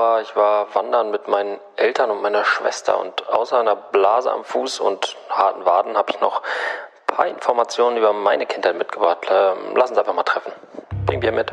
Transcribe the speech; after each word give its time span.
Laura. 0.00 0.20
Ich 0.20 0.34
war 0.34 0.74
wandern 0.74 1.10
mit 1.10 1.28
meinen 1.28 1.58
Eltern 1.76 2.10
und 2.10 2.22
meiner 2.22 2.44
Schwester 2.44 2.98
und 2.98 3.28
außer 3.28 3.58
einer 3.60 3.76
Blase 3.76 4.32
am 4.32 4.44
Fuß 4.44 4.80
und 4.80 5.16
harten 5.28 5.64
Waden 5.64 5.96
habe 5.96 6.10
ich 6.10 6.20
noch 6.20 6.42
ein 6.42 7.16
paar 7.16 7.26
Informationen 7.26 7.96
über 7.98 8.12
meine 8.12 8.46
Kindheit 8.46 8.76
mitgebracht. 8.76 9.26
Ähm, 9.30 9.74
lass 9.74 9.90
uns 9.90 9.98
einfach 9.98 10.14
mal 10.14 10.22
treffen. 10.22 10.52
Bring 11.06 11.20
Bier 11.20 11.32
mit. 11.32 11.50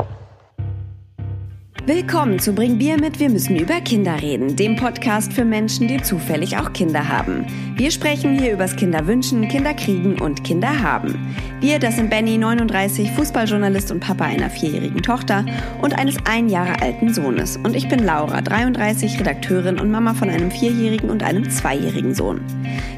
Willkommen 1.88 2.38
zu 2.38 2.52
Bring 2.52 2.78
Bier 2.78 3.00
mit, 3.00 3.18
wir 3.18 3.30
müssen 3.30 3.56
über 3.56 3.80
Kinder 3.80 4.22
reden, 4.22 4.58
dem 4.58 4.76
Podcast 4.76 5.32
für 5.32 5.46
Menschen, 5.46 5.88
die 5.88 6.02
zufällig 6.02 6.58
auch 6.58 6.74
Kinder 6.74 7.08
haben. 7.08 7.46
Wir 7.78 7.92
sprechen 7.92 8.38
hier 8.38 8.52
übers 8.52 8.76
Kinderwünschen, 8.76 9.48
Kinderkriegen 9.48 10.20
und 10.20 10.44
Kinderhaben. 10.44 11.34
Wir, 11.62 11.80
das 11.80 11.96
sind 11.96 12.10
Benny, 12.10 12.38
39, 12.38 13.10
Fußballjournalist 13.12 13.90
und 13.92 14.02
Papa 14.02 14.26
einer 14.26 14.50
vierjährigen 14.50 15.02
Tochter 15.02 15.46
und 15.82 15.98
eines 15.98 16.18
ein 16.26 16.50
Jahre 16.50 16.82
alten 16.82 17.14
Sohnes. 17.14 17.56
Und 17.56 17.74
ich 17.74 17.88
bin 17.88 18.04
Laura, 18.04 18.42
33, 18.42 19.22
Redakteurin 19.22 19.80
und 19.80 19.90
Mama 19.90 20.14
von 20.14 20.30
einem 20.30 20.52
vierjährigen 20.52 21.10
und 21.10 21.24
einem 21.24 21.50
zweijährigen 21.50 22.14
Sohn. 22.14 22.42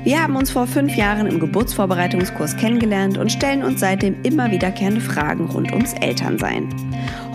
Wir 0.03 0.23
haben 0.23 0.35
uns 0.35 0.49
vor 0.49 0.65
fünf 0.65 0.95
Jahren 0.95 1.27
im 1.27 1.39
Geburtsvorbereitungskurs 1.39 2.57
kennengelernt 2.57 3.19
und 3.19 3.31
stellen 3.31 3.63
uns 3.63 3.81
seitdem 3.81 4.15
immer 4.23 4.49
wiederkehrende 4.49 5.01
Fragen 5.01 5.45
rund 5.45 5.71
ums 5.71 5.93
Elternsein. 5.93 6.67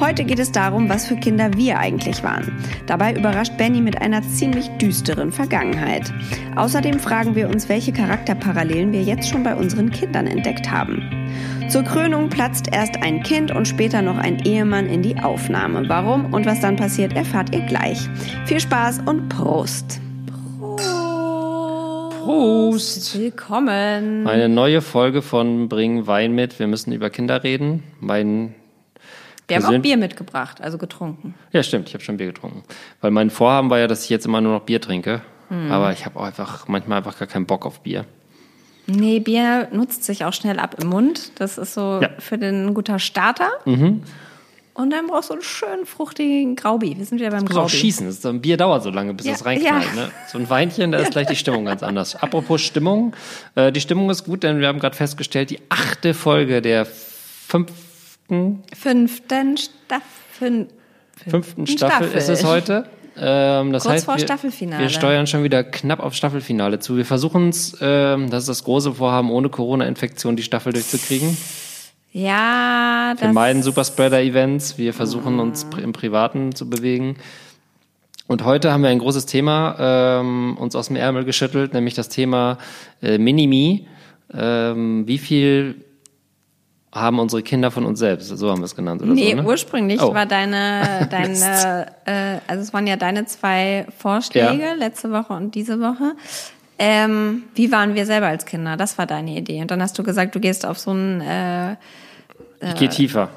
Heute 0.04 0.24
geht 0.24 0.38
es 0.38 0.52
darum, 0.52 0.90
was 0.90 1.06
für 1.06 1.16
Kinder 1.16 1.50
wir 1.56 1.78
eigentlich 1.78 2.22
waren. 2.22 2.52
Dabei 2.86 3.14
überrascht 3.14 3.56
Benny 3.56 3.80
mit 3.80 4.02
einer 4.02 4.20
ziemlich 4.20 4.68
düsteren 4.76 5.32
Vergangenheit. 5.32 6.12
Außerdem 6.56 6.98
fragen 6.98 7.34
wir 7.34 7.48
uns, 7.48 7.70
welche 7.70 7.90
Charakterparallelen 7.90 8.92
wir 8.92 9.02
jetzt 9.02 9.26
schon 9.26 9.42
bei 9.42 9.54
unseren 9.54 9.90
Kindern 9.90 10.26
entdeckt 10.26 10.70
haben. 10.70 11.02
Zur 11.70 11.84
Krönung 11.84 12.28
platzt 12.28 12.68
erst 12.70 13.02
ein 13.02 13.22
Kind 13.22 13.50
und 13.50 13.66
später 13.66 14.02
noch 14.02 14.18
ein 14.18 14.40
Ehemann 14.44 14.88
in 14.88 15.00
die 15.00 15.16
Aufnahme. 15.16 15.88
Warum 15.88 16.34
und 16.34 16.44
was 16.44 16.60
dann 16.60 16.76
passiert, 16.76 17.16
erfahrt 17.16 17.54
ihr 17.54 17.62
gleich. 17.62 18.06
Viel 18.44 18.60
Spaß 18.60 19.00
und 19.06 19.30
Prost! 19.30 20.02
Prost! 22.22 23.18
Willkommen! 23.18 24.26
Eine 24.26 24.50
neue 24.50 24.82
Folge 24.82 25.22
von 25.22 25.70
Bring 25.70 26.06
Wein 26.06 26.34
mit. 26.34 26.58
Wir 26.58 26.66
müssen 26.66 26.92
über 26.92 27.08
Kinder 27.08 27.42
reden. 27.42 27.82
Mein 28.00 28.54
wir 29.48 29.56
haben 29.56 29.66
auch 29.66 29.82
Bier 29.82 29.96
mitgebracht, 29.96 30.60
also 30.60 30.78
getrunken. 30.78 31.34
Ja, 31.52 31.62
stimmt, 31.62 31.88
ich 31.88 31.94
habe 31.94 32.02
schon 32.02 32.16
Bier 32.16 32.28
getrunken. 32.28 32.62
Weil 33.00 33.10
mein 33.10 33.30
Vorhaben 33.30 33.70
war 33.70 33.78
ja, 33.78 33.86
dass 33.86 34.04
ich 34.04 34.10
jetzt 34.10 34.26
immer 34.26 34.40
nur 34.40 34.54
noch 34.54 34.62
Bier 34.62 34.80
trinke. 34.80 35.22
Hm. 35.48 35.70
Aber 35.70 35.92
ich 35.92 36.06
habe 36.06 36.18
auch 36.18 36.24
einfach 36.24 36.68
manchmal 36.68 36.98
einfach 36.98 37.18
gar 37.18 37.28
keinen 37.28 37.46
Bock 37.46 37.66
auf 37.66 37.80
Bier. 37.80 38.04
Nee, 38.86 39.20
Bier 39.20 39.68
nutzt 39.72 40.04
sich 40.04 40.24
auch 40.24 40.32
schnell 40.32 40.58
ab 40.58 40.76
im 40.80 40.88
Mund. 40.88 41.32
Das 41.36 41.58
ist 41.58 41.74
so 41.74 42.00
ja. 42.02 42.10
für 42.18 42.38
den 42.38 42.66
ein 42.66 42.74
guter 42.74 42.98
Starter. 42.98 43.48
Mhm. 43.64 44.02
Und 44.74 44.90
dann 44.90 45.06
brauchst 45.06 45.30
du 45.30 45.34
einen 45.34 45.42
schönen, 45.42 45.86
fruchtigen 45.86 46.56
Graubi. 46.56 46.98
Wir 46.98 47.04
sind 47.04 47.20
wieder 47.20 47.30
beim 47.30 47.44
das 47.44 47.54
Graubi. 47.54 47.66
auch 47.66 47.70
schießen. 47.70 48.10
So 48.10 48.28
ein 48.28 48.40
Bier 48.40 48.56
dauert 48.56 48.82
so 48.82 48.90
lange, 48.90 49.14
bis 49.14 49.24
ja, 49.24 49.34
es 49.34 49.44
reinknallt. 49.44 49.86
Ja. 49.94 50.02
Ne? 50.02 50.10
So 50.30 50.36
ein 50.36 50.50
Weinchen, 50.50 50.90
da 50.90 50.98
ist 50.98 51.10
gleich 51.12 51.28
die 51.28 51.36
Stimmung 51.36 51.64
ganz 51.64 51.82
anders. 51.84 52.16
Apropos 52.16 52.60
Stimmung. 52.60 53.14
Äh, 53.54 53.70
die 53.70 53.80
Stimmung 53.80 54.10
ist 54.10 54.24
gut, 54.24 54.42
denn 54.42 54.58
wir 54.58 54.66
haben 54.66 54.80
gerade 54.80 54.96
festgestellt, 54.96 55.50
die 55.50 55.60
achte 55.68 56.12
Folge 56.12 56.60
der 56.60 56.86
fünften... 56.86 57.83
Fünften 58.28 59.56
Staffel. 59.56 60.68
Fünften 61.28 61.66
Staffel, 61.66 62.08
Staffel 62.08 62.18
ist 62.18 62.28
es 62.28 62.44
heute. 62.44 62.86
Ähm, 63.16 63.72
das 63.72 63.84
Kurz 63.84 63.94
heißt, 63.94 64.04
vor 64.06 64.16
wir, 64.16 64.24
Staffelfinale. 64.24 64.82
Wir 64.82 64.88
steuern 64.88 65.26
schon 65.26 65.44
wieder 65.44 65.62
knapp 65.62 66.00
auf 66.00 66.14
Staffelfinale 66.14 66.80
zu. 66.80 66.96
Wir 66.96 67.04
versuchen 67.04 67.50
es, 67.50 67.76
ähm, 67.80 68.30
das 68.30 68.44
ist 68.44 68.48
das 68.48 68.64
große 68.64 68.94
Vorhaben, 68.94 69.30
ohne 69.30 69.48
Corona-Infektion 69.48 70.36
die 70.36 70.42
Staffel 70.42 70.72
durchzukriegen. 70.72 71.36
Ja, 72.12 73.14
das... 73.14 73.22
Wir 73.22 73.32
meiden 73.32 73.62
Superspreader-Events. 73.62 74.78
Wir 74.78 74.94
versuchen 74.94 75.38
uns 75.38 75.66
im 75.80 75.92
Privaten 75.92 76.54
zu 76.54 76.68
bewegen. 76.68 77.16
Und 78.26 78.44
heute 78.44 78.72
haben 78.72 78.82
wir 78.82 78.90
ein 78.90 79.00
großes 79.00 79.26
Thema 79.26 79.76
ähm, 79.78 80.56
uns 80.58 80.74
aus 80.74 80.88
dem 80.88 80.96
Ärmel 80.96 81.24
geschüttelt, 81.24 81.74
nämlich 81.74 81.94
das 81.94 82.08
Thema 82.08 82.58
äh, 83.02 83.18
Minimi. 83.18 83.86
Ähm, 84.32 85.06
wie 85.06 85.18
viel 85.18 85.84
haben 86.94 87.18
unsere 87.18 87.42
Kinder 87.42 87.70
von 87.70 87.84
uns 87.84 87.98
selbst? 87.98 88.28
So 88.28 88.50
haben 88.50 88.60
wir 88.60 88.66
es 88.66 88.76
genannt, 88.76 89.02
oder 89.02 89.12
nee, 89.12 89.30
so, 89.30 89.36
ne? 89.36 89.44
ursprünglich 89.44 90.00
oh. 90.00 90.14
war 90.14 90.26
deine, 90.26 91.08
deine 91.10 91.86
äh, 92.06 92.38
also 92.46 92.62
es 92.62 92.72
waren 92.72 92.86
ja 92.86 92.96
deine 92.96 93.26
zwei 93.26 93.86
Vorschläge, 93.98 94.62
ja. 94.62 94.74
letzte 94.74 95.10
Woche 95.10 95.32
und 95.32 95.54
diese 95.54 95.80
Woche. 95.80 96.14
Ähm, 96.78 97.44
wie 97.54 97.70
waren 97.70 97.94
wir 97.94 98.06
selber 98.06 98.28
als 98.28 98.46
Kinder? 98.46 98.76
Das 98.76 98.98
war 98.98 99.06
deine 99.06 99.36
Idee. 99.36 99.60
Und 99.60 99.70
dann 99.70 99.82
hast 99.82 99.98
du 99.98 100.02
gesagt, 100.02 100.34
du 100.34 100.40
gehst 100.40 100.66
auf 100.66 100.78
so 100.78 100.92
ein 100.92 101.20
äh, 101.20 101.76
ich 102.60 102.74
gehe 102.76 102.88
tiefer. 102.88 103.28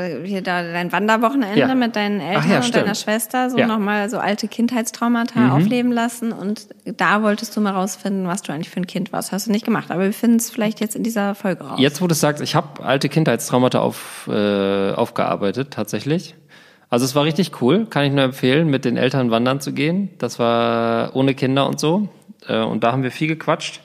Äh, 0.00 0.26
hier 0.26 0.42
da 0.42 0.62
dein 0.62 0.92
Wanderwochenende 0.92 1.58
ja. 1.58 1.74
mit 1.74 1.96
deinen 1.96 2.20
Eltern 2.20 2.50
ja, 2.50 2.60
und 2.60 2.74
deiner 2.74 2.94
Schwester 2.94 3.50
so 3.50 3.58
ja. 3.58 3.66
nochmal 3.66 4.08
so 4.08 4.18
alte 4.18 4.48
Kindheitstraumata 4.48 5.40
mhm. 5.40 5.52
aufleben 5.52 5.92
lassen 5.92 6.32
und 6.32 6.68
da 6.84 7.22
wolltest 7.22 7.56
du 7.56 7.60
mal 7.60 7.72
rausfinden, 7.72 8.26
was 8.26 8.42
du 8.42 8.52
eigentlich 8.52 8.70
für 8.70 8.80
ein 8.80 8.86
Kind 8.86 9.12
warst. 9.12 9.32
Hast 9.32 9.46
du 9.46 9.52
nicht 9.52 9.64
gemacht, 9.64 9.90
aber 9.90 10.02
wir 10.02 10.12
finden 10.12 10.36
es 10.36 10.50
vielleicht 10.50 10.80
jetzt 10.80 10.96
in 10.96 11.02
dieser 11.02 11.34
Folge 11.34 11.64
raus. 11.64 11.78
Jetzt, 11.78 12.00
wo 12.00 12.06
du 12.06 12.14
sagst, 12.14 12.42
ich 12.42 12.54
habe 12.54 12.82
alte 12.82 13.08
Kindheitstraumata 13.08 13.80
auf, 13.80 14.28
äh, 14.28 14.92
aufgearbeitet, 14.92 15.72
tatsächlich. 15.72 16.34
Also 16.88 17.04
es 17.04 17.14
war 17.14 17.24
richtig 17.24 17.60
cool, 17.62 17.86
kann 17.86 18.04
ich 18.04 18.12
nur 18.12 18.24
empfehlen, 18.24 18.68
mit 18.68 18.84
den 18.84 18.96
Eltern 18.96 19.30
wandern 19.30 19.60
zu 19.60 19.72
gehen. 19.72 20.10
Das 20.18 20.38
war 20.38 21.14
ohne 21.14 21.34
Kinder 21.34 21.66
und 21.68 21.78
so. 21.78 22.08
Äh, 22.48 22.60
und 22.60 22.82
da 22.82 22.92
haben 22.92 23.02
wir 23.02 23.12
viel 23.12 23.28
gequatscht 23.28 23.80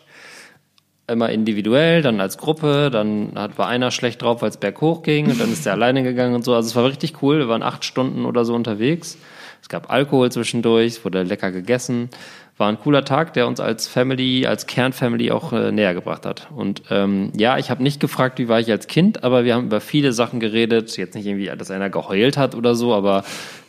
immer 1.08 1.30
individuell, 1.30 2.02
dann 2.02 2.20
als 2.20 2.38
Gruppe, 2.38 2.90
dann 2.92 3.34
hat, 3.36 3.58
war 3.58 3.68
einer 3.68 3.92
schlecht 3.92 4.22
drauf, 4.22 4.42
weil 4.42 4.50
es 4.50 4.58
berghoch 4.58 5.04
ging 5.04 5.30
und 5.30 5.40
dann 5.40 5.52
ist 5.52 5.66
er 5.66 5.74
alleine 5.74 6.04
gegangen 6.04 6.36
und 6.36 6.44
so. 6.44 6.54
Also 6.54 6.68
es 6.70 6.76
war 6.76 6.86
richtig 6.86 7.22
cool. 7.22 7.40
Wir 7.40 7.48
waren 7.48 7.64
acht 7.64 7.86
Stunden 7.86 8.26
oder 8.26 8.46
so 8.46 8.56
unterwegs. 8.56 9.18
Es 9.62 9.70
gab 9.70 9.92
Alkohol 9.92 10.32
zwischendurch, 10.32 10.88
es 10.88 11.06
wurde 11.06 11.24
lecker 11.24 11.52
gegessen. 11.52 12.10
War 12.58 12.70
ein 12.70 12.80
cooler 12.80 13.04
Tag, 13.04 13.34
der 13.34 13.48
uns 13.48 13.60
als 13.60 13.86
Family, 13.88 14.46
als 14.46 14.66
Kernfamily 14.66 15.32
auch 15.32 15.52
äh, 15.52 15.72
näher 15.72 15.94
gebracht 15.94 16.26
hat. 16.26 16.48
Und 16.56 16.84
ähm, 16.90 17.32
ja, 17.36 17.58
ich 17.58 17.70
habe 17.70 17.84
nicht 17.84 18.00
gefragt, 18.00 18.40
wie 18.40 18.48
war 18.48 18.60
ich 18.60 18.72
als 18.72 18.88
Kind, 18.88 19.24
aber 19.24 19.44
wir 19.44 19.56
haben 19.56 19.66
über 19.66 19.82
viele 19.82 20.14
Sachen 20.14 20.40
geredet. 20.40 20.96
Jetzt 20.98 21.16
nicht 21.16 21.26
irgendwie, 21.26 21.52
dass 21.58 21.70
einer 21.70 21.90
geheult 21.90 22.38
hat 22.38 22.56
oder 22.56 22.74
so, 22.74 22.94
aber 22.94 23.24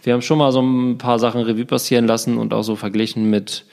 wir 0.04 0.12
haben 0.12 0.22
schon 0.22 0.38
mal 0.38 0.52
so 0.52 0.60
ein 0.60 0.98
paar 0.98 1.18
Sachen 1.18 1.42
Revue 1.42 1.64
passieren 1.64 2.06
lassen 2.06 2.38
und 2.38 2.54
auch 2.54 2.62
so 2.62 2.76
verglichen 2.76 3.28
mit 3.28 3.64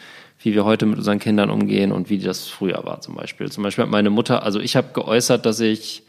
wie 0.44 0.54
wir 0.54 0.66
heute 0.66 0.86
mit 0.86 0.98
unseren 0.98 1.20
Kindern 1.20 1.50
umgehen 1.50 1.92
und 1.92 2.10
wie 2.10 2.20
das 2.20 2.48
früher 2.48 2.84
war 2.84 3.02
zum 3.02 3.16
Beispiel. 3.16 3.50
Zum 3.52 3.64
Beispiel 3.64 3.84
hat 3.84 3.92
meine 3.92 4.10
Mutter, 4.10 4.44
also 4.44 4.60
ich 4.60 4.76
habe 4.76 4.90
geäußert, 4.94 5.46
dass 5.46 5.60
ich 5.60 6.04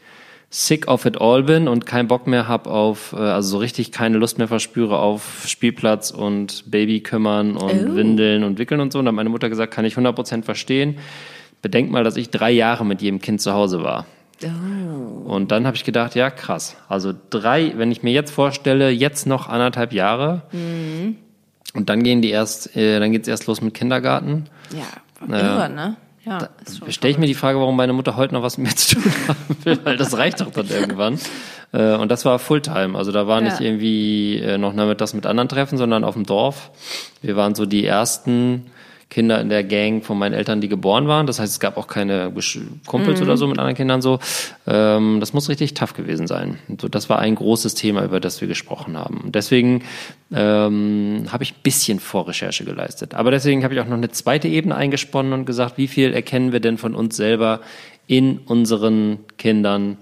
sick 0.49 0.87
of 0.87 1.05
it 1.05 1.19
all 1.19 1.43
bin 1.43 1.67
und 1.67 1.85
keinen 1.85 2.07
Bock 2.07 2.27
mehr 2.27 2.47
habe 2.47 2.69
auf, 2.69 3.13
äh, 3.13 3.17
also 3.17 3.49
so 3.49 3.57
richtig 3.57 3.91
keine 3.91 4.17
Lust 4.17 4.37
mehr 4.37 4.47
verspüre 4.47 4.99
auf 4.99 5.43
Spielplatz 5.47 6.11
und 6.11 6.69
Baby 6.69 7.01
kümmern 7.01 7.57
und 7.57 7.91
oh. 7.91 7.95
Windeln 7.95 8.43
und 8.43 8.59
Wickeln 8.59 8.79
und 8.79 8.93
so. 8.93 8.99
Und 8.99 9.05
dann 9.05 9.13
hat 9.13 9.17
meine 9.17 9.29
Mutter 9.29 9.49
gesagt, 9.49 9.73
kann 9.73 9.85
ich 9.85 9.95
100% 9.95 10.43
verstehen. 10.43 10.97
Bedenk 11.61 11.89
mal, 11.91 12.03
dass 12.03 12.15
ich 12.15 12.29
drei 12.29 12.51
Jahre 12.51 12.85
mit 12.85 13.01
jedem 13.01 13.19
Kind 13.19 13.41
zu 13.41 13.53
Hause 13.53 13.83
war. 13.83 14.05
Oh. 14.43 15.29
Und 15.29 15.51
dann 15.51 15.65
habe 15.65 15.75
ich 15.75 15.83
gedacht, 15.83 16.15
ja 16.15 16.29
krass. 16.29 16.77
Also 16.87 17.13
drei, 17.29 17.73
wenn 17.77 17.91
ich 17.91 18.03
mir 18.03 18.11
jetzt 18.11 18.31
vorstelle, 18.31 18.89
jetzt 18.89 19.25
noch 19.25 19.49
anderthalb 19.49 19.93
Jahre, 19.93 20.43
mhm. 20.51 21.17
Und 21.75 21.89
dann 21.89 22.03
gehen 22.03 22.21
die 22.21 22.29
erst, 22.29 22.75
äh, 22.75 22.99
dann 22.99 23.11
geht's 23.11 23.27
erst 23.27 23.47
los 23.47 23.61
mit 23.61 23.73
Kindergarten. 23.73 24.45
Ja, 24.71 25.35
irre, 25.35 25.69
ne? 25.69 25.97
Ja, 26.25 26.49
stelle 26.89 27.11
ich 27.11 27.19
mir 27.19 27.27
die 27.27 27.35
Frage, 27.35 27.59
warum 27.59 27.75
meine 27.75 27.93
Mutter 27.93 28.15
heute 28.15 28.33
noch 28.33 28.41
was 28.41 28.57
mit 28.57 28.67
mir 28.67 28.75
zu 28.75 28.95
tun 28.95 29.11
haben 29.27 29.57
will, 29.63 29.79
weil 29.83 29.97
das 29.97 30.17
reicht 30.17 30.41
doch 30.41 30.51
dann 30.51 30.67
irgendwann. 30.69 31.19
Äh, 31.71 31.95
und 31.95 32.09
das 32.09 32.25
war 32.25 32.39
Fulltime. 32.39 32.97
Also 32.97 33.11
da 33.11 33.27
war 33.27 33.41
nicht 33.41 33.59
ja. 33.59 33.65
irgendwie 33.67 34.39
äh, 34.39 34.57
noch 34.57 34.73
das 34.95 35.13
mit 35.13 35.27
anderen 35.27 35.49
Treffen, 35.49 35.77
sondern 35.77 36.03
auf 36.03 36.15
dem 36.15 36.25
Dorf. 36.25 36.71
Wir 37.21 37.35
waren 37.35 37.53
so 37.53 37.67
die 37.67 37.85
ersten 37.85 38.71
Kinder 39.09 39.39
in 39.39 39.49
der 39.49 39.63
Gang 39.63 40.03
von 40.03 40.17
meinen 40.17 40.33
Eltern, 40.33 40.61
die 40.61 40.67
geboren 40.67 41.07
waren. 41.07 41.27
Das 41.27 41.39
heißt, 41.39 41.53
es 41.53 41.59
gab 41.59 41.77
auch 41.77 41.87
keine 41.87 42.33
Kumpels 42.85 43.19
mhm. 43.19 43.25
oder 43.25 43.37
so 43.37 43.47
mit 43.47 43.59
anderen 43.59 43.75
Kindern 43.75 44.01
so. 44.01 44.19
Ähm, 44.67 45.19
das 45.19 45.31
muss 45.31 45.47
richtig 45.47 45.73
tough 45.73 45.93
gewesen 45.93 46.27
sein. 46.27 46.57
So, 46.81 46.87
das 46.87 47.09
war 47.09 47.19
ein 47.19 47.35
großes 47.35 47.75
Thema, 47.75 48.03
über 48.03 48.19
das 48.19 48.41
wir 48.41 48.47
gesprochen 48.47 48.97
haben. 48.97 49.21
Und 49.21 49.35
deswegen 49.35 49.83
ähm, 50.33 51.25
habe 51.31 51.43
ich 51.43 51.53
ein 51.53 51.61
bisschen 51.63 51.99
Vorrecherche 51.99 52.65
geleistet. 52.65 53.13
Aber 53.13 53.31
deswegen 53.31 53.63
habe 53.63 53.73
ich 53.73 53.79
auch 53.79 53.87
noch 53.87 53.97
eine 53.97 54.09
zweite 54.09 54.47
Ebene 54.47 54.75
eingesponnen 54.75 55.33
und 55.33 55.45
gesagt, 55.45 55.77
wie 55.77 55.87
viel 55.87 56.13
erkennen 56.13 56.51
wir 56.51 56.59
denn 56.59 56.77
von 56.77 56.95
uns 56.95 57.15
selber 57.15 57.61
in 58.07 58.39
unseren 58.39 59.19
Kindern 59.37 59.97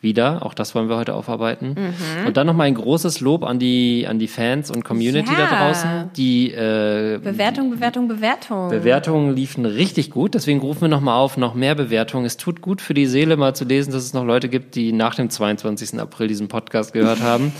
wieder. 0.00 0.44
Auch 0.44 0.54
das 0.54 0.74
wollen 0.74 0.88
wir 0.88 0.96
heute 0.96 1.14
aufarbeiten. 1.14 1.74
Mhm. 1.76 2.26
Und 2.26 2.36
dann 2.36 2.46
nochmal 2.46 2.66
ein 2.66 2.74
großes 2.74 3.20
Lob 3.20 3.44
an 3.44 3.58
die, 3.58 4.06
an 4.08 4.18
die 4.18 4.28
Fans 4.28 4.70
und 4.70 4.84
Community 4.84 5.32
ja. 5.32 5.46
da 5.48 5.58
draußen. 5.58 6.10
Die 6.16 6.52
äh, 6.52 7.18
Bewertung, 7.22 7.70
Bewertung, 7.70 8.08
Bewertung. 8.08 8.68
Bewertungen 8.68 9.34
liefen 9.34 9.64
richtig 9.64 10.10
gut. 10.10 10.34
Deswegen 10.34 10.60
rufen 10.60 10.82
wir 10.82 10.88
nochmal 10.88 11.18
auf, 11.18 11.36
noch 11.36 11.54
mehr 11.54 11.74
Bewertungen. 11.74 12.26
Es 12.26 12.36
tut 12.36 12.60
gut 12.60 12.80
für 12.80 12.94
die 12.94 13.06
Seele, 13.06 13.36
mal 13.36 13.54
zu 13.54 13.64
lesen, 13.64 13.92
dass 13.92 14.04
es 14.04 14.12
noch 14.12 14.24
Leute 14.24 14.48
gibt, 14.48 14.74
die 14.74 14.92
nach 14.92 15.14
dem 15.14 15.30
22. 15.30 15.98
April 15.98 16.28
diesen 16.28 16.48
Podcast 16.48 16.92
gehört 16.92 17.20
haben 17.22 17.52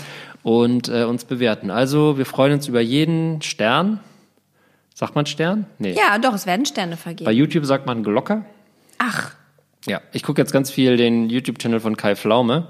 und 0.43 0.89
äh, 0.89 1.03
uns 1.03 1.25
bewerten. 1.25 1.71
Also 1.71 2.17
wir 2.17 2.25
freuen 2.25 2.53
uns 2.53 2.67
über 2.67 2.81
jeden 2.81 3.41
Stern. 3.41 3.99
Sagt 4.93 5.13
man 5.13 5.25
Stern? 5.25 5.65
Nee. 5.77 5.93
Ja, 5.93 6.17
doch, 6.17 6.33
es 6.33 6.47
werden 6.47 6.65
Sterne 6.65 6.97
vergeben. 6.97 7.25
Bei 7.25 7.31
YouTube 7.31 7.65
sagt 7.65 7.85
man 7.85 8.03
Glocke. 8.03 8.45
Ach. 8.97 9.36
Ja, 9.87 10.01
ich 10.11 10.23
gucke 10.23 10.41
jetzt 10.41 10.51
ganz 10.51 10.69
viel 10.69 10.97
den 10.97 11.29
YouTube-Channel 11.29 11.79
von 11.79 11.97
Kai 11.97 12.15
Pflaume 12.15 12.67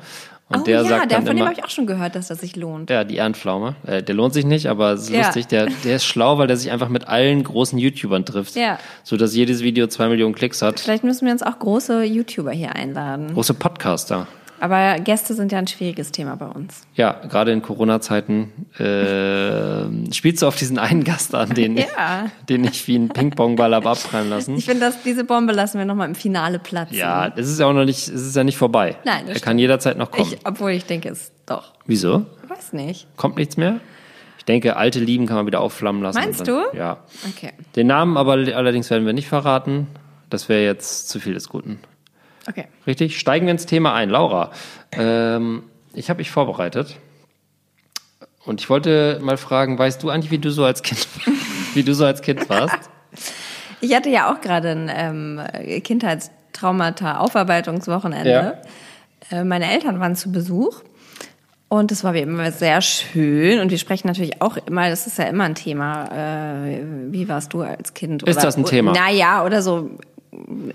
Und 0.50 0.62
oh 0.62 0.64
der 0.64 0.84
ja, 0.84 0.84
sagt 0.86 1.12
der, 1.12 1.18
von 1.18 1.26
dem 1.26 1.38
immer, 1.38 1.46
habe 1.48 1.56
ich 1.60 1.66
auch 1.66 1.70
schon 1.70 1.88
gehört, 1.88 2.16
dass 2.16 2.28
das 2.30 2.40
sich 2.40 2.56
lohnt. 2.56 2.90
ja, 2.90 3.04
die 3.04 3.16
Ehrenpflaume. 3.18 3.76
Äh, 3.86 4.02
der 4.04 4.16
lohnt 4.16 4.34
sich 4.34 4.46
nicht, 4.46 4.68
aber 4.68 4.94
es 4.94 5.04
ist 5.04 5.10
Ja. 5.10 5.26
lustig. 5.26 5.48
Der, 5.48 5.66
der 5.84 5.96
ist 5.98 6.06
schlau, 6.06 6.38
weil 6.38 6.48
der 6.48 6.56
sich 6.56 6.72
einfach 6.72 6.88
mit 6.90 7.08
allen 7.08 7.44
großen 7.44 7.78
YouTubern 7.78 8.24
trifft. 8.26 8.56
Ja. 8.56 8.80
So 9.04 9.18
dass 9.18 9.36
jedes 9.36 9.62
Video 9.62 9.88
zwei 9.88 10.08
Millionen 10.08 10.34
Klicks 10.36 10.62
hat. 10.62 10.80
Vielleicht 10.80 11.04
müssen 11.04 11.26
wir 11.26 11.34
uns 11.34 11.44
auch 11.44 11.60
große 11.60 12.04
YouTuber 12.04 12.52
hier 12.52 12.74
einladen. 12.76 13.34
Große 13.34 13.56
Podcaster. 13.56 14.28
Aber 14.60 15.00
Gäste 15.00 15.34
sind 15.34 15.52
ja 15.52 15.60
ein 15.60 15.68
schwieriges 15.68 16.12
Thema 16.12 16.36
bei 16.36 16.48
uns. 16.48 16.82
Ja, 16.96 17.12
gerade 17.30 17.52
in 17.52 17.62
Corona-Zeiten 17.62 18.52
äh, 18.80 20.14
spielst 20.14 20.42
du 20.42 20.48
auf 20.48 20.56
diesen 20.56 20.80
einen 20.80 21.04
Gast 21.04 21.36
an, 21.36 21.54
den, 21.54 21.78
Ja. 21.78 22.30
den 22.50 22.64
ich 22.64 22.88
wie 22.88 22.96
einen 22.96 23.10
Ping-Pong-Ball 23.10 23.76
habe 23.76 23.90
abprallen 23.90 24.30
lassen. 24.30 24.56
Ich 24.58 24.66
finde, 24.66 24.82
dass 24.82 25.04
diese 25.04 25.24
Bombe 25.24 25.54
lassen 25.54 25.78
wir 25.78 25.86
nochmal 25.86 26.08
im 26.08 26.16
Finale 26.16 26.60
platzen. 26.60 26.98
Ja, 26.98 27.32
es 27.36 27.48
ist 27.50 27.60
ja 27.60 27.68
auch 27.68 27.74
noch 27.74 27.86
nicht, 27.86 28.08
es 28.08 28.10
ist 28.28 28.36
ja 28.36 28.44
nicht 28.44 28.58
vorbei. 28.58 28.96
Nein, 29.06 29.26
das 29.28 29.38
Er 29.38 29.42
kann 29.42 29.60
jederzeit 29.60 29.98
noch 29.98 30.12
kommen. 30.12 30.32
Ich, 30.34 30.40
obwohl 30.46 30.72
ich 30.72 30.86
denke, 30.86 31.10
es 31.10 31.32
doch. 31.46 31.74
Wieso? 31.86 32.26
Weiß 32.48 32.74
nicht. 32.74 33.08
Kommt 33.16 33.38
nichts 33.38 33.58
mehr? 33.58 33.80
Ich 34.40 34.46
denke, 34.46 34.78
alte 34.78 35.00
Lieben 35.00 35.26
kann 35.28 35.36
man 35.38 35.46
wieder 35.46 35.62
aufflammen 35.62 36.02
lassen. 36.02 36.18
Meinst 36.20 36.40
dann, 36.42 36.48
du? 36.72 36.78
Ja. 36.78 36.98
Okay. 37.36 37.52
Den 37.76 37.88
Namen 37.88 38.18
aber 38.18 38.34
allerdings 38.34 38.90
werden 38.90 39.06
wir 39.06 39.14
nicht 39.14 39.28
verraten. 39.28 39.88
Das 40.30 40.50
wäre 40.50 40.64
jetzt 40.64 41.10
zu 41.10 41.20
viel 41.20 41.34
des 41.34 41.48
Guten. 41.50 41.80
Okay. 42.48 42.66
Richtig? 42.86 43.20
Steigen 43.20 43.46
wir 43.46 43.52
ins 43.52 43.66
Thema 43.66 43.94
ein. 43.94 44.10
Laura, 44.10 44.52
ähm, 44.92 45.64
ich 45.94 46.10
habe 46.10 46.20
mich 46.20 46.32
vorbereitet. 46.32 46.98
Und 48.46 48.62
ich 48.62 48.70
wollte 48.70 49.20
mal 49.22 49.38
fragen, 49.38 49.78
weißt 49.78 50.02
du 50.02 50.10
eigentlich, 50.10 50.32
wie 50.32 50.38
du 50.38 50.52
so 50.52 50.64
als 50.64 50.82
Kind, 50.82 51.06
wie 51.74 51.84
du 51.84 51.94
so 51.94 52.06
als 52.06 52.22
Kind 52.22 52.50
warst? 52.50 52.90
Ich 53.82 53.94
hatte 53.94 54.10
ja 54.10 54.32
auch 54.32 54.40
gerade 54.42 54.70
ein 54.70 54.90
ähm, 54.94 55.42
Kindheitstraumata-Aufarbeitungswochenende. 55.84 58.30
Ja. 58.30 58.54
Äh, 59.30 59.44
meine 59.44 59.70
Eltern 59.72 60.00
waren 60.00 60.16
zu 60.16 60.32
Besuch. 60.32 60.82
Und 61.70 61.92
es 61.92 62.06
war 62.06 62.14
wie 62.14 62.22
immer 62.22 62.50
sehr 62.52 62.80
schön. 62.82 63.60
Und 63.60 63.72
wir 63.72 63.78
sprechen 63.78 64.08
natürlich 64.08 64.42
auch 64.42 64.56
immer, 64.56 64.90
das 64.90 65.06
ist 65.06 65.18
ja 65.18 65.26
immer 65.26 65.44
ein 65.44 65.56
Thema. 65.56 66.06
Äh, 66.06 66.80
wie 67.12 67.28
warst 67.28 67.54
du 67.54 67.60
als 67.62 67.94
Kind? 67.94 68.24
Ist 68.24 68.42
das 68.42 68.56
ein 68.56 68.64
Thema? 68.64 68.94
Naja, 68.94 69.44
oder 69.44 69.62
so. 69.62 69.90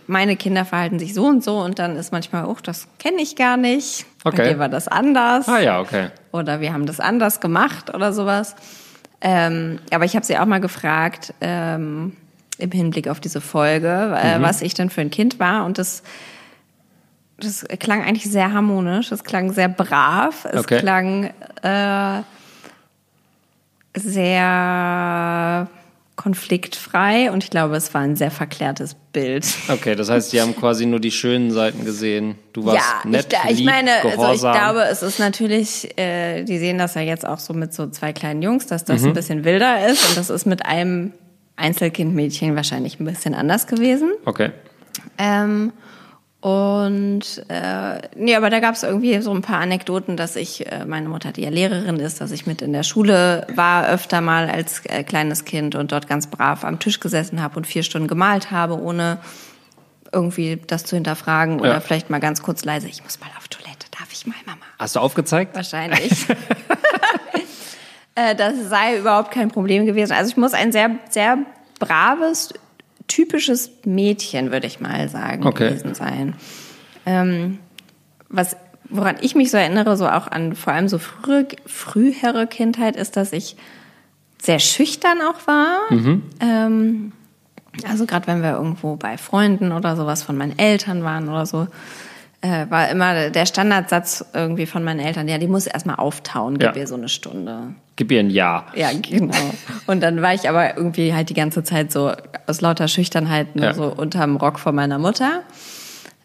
Meine 0.06 0.36
Kinder 0.36 0.64
verhalten 0.64 0.98
sich 0.98 1.14
so 1.14 1.26
und 1.26 1.44
so. 1.44 1.58
Und 1.60 1.78
dann 1.78 1.96
ist 1.96 2.10
manchmal, 2.12 2.46
oh, 2.46 2.56
das 2.62 2.88
kenne 2.98 3.20
ich 3.22 3.36
gar 3.36 3.56
nicht. 3.56 4.06
Okay. 4.24 4.36
Bei 4.36 4.48
dir 4.52 4.58
war 4.58 4.68
das 4.68 4.88
anders. 4.88 5.48
Ah 5.48 5.58
ja, 5.60 5.80
okay. 5.80 6.08
oder 6.32 6.60
wir 6.60 6.72
haben 6.72 6.86
das 6.86 7.00
anders 7.00 7.40
gemacht 7.40 7.92
oder 7.94 8.12
sowas. 8.12 8.54
Ähm, 9.20 9.78
aber 9.92 10.04
ich 10.04 10.16
habe 10.16 10.24
sie 10.26 10.38
auch 10.38 10.46
mal 10.46 10.60
gefragt, 10.60 11.34
ähm, 11.40 12.16
im 12.58 12.70
Hinblick 12.70 13.08
auf 13.08 13.20
diese 13.20 13.40
Folge, 13.40 14.16
äh, 14.20 14.38
Mhm. 14.38 14.42
was 14.42 14.62
ich 14.62 14.74
denn 14.74 14.90
für 14.90 15.00
ein 15.00 15.10
Kind 15.10 15.38
war. 15.38 15.64
Und 15.64 15.78
das, 15.78 16.02
das 17.38 17.64
klang 17.78 18.02
eigentlich 18.02 18.30
sehr 18.30 18.52
harmonisch, 18.52 19.12
es 19.12 19.22
klang 19.24 19.52
sehr 19.52 19.68
brav, 19.68 20.44
es 20.50 20.60
Okay. 20.60 20.78
klang 20.78 21.30
äh, 21.62 22.22
sehr 23.94 25.68
konfliktfrei 26.16 27.30
und 27.30 27.42
ich 27.44 27.50
glaube, 27.50 27.74
es 27.76 27.92
war 27.94 28.02
ein 28.02 28.16
sehr 28.16 28.30
verklärtes 28.30 28.94
Bild. 29.12 29.46
Okay, 29.68 29.94
das 29.94 30.10
heißt, 30.10 30.32
die 30.32 30.40
haben 30.40 30.54
quasi 30.54 30.84
nur 30.86 31.00
die 31.00 31.10
schönen 31.10 31.50
Seiten 31.50 31.84
gesehen. 31.84 32.36
Du 32.52 32.64
warst 32.66 32.78
ja, 33.04 33.08
nett, 33.10 33.26
ich, 33.44 33.50
ich 33.52 33.56
lieb, 33.58 33.66
meine, 33.66 33.92
also 33.96 34.08
ich 34.08 34.14
gehorsam. 34.16 34.52
glaube, 34.54 34.82
es 34.90 35.02
ist 35.02 35.18
natürlich, 35.18 35.98
äh, 35.98 36.44
die 36.44 36.58
sehen 36.58 36.78
das 36.78 36.94
ja 36.94 37.00
jetzt 37.00 37.26
auch 37.26 37.38
so 37.38 37.54
mit 37.54 37.72
so 37.72 37.86
zwei 37.88 38.12
kleinen 38.12 38.42
Jungs, 38.42 38.66
dass 38.66 38.82
Mhm. 38.82 38.92
das 38.92 39.04
ein 39.04 39.12
bisschen 39.14 39.44
wilder 39.44 39.86
ist 39.88 40.06
und 40.08 40.16
das 40.16 40.28
ist 40.30 40.44
mit 40.46 40.66
einem 40.66 41.12
Einzelkindmädchen 41.56 42.56
wahrscheinlich 42.56 43.00
ein 43.00 43.04
bisschen 43.04 43.34
anders 43.34 43.66
gewesen. 43.66 44.10
okay. 44.24 44.50
Ähm, 45.18 45.72
und 46.42 47.22
äh, 47.48 48.00
nee, 48.16 48.34
aber 48.34 48.50
da 48.50 48.58
gab 48.58 48.74
es 48.74 48.82
irgendwie 48.82 49.22
so 49.22 49.30
ein 49.32 49.42
paar 49.42 49.60
Anekdoten, 49.60 50.16
dass 50.16 50.34
ich, 50.34 50.66
äh, 50.70 50.84
meine 50.84 51.08
Mutter, 51.08 51.30
die 51.30 51.42
ja 51.42 51.50
Lehrerin 51.50 52.00
ist, 52.00 52.20
dass 52.20 52.32
ich 52.32 52.46
mit 52.46 52.62
in 52.62 52.72
der 52.72 52.82
Schule 52.82 53.46
war 53.54 53.88
öfter 53.88 54.20
mal 54.20 54.50
als 54.50 54.84
äh, 54.86 55.04
kleines 55.04 55.44
Kind 55.44 55.76
und 55.76 55.92
dort 55.92 56.08
ganz 56.08 56.26
brav 56.26 56.64
am 56.64 56.80
Tisch 56.80 56.98
gesessen 56.98 57.40
habe 57.40 57.56
und 57.56 57.68
vier 57.68 57.84
Stunden 57.84 58.08
gemalt 58.08 58.50
habe, 58.50 58.74
ohne 58.80 59.18
irgendwie 60.10 60.60
das 60.66 60.84
zu 60.84 60.96
hinterfragen 60.96 61.60
oder 61.60 61.74
Ja. 61.74 61.80
vielleicht 61.80 62.10
mal 62.10 62.18
ganz 62.18 62.42
kurz 62.42 62.64
leise, 62.64 62.88
ich 62.88 63.04
muss 63.04 63.20
mal 63.20 63.30
auf 63.38 63.46
Toilette, 63.46 63.86
darf 63.96 64.08
ich 64.12 64.26
mal, 64.26 64.34
Mama? 64.44 64.62
Hast 64.80 64.96
du 64.96 65.00
aufgezeigt? 65.00 65.54
Wahrscheinlich. 65.54 66.26
äh, 68.16 68.34
das 68.34 68.54
sei 68.68 68.98
überhaupt 68.98 69.30
kein 69.30 69.48
Problem 69.52 69.86
gewesen. 69.86 70.12
Also 70.12 70.30
ich 70.30 70.36
muss 70.36 70.54
ein 70.54 70.72
sehr, 70.72 70.90
sehr 71.08 71.38
braves, 71.78 72.52
typisches 73.14 73.70
Mädchen, 73.84 74.50
würde 74.52 74.66
ich 74.66 74.80
mal 74.80 75.08
sagen, 75.08 75.44
Okay. 75.46 75.68
gewesen 75.70 75.94
sein. 75.94 76.34
Ähm, 77.04 77.58
was, 78.28 78.56
woran 78.88 79.16
ich 79.20 79.34
mich 79.34 79.50
so 79.50 79.56
erinnere, 79.58 79.96
so 79.96 80.08
auch 80.08 80.28
an 80.28 80.54
vor 80.54 80.72
allem 80.72 80.88
so 80.88 80.98
frühe, 80.98 81.46
frühere 81.66 82.46
Kindheit, 82.46 82.96
ist, 82.96 83.16
dass 83.16 83.32
ich 83.32 83.56
sehr 84.40 84.58
schüchtern 84.58 85.18
auch 85.20 85.46
war. 85.46 85.78
Ähm, 86.40 87.12
also 87.88 88.06
gerade 88.06 88.26
wenn 88.26 88.42
wir 88.42 88.52
irgendwo 88.52 88.96
bei 88.96 89.16
Freunden 89.18 89.72
oder 89.72 89.94
sowas 89.96 90.22
von 90.22 90.36
meinen 90.36 90.58
Eltern 90.58 91.04
waren 91.04 91.28
oder 91.28 91.46
so, 91.46 91.66
äh, 92.40 92.66
war 92.70 92.88
immer 92.88 93.30
der 93.30 93.46
Standardsatz 93.46 94.24
irgendwie 94.34 94.66
von 94.66 94.82
meinen 94.84 95.00
Eltern, 95.00 95.28
ja, 95.28 95.38
die 95.38 95.46
muss 95.46 95.66
erstmal 95.66 95.96
auftauen, 95.96 96.58
gib 96.58 96.74
Ja. 96.74 96.76
ihr 96.82 96.86
so 96.86 96.94
eine 96.96 97.08
Stunde. 97.08 97.74
Gib 97.96 98.10
ihr 98.10 98.20
ein 98.20 98.30
Ja. 98.30 98.66
Ja, 98.74 98.90
genau. 99.00 99.34
Und 99.86 100.00
dann 100.02 100.22
war 100.22 100.32
ich 100.34 100.48
aber 100.48 100.76
irgendwie 100.76 101.12
halt 101.14 101.28
die 101.28 101.34
ganze 101.34 101.62
Zeit 101.62 101.92
so 101.92 102.12
aus 102.46 102.60
lauter 102.60 102.88
Schüchternheit 102.88 103.54
nur 103.54 103.66
Ja. 103.66 103.74
so 103.74 103.84
unterm 103.84 104.36
Rock 104.36 104.58
von 104.58 104.74
meiner 104.74 104.98
Mutter. 104.98 105.42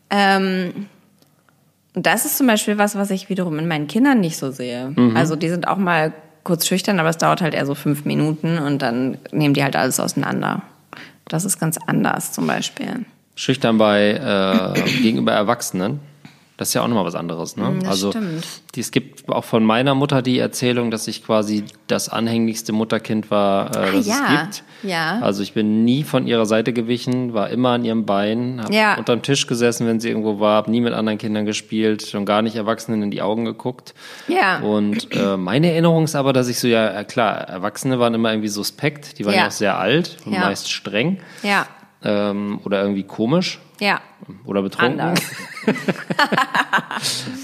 Ähm, 0.09 0.87
und 1.93 2.05
das 2.05 2.25
ist 2.25 2.37
zum 2.37 2.47
Beispiel 2.47 2.77
was, 2.77 2.95
was 2.95 3.11
ich 3.11 3.27
wiederum 3.29 3.59
in 3.59 3.67
meinen 3.67 3.87
Kindern 3.87 4.19
nicht 4.21 4.37
so 4.37 4.51
sehe. 4.51 4.93
Also 5.15 5.35
die 5.35 5.49
sind 5.49 5.67
auch 5.67 5.77
mal 5.77 6.13
kurz 6.43 6.65
schüchtern, 6.67 6.99
aber 6.99 7.09
es 7.09 7.17
dauert 7.17 7.41
halt 7.41 7.53
eher 7.53 7.65
so 7.65 7.75
fünf 7.75 8.05
Minuten 8.05 8.57
und 8.59 8.81
dann 8.81 9.17
nehmen 9.31 9.53
die 9.53 9.63
halt 9.63 9.75
alles 9.75 9.99
auseinander. 9.99 10.61
Das 11.27 11.43
ist 11.43 11.59
ganz 11.59 11.77
anders 11.87 12.31
zum 12.31 12.47
Beispiel. 12.47 13.05
Schüchtern 13.35 13.77
bei 13.77 14.11
äh, 14.75 14.81
gegenüber 15.01 15.33
Erwachsenen. 15.33 15.99
Das 16.57 16.69
ist 16.69 16.74
ja 16.74 16.81
auch 16.81 16.88
nochmal 16.88 17.06
was 17.06 17.13
anderes, 17.13 17.56
ne? 17.56 17.65
Mm, 17.69 17.80
das 17.81 17.89
also 17.89 18.09
stimmt. 18.09 18.44
Die, 18.74 18.80
es 18.80 18.89
gibt 18.89 19.30
auch 19.30 19.44
von 19.44 19.63
meiner 19.63 19.94
Mutter 19.94 20.24
die 20.24 20.39
Erzählung, 20.39 20.89
dass 20.89 21.07
ich 21.07 21.24
quasi 21.24 21.65
das 21.86 22.09
anhänglichste 22.09 22.74
Mutterkind 22.74 23.30
war, 23.30 23.69
äh, 23.69 23.92
das 23.92 24.07
ja, 24.07 24.15
es 24.24 24.42
gibt. 24.42 24.63
ja. 24.81 25.19
Also 25.21 25.44
ich 25.44 25.54
bin 25.54 25.86
nie 25.86 26.04
von 26.04 26.25
ihrer 26.25 26.48
Seite 26.48 26.74
gewichen, 26.74 27.36
war 27.36 27.51
immer 27.51 27.69
an 27.74 27.86
ihrem 27.86 28.07
Bein, 28.07 28.59
habe 28.63 28.74
Ja. 28.74 28.98
unterm 28.98 29.21
Tisch 29.21 29.45
gesessen, 29.45 29.86
wenn 29.86 30.00
sie 30.00 30.09
irgendwo 30.09 30.39
war, 30.39 30.56
habe 30.56 30.71
nie 30.71 30.81
mit 30.81 30.94
anderen 30.94 31.19
Kindern 31.19 31.45
gespielt, 31.45 32.07
schon 32.07 32.25
gar 32.25 32.42
nicht 32.42 32.56
Erwachsenen 32.56 33.03
in 33.03 33.12
die 33.12 33.21
Augen 33.21 33.45
geguckt. 33.45 33.94
Ja. 34.27 34.57
Und 34.62 35.15
äh, 35.15 35.38
meine 35.38 35.69
Erinnerung 35.69 36.06
ist 36.06 36.15
aber, 36.15 36.33
dass 36.33 36.48
ich 36.48 36.60
so, 36.60 36.68
ja, 36.68 36.89
äh, 37.01 37.03
klar, 37.05 37.38
Erwachsene 37.38 38.00
waren 38.00 38.15
immer 38.15 38.31
irgendwie 38.31 38.50
suspekt, 38.50 39.20
die 39.20 39.25
waren 39.25 39.36
ja, 39.36 39.46
auch 39.48 39.51
sehr 39.51 39.77
alt 39.77 40.17
und 40.25 40.31
meist 40.31 40.72
streng 40.72 41.20
Ja, 41.43 41.67
ähm, 42.03 42.60
oder 42.63 42.81
irgendwie 42.81 43.03
komisch 43.03 43.60
ja. 43.79 44.01
oder 44.46 44.62
betrunken. 44.62 45.13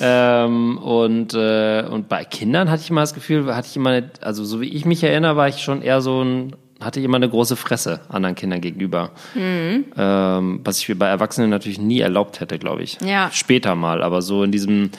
Ähm, 0.01 0.77
und, 0.77 1.33
äh, 1.33 1.85
und 1.89 2.09
bei 2.09 2.25
Kindern 2.25 2.69
hatte 2.69 2.81
ich 2.83 2.89
immer 2.89 3.01
das 3.01 3.13
Gefühl, 3.13 3.53
hatte 3.55 3.67
ich 3.69 3.75
immer, 3.75 3.91
eine, 3.91 4.11
also 4.21 4.43
so 4.43 4.61
wie 4.61 4.69
ich 4.69 4.85
mich 4.85 5.03
erinnere, 5.03 5.35
war 5.35 5.47
ich 5.47 5.59
schon 5.59 5.81
eher 5.81 6.01
so 6.01 6.21
ein, 6.21 6.55
hatte 6.81 6.99
ich 6.99 7.05
immer 7.05 7.17
eine 7.17 7.29
große 7.29 7.55
Fresse 7.55 8.01
anderen 8.09 8.35
Kindern 8.35 8.61
gegenüber. 8.61 9.11
Mhm. 9.33 9.85
Ähm, 9.97 10.59
was 10.63 10.79
ich 10.79 10.89
mir 10.89 10.95
bei 10.95 11.07
Erwachsenen 11.07 11.49
natürlich 11.49 11.79
nie 11.79 11.99
erlaubt 11.99 12.39
hätte, 12.39 12.59
glaube 12.59 12.83
ich. 12.83 12.97
Ja. 13.01 13.29
Später 13.31 13.75
mal, 13.75 14.03
aber 14.03 14.21
so 14.21 14.43
in 14.43 14.51
diesem, 14.51 14.89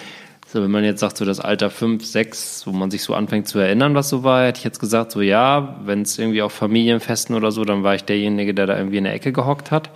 so 0.47 0.62
wenn 0.62 0.71
man 0.71 0.85
jetzt 0.85 1.00
sagt, 1.00 1.17
so 1.17 1.25
das 1.25 1.41
Alter 1.41 1.71
5, 1.71 2.05
6, 2.05 2.67
wo 2.67 2.73
man 2.73 2.91
sich 2.91 3.03
so 3.03 3.14
anfängt 3.14 3.49
zu 3.49 3.59
erinnern, 3.59 3.95
was 3.95 4.09
so 4.09 4.23
war, 4.23 4.47
hätte 4.47 4.59
ich 4.59 4.64
jetzt 4.64 4.79
gesagt, 4.79 5.12
so 5.12 5.21
ja, 5.21 5.81
wenn 5.85 6.03
es 6.03 6.19
irgendwie 6.19 6.43
auf 6.43 6.53
Familienfesten 6.53 7.35
oder 7.35 7.53
so, 7.53 7.64
dann 7.64 7.83
war 7.83 7.95
ich 7.95 8.05
derjenige, 8.05 8.55
der 8.55 8.67
da 8.67 8.79
irgendwie 8.79 8.99
in 8.99 9.05
der 9.05 9.14
Ecke 9.14 9.33
gehockt 9.33 9.71
hat. 9.71 9.91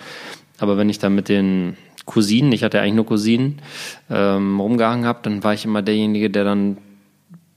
Aber 0.58 0.76
wenn 0.76 0.88
ich 0.88 0.98
dann 0.98 1.14
mit 1.14 1.28
den 1.28 1.76
Cousinen, 2.04 2.52
ich 2.52 2.64
hatte 2.64 2.78
ja 2.78 2.82
eigentlich 2.82 2.94
nur 2.94 3.06
Cousinen, 3.06 3.60
ähm, 4.10 4.60
rumgehangen 4.60 5.04
habe, 5.04 5.20
dann 5.22 5.44
war 5.44 5.54
ich 5.54 5.64
immer 5.64 5.82
derjenige, 5.82 6.30
der 6.30 6.44
dann 6.44 6.78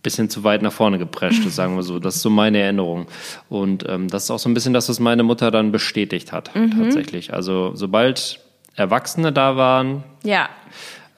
bisschen 0.04 0.30
zu 0.30 0.44
weit 0.44 0.62
nach 0.62 0.72
vorne 0.72 0.98
geprescht 0.98 1.46
ist, 1.46 1.56
sagen 1.56 1.76
wir 1.76 1.84
so. 1.84 2.00
Das 2.00 2.16
ist 2.16 2.22
so 2.22 2.30
meine 2.30 2.60
Erinnerung. 2.60 3.06
Und 3.50 3.88
ähm, 3.88 4.08
das 4.08 4.24
ist 4.24 4.32
auch 4.32 4.40
so 4.40 4.50
ein 4.50 4.54
bisschen 4.54 4.74
das, 4.74 4.90
was 4.90 5.00
meine 5.00 5.24
Mutter 5.24 5.52
dann 5.52 5.72
bestätigt 5.72 6.32
hat, 6.32 6.52
tatsächlich. 6.78 7.34
Also 7.34 7.72
sobald 7.76 8.40
Erwachsene 8.76 9.32
da 9.32 9.58
waren, 9.58 10.04
Ja. 10.24 10.46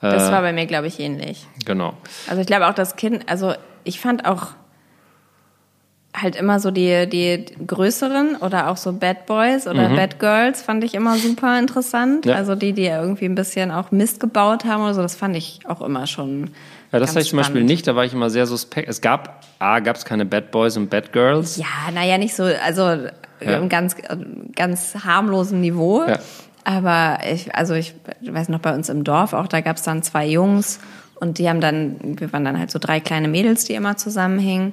Äh. 0.02 0.10
Das 0.10 0.30
war 0.30 0.42
bei 0.42 0.52
mir, 0.52 0.66
glaube 0.66 0.86
ich, 0.86 1.00
ähnlich. 1.00 1.46
genau. 1.64 1.94
Also 2.28 2.42
ich 2.42 2.46
glaube 2.46 2.68
auch 2.68 2.74
das 2.74 2.96
Kind, 2.96 3.28
also 3.28 3.54
ich 3.84 4.00
fand 4.00 4.26
auch 4.26 4.48
halt 6.16 6.36
immer 6.36 6.60
so 6.60 6.70
die, 6.70 7.08
die 7.08 7.44
größeren 7.66 8.36
oder 8.36 8.70
auch 8.70 8.76
so 8.76 8.92
Bad 8.92 9.26
Boys 9.26 9.66
oder 9.66 9.88
Bad 9.88 10.20
Girls 10.20 10.62
fand 10.62 10.84
ich 10.84 10.94
immer 10.94 11.16
super 11.16 11.58
interessant. 11.58 12.24
Mhm. 12.24 12.30
Ja. 12.30 12.36
Also 12.36 12.54
die, 12.54 12.72
die 12.72 12.84
irgendwie 12.86 13.24
ein 13.24 13.34
bisschen 13.34 13.70
auch 13.72 13.90
Mist 13.90 14.20
gebaut 14.20 14.64
haben 14.64 14.82
oder 14.84 14.94
so, 14.94 15.02
das 15.02 15.16
fand 15.16 15.34
ich 15.36 15.60
auch 15.66 15.80
immer 15.80 16.06
schon. 16.06 16.50
Ja, 16.92 17.00
das 17.00 17.10
hatte 17.10 17.20
ich 17.22 17.30
zum 17.30 17.38
Beispiel 17.38 17.56
spannend. 17.56 17.66
nicht, 17.70 17.86
da 17.88 17.96
war 17.96 18.04
ich 18.04 18.12
immer 18.12 18.30
sehr 18.30 18.46
suspekt. 18.46 18.88
Es 18.88 19.00
gab, 19.00 19.44
A, 19.58 19.80
gab 19.80 19.96
es 19.96 20.04
keine 20.04 20.24
Bad 20.24 20.52
Boys 20.52 20.76
und 20.76 20.88
Bad 20.88 21.12
Girls. 21.12 21.56
Ja, 21.56 21.66
naja, 21.92 22.16
nicht 22.18 22.36
so, 22.36 22.44
also 22.44 22.82
Ja. 23.40 23.58
im 23.58 23.68
ganz, 23.68 23.96
ganz 24.54 24.94
harmlosen 25.04 25.60
Niveau. 25.60 26.04
Ja. 26.06 26.20
Aber 26.62 27.18
ich, 27.28 27.52
also 27.54 27.74
ich 27.74 27.94
weiß 28.22 28.48
noch 28.48 28.60
bei 28.60 28.72
uns 28.72 28.88
im 28.88 29.02
Dorf 29.02 29.32
auch, 29.32 29.48
da 29.48 29.60
gab 29.60 29.76
es 29.76 29.82
dann 29.82 30.02
zwei 30.04 30.26
Jungs 30.28 30.78
Und 31.16 31.38
die 31.38 31.48
haben 31.48 31.60
dann, 31.60 31.96
wir 32.20 32.32
waren 32.32 32.44
dann 32.44 32.58
halt 32.58 32.70
so 32.70 32.78
drei 32.78 33.00
kleine 33.00 33.28
Mädels, 33.28 33.64
die 33.64 33.74
immer 33.74 33.96
zusammenhingen. 33.96 34.72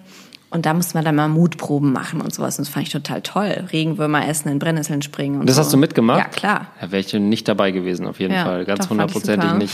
Und 0.51 0.65
da 0.65 0.73
mussten 0.73 0.93
wir 0.95 1.01
dann 1.03 1.15
mal 1.15 1.29
Mutproben 1.29 1.91
machen 1.93 2.19
und 2.21 2.33
sowas. 2.33 2.59
Und 2.59 2.67
das 2.67 2.73
fand 2.73 2.85
ich 2.85 2.91
total 2.91 3.21
toll. 3.21 3.65
Regenwürmer 3.71 4.27
essen, 4.27 4.49
in 4.49 4.59
Brennnesseln 4.59 5.01
springen 5.01 5.39
und 5.39 5.47
Das 5.47 5.55
so. 5.55 5.61
hast 5.61 5.73
du 5.73 5.77
mitgemacht? 5.77 6.19
Ja, 6.19 6.25
klar. 6.27 6.67
Da 6.81 6.91
wäre 6.91 6.99
ich 6.99 7.13
nicht 7.13 7.47
dabei 7.47 7.71
gewesen, 7.71 8.05
auf 8.05 8.19
jeden 8.19 8.33
Ja, 8.33 8.43
Fall. 8.43 8.65
Ganz 8.65 8.89
hundertprozentig 8.89 9.53
nicht. 9.53 9.73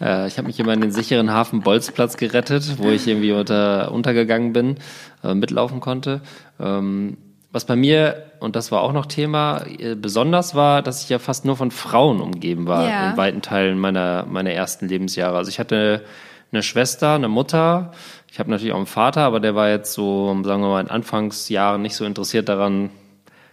Äh, 0.00 0.26
Ich 0.26 0.36
habe 0.36 0.48
mich 0.48 0.58
immer 0.58 0.72
in 0.74 0.80
den 0.80 0.90
sicheren 0.92 1.30
Hafen 1.32 1.60
Bolzplatz 1.60 2.16
gerettet, 2.16 2.78
wo 2.78 2.88
ich 2.90 3.06
irgendwie 3.06 3.32
unter, 3.32 3.92
untergegangen 3.92 4.52
bin, 4.52 4.76
äh, 5.22 5.34
mitlaufen 5.34 5.78
konnte. 5.80 6.20
Ähm, 6.60 7.16
was 7.52 7.64
bei 7.64 7.76
mir, 7.76 8.24
und 8.40 8.56
das 8.56 8.70
war 8.72 8.82
auch 8.82 8.92
noch 8.92 9.06
Thema, 9.06 9.62
äh, 9.78 9.94
besonders 9.94 10.54
war, 10.54 10.82
dass 10.82 11.02
ich 11.02 11.08
ja 11.08 11.18
fast 11.18 11.44
nur 11.44 11.56
von 11.56 11.70
Frauen 11.70 12.20
umgeben 12.20 12.66
war 12.66 12.88
Ja. 12.88 13.10
in 13.10 13.16
weiten 13.16 13.40
Teilen 13.40 13.78
meiner, 13.78 14.26
meiner 14.26 14.50
ersten 14.50 14.86
Lebensjahre. 14.88 15.36
Also 15.36 15.48
ich 15.48 15.58
hatte 15.60 16.02
eine 16.52 16.62
Schwester, 16.62 17.14
eine 17.14 17.28
Mutter, 17.28 17.92
ich 18.30 18.38
habe 18.38 18.50
natürlich 18.50 18.72
auch 18.72 18.78
einen 18.78 18.86
Vater, 18.86 19.22
aber 19.22 19.40
der 19.40 19.54
war 19.54 19.68
jetzt 19.68 19.92
so, 19.94 20.28
sagen 20.44 20.62
wir 20.62 20.68
mal, 20.68 20.80
in 20.80 20.90
Anfangsjahren 20.90 21.80
nicht 21.82 21.94
so 21.96 22.04
interessiert 22.04 22.48
daran, 22.48 22.90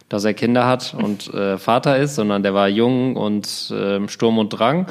dass 0.08 0.24
er 0.24 0.34
Kinder 0.34 0.66
hat 0.66 0.94
und 0.94 1.32
äh, 1.34 1.58
Vater 1.58 1.96
ist, 1.98 2.14
sondern 2.14 2.42
der 2.42 2.54
war 2.54 2.68
jung 2.68 3.16
und 3.16 3.72
ähm, 3.74 4.08
Sturm 4.08 4.38
und 4.38 4.50
Drang. 4.50 4.86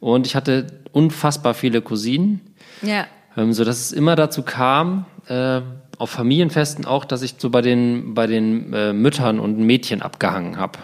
Und 0.00 0.26
ich 0.26 0.36
hatte 0.36 0.66
unfassbar 0.92 1.54
viele 1.54 1.80
Cousinen, 1.82 2.40
Ja. 2.82 3.06
ähm, 3.36 3.52
so 3.52 3.64
dass 3.64 3.80
es 3.80 3.92
immer 3.92 4.16
dazu 4.16 4.42
kam, 4.42 5.06
äh, 5.28 5.60
auf 5.98 6.10
Familienfesten 6.10 6.84
auch, 6.84 7.04
dass 7.04 7.22
ich 7.22 7.34
so 7.38 7.50
bei 7.50 7.60
den 7.62 8.14
bei 8.14 8.26
den 8.26 8.72
äh, 8.72 8.92
Müttern 8.92 9.40
und 9.40 9.58
Mädchen 9.58 10.00
abgehangen 10.02 10.58
habe. 10.58 10.78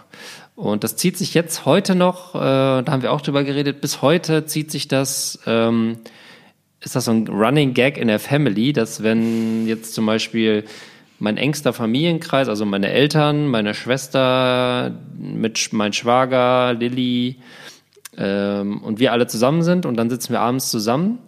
Und 0.57 0.85
das 0.85 0.97
zieht 0.97 1.17
sich 1.19 1.35
jetzt 1.35 1.67
heute 1.67 1.95
noch, 1.95 2.35
äh, 2.35 2.39
da 2.39 2.85
haben 2.89 3.03
wir 3.03 3.13
auch 3.13 3.21
drüber 3.21 3.45
geredet, 3.45 3.81
bis 3.81 4.03
heute 4.03 4.47
zieht 4.47 4.71
sich 4.71 4.89
das, 4.89 5.39
ähm, 5.47 5.99
ist 6.85 6.95
das 6.95 7.07
so 7.07 7.13
ein 7.13 7.29
Running 7.29 7.75
Gag 7.75 7.97
in 7.97 8.09
der 8.09 8.19
Family, 8.19 8.73
dass 8.73 9.03
wenn 9.03 9.67
jetzt 9.67 9.95
zum 9.95 10.07
Beispiel 10.07 10.65
mein 11.19 11.37
engster 11.37 11.73
Familienkreis, 11.73 12.49
also 12.49 12.67
meine 12.67 12.91
Eltern, 12.91 13.49
meine 13.49 13.75
Schwester, 13.75 14.93
mit 15.19 15.73
mein 15.73 15.93
Schwager, 15.93 16.75
Lilly 16.75 17.37
ähm, 18.19 18.83
und 18.83 18.99
wir 18.99 19.13
alle 19.13 19.27
zusammen 19.27 19.63
sind 19.63 19.87
und 19.87 19.97
dann 19.97 20.11
sitzen 20.11 20.33
wir 20.33 20.41
abends 20.41 20.71
zusammen, 20.71 21.19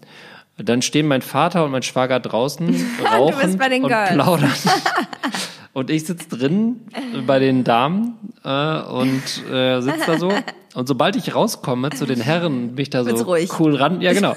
dann 0.58 0.82
stehen 0.82 1.06
mein 1.06 1.22
Vater 1.22 1.64
und 1.64 1.70
mein 1.70 1.82
Schwager 1.82 2.20
draußen, 2.20 2.74
rauchen 3.12 3.60
und 3.60 3.88
Girls. 3.88 4.12
plaudern. 4.12 4.52
Und 5.72 5.90
ich 5.90 6.06
sitze 6.06 6.30
drin 6.30 6.86
bei 7.26 7.38
den 7.38 7.62
Damen 7.62 8.14
äh, 8.42 8.80
und 8.80 9.20
äh, 9.52 9.82
sitze 9.82 10.06
da 10.06 10.18
so. 10.18 10.32
Und 10.72 10.88
sobald 10.88 11.16
ich 11.16 11.34
rauskomme 11.34 11.90
zu 11.90 12.06
den 12.06 12.18
Herren, 12.18 12.76
bin 12.76 12.82
ich 12.84 12.88
da 12.88 13.04
so 13.04 13.36
cool 13.58 13.76
ran. 13.76 14.00
Ja, 14.00 14.14
genau. 14.14 14.36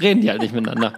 Reden 0.00 0.20
die 0.20 0.30
halt 0.30 0.42
nicht 0.42 0.54
miteinander. 0.54 0.94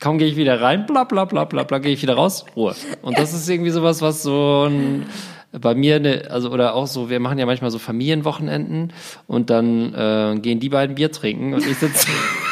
Kaum 0.00 0.18
gehe 0.18 0.28
ich 0.28 0.36
wieder 0.36 0.60
rein, 0.60 0.86
bla 0.86 1.04
bla 1.04 1.24
bla 1.24 1.44
bla 1.44 1.64
bla, 1.64 1.78
gehe 1.78 1.92
ich 1.92 2.02
wieder 2.02 2.14
raus, 2.14 2.44
Ruhe. 2.54 2.74
Und 3.02 3.18
das 3.18 3.34
ist 3.34 3.48
irgendwie 3.48 3.70
sowas, 3.70 4.00
was 4.00 4.22
so 4.22 4.68
ein, 4.68 5.06
bei 5.52 5.74
mir, 5.74 5.98
ne, 5.98 6.28
also 6.30 6.50
oder 6.50 6.74
auch 6.74 6.86
so, 6.86 7.10
wir 7.10 7.18
machen 7.18 7.38
ja 7.38 7.46
manchmal 7.46 7.70
so 7.70 7.78
Familienwochenenden 7.78 8.92
und 9.26 9.50
dann 9.50 9.94
äh, 9.94 10.38
gehen 10.40 10.60
die 10.60 10.68
beiden 10.68 10.94
Bier 10.94 11.10
trinken 11.10 11.54
und 11.54 11.66
ich 11.66 11.78
sitze 11.78 12.06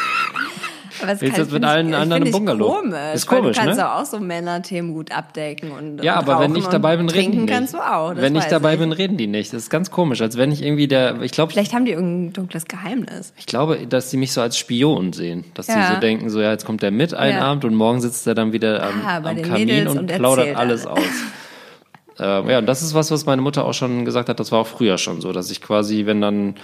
Aber 1.01 1.15
kann- 1.15 1.19
jetzt 1.35 1.51
mit 1.51 1.63
ich- 1.63 1.67
allen 1.69 1.89
ich 1.89 1.95
anderen 1.95 2.21
im 2.23 2.27
ich 2.27 2.33
Bungalow? 2.33 2.75
Komisch, 2.81 2.95
Ist 3.13 3.27
komisch, 3.27 3.57
du 3.57 3.63
kannst 3.63 3.77
ne? 3.79 3.93
auch 3.93 4.05
so 4.05 4.19
Männerthemen 4.19 4.93
gut 4.93 5.11
abdecken 5.11 5.71
und 5.71 6.03
Ja, 6.03 6.19
und 6.19 6.27
aber 6.29 6.39
wenn 6.41 6.55
ich 6.55 6.65
dabei 6.67 6.97
bin, 6.97 7.09
reden 7.09 7.31
die 7.31 7.37
nicht. 7.39 7.49
kannst 7.49 7.73
du 7.73 7.77
auch. 7.79 8.13
Das 8.13 8.21
wenn 8.21 8.35
ich 8.35 8.45
dabei 8.45 8.77
bin, 8.77 8.91
reden 8.91 9.17
die 9.17 9.27
nicht. 9.27 9.53
Das 9.53 9.63
ist 9.63 9.69
ganz 9.69 9.91
komisch, 9.91 10.21
als 10.21 10.37
wenn 10.37 10.51
ich 10.51 10.61
irgendwie 10.63 10.87
der, 10.87 11.21
ich 11.21 11.31
glaube, 11.31 11.51
Vielleicht 11.51 11.73
haben 11.73 11.85
die 11.85 11.91
irgendein 11.91 12.33
dunkles 12.33 12.65
Geheimnis. 12.65 13.33
ich 13.37 13.45
glaube, 13.45 13.85
dass 13.87 14.11
sie 14.11 14.17
mich 14.17 14.31
so 14.33 14.41
als 14.41 14.57
Spion 14.57 15.13
sehen, 15.13 15.43
dass 15.53 15.67
Ja. 15.67 15.87
sie 15.87 15.93
so 15.95 15.99
denken, 15.99 16.29
so 16.29 16.39
ja, 16.41 16.51
jetzt 16.51 16.65
kommt 16.65 16.81
der 16.81 16.91
mit 16.91 17.13
einen 17.13 17.37
Ja. 17.37 17.43
Abend 17.43 17.65
und 17.65 17.75
morgen 17.75 18.01
sitzt 18.01 18.25
er 18.27 18.35
dann 18.35 18.53
wieder 18.53 18.83
am, 18.83 19.01
Ah, 19.05 19.17
am 19.17 19.41
Kamin 19.41 19.87
und, 19.87 19.97
und 19.99 20.07
plaudert 20.07 20.55
alles. 20.55 20.85
aus. 20.85 20.99
ähm, 22.19 22.49
ja, 22.49 22.57
und 22.59 22.65
das 22.65 22.81
ist 22.81 22.93
was, 22.93 23.11
was 23.11 23.25
meine 23.25 23.41
Mutter 23.41 23.65
auch 23.65 23.73
schon 23.73 24.05
gesagt 24.05 24.29
hat. 24.29 24.39
Das 24.39 24.51
war 24.51 24.59
auch 24.59 24.67
früher 24.67 24.97
schon 24.97 25.21
so, 25.21 25.31
dass 25.33 25.51
ich 25.51 25.61
quasi, 25.61 26.05
wenn 26.05 26.21
dann 26.21 26.55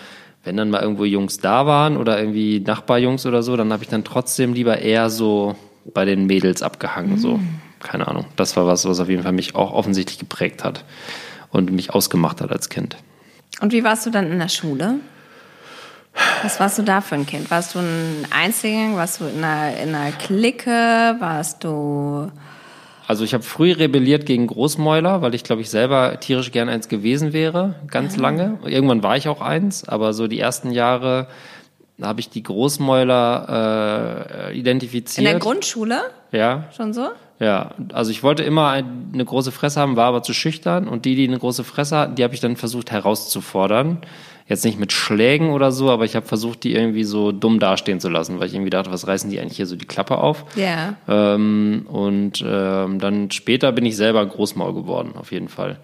wenn 0.44 0.58
dann 0.58 0.70
mal 0.70 0.82
irgendwo 0.82 1.06
Jungs 1.06 1.38
da 1.38 1.66
waren 1.66 1.98
oder 1.98 2.20
irgendwie 2.20 2.60
Nachbarjungs 2.60 3.26
oder 3.26 3.44
so, 3.44 3.56
dann 3.56 3.72
habe 3.72 3.84
ich 3.84 3.90
dann 3.90 4.04
trotzdem 4.04 4.54
lieber 4.54 4.80
eher 4.80 5.10
so 5.10 5.56
bei 5.94 6.06
den 6.06 6.26
Mädels 6.26 6.62
abgehangen. 6.64 7.18
So, 7.18 7.38
Mm. 7.38 7.62
keine 7.80 8.08
Ahnung. 8.08 8.26
Das 8.36 8.56
war 8.56 8.68
was, 8.68 8.86
was 8.86 9.00
auf 9.00 9.10
jeden 9.10 9.24
Fall 9.24 9.32
mich 9.34 9.56
auch 9.56 9.72
offensichtlich 9.74 10.20
geprägt 10.20 10.64
hat 10.64 10.84
und 11.52 11.72
mich 11.72 11.92
ausgemacht 11.92 12.42
hat 12.42 12.52
als 12.52 12.70
Kind. 12.70 12.98
Und 13.62 13.72
wie 13.72 13.84
warst 13.84 14.06
du 14.06 14.10
dann 14.10 14.32
in 14.32 14.40
der 14.40 14.50
Schule? 14.50 14.96
Was 16.44 16.60
warst 16.60 16.78
du 16.78 16.84
da 16.84 17.02
für 17.02 17.16
ein 17.16 17.26
Kind? 17.26 17.50
Warst 17.50 17.74
du 17.76 17.80
ein 17.80 18.28
Einzelgänger? 18.30 18.96
Warst 18.98 19.20
du 19.20 19.26
in 19.26 19.44
einer, 19.44 19.78
in 19.78 19.96
einer 19.96 20.12
Clique? 20.12 21.16
Warst 21.20 21.64
du... 21.64 22.30
Also 23.08 23.24
ich 23.24 23.34
habe 23.34 23.44
früh 23.44 23.74
rebelliert 23.74 24.26
gegen 24.26 24.48
Großmäuler, 24.48 25.22
weil 25.22 25.36
ich 25.36 25.44
glaube 25.44 25.62
ich 25.62 25.70
selber 25.70 26.20
tierisch 26.20 26.52
gern 26.52 26.70
eins 26.70 26.88
gewesen 26.88 27.34
wäre, 27.34 27.76
ganz 27.88 28.18
lange. 28.18 28.60
Irgendwann 28.66 29.04
war 29.04 29.18
ich 29.18 29.28
auch 29.28 29.42
eins, 29.42 29.88
aber 29.88 30.14
so 30.14 30.28
die 30.28 30.40
ersten 30.40 30.72
Jahre 30.72 31.28
habe 32.02 32.20
ich 32.20 32.30
die 32.30 32.44
Großmäuler 32.44 34.50
äh, 34.50 34.58
identifiziert. 34.58 35.20
In 35.20 35.32
der 35.32 35.40
Grundschule? 35.40 36.02
Ja, 36.32 36.66
Schon 36.76 36.94
so? 36.94 37.10
ja. 37.40 37.72
Also 37.92 38.12
ich 38.12 38.24
wollte 38.24 38.44
immer 38.44 38.70
ein, 38.70 39.12
eine 39.14 39.26
große 39.26 39.52
Fresse 39.52 39.80
haben, 39.80 39.96
war 39.96 40.08
aber 40.08 40.24
zu 40.24 40.34
schüchtern 40.34 40.88
und 40.88 41.06
die, 41.06 41.16
die 41.16 41.28
eine 41.28 41.38
große 41.38 41.64
Fresse 41.64 41.98
hatten, 41.98 42.16
die 42.16 42.24
habe 42.24 42.34
ich 42.34 42.40
dann 42.40 42.56
versucht 42.56 42.92
herauszufordern. 42.92 44.00
Jetzt 44.48 44.66
nicht 44.66 44.80
mit 44.80 44.92
Schlägen 44.92 45.52
oder 45.52 45.72
so, 45.72 45.90
aber 45.90 46.04
ich 46.04 46.16
habe 46.16 46.26
versucht, 46.26 46.64
die 46.64 46.74
irgendwie 46.74 47.06
so 47.06 47.32
dumm 47.32 47.60
dastehen 47.60 48.00
zu 48.00 48.10
lassen, 48.10 48.40
weil 48.40 48.48
ich 48.48 48.54
irgendwie 48.54 48.70
dachte, 48.70 48.92
was 48.92 49.08
reißen 49.08 49.30
die 49.30 49.40
eigentlich 49.40 49.58
hier 49.58 49.68
so 49.68 49.76
die 49.76 49.86
Klappe 49.86 50.18
auf? 50.18 50.46
Ja. 50.56 50.96
Ähm, 51.08 51.86
und 51.88 52.44
ähm, 52.46 53.00
dann 53.00 53.32
später 53.32 53.72
bin 53.72 53.86
ich 53.86 53.96
selber 53.96 54.26
Großmaul 54.26 54.74
geworden, 54.74 55.14
auf 55.16 55.32
jeden 55.32 55.48
Fall. 55.48 55.80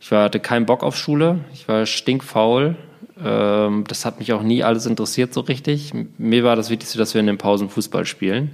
Ich 0.00 0.10
war, 0.10 0.24
hatte 0.24 0.40
keinen 0.40 0.64
Bock 0.64 0.82
auf 0.82 0.96
Schule, 0.96 1.40
ich 1.52 1.68
war 1.68 1.84
stinkfaul. 1.84 2.76
Ähm, 3.22 3.84
das 3.88 4.04
hat 4.04 4.20
mich 4.20 4.32
auch 4.32 4.42
nie 4.42 4.62
alles 4.62 4.86
interessiert 4.86 5.34
so 5.34 5.40
richtig. 5.40 5.92
Mir 6.18 6.44
war 6.44 6.56
das 6.56 6.70
Wichtigste, 6.70 6.98
dass 6.98 7.14
wir 7.14 7.20
in 7.20 7.26
den 7.26 7.38
Pausen 7.38 7.68
Fußball 7.68 8.06
spielen. 8.06 8.52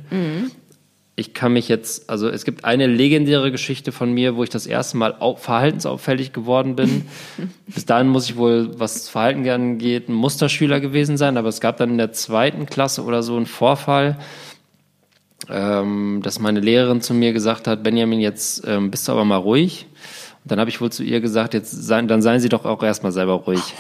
Ich 1.17 1.33
kann 1.33 1.53
mich 1.53 1.69
jetzt, 1.69 2.11
also 2.11 2.29
es 2.29 2.45
gibt 2.45 2.65
eine 2.65 2.89
legendäre 2.89 3.53
Geschichte 3.53 3.93
von 3.93 4.13
mir, 4.13 4.35
wo 4.35 4.43
ich 4.43 4.51
das 4.51 4.67
erste 4.67 4.97
Mal 4.97 5.15
au 5.21 5.37
verhaltensauffällig 5.37 6.33
geworden 6.33 6.75
bin. 6.75 7.07
Bis 7.67 7.87
dahin 7.87 8.09
muss 8.09 8.29
ich 8.29 8.37
wohl, 8.37 8.71
was 8.79 8.95
das 8.95 9.09
Verhalten 9.09 9.49
angeht, 9.49 10.09
ein 10.09 10.15
Musterschüler 10.15 10.81
gewesen 10.81 11.17
sein, 11.17 11.37
aber 11.37 11.49
es 11.49 11.61
gab 11.61 11.77
dann 11.77 11.91
in 11.91 11.99
der 11.99 12.13
zweiten 12.13 12.67
Klasse 12.67 13.05
oder 13.05 13.23
so 13.23 13.37
einen 13.37 13.47
Vorfall, 13.47 14.19
ähm, 15.49 16.21
dass 16.23 16.41
meine 16.41 16.59
Lehrerin 16.59 17.01
zu 17.01 17.15
mir 17.15 17.33
gesagt 17.33 17.69
hat, 17.69 17.85
Benjamin, 17.85 18.19
jetzt 18.19 18.67
ähm, 18.67 18.91
bist 18.91 19.07
du 19.07 19.13
aber 19.13 19.25
mal 19.25 19.37
ruhig. 19.37 19.87
Und 20.43 20.51
dann 20.51 20.59
habe 20.59 20.69
ich 20.69 20.81
wohl 20.81 20.91
zu 20.91 21.05
ihr 21.05 21.21
gesagt, 21.21 21.55
jetzt 21.55 21.71
seien, 21.71 22.09
dann 22.09 22.23
seien 22.23 22.41
Sie 22.41 22.49
doch 22.49 22.65
auch 22.65 22.83
erstmal 22.83 23.13
selber 23.13 23.35
ruhig. 23.35 23.63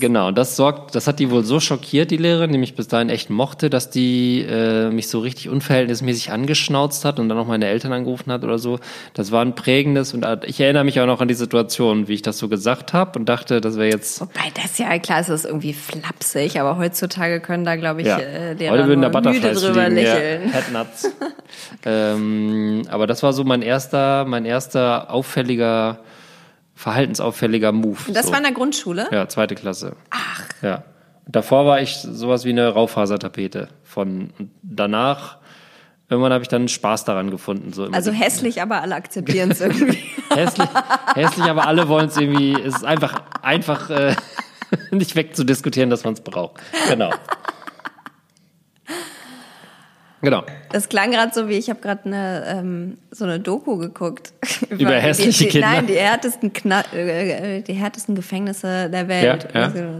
Genau, 0.00 0.32
das 0.32 0.56
sorgt, 0.56 0.94
das 0.96 1.06
hat 1.06 1.20
die 1.20 1.30
wohl 1.30 1.44
so 1.44 1.60
schockiert, 1.60 2.10
die 2.10 2.16
Lehrerin, 2.16 2.50
die 2.50 2.58
mich 2.58 2.74
bis 2.74 2.88
dahin 2.88 3.10
echt 3.10 3.30
mochte, 3.30 3.70
dass 3.70 3.90
die 3.90 4.42
äh, 4.42 4.90
mich 4.90 5.08
so 5.08 5.20
richtig 5.20 5.48
unverhältnismäßig 5.48 6.32
angeschnauzt 6.32 7.04
hat 7.04 7.20
und 7.20 7.28
dann 7.28 7.38
auch 7.38 7.46
meine 7.46 7.66
Eltern 7.66 7.92
angerufen 7.92 8.32
hat 8.32 8.42
oder 8.42 8.58
so. 8.58 8.80
Das 9.14 9.30
war 9.30 9.42
ein 9.44 9.54
prägendes 9.54 10.14
und 10.14 10.26
ich 10.46 10.60
erinnere 10.60 10.82
mich 10.82 11.00
auch 11.00 11.06
noch 11.06 11.20
an 11.20 11.28
die 11.28 11.34
Situation, 11.34 12.08
wie 12.08 12.14
ich 12.14 12.22
das 12.22 12.38
so 12.38 12.48
gesagt 12.48 12.92
habe 12.92 13.18
und 13.20 13.28
dachte, 13.28 13.60
das 13.60 13.76
wäre 13.76 13.88
jetzt 13.88 14.20
Wobei 14.20 14.50
das 14.60 14.78
ja 14.78 14.98
klar 14.98 15.20
ist, 15.20 15.28
das 15.28 15.44
ist 15.44 15.46
irgendwie 15.46 15.74
flapsig, 15.74 16.58
aber 16.58 16.76
heutzutage 16.76 17.38
können 17.40 17.64
da, 17.64 17.76
glaube 17.76 18.00
ich, 18.00 18.08
Ja. 18.08 18.18
äh, 18.18 18.54
Lehrer 18.54 18.72
Heute 18.72 18.88
würden 18.88 19.02
da 19.02 19.20
müde 19.20 19.52
drüber 19.52 19.82
ja. 19.82 19.88
lächeln. 19.88 20.42
Headnuts. 20.52 21.12
ähm, 21.86 22.82
aber 22.88 23.06
das 23.06 23.22
war 23.22 23.32
so 23.32 23.44
mein 23.44 23.62
erster, 23.62 24.24
mein 24.24 24.44
erster 24.44 25.12
auffälliger, 25.12 26.00
verhaltensauffälliger 26.78 27.72
Move. 27.72 27.98
Und 28.06 28.16
das 28.16 28.26
so. 28.26 28.30
war 28.30 28.38
in 28.38 28.44
der 28.44 28.52
Grundschule? 28.52 29.08
Ja, 29.10 29.28
zweite 29.28 29.56
Klasse. 29.56 29.96
Ach. 30.10 30.44
Ja. 30.62 30.84
Davor 31.26 31.66
war 31.66 31.80
ich 31.80 31.96
sowas 31.96 32.44
wie 32.44 32.50
eine 32.50 32.68
Raufasertapete. 32.68 33.68
Von 33.82 34.30
und 34.38 34.52
danach, 34.62 35.38
irgendwann 36.08 36.32
habe 36.32 36.42
ich 36.42 36.48
dann 36.48 36.68
Spaß 36.68 37.04
daran 37.04 37.32
gefunden. 37.32 37.72
So 37.72 37.86
Also 37.86 38.12
hässlich, 38.12 38.62
aber 38.62 38.80
alle 38.80 38.94
akzeptieren 38.94 39.50
es 39.50 39.60
irgendwie. 39.60 39.98
hässlich, 40.30 40.68
hässlich, 41.14 41.46
aber 41.46 41.66
alle 41.66 41.88
wollen 41.88 42.06
es 42.06 42.16
irgendwie. 42.16 42.52
Es 42.52 42.76
ist 42.76 42.84
einfach, 42.84 43.22
einfach 43.42 43.90
äh, 43.90 44.14
nicht 44.92 45.16
wegzudiskutieren, 45.16 45.90
dass 45.90 46.04
man 46.04 46.14
es 46.14 46.20
braucht. 46.20 46.60
Genau. 46.88 47.10
Genau. 50.20 50.42
Das 50.72 50.88
klang 50.88 51.12
gerade 51.12 51.32
so 51.32 51.48
wie, 51.48 51.54
ich 51.54 51.70
habe 51.70 51.80
gerade 51.80 52.04
eine, 52.06 52.44
ähm, 52.48 52.98
so 53.10 53.24
eine 53.24 53.38
Doku 53.38 53.76
geguckt. 53.76 54.32
Über 54.70 54.94
hässliche 54.94 55.30
die, 55.30 55.44
die, 55.44 55.50
Kinder? 55.50 55.68
Nein, 55.68 55.86
die 55.86 55.94
härtesten, 55.94 56.52
Kna 56.52 56.82
äh, 56.92 57.62
die 57.62 57.74
härtesten 57.74 58.14
Gefängnisse 58.14 58.90
der 58.90 59.06
Welt. 59.06 59.48
Ja, 59.54 59.68
ja. 59.68 59.90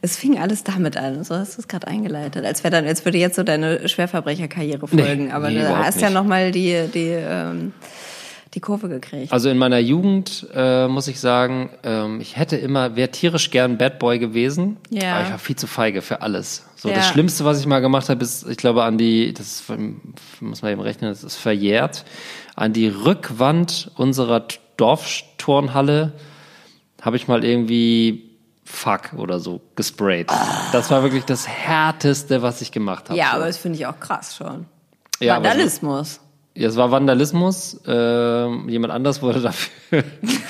Es 0.00 0.16
fing 0.16 0.38
alles 0.38 0.64
damit 0.64 0.96
an. 0.96 1.24
So 1.24 1.34
hast 1.34 1.56
du 1.56 1.60
es 1.60 1.68
gerade 1.68 1.86
eingeleitet. 1.88 2.44
Als, 2.44 2.64
wär 2.64 2.70
dann, 2.70 2.86
als 2.86 3.04
würde 3.04 3.18
jetzt 3.18 3.36
so 3.36 3.42
deine 3.42 3.86
Schwerverbrecherkarriere 3.88 4.88
folgen. 4.88 5.26
Nee, 5.26 5.32
Aber 5.32 5.50
nee, 5.50 5.60
du 5.60 5.76
hast 5.76 6.00
ja 6.00 6.08
nicht. 6.08 6.14
nochmal 6.14 6.52
die, 6.52 6.88
die, 6.92 7.10
ähm, 7.10 7.72
die 8.56 8.60
Kurve 8.60 8.88
gekriegt. 8.88 9.32
Also 9.32 9.48
in 9.50 9.58
meiner 9.58 9.78
Jugend 9.78 10.46
äh, 10.54 10.88
muss 10.88 11.06
ich 11.06 11.20
sagen, 11.20 11.70
ähm, 11.84 12.20
ich 12.20 12.36
hätte 12.36 12.56
immer, 12.56 12.96
wäre 12.96 13.10
tierisch 13.10 13.50
gern 13.50 13.76
Bad 13.78 13.98
Boy 14.00 14.18
gewesen, 14.18 14.78
Ja. 14.90 15.14
aber 15.16 15.24
ich 15.26 15.30
war 15.30 15.38
viel 15.38 15.56
zu 15.56 15.66
feige 15.66 16.02
für 16.02 16.22
alles. 16.22 16.64
So 16.74 16.88
Ja. 16.88 16.96
das 16.96 17.06
Schlimmste, 17.08 17.44
was 17.44 17.60
ich 17.60 17.66
mal 17.66 17.80
gemacht 17.80 18.08
habe, 18.08 18.24
ist, 18.24 18.48
ich 18.48 18.56
glaube, 18.56 18.82
an 18.84 18.98
die, 18.98 19.32
das 19.34 19.62
muss 20.40 20.62
man 20.62 20.72
eben 20.72 20.80
rechnen, 20.80 21.10
das 21.10 21.22
ist 21.22 21.36
verjährt, 21.36 22.04
an 22.56 22.72
die 22.72 22.88
Rückwand 22.88 23.90
unserer 23.96 24.44
Dorfturnhalle 24.78 26.12
habe 27.02 27.16
ich 27.16 27.28
mal 27.28 27.44
irgendwie 27.44 28.30
Fuck 28.64 29.12
oder 29.16 29.38
so 29.38 29.60
gesprayt. 29.76 30.28
Das 30.72 30.90
war 30.90 31.02
wirklich 31.04 31.24
das 31.24 31.46
härteste, 31.46 32.42
was 32.42 32.60
ich 32.62 32.72
gemacht 32.72 33.10
habe. 33.10 33.18
ja, 33.18 33.30
so. 33.30 33.36
aber 33.36 33.46
das 33.46 33.58
finde 33.58 33.78
ich 33.78 33.86
auch 33.86 34.00
krass 34.00 34.34
schon. 34.36 34.66
Ja, 35.20 35.36
Vandalismus. 35.36 36.20
Ja, 36.56 36.68
es 36.68 36.76
war 36.76 36.90
Vandalismus. 36.90 37.80
Ähm, 37.86 38.68
jemand 38.68 38.92
anders 38.92 39.22
wurde 39.22 39.40
dafür, 39.40 40.04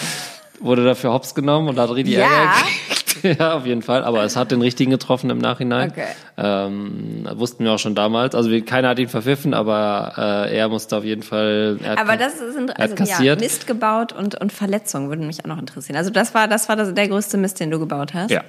wurde 0.60 0.84
dafür 0.84 1.12
hops 1.12 1.34
genommen 1.34 1.68
und 1.68 1.78
hat 1.78 1.90
richtig 1.90 2.14
Ja. 2.14 2.26
Ärger 2.26 2.52
gekriegt. 2.88 3.06
ja, 3.40 3.54
auf 3.54 3.66
jeden 3.66 3.82
Fall. 3.82 4.04
Aber 4.04 4.22
es 4.24 4.36
hat 4.36 4.50
den 4.52 4.60
richtigen 4.60 4.90
getroffen 4.90 5.30
im 5.30 5.38
Nachhinein. 5.38 5.90
Okay. 5.90 6.06
Ähm, 6.36 7.26
wussten 7.34 7.64
wir 7.64 7.72
auch 7.72 7.78
schon 7.78 7.94
damals. 7.94 8.34
Also 8.34 8.50
keiner 8.62 8.90
hat 8.90 8.98
ihn 8.98 9.08
verpfiffen, 9.08 9.52
aber 9.54 10.12
äh, 10.48 10.56
er 10.56 10.68
musste 10.68 10.96
auf 10.96 11.04
jeden 11.04 11.22
Fall. 11.22 11.78
Er 11.82 11.98
Aber 11.98 12.16
das 12.16 12.38
sind 12.38 12.78
also 12.78 12.82
hat 12.82 12.90
ja, 12.90 13.06
kassiert. 13.06 13.40
Mist 13.40 13.66
gebaut 13.66 14.12
und, 14.12 14.40
und 14.40 14.52
Verletzungen 14.52 15.08
würden 15.08 15.26
mich 15.26 15.44
auch 15.44 15.48
noch 15.48 15.58
interessieren. 15.58 15.96
Also 15.96 16.10
das 16.10 16.34
war 16.34 16.46
das 16.46 16.68
war 16.68 16.76
das, 16.76 16.94
der 16.94 17.08
größte 17.08 17.36
Mist, 17.36 17.58
den 17.58 17.70
du 17.70 17.78
gebaut 17.78 18.14
hast. 18.14 18.30
Ja. 18.30 18.42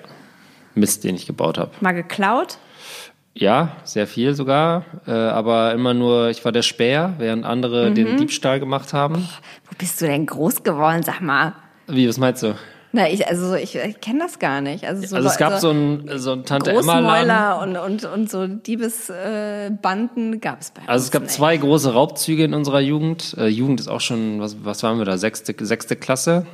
Mist, 0.76 1.04
den 1.04 1.16
ich 1.16 1.26
gebaut 1.26 1.58
habe. 1.58 1.72
Mal 1.82 1.94
geklaut. 1.94 2.60
Ja, 3.40 3.74
sehr 3.84 4.08
viel 4.08 4.34
sogar. 4.34 4.84
Äh, 5.06 5.12
aber 5.12 5.74
immer 5.74 5.94
nur, 5.94 6.30
ich 6.30 6.44
war 6.44 6.52
der 6.52 6.64
Späher, 6.64 7.14
während 7.20 7.46
andere 7.46 7.90
Mhm. 7.92 7.96
den 7.96 8.18
Diebstahl 8.18 8.60
gemacht 8.60 8.94
haben. 8.94 9.16
Wo 9.70 9.76
bist 9.78 10.02
du 10.02 10.06
denn 10.08 10.26
groß 10.26 10.64
geworden, 10.64 11.04
sag 11.04 11.22
mal? 11.22 11.54
Wie, 11.88 12.08
was 12.10 12.18
meinst 12.18 12.42
du? 12.44 12.56
Na, 12.94 13.08
ich, 13.10 13.28
also 13.28 13.54
ich, 13.54 13.76
ich 13.76 14.00
kenne 14.02 14.20
das 14.20 14.40
gar 14.40 14.62
nicht. 14.62 14.86
Also, 14.86 15.06
so 15.06 15.18
Also 15.18 15.28
es 15.28 15.38
gab 15.38 15.52
Leu- 15.52 15.60
so 15.60 15.70
ein, 15.72 16.10
so 16.16 16.32
ein 16.32 16.46
Tante 16.46 16.72
Emma 16.72 17.00
Laden. 17.22 17.76
Und, 17.76 17.78
und, 17.78 18.06
und 18.06 18.32
so 18.32 18.48
Diebesbanden 18.48 19.74
äh, 19.76 19.78
Banden 19.82 20.42
gab 20.42 20.62
es 20.62 20.72
bei 20.72 20.82
uns 20.82 20.90
Also 20.90 21.04
es 21.06 21.12
gab 21.12 21.24
nicht. 21.24 21.32
zwei 21.34 21.58
große 21.58 21.94
Raubzüge 21.94 22.46
in 22.46 22.54
unserer 22.54 22.80
Jugend. 22.80 23.36
Äh, 23.38 23.48
Jugend 23.48 23.82
ist 23.82 23.88
auch 23.90 24.02
schon, 24.02 24.40
was, 24.40 24.64
was 24.64 24.82
waren 24.84 24.98
wir 24.98 25.06
da, 25.06 25.18
sechste, 25.18 25.54
sechste 25.64 25.96
Klasse. 25.98 26.48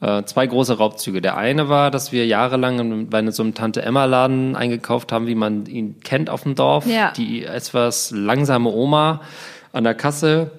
Äh, 0.00 0.24
zwei 0.24 0.46
große 0.46 0.76
Raubzüge. 0.76 1.20
Der 1.20 1.36
eine 1.36 1.68
war, 1.68 1.90
dass 1.90 2.12
wir 2.12 2.26
jahrelang 2.26 3.08
bei 3.08 3.30
so 3.30 3.42
einem 3.42 3.54
Tante-Emma-Laden 3.54 4.56
eingekauft 4.56 5.12
haben, 5.12 5.26
wie 5.26 5.34
man 5.34 5.66
ihn 5.66 6.00
kennt 6.00 6.30
auf 6.30 6.42
dem 6.42 6.54
Dorf. 6.54 6.86
Ja. 6.86 7.12
Die 7.12 7.44
etwas 7.44 8.10
langsame 8.10 8.70
Oma 8.70 9.22
an 9.72 9.84
der 9.84 9.94
Kasse, 9.94 10.50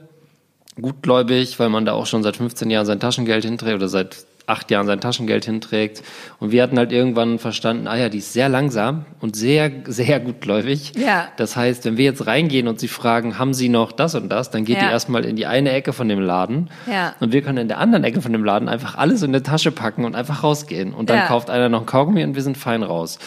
gutgläubig, 0.81 1.59
weil 1.59 1.69
man 1.69 1.85
da 1.85 1.93
auch 1.93 2.05
schon 2.05 2.23
seit 2.23 2.37
15 2.37 2.69
Jahren 2.69 2.85
sein 2.85 2.99
Taschengeld 2.99 3.45
hinträgt 3.45 3.75
oder 3.75 3.87
seit 3.87 4.25
acht 4.47 4.69
Jahren 4.71 4.85
sein 4.87 4.99
Taschengeld 5.01 5.45
hinträgt. 5.45 6.03
Und 6.39 6.51
wir 6.51 6.61
hatten 6.63 6.77
halt 6.77 6.91
irgendwann 6.91 7.39
verstanden, 7.39 7.87
ah 7.87 7.97
ja, 7.97 8.09
die 8.09 8.19
ist 8.19 8.33
sehr 8.33 8.47
langsam 8.49 9.05
und 9.19 9.35
sehr, 9.35 9.71
sehr 9.85 10.19
gutgläubig. 10.19 10.93
Ja. 10.97 11.27
Das 11.37 11.55
heißt, 11.55 11.85
wenn 11.85 11.97
wir 11.97 12.05
jetzt 12.05 12.27
reingehen 12.27 12.67
und 12.67 12.79
sie 12.79 12.87
fragen, 12.87 13.39
haben 13.39 13.53
sie 13.53 13.69
noch 13.69 13.91
das 13.91 14.15
und 14.15 14.29
das, 14.29 14.51
dann 14.51 14.65
geht 14.65 14.77
Ja. 14.77 14.85
die 14.85 14.91
erstmal 14.91 15.25
in 15.25 15.35
die 15.35 15.45
eine 15.45 15.71
Ecke 15.71 15.93
von 15.93 16.07
dem 16.07 16.19
Laden. 16.19 16.69
Ja. 16.89 17.15
Und 17.19 17.33
wir 17.33 17.41
können 17.41 17.57
in 17.57 17.67
der 17.67 17.79
anderen 17.79 18.03
Ecke 18.03 18.21
von 18.21 18.31
dem 18.33 18.43
Laden 18.43 18.69
einfach 18.69 18.95
alles 18.95 19.21
in 19.23 19.29
eine 19.31 19.41
Tasche 19.43 19.71
packen 19.71 20.05
und 20.05 20.15
einfach 20.15 20.43
rausgehen. 20.43 20.93
Und 20.93 21.09
dann 21.09 21.17
Ja. 21.17 21.25
kauft 21.27 21.49
einer 21.49 21.69
noch 21.69 21.81
ein 21.81 21.85
Kaugummi 21.87 22.23
und 22.23 22.35
wir 22.35 22.41
sind 22.43 22.57
fein 22.57 22.83
raus. 22.83 23.19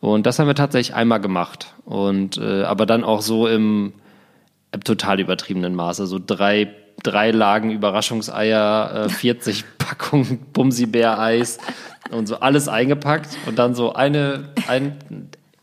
Und 0.00 0.26
das 0.26 0.38
haben 0.38 0.46
wir 0.46 0.54
tatsächlich 0.54 0.94
einmal 0.94 1.20
gemacht. 1.20 1.74
Und 1.84 2.38
äh, 2.38 2.62
aber 2.62 2.86
dann 2.86 3.02
auch 3.04 3.20
so 3.22 3.48
im, 3.48 3.92
im 4.72 4.84
total 4.84 5.18
übertriebenen 5.18 5.74
Maße. 5.74 6.06
So 6.06 6.20
drei, 6.24 6.68
drei 7.02 7.30
Lagen 7.30 7.70
Überraschungseier, 7.70 9.06
äh, 9.06 9.08
40 9.12 9.64
Packungen 9.78 10.38
Bumsi-Bär-Eis 10.52 11.58
und 12.10 12.26
so 12.26 12.40
alles 12.40 12.68
eingepackt. 12.68 13.36
Und 13.46 13.58
dann 13.58 13.74
so 13.74 13.92
eine, 13.94 14.50
ein, 14.66 14.96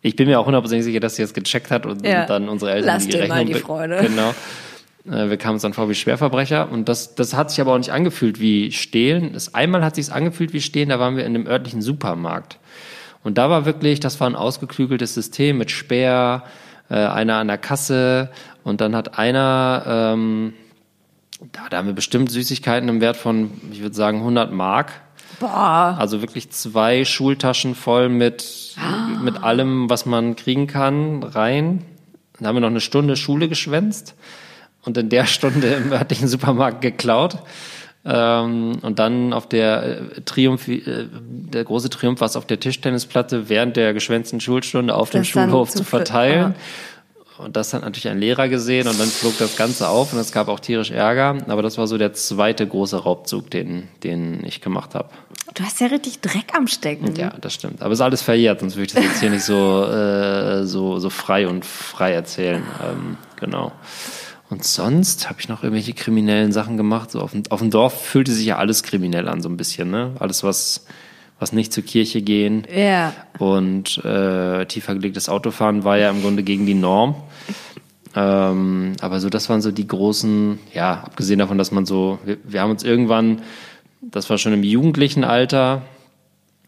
ich 0.02 0.16
bin 0.16 0.28
mir 0.28 0.40
auch 0.40 0.46
hundertprozentig 0.46 0.86
sicher, 0.86 1.00
dass 1.00 1.16
sie 1.16 1.22
das 1.24 1.34
gecheckt 1.34 1.72
hat 1.72 1.86
und 1.86 2.06
Ja. 2.06 2.26
dann 2.26 2.50
unsere 2.50 2.72
Eltern 2.72 2.88
Lass 2.88 3.06
die 3.06 3.12
dir 3.12 3.20
Rechnung 3.22 3.38
mal 3.38 3.46
die 3.46 3.54
Freude. 3.56 3.98
Genau. 4.02 4.34
Äh, 5.10 5.30
Wir 5.30 5.38
kamen 5.38 5.54
uns 5.56 5.62
dann 5.64 5.74
vor 5.74 5.90
wie 5.90 5.96
Schwerverbrecher 5.96 6.72
und 6.72 6.90
das, 6.90 7.16
das 7.16 7.34
hat 7.36 7.50
sich 7.52 7.62
aber 7.62 7.74
auch 7.74 7.78
nicht 7.78 7.92
angefühlt 7.92 8.40
wie 8.40 8.72
Stehlen. 8.72 9.34
Das 9.34 9.54
einmal 9.54 9.84
hat 9.84 9.96
sich 9.96 10.12
angefühlt 10.12 10.54
wie 10.54 10.62
Stehlen, 10.62 10.90
da 10.90 11.00
waren 11.00 11.16
wir 11.18 11.26
in 11.26 11.36
einem 11.36 11.48
örtlichen 11.48 11.82
Supermarkt. 11.82 12.58
Und 13.24 13.38
da 13.40 13.50
war 13.50 13.66
wirklich, 13.66 14.00
das 14.00 14.20
war 14.20 14.28
ein 14.30 14.36
ausgeklügeltes 14.36 15.14
System 15.16 15.58
mit 15.58 15.72
Speer, 15.72 16.44
äh, 16.90 16.96
einer 16.96 17.38
an 17.38 17.48
der 17.48 17.58
Kasse 17.58 18.30
und 18.64 18.82
dann 18.82 18.96
hat 18.96 19.18
einer, 19.18 19.84
ähm, 20.14 20.54
da, 21.52 21.70
da 21.70 21.78
haben 21.78 21.88
wir 21.88 21.94
bestimmt 21.94 22.32
Süßigkeiten 22.32 22.88
im 22.90 23.02
Wert 23.02 23.18
von, 23.18 23.52
ich 23.72 23.82
würde 23.82 23.96
sagen, 23.96 24.20
100 24.20 24.52
Mark. 24.52 24.92
Boah. 25.40 25.96
Also 26.00 26.22
wirklich 26.22 26.50
zwei 26.52 27.04
Schultaschen 27.04 27.76
voll 27.76 28.10
mit, 28.10 28.76
mit 29.22 29.44
allem, 29.44 29.90
was 29.90 30.06
man 30.06 30.36
kriegen 30.36 30.68
kann, 30.68 31.24
rein. 31.24 31.84
Dann 32.38 32.48
haben 32.48 32.56
wir 32.56 32.62
noch 32.62 32.70
eine 32.70 32.82
Stunde 32.82 33.16
Schule 33.18 33.50
geschwänzt 33.50 34.16
und 34.84 34.98
in 34.98 35.10
der 35.10 35.26
Stunde 35.26 35.68
im 35.68 35.92
örtlichen 35.92 36.28
Supermarkt 36.28 36.82
geklaut. 36.82 37.38
Ähm, 38.08 38.74
und 38.82 39.00
dann 39.00 39.34
auf 39.34 39.50
der 39.50 39.84
äh, 39.84 40.22
Triumph, 40.22 40.68
äh, 40.68 40.82
der 41.10 41.64
große 41.64 41.90
Triumph 41.90 42.22
war 42.22 42.28
es 42.28 42.36
auf 42.36 42.46
der 42.46 42.60
Tischtennisplatte 42.60 43.50
während 43.50 43.76
der 43.78 43.94
geschwänzten 43.96 44.40
Schulstunde 44.40 44.94
auf 44.94 45.10
dem 45.10 45.22
Das 45.22 45.28
Schulhof 45.28 45.72
zu 45.72 45.80
zu 45.80 45.84
ver- 45.84 45.98
verteilen. 45.98 46.56
Und 47.38 47.58
das 47.58 47.74
hat 47.74 47.82
natürlich 47.82 48.08
ein 48.08 48.20
Lehrer 48.20 48.48
gesehen 48.48 48.88
und 48.88 48.98
dann 48.98 49.10
flog 49.10 49.38
das 49.38 49.58
Ganze 49.58 49.90
auf 49.90 50.14
und 50.14 50.20
es 50.20 50.32
gab 50.32 50.48
auch 50.48 50.60
tierisch 50.60 50.92
Ärger. 50.92 51.38
Aber 51.48 51.62
das 51.62 51.78
war 51.78 51.86
so 51.86 51.98
der 51.98 52.14
zweite 52.14 52.66
große 52.66 53.04
Raubzug, 53.04 53.50
den, 53.52 53.90
den 54.04 54.46
ich 54.46 54.62
gemacht 54.62 54.96
habe. 54.96 55.10
Du 55.54 55.64
hast 55.64 55.82
ja 55.82 55.88
richtig 55.88 56.22
Dreck 56.22 56.54
am 56.56 56.68
Stecken. 56.68 57.16
Ja, 57.16 57.34
das 57.40 57.54
stimmt. 57.54 57.82
Aber 57.82 57.92
es 57.92 58.00
ist 58.00 58.04
alles 58.04 58.22
verjährt, 58.22 58.62
sonst 58.62 58.76
würde 58.76 58.88
ich 58.88 58.94
das 58.94 59.04
jetzt 59.04 59.20
hier 59.20 59.30
nicht 59.30 59.44
so, 59.44 59.84
äh, 59.84 60.66
so, 60.66 61.00
so 61.00 61.10
frei 61.10 61.48
und 61.48 61.66
frei 61.66 62.14
erzählen. 62.14 62.64
Ähm, 62.82 63.18
genau. 63.38 63.74
Und 64.50 64.64
sonst 64.64 65.30
habe 65.30 65.40
ich 65.42 65.50
noch 65.50 65.64
irgendwelche 65.64 65.94
kriminellen 65.94 66.52
Sachen 66.52 66.78
gemacht. 66.78 67.12
So 67.12 67.20
auf, 67.20 67.32
dem, 67.32 67.44
auf 67.50 67.60
dem 67.60 67.72
Dorf 67.72 68.06
fühlte 68.06 68.32
sich 68.32 68.46
ja 68.46 68.58
alles 68.58 68.84
kriminell 68.84 69.28
an, 69.28 69.42
so 69.42 69.50
ein 69.50 69.58
bisschen. 69.58 69.92
Ne? 69.92 70.14
Alles, 70.20 70.44
was, 70.44 70.86
was 71.40 71.52
nicht 71.54 71.74
zur 71.74 71.84
Kirche 71.84 72.22
gehen 72.22 72.66
Ja. 72.74 73.14
und 73.40 73.98
äh, 74.06 74.66
tiefer 74.66 74.94
gelegtes 74.96 75.28
Autofahren 75.30 75.84
war 75.84 75.98
ja 75.98 76.10
im 76.10 76.22
Grunde 76.22 76.44
gegen 76.44 76.66
die 76.66 76.74
Norm. 76.74 77.16
Ähm, 78.16 78.94
aber 79.02 79.20
so, 79.20 79.30
das 79.30 79.50
waren 79.50 79.62
so 79.62 79.72
die 79.72 79.88
großen, 79.88 80.60
ja, 80.74 81.04
abgesehen 81.06 81.40
davon, 81.40 81.58
dass 81.58 81.72
man 81.72 81.86
so, 81.86 82.20
wir, 82.24 82.38
wir 82.46 82.62
haben 82.62 82.72
uns 82.72 82.84
irgendwann, 82.84 83.42
das 84.02 84.30
war 84.30 84.38
schon 84.38 84.54
im 84.54 84.64
jugendlichen 84.64 85.24
Alter, 85.26 85.82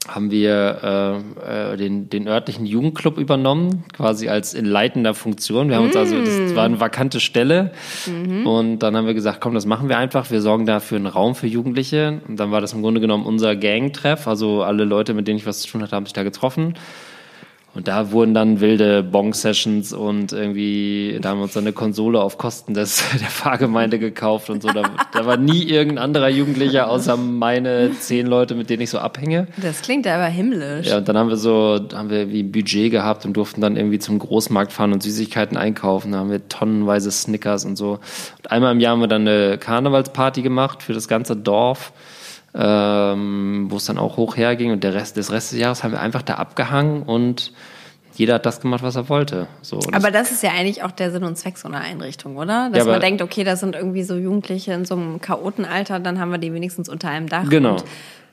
haben 0.07 0.31
wir 0.31 1.23
äh, 1.45 1.73
äh, 1.73 1.77
den, 1.77 2.09
den 2.09 2.27
örtlichen 2.27 2.65
Jugendclub 2.65 3.17
übernommen, 3.17 3.83
quasi 3.93 4.29
als 4.29 4.53
in 4.53 4.65
leitender 4.65 5.13
Funktion. 5.13 5.69
Wir 5.69 5.77
haben 5.77 5.85
uns 5.85 5.95
also, 5.95 6.19
das 6.19 6.55
war 6.55 6.65
eine 6.65 6.79
vakante 6.79 7.19
Stelle. 7.19 7.71
Und 8.45 8.79
dann 8.79 8.95
haben 8.95 9.05
wir 9.05 9.13
gesagt, 9.13 9.41
komm, 9.41 9.53
das 9.53 9.65
machen 9.65 9.89
wir 9.89 9.97
einfach. 9.97 10.31
Wir 10.31 10.41
sorgen 10.41 10.65
dafür 10.65 10.97
einen 10.97 11.07
Raum 11.07 11.35
für 11.35 11.47
Jugendliche. 11.47 12.21
Und 12.27 12.39
dann 12.39 12.51
war 12.51 12.61
das 12.61 12.73
im 12.73 12.81
Grunde 12.81 13.01
genommen 13.01 13.25
unser 13.25 13.55
Gangtreff. 13.55 14.27
Also 14.27 14.63
alle 14.63 14.85
Leute, 14.85 15.13
mit 15.13 15.27
denen 15.27 15.37
ich 15.37 15.45
was 15.45 15.59
zu 15.59 15.67
tun 15.69 15.83
hatte, 15.83 15.95
haben 15.95 16.05
sich 16.05 16.13
da 16.13 16.23
getroffen. 16.23 16.75
Und 17.77 17.87
da 17.87 18.11
wurden 18.11 18.33
dann 18.33 18.59
wilde 18.59 19.03
Bong-Sessions 19.03 19.93
und 19.93 20.33
irgendwie, 20.33 21.19
da 21.21 21.29
haben 21.29 21.37
wir 21.37 21.43
uns 21.43 21.53
dann 21.53 21.63
eine 21.63 21.73
Konsole 21.73 22.19
auf 22.19 22.39
Kosten 22.39 22.73
des, 22.73 23.03
der 23.21 23.27
Pfarrgemeinde 23.27 23.99
gekauft 23.99 24.49
und 24.49 24.63
so. 24.63 24.69
Da, 24.69 24.81
da 25.13 25.27
war 25.27 25.37
nie 25.37 25.61
irgendein 25.61 26.03
anderer 26.03 26.27
Jugendlicher 26.27 26.89
außer 26.89 27.17
meine 27.17 27.91
zehn 27.99 28.25
Leute, 28.25 28.55
mit 28.55 28.71
denen 28.71 28.81
ich 28.81 28.89
so 28.89 28.97
abhänge. 28.97 29.45
Das 29.61 29.83
klingt 29.83 30.07
aber 30.07 30.25
himmlisch. 30.25 30.87
Ja, 30.87 30.97
und 30.97 31.07
dann 31.07 31.19
haben 31.19 31.29
wir 31.29 31.37
so, 31.37 31.79
haben 31.93 32.09
wir 32.09 32.31
wie 32.31 32.41
ein 32.41 32.51
Budget 32.51 32.89
gehabt 32.89 33.27
und 33.27 33.33
durften 33.33 33.61
dann 33.61 33.77
irgendwie 33.77 33.99
zum 33.99 34.17
Großmarkt 34.17 34.73
fahren 34.73 34.91
und 34.91 35.03
Süßigkeiten 35.03 35.55
einkaufen. 35.55 36.13
Da 36.13 36.17
haben 36.17 36.31
wir 36.31 36.47
tonnenweise 36.49 37.11
Snickers 37.11 37.63
und 37.63 37.75
so. 37.75 37.99
Und 38.39 38.51
einmal 38.51 38.71
im 38.71 38.79
Jahr 38.79 38.93
haben 38.93 39.01
wir 39.01 39.07
dann 39.07 39.27
eine 39.27 39.59
Karnevalsparty 39.59 40.41
gemacht 40.41 40.81
für 40.81 40.93
das 40.93 41.07
ganze 41.07 41.35
Dorf, 41.35 41.93
ähm, 42.55 43.67
wo 43.69 43.77
es 43.77 43.85
dann 43.85 43.97
auch 43.97 44.17
hoch 44.17 44.37
herging. 44.37 44.71
Und 44.71 44.83
der 44.83 44.93
Rest 44.93 45.17
des 45.17 45.31
Rest 45.31 45.51
des 45.51 45.59
Jahres 45.59 45.83
haben 45.83 45.91
wir 45.91 46.01
einfach 46.01 46.21
da 46.21 46.35
abgehangen 46.35 47.03
und 47.03 47.51
jeder 48.15 48.35
hat 48.35 48.47
das 48.47 48.61
gemacht, 48.61 48.81
was 48.81 48.95
er 48.95 49.09
wollte. 49.09 49.47
So, 49.61 49.79
Aber 49.91 50.09
das 50.09 50.31
ist 50.31 50.41
ja 50.41 50.49
eigentlich 50.49 50.81
auch 50.83 50.89
der 50.91 51.11
Sinn 51.11 51.23
und 51.23 51.37
Zweck 51.37 51.57
so 51.59 51.67
einer 51.67 51.81
Einrichtung, 51.81 52.35
oder? 52.37 52.69
Dass 52.71 52.85
Ja, 52.85 52.91
man 52.91 52.99
denkt, 52.99 53.21
okay, 53.21 53.43
das 53.43 53.59
sind 53.59 53.75
irgendwie 53.75 54.01
so 54.01 54.15
Jugendliche 54.15 54.73
in 54.73 54.85
so 54.85 54.95
einem 54.95 55.21
Chaotenalter, 55.21 55.99
dann 55.99 56.19
haben 56.19 56.31
wir 56.31 56.39
die 56.39 56.51
wenigstens 56.51 56.89
unter 56.89 57.09
einem 57.09 57.29
Dach. 57.29 57.47
Genau. 57.47 57.73
Und 57.73 57.83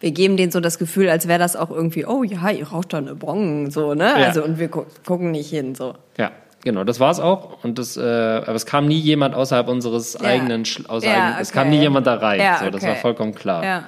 wir 0.01 0.11
geben 0.11 0.39
denen 0.39 0.51
so 0.53 0.61
das 0.61 0.79
Gefühl, 0.79 1.11
als 1.11 1.29
wäre 1.29 1.39
das 1.39 1.55
auch 1.55 1.71
irgendwie, 1.71 2.07
oh 2.07 2.23
ja, 2.23 2.49
ihr 2.51 2.67
raucht 2.69 2.95
da 2.95 2.99
eine 2.99 3.15
Bong, 3.15 3.71
so, 3.71 3.93
ne? 3.93 4.05
Ja. 4.07 4.15
Also, 4.29 4.43
und 4.43 4.59
wir 4.59 4.69
gu 4.69 4.85
gucken 5.05 5.33
nicht 5.33 5.51
hin, 5.51 5.75
so. 5.75 5.95
Ja, 6.17 6.31
genau, 6.63 6.85
das 6.85 6.99
war's 6.99 7.21
auch. 7.21 7.63
Und 7.63 7.79
das, 7.79 7.99
äh, 7.99 8.01
aber 8.01 8.55
es 8.55 8.65
kam 8.65 8.87
nie 8.87 8.99
jemand 8.99 9.35
außerhalb 9.35 9.69
unseres 9.69 10.19
eigenen, 10.19 10.65
Sch- 10.65 10.87
aus 10.89 11.05
Ja, 11.05 11.13
eigenen, 11.13 11.41
es 11.43 11.53
kam 11.53 11.69
okay. 11.69 11.77
nie 11.77 11.83
jemand 11.83 12.07
da 12.07 12.15
rein. 12.15 12.41
Ja, 12.41 12.59
so, 12.65 12.71
das 12.71 12.83
okay. 12.83 12.93
war 12.93 12.97
vollkommen 12.97 13.35
klar. 13.35 13.63
Ja. 13.65 13.85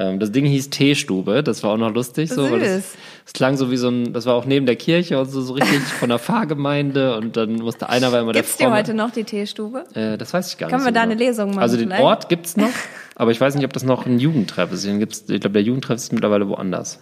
Ähm, 0.00 0.18
das 0.18 0.32
Ding 0.32 0.46
hieß 0.46 0.70
Teestube, 0.70 1.42
das 1.42 1.62
war 1.62 1.72
auch 1.72 1.76
noch 1.76 1.92
lustig. 1.92 2.30
So, 2.30 2.50
weil 2.50 2.60
das, 2.60 2.94
das 3.24 3.34
klang 3.34 3.58
so 3.58 3.70
wie 3.70 3.76
so 3.76 3.88
ein, 3.88 4.14
das 4.14 4.24
war 4.24 4.34
auch 4.34 4.46
neben 4.46 4.64
der 4.64 4.76
Kirche 4.76 5.20
und 5.20 5.30
so, 5.30 5.42
so 5.42 5.52
richtig 5.52 5.78
von 5.82 6.08
der 6.08 6.18
Pfarrgemeinde 6.18 7.18
und 7.18 7.36
dann 7.36 7.56
musste 7.56 7.90
einer 7.90 8.10
war 8.10 8.20
immer 8.20 8.32
Gibt's 8.32 8.56
der 8.56 8.66
dir 8.66 8.70
Fromme. 8.70 8.78
heute 8.78 8.94
noch 8.94 9.10
die 9.10 9.24
Teestube? 9.24 9.84
Äh, 9.92 10.16
das 10.16 10.32
weiß 10.32 10.52
ich 10.52 10.56
gar 10.58 10.70
Können 10.70 10.84
nicht. 10.84 10.88
wir 10.88 10.94
da 10.94 11.02
genau. 11.02 11.12
eine 11.12 11.22
Lesung 11.22 11.50
machen 11.50 11.58
Also 11.58 11.76
den 11.76 11.88
vielleicht? 11.88 12.02
Ort 12.02 12.28
gibt's 12.30 12.56
noch, 12.56 12.70
aber 13.14 13.30
ich 13.30 13.38
weiß 13.38 13.54
nicht, 13.56 13.64
ob 13.66 13.74
das 13.74 13.82
noch 13.82 14.06
ein 14.06 14.18
Jugendtreff 14.18 14.72
ist. 14.72 14.86
Den 14.86 15.00
gibt's, 15.00 15.24
ich 15.28 15.40
glaube, 15.40 15.52
der 15.52 15.62
Jugendtreff 15.62 15.96
ist 15.96 16.14
mittlerweile 16.14 16.48
woanders. 16.48 16.98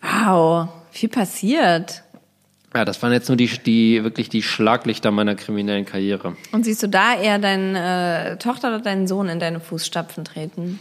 Wow, 0.00 0.68
viel 0.90 1.10
passiert. 1.10 2.02
Ja, 2.74 2.84
das 2.84 3.02
waren 3.02 3.12
jetzt 3.12 3.28
nur 3.28 3.36
die, 3.36 3.48
die 3.48 4.04
wirklich 4.04 4.28
die 4.28 4.42
Schlaglichter 4.42 5.10
meiner 5.10 5.34
kriminellen 5.34 5.84
Karriere. 5.84 6.36
Und 6.52 6.64
siehst 6.64 6.82
du 6.82 6.88
da 6.88 7.14
eher 7.20 7.38
deine 7.40 8.32
äh, 8.32 8.36
Tochter 8.36 8.68
oder 8.68 8.80
deinen 8.80 9.08
Sohn 9.08 9.28
in 9.28 9.40
deine 9.40 9.58
Fußstapfen 9.58 10.24
treten? 10.24 10.78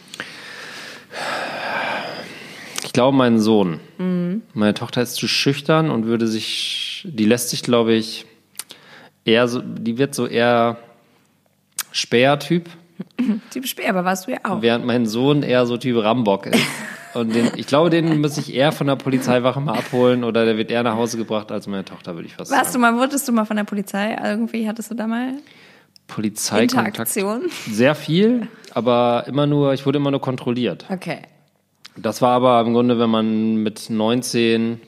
Ich 2.83 2.93
glaube, 2.93 3.17
meinen 3.17 3.39
Sohn. 3.39 3.79
Mhm. 3.97 4.43
Meine 4.53 4.75
Tochter 4.75 5.01
ist 5.01 5.15
zu 5.15 5.27
schüchtern 5.27 5.89
und 5.89 6.05
würde 6.05 6.27
sich, 6.27 7.07
die 7.09 7.25
lässt 7.25 7.49
sich, 7.49 7.63
glaube 7.63 7.93
ich, 7.93 8.25
eher 9.25 9.47
so, 9.47 9.61
die 9.61 9.97
wird 9.97 10.13
so 10.13 10.27
eher 10.27 10.77
Speer-Typ, 11.91 12.69
Typ 13.51 13.67
Speer, 13.67 13.89
aber 13.89 14.05
warst 14.05 14.27
du 14.27 14.31
ja 14.31 14.39
auch. 14.43 14.61
während 14.61 14.85
mein 14.85 15.05
Sohn 15.07 15.41
eher 15.41 15.65
so 15.65 15.77
Typ 15.77 16.03
Rambock 16.03 16.47
ist. 16.47 16.59
Und 17.13 17.33
den, 17.33 17.51
ich 17.55 17.65
glaube, 17.67 17.89
den 17.89 18.21
muss 18.21 18.37
ich 18.37 18.53
eher 18.53 18.71
von 18.71 18.87
der 18.87 18.95
Polizeiwache 18.95 19.59
mal 19.59 19.77
abholen 19.77 20.23
oder 20.23 20.45
der 20.45 20.57
wird 20.57 20.69
eher 20.69 20.83
nach 20.83 20.95
Hause 20.95 21.17
gebracht 21.17 21.51
als 21.51 21.67
meine 21.67 21.85
Tochter, 21.85 22.15
würde 22.15 22.27
ich 22.27 22.35
fast 22.35 22.51
Warst 22.51 22.75
du 22.75 22.79
sagen. 22.79 22.95
mal, 22.95 23.01
wurdest 23.01 23.27
du 23.27 23.31
mal 23.31 23.45
von 23.45 23.57
der 23.57 23.63
Polizei? 23.63 24.17
Irgendwie 24.23 24.67
hattest 24.67 24.91
du 24.91 24.95
da 24.95 25.07
mal 25.07 25.33
Polizeikontakt. 26.07 27.07
Sehr 27.07 27.95
viel, 27.95 28.47
aber 28.73 29.23
immer 29.27 29.47
nur, 29.47 29.73
ich 29.73 29.85
wurde 29.85 29.97
immer 29.97 30.11
nur 30.11 30.21
kontrolliert. 30.21 30.85
Okay. 30.89 31.19
Das 31.95 32.21
war 32.21 32.31
aber 32.31 32.61
im 32.61 32.73
Grunde, 32.73 32.99
wenn 32.99 33.09
man 33.09 33.55
mit 33.57 33.89
19 33.89 34.79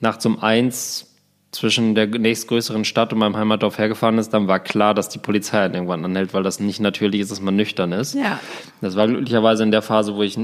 nachts 0.00 0.26
um 0.26 0.42
eins 0.42 1.08
zwischen 1.52 1.94
der 1.94 2.06
nächstgrößeren 2.06 2.84
Stadt 2.84 3.12
und 3.12 3.18
meinem 3.18 3.36
Heimatdorf 3.36 3.78
hergefahren 3.78 4.18
ist, 4.18 4.30
dann 4.30 4.48
war 4.48 4.58
klar, 4.58 4.94
dass 4.94 5.10
die 5.10 5.18
Polizei 5.18 5.60
einen 5.60 5.74
irgendwann 5.74 6.04
anhält, 6.04 6.32
weil 6.32 6.42
das 6.42 6.60
nicht 6.60 6.80
natürlich 6.80 7.20
ist, 7.20 7.30
dass 7.30 7.42
man 7.42 7.54
nüchtern 7.56 7.92
ist. 7.92 8.14
Ja. 8.14 8.40
Das 8.80 8.96
war 8.96 9.06
glücklicherweise 9.06 9.62
in 9.62 9.70
der 9.70 9.82
Phase, 9.82 10.14
wo 10.14 10.22
ich 10.22 10.38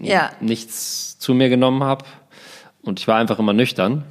Ja. 0.00 0.30
nichts 0.40 1.18
zu 1.18 1.34
mir 1.34 1.48
genommen 1.48 1.82
habe 1.82 2.04
und 2.82 3.00
ich 3.00 3.08
war 3.08 3.16
einfach 3.16 3.38
immer 3.38 3.52
nüchtern 3.52 4.04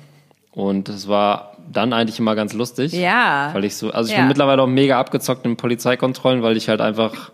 und 0.52 0.90
es 0.90 1.08
war 1.08 1.58
dann 1.72 1.92
eigentlich 1.94 2.20
immer 2.20 2.36
ganz 2.36 2.54
lustig. 2.54 2.94
Ja. 2.94 3.50
Weil 3.54 3.66
ich 3.66 3.76
so, 3.76 3.92
also 3.92 4.08
ich 4.10 4.14
Ja. 4.14 4.20
bin 4.22 4.28
mittlerweile 4.30 4.62
auch 4.62 4.68
mega 4.68 5.00
abgezockt 5.00 5.46
in 5.46 5.58
Polizeikontrollen, 5.58 6.42
weil 6.42 6.56
ich 6.58 6.70
halt 6.70 6.80
einfach, 6.82 7.32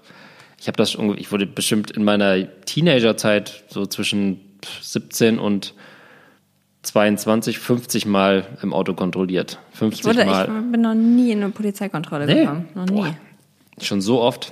ich 0.59 0.67
habe 0.67 0.75
das, 0.77 0.97
ich 1.17 1.31
wurde 1.31 1.45
bestimmt 1.45 1.91
in 1.91 2.03
meiner 2.03 2.37
Teenagerzeit 2.65 3.63
so 3.69 3.85
zwischen 3.85 4.39
17 4.81 5.37
und 5.39 5.73
22, 6.83 7.59
50 7.59 8.05
Mal 8.05 8.45
im 8.61 8.73
Auto 8.73 8.93
kontrolliert. 8.93 9.59
50 9.73 9.99
Ich, 10.01 10.05
wurde, 10.05 10.25
Mal. 10.25 10.45
ich 10.45 10.71
bin 10.71 10.81
noch 10.81 10.93
nie 10.95 11.31
in 11.31 11.41
eine 11.43 11.51
Polizeikontrolle 11.51 12.25
Nee. 12.25 12.41
gekommen. 12.41 12.67
Noch 12.75 12.85
nie. 12.87 13.01
Boah. 13.01 13.15
Schon 13.81 14.01
so 14.01 14.21
oft. 14.21 14.51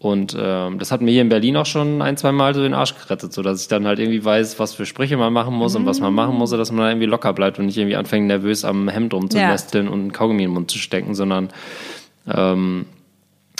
Und 0.00 0.34
ähm, 0.40 0.78
das 0.78 0.92
hat 0.92 1.02
mir 1.02 1.10
hier 1.10 1.20
in 1.20 1.28
Berlin 1.28 1.58
auch 1.58 1.66
schon 1.66 2.00
ein, 2.00 2.16
zwei 2.16 2.32
Mal 2.32 2.54
so 2.54 2.62
den 2.62 2.72
Arsch 2.72 2.94
gerettet, 2.94 3.34
so 3.34 3.42
dass 3.42 3.60
ich 3.60 3.68
dann 3.68 3.86
halt 3.86 3.98
irgendwie 3.98 4.24
weiß, 4.24 4.58
was 4.58 4.72
für 4.72 4.86
Sprüche 4.86 5.18
man 5.18 5.30
machen 5.30 5.54
muss 5.54 5.76
und 5.76 5.84
was 5.84 6.00
man 6.00 6.14
machen 6.14 6.36
muss, 6.36 6.50
dass 6.52 6.72
man 6.72 6.78
dann 6.78 6.90
irgendwie 6.92 7.06
locker 7.06 7.34
bleibt 7.34 7.58
und 7.58 7.66
nicht 7.66 7.76
irgendwie 7.76 7.96
anfängt, 7.96 8.26
nervös 8.26 8.64
am 8.64 8.88
Hemd 8.88 9.12
rumzunesteln 9.12 9.88
und 9.88 10.00
einen 10.00 10.12
Kaugummi 10.12 10.42
in 10.44 10.48
den 10.48 10.54
Mund 10.54 10.70
zu 10.70 10.78
stecken, 10.78 11.14
sondern 11.14 11.50
ähm, 12.26 12.86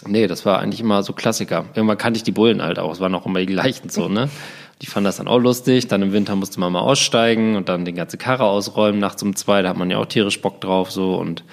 nee, 0.06 0.26
das 0.26 0.46
war 0.46 0.60
eigentlich 0.60 0.80
immer 0.80 1.02
so 1.02 1.12
Klassiker. 1.12 1.66
Irgendwann 1.74 1.98
kannte 1.98 2.16
ich 2.16 2.22
die 2.24 2.32
Bullen 2.32 2.62
halt 2.62 2.78
auch, 2.78 2.90
es 2.90 3.00
waren 3.00 3.14
auch 3.14 3.26
immer 3.26 3.40
die 3.40 3.46
gleichen 3.46 3.90
so, 3.90 4.08
ne? 4.08 4.30
Die 4.80 4.86
fanden 4.86 5.04
das 5.04 5.18
dann 5.18 5.28
auch 5.28 5.40
lustig. 5.40 5.88
Dann 5.88 6.00
im 6.00 6.12
Winter 6.14 6.34
musste 6.36 6.58
man 6.58 6.72
mal 6.72 6.80
aussteigen 6.80 7.54
und 7.56 7.68
dann 7.68 7.84
die 7.84 7.92
ganze 7.92 8.16
Karre 8.16 8.44
ausräumen 8.44 8.98
nachts 8.98 9.22
um 9.22 9.36
zwei. 9.36 9.60
Da 9.60 9.68
hat 9.68 9.76
man 9.76 9.90
ja 9.90 9.98
auch 9.98 10.06
tierisch 10.06 10.40
Bock 10.40 10.62
drauf 10.62 10.90
so 10.90 11.16
und 11.16 11.44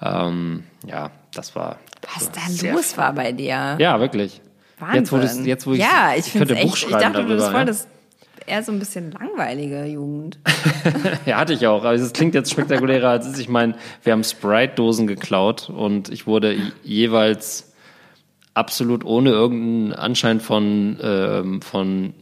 ähm, 0.00 0.64
ja, 0.86 1.10
das 1.34 1.54
war 1.56 1.78
Was 2.14 2.30
da 2.32 2.72
los 2.72 2.96
war 2.96 3.12
bei 3.14 3.32
dir. 3.32 3.76
ja, 3.78 3.98
wirklich. 4.00 4.40
Wahnsinn. 4.78 5.00
Jetzt, 5.00 5.12
wo, 5.12 5.16
das, 5.18 5.46
jetzt, 5.46 5.66
wo 5.66 5.72
ich, 5.74 5.80
ja, 5.80 6.12
ich, 6.16 6.26
ich 6.26 6.32
finde 6.32 6.46
könnte 6.48 6.62
echt, 6.62 6.68
Buch 6.68 6.76
ich 6.76 6.80
schreiben 6.82 7.00
dachte, 7.00 7.22
du 7.22 7.28
bist 7.28 7.40
darüber. 7.40 7.50
voll 7.50 7.60
ja. 7.60 7.64
das 7.66 7.88
eher 8.46 8.62
so 8.64 8.72
ein 8.72 8.78
bisschen 8.80 9.12
langweilige 9.12 9.84
Jugend. 9.84 10.38
ja, 11.26 11.36
hatte 11.38 11.52
ich 11.52 11.64
auch. 11.68 11.84
Aber 11.84 11.92
es 11.94 12.12
klingt 12.12 12.34
jetzt 12.34 12.50
spektakulärer 12.50 13.10
als 13.10 13.26
es 13.26 13.34
ist. 13.34 13.38
Ich 13.40 13.48
meine, 13.48 13.76
wir 14.02 14.12
haben 14.12 14.24
Sprite-Dosen 14.24 15.06
geklaut 15.06 15.70
und 15.70 16.08
ich 16.08 16.26
wurde 16.26 16.52
je- 16.52 16.72
jeweils 16.82 17.72
absolut 18.54 19.04
ohne 19.04 19.30
irgendeinen 19.30 19.92
Anschein 19.92 20.40
von, 20.40 20.98
ähm, 21.00 21.62
von 21.62 22.14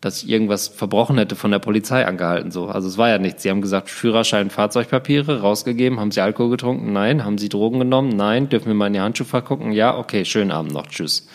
dass 0.00 0.22
ich 0.22 0.30
irgendwas 0.30 0.68
verbrochen 0.68 1.18
hätte 1.18 1.36
von 1.36 1.50
der 1.50 1.58
Polizei 1.58 2.06
angehalten. 2.06 2.50
So. 2.50 2.66
Also 2.66 2.88
es 2.88 2.96
war 2.96 3.10
ja 3.10 3.18
nichts. 3.18 3.42
Sie 3.42 3.50
haben 3.50 3.60
gesagt, 3.60 3.90
Führerschein, 3.90 4.48
Fahrzeugpapiere 4.48 5.40
rausgegeben. 5.40 6.00
Haben 6.00 6.10
Sie 6.10 6.22
Alkohol 6.22 6.50
getrunken? 6.50 6.92
Nein. 6.92 7.24
Haben 7.24 7.36
Sie 7.36 7.50
Drogen 7.50 7.80
genommen? 7.80 8.08
Nein. 8.08 8.48
Dürfen 8.48 8.68
wir 8.68 8.74
mal 8.74 8.86
in 8.86 8.94
die 8.94 9.00
Handschuhfach 9.00 9.44
gucken? 9.44 9.72
Ja, 9.72 9.98
okay, 9.98 10.24
schönen 10.24 10.52
Abend 10.52 10.72
noch. 10.72 10.86
Tschüss. 10.86 11.28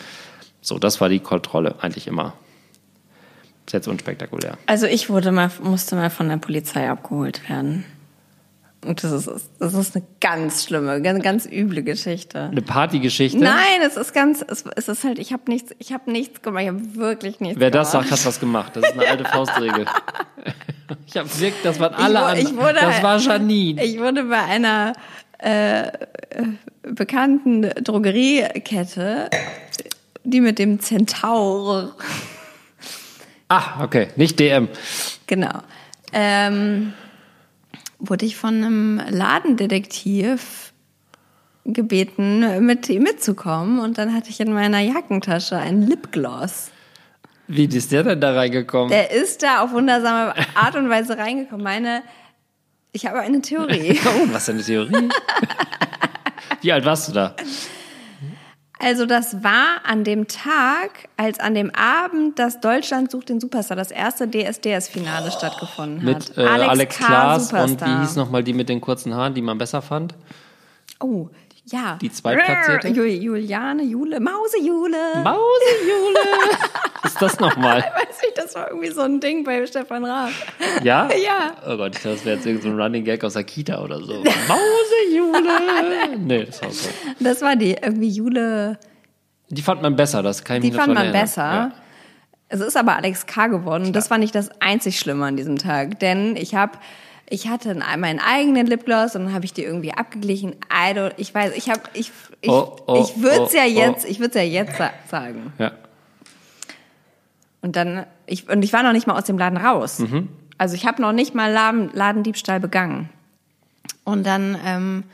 So, 0.60 0.78
das 0.78 1.00
war 1.00 1.08
die 1.08 1.20
Kontrolle 1.20 1.76
eigentlich 1.80 2.08
immer. 2.08 2.34
Ist 3.66 3.72
jetzt 3.72 3.88
unspektakulär. 3.88 4.58
Also 4.66 4.86
ich 4.86 5.10
wurde 5.10 5.30
mal, 5.30 5.50
musste 5.62 5.94
mal 5.94 6.10
von 6.10 6.28
der 6.28 6.38
Polizei 6.38 6.88
abgeholt 6.88 7.48
werden. 7.48 7.84
Und 8.86 9.02
das 9.02 9.12
ist, 9.12 9.50
das 9.58 9.74
ist 9.74 9.96
eine 9.96 10.04
ganz 10.20 10.64
schlimme, 10.64 11.02
ganz, 11.02 11.22
ganz 11.22 11.46
üble 11.46 11.82
Geschichte. 11.82 12.44
Eine 12.44 12.62
Partygeschichte. 12.62 13.38
Nein, 13.38 13.80
es 13.86 13.96
ist 13.96 14.12
ganz, 14.14 14.44
es, 14.46 14.64
es 14.76 14.88
ist 14.88 15.04
halt, 15.04 15.18
ich 15.18 15.32
habe 15.32 15.42
nichts, 15.48 15.72
ich 15.78 15.92
habe 15.92 16.10
nichts 16.10 16.40
gemacht, 16.42 16.62
ich 16.62 16.68
habe 16.68 16.94
wirklich 16.96 17.40
nichts 17.40 17.58
Wer 17.60 17.70
das 17.70 17.90
gemacht. 17.92 18.08
sagt, 18.08 18.20
hat 18.20 18.26
was 18.26 18.40
gemacht. 18.40 18.76
Das 18.76 18.84
ist 18.84 18.92
eine 18.98 19.08
alte 19.08 19.24
Faustregel. 19.24 19.84
Ich 21.08 21.16
habe 21.16 21.28
wirklich, 21.40 21.62
das 21.64 21.80
waren 21.80 21.94
alle 21.94 22.38
ich, 22.40 22.46
an. 22.48 22.56
wu- 22.58 22.68
ich 22.68 22.74
Das 22.80 23.02
war 23.02 23.18
Janine. 23.18 23.82
Ich 23.84 23.98
wurde 23.98 24.22
bei 24.24 24.40
einer 24.40 24.92
äh, 25.38 25.90
bekannten 26.82 27.62
Drogeriekette, 27.82 29.28
die 30.22 30.40
mit 30.40 30.60
dem 30.60 30.78
Zentaur, 30.78 31.92
Ah, 33.48 33.82
okay, 33.84 34.08
nicht 34.16 34.38
DM. 34.38 34.68
genau, 35.26 35.60
ähm, 36.12 36.92
wurde 37.98 38.26
ich 38.26 38.36
von 38.36 38.54
einem 38.54 39.02
Ladendetektiv 39.08 40.72
gebeten, 41.64 42.64
mit 42.64 42.88
ihm 42.88 43.02
mitzukommen. 43.02 43.80
Und 43.80 43.98
dann 43.98 44.14
hatte 44.14 44.30
ich 44.30 44.40
in 44.40 44.52
meiner 44.52 44.80
Jackentasche 44.80 45.56
ein 45.56 45.82
Lipgloss. 45.82 46.70
Wie 47.48 47.64
ist 47.64 47.92
der 47.92 48.02
denn 48.02 48.20
da 48.20 48.34
reingekommen? 48.34 48.90
Der 48.90 49.10
ist 49.12 49.42
da 49.42 49.62
auf 49.62 49.72
wundersame 49.72 50.34
Art 50.54 50.74
und 50.74 50.88
Weise 50.88 51.16
reingekommen. 51.16 51.62
Meine, 51.62 52.02
ich 52.92 53.06
habe 53.06 53.20
eine 53.20 53.40
Theorie. 53.40 53.98
oh, 54.04 54.32
was 54.32 54.46
für 54.46 54.52
eine 54.52 54.62
Theorie. 54.62 55.08
Wie 56.62 56.72
alt 56.72 56.84
warst 56.84 57.08
du 57.08 57.12
da? 57.12 57.36
Also 58.78 59.06
das 59.06 59.42
war 59.42 59.80
an 59.84 60.04
dem 60.04 60.28
Tag, 60.28 61.08
als 61.16 61.40
an 61.40 61.54
dem 61.54 61.74
Abend 61.74 62.38
das 62.38 62.60
Deutschland 62.60 63.10
sucht 63.10 63.30
den 63.30 63.40
Superstar, 63.40 63.76
das 63.76 63.90
erste 63.90 64.28
DSDS-Finale 64.28 65.30
stattgefunden 65.30 66.04
Mit 66.04 66.36
hat. 66.36 66.38
äh, 66.38 66.46
Alex, 66.46 66.98
K. 66.98 67.06
Klaas 67.06 67.52
und 67.52 67.80
wie 67.80 68.00
hieß 68.00 68.16
nochmal 68.16 68.44
die 68.44 68.52
mit 68.52 68.68
den 68.68 68.82
kurzen 68.82 69.14
Haaren, 69.14 69.32
die 69.34 69.40
man 69.40 69.56
besser 69.56 69.80
fand? 69.80 70.14
Oh, 71.00 71.28
ja. 71.66 71.98
Die 72.00 72.10
Zweitplatzierte? 72.10 72.88
Ju- 72.88 73.04
Juliane, 73.06 73.82
Jule, 73.82 74.20
Mause 74.20 74.58
Jule. 74.62 74.96
Mausejule. 75.22 76.20
ist 77.04 77.20
das 77.20 77.38
nochmal? 77.40 77.80
Weiß 77.80 78.20
ich, 78.26 78.34
das 78.34 78.54
war 78.54 78.68
irgendwie 78.70 78.90
so 78.90 79.02
ein 79.02 79.20
Ding 79.20 79.44
bei 79.44 79.66
Stefan 79.66 80.04
Raab. 80.04 80.30
Ja? 80.82 81.08
Ja. 81.24 81.54
Oh 81.66 81.76
Gott, 81.76 81.96
ich 81.96 82.02
dachte, 82.02 82.16
das 82.16 82.24
wäre 82.24 82.36
jetzt 82.36 82.46
irgend 82.46 82.62
so 82.62 82.68
ein 82.68 82.80
Running 82.80 83.04
Gag 83.04 83.22
aus 83.24 83.32
der 83.34 83.44
Kita 83.44 83.82
oder 83.82 84.00
so. 84.02 84.14
Mausejule. 84.48 86.16
Nee, 86.18 86.44
das 86.44 86.62
war 86.62 86.70
so. 86.70 86.88
Das 87.20 87.42
war 87.42 87.56
die, 87.56 87.72
irgendwie 87.72 88.08
Jule, 88.10 88.78
Die 89.50 89.62
fand 89.62 89.82
man 89.82 89.96
besser, 89.96 90.22
das 90.22 90.44
kann 90.44 90.56
ich 90.62 90.70
die 90.70 90.72
fand 90.72 90.88
man 90.94 90.96
erinnern. 91.04 91.20
besser. 91.22 91.42
Ja. 91.42 91.72
Es 92.48 92.60
ist 92.60 92.76
aber 92.76 92.94
Alex 92.96 93.26
K. 93.26 93.48
geworden. 93.48 93.92
Das 93.92 94.08
war 94.10 94.18
nicht 94.18 94.34
das 94.34 94.50
einzig 94.60 94.98
Schlimme 95.00 95.24
an 95.26 95.36
diesem 95.36 95.58
Tag, 95.58 95.98
denn 95.98 96.36
ich 96.36 96.54
habe 96.54 96.78
ich 97.28 97.48
hatte 97.48 97.74
meinen 97.74 98.20
eigenen 98.20 98.66
Lipgloss 98.66 99.16
und 99.16 99.24
dann 99.24 99.34
habe 99.34 99.44
ich 99.44 99.52
die 99.52 99.64
irgendwie 99.64 99.92
abgeglichen. 99.92 100.52
I 100.72 100.92
don't, 100.92 101.12
ich 101.16 101.34
weiß, 101.34 101.56
ich 101.56 101.68
habe 101.68 101.80
ich 101.92 102.12
ich, 102.40 102.50
Oh, 102.50 102.76
oh, 102.86 103.02
ich 103.02 103.20
würde 103.20 103.44
es 103.44 103.54
oh, 103.54 103.56
ja 103.56 103.64
oh. 103.64 103.66
jetzt, 103.66 104.04
ich 104.04 104.20
würde 104.20 104.30
es 104.30 104.34
ja 104.36 104.42
jetzt 104.42 104.76
sa 104.76 104.90
sagen. 105.08 105.52
ja. 105.58 105.72
Und 107.62 107.74
dann 107.74 108.06
ich 108.26 108.48
und 108.48 108.62
ich 108.62 108.72
war 108.72 108.82
noch 108.84 108.92
nicht 108.92 109.08
mal 109.08 109.18
aus 109.18 109.24
dem 109.24 109.38
Laden 109.38 109.58
raus. 109.58 109.98
Mhm. 109.98 110.28
Also 110.58 110.74
ich 110.76 110.86
habe 110.86 111.02
noch 111.02 111.12
nicht 111.12 111.34
mal 111.34 111.50
Laden, 111.50 111.90
Ladendiebstahl 111.92 112.60
begangen. 112.60 113.08
Und 114.04 114.24
dann 114.24 114.56
ähm, 114.64 115.04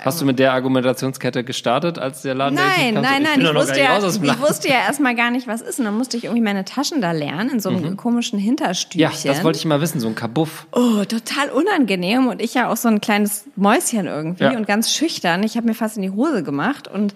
Hast 0.00 0.20
du 0.20 0.24
mit 0.24 0.38
der 0.38 0.52
Argumentationskette 0.52 1.42
gestartet, 1.42 1.98
als 1.98 2.22
der 2.22 2.34
Laden 2.34 2.54
Nein, 2.54 2.94
kam? 2.94 3.02
nein, 3.02 3.22
ich 3.22 3.28
nein. 3.28 3.40
Ich 3.40 3.52
noch 3.52 3.54
wusste, 3.60 3.80
ja, 3.80 3.98
ich 3.98 4.40
wusste 4.40 4.68
ja 4.68 4.74
erstmal 4.86 5.16
gar 5.16 5.32
nicht, 5.32 5.48
was 5.48 5.60
ist. 5.60 5.80
Und 5.80 5.86
dann 5.86 5.96
musste 5.98 6.16
ich 6.16 6.24
irgendwie 6.24 6.42
meine 6.42 6.64
Taschen 6.64 7.00
da 7.00 7.10
lernen, 7.10 7.50
in 7.50 7.60
so 7.60 7.68
einem 7.70 7.96
komischen 7.96 8.38
Hinterstübchen. 8.38 9.08
Mhm. 9.10 9.16
Ja, 9.24 9.32
das 9.32 9.42
wollte 9.42 9.58
ich 9.58 9.64
mal 9.64 9.80
wissen, 9.80 9.98
so 9.98 10.06
ein 10.06 10.14
Kabuff. 10.14 10.68
Oh, 10.70 11.04
total 11.04 11.50
unangenehm. 11.50 12.28
Und 12.28 12.40
ich 12.40 12.54
ja 12.54 12.70
auch 12.70 12.76
so 12.76 12.86
ein 12.88 13.00
kleines 13.00 13.44
Mäuschen 13.56 14.06
irgendwie 14.06 14.44
Ja. 14.44 14.56
und 14.56 14.68
ganz 14.68 14.94
schüchtern. 14.94 15.42
Ich 15.42 15.56
habe 15.56 15.66
mir 15.66 15.74
fast 15.74 15.96
in 15.96 16.02
die 16.02 16.10
Hose 16.10 16.44
gemacht 16.44 16.86
und 16.86 17.12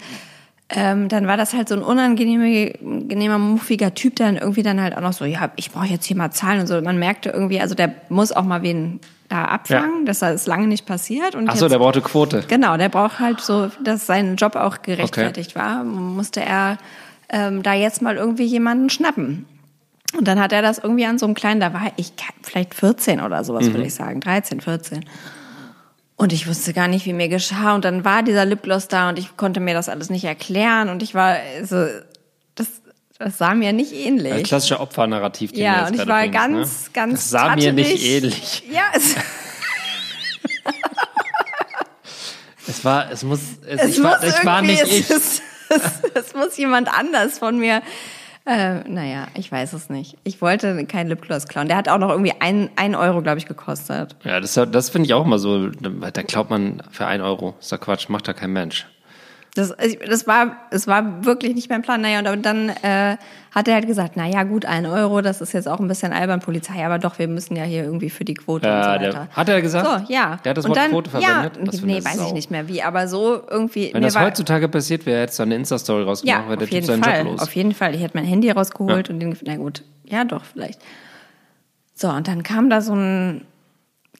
ähm, 0.74 1.08
dann 1.08 1.26
war 1.28 1.36
das 1.36 1.52
halt 1.52 1.68
so 1.68 1.74
ein 1.76 1.82
unangenehmer, 1.82 3.38
muffiger 3.38 3.94
Typ, 3.94 4.16
der 4.16 4.26
dann 4.26 4.36
irgendwie 4.38 4.62
dann 4.62 4.80
halt 4.80 4.96
auch 4.96 5.02
noch 5.02 5.12
so, 5.12 5.24
ja, 5.24 5.50
ich 5.56 5.70
brauche 5.70 5.86
jetzt 5.86 6.06
hier 6.06 6.16
mal 6.16 6.30
Zahlen 6.30 6.60
und 6.60 6.66
so. 6.66 6.80
Man 6.80 6.98
merkte 6.98 7.30
irgendwie, 7.30 7.60
also 7.60 7.74
der 7.74 7.94
muss 8.08 8.32
auch 8.32 8.44
mal 8.44 8.62
wen 8.62 9.00
da 9.32 9.44
abfangen, 9.46 10.06
Ja. 10.06 10.12
das 10.12 10.22
ist 10.22 10.46
lange 10.46 10.66
nicht 10.66 10.86
passiert. 10.86 11.34
Und 11.34 11.48
Ach 11.48 11.56
so, 11.56 11.64
jetzt- 11.66 11.72
der 11.72 11.78
brauchte 11.78 12.00
Quote. 12.02 12.44
Genau, 12.48 12.76
der 12.76 12.88
braucht 12.88 13.18
halt 13.18 13.40
so, 13.40 13.70
dass 13.82 14.06
sein 14.06 14.36
Job 14.36 14.56
auch 14.56 14.82
gerechtfertigt 14.82 15.54
war, 15.56 15.84
musste 15.84 16.40
er 16.42 16.78
ähm, 17.34 17.62
da 17.62 17.72
jetzt 17.72 18.02
mal 18.02 18.16
irgendwie 18.16 18.44
jemanden 18.44 18.90
schnappen. 18.90 19.46
Und 20.18 20.28
dann 20.28 20.38
hat 20.38 20.52
er 20.52 20.60
das 20.60 20.76
irgendwie 20.78 21.06
an 21.06 21.18
so 21.18 21.24
einem 21.24 21.34
kleinen, 21.34 21.60
da 21.60 21.72
war 21.72 21.90
ich 21.96 22.12
vielleicht 22.42 22.74
14 22.74 23.22
oder 23.22 23.42
sowas, 23.44 23.64
Mhm. 23.68 23.72
würde 23.74 23.86
ich 23.86 23.94
sagen, 23.94 24.20
13, 24.20 24.60
14. 24.60 25.04
Und 26.16 26.34
ich 26.34 26.46
wusste 26.46 26.74
gar 26.74 26.88
nicht, 26.88 27.06
wie 27.06 27.14
mir 27.14 27.28
geschah. 27.28 27.74
Und 27.74 27.86
dann 27.86 28.04
war 28.04 28.22
dieser 28.22 28.44
Lipgloss 28.44 28.86
da 28.88 29.08
und 29.08 29.18
ich 29.18 29.36
konnte 29.38 29.60
mir 29.60 29.72
das 29.72 29.88
alles 29.88 30.10
nicht 30.10 30.24
erklären. 30.24 30.90
Und 30.90 31.02
ich 31.02 31.14
war 31.14 31.36
so, 31.64 31.86
das 33.22 33.38
sah 33.38 33.54
mir 33.54 33.72
nicht 33.72 33.92
ähnlich. 33.92 34.32
Ein 34.32 34.42
klassischer 34.42 34.80
Opfernarrativ, 34.80 35.52
den 35.52 35.60
du 35.60 35.64
ja, 35.64 35.80
jetzt 35.80 35.90
und 35.90 36.00
ich 36.00 36.06
war 36.06 36.20
bringst, 36.20 36.34
ganz, 36.34 36.84
ne? 36.84 36.90
ganz. 36.92 37.12
Das 37.12 37.30
sah 37.30 37.56
mir 37.56 37.72
nicht 37.72 38.04
ähnlich. 38.04 38.62
Ja, 38.70 38.82
es, 38.94 39.14
Es 42.66 42.84
war, 42.84 43.10
es 43.10 43.22
muss, 43.22 43.40
es, 43.66 43.80
es 43.80 43.98
ich, 43.98 44.02
war, 44.02 44.18
muss 44.20 44.28
ich 44.28 44.44
war 44.44 44.62
nicht 44.62 44.82
ich. 44.82 45.10
Es, 45.10 45.42
es, 45.68 46.00
es 46.14 46.34
muss 46.34 46.56
jemand 46.56 46.88
anders 46.96 47.38
von 47.38 47.58
mir. 47.58 47.82
Äh, 48.44 48.88
naja, 48.88 49.28
ich 49.34 49.52
weiß 49.52 49.72
es 49.72 49.88
nicht. 49.88 50.16
Ich 50.24 50.42
wollte 50.42 50.84
keinen 50.86 51.08
Lipgloss 51.08 51.46
klauen. 51.46 51.68
Der 51.68 51.76
hat 51.76 51.88
auch 51.88 51.98
noch 51.98 52.10
irgendwie 52.10 52.32
ein, 52.40 52.70
ein 52.76 52.94
Euro, 52.94 53.22
glaube 53.22 53.38
ich, 53.38 53.46
gekostet. 53.46 54.16
Ja, 54.24 54.40
das, 54.40 54.54
das 54.54 54.90
finde 54.90 55.06
ich 55.06 55.14
auch 55.14 55.24
immer 55.24 55.38
so. 55.38 55.68
Da 55.68 56.22
glaubt 56.22 56.50
man 56.50 56.82
für 56.90 57.06
ein 57.06 57.20
Euro. 57.20 57.54
Ist 57.60 57.70
doch 57.70 57.78
Quatsch, 57.78 58.08
macht 58.08 58.26
da 58.26 58.32
kein 58.32 58.52
Mensch. 58.52 58.86
Das, 59.54 59.70
also, 59.70 59.96
das 60.08 60.26
war, 60.26 60.56
es 60.70 60.86
war 60.86 61.26
wirklich 61.26 61.54
nicht 61.54 61.68
mein 61.68 61.82
Plan. 61.82 62.00
Naja, 62.00 62.20
und 62.32 62.42
dann 62.46 62.70
äh, 62.70 63.18
hat 63.50 63.68
er 63.68 63.74
halt 63.74 63.86
gesagt, 63.86 64.16
naja, 64.16 64.44
gut, 64.44 64.64
ein 64.64 64.86
Euro, 64.86 65.20
das 65.20 65.42
ist 65.42 65.52
jetzt 65.52 65.68
auch 65.68 65.78
ein 65.78 65.88
bisschen 65.88 66.14
albern, 66.14 66.40
Polizei, 66.40 66.82
aber 66.86 66.98
doch, 66.98 67.18
wir 67.18 67.28
müssen 67.28 67.54
ja 67.54 67.64
hier 67.64 67.84
irgendwie 67.84 68.08
für 68.08 68.24
die 68.24 68.32
Quote 68.32 68.66
und 68.66 68.72
so 68.82 68.88
Ja, 68.88 68.94
weiter. 68.94 69.10
der, 69.10 69.28
hat 69.28 69.48
er 69.50 69.60
gesagt? 69.60 69.86
So, 70.06 70.12
ja. 70.12 70.36
Der 70.42 70.50
hat 70.50 70.56
das 70.56 70.66
Wort 70.66 70.76
dann, 70.78 70.90
Quote 70.90 71.10
verwendet? 71.10 71.56
Ja, 71.58 71.80
nee, 71.84 72.02
weiß 72.02 72.16
Sau. 72.16 72.26
ich 72.28 72.32
nicht 72.32 72.50
mehr 72.50 72.66
wie, 72.66 72.82
aber 72.82 73.06
so 73.08 73.42
irgendwie. 73.50 73.90
Wenn 73.92 74.02
das 74.02 74.14
war, 74.14 74.24
heutzutage 74.24 74.68
passiert 74.70 75.04
wäre, 75.04 75.20
hättest 75.20 75.38
du 75.38 75.42
eine 75.42 75.54
Insta-Story 75.56 76.04
rausgemacht, 76.04 76.38
ja, 76.44 76.48
wäre 76.48 76.56
der 76.56 76.64
auf 76.64 76.70
Typ 76.70 76.72
jeden 76.72 76.86
seinen 76.86 77.02
Fall, 77.04 77.18
Job 77.18 77.26
los. 77.32 77.40
auf 77.42 77.54
jeden 77.54 77.74
Fall. 77.74 77.94
Ich 77.94 78.00
hätte 78.02 78.16
mein 78.16 78.24
Handy 78.24 78.50
rausgeholt 78.50 79.10
und 79.10 79.20
den, 79.20 79.36
na 79.44 79.56
gut, 79.56 79.82
ja 80.06 80.24
doch, 80.24 80.44
vielleicht. 80.46 80.80
So, 81.94 82.08
und 82.08 82.26
dann 82.26 82.42
kam 82.42 82.70
da 82.70 82.80
so 82.80 82.94
ein 82.94 83.42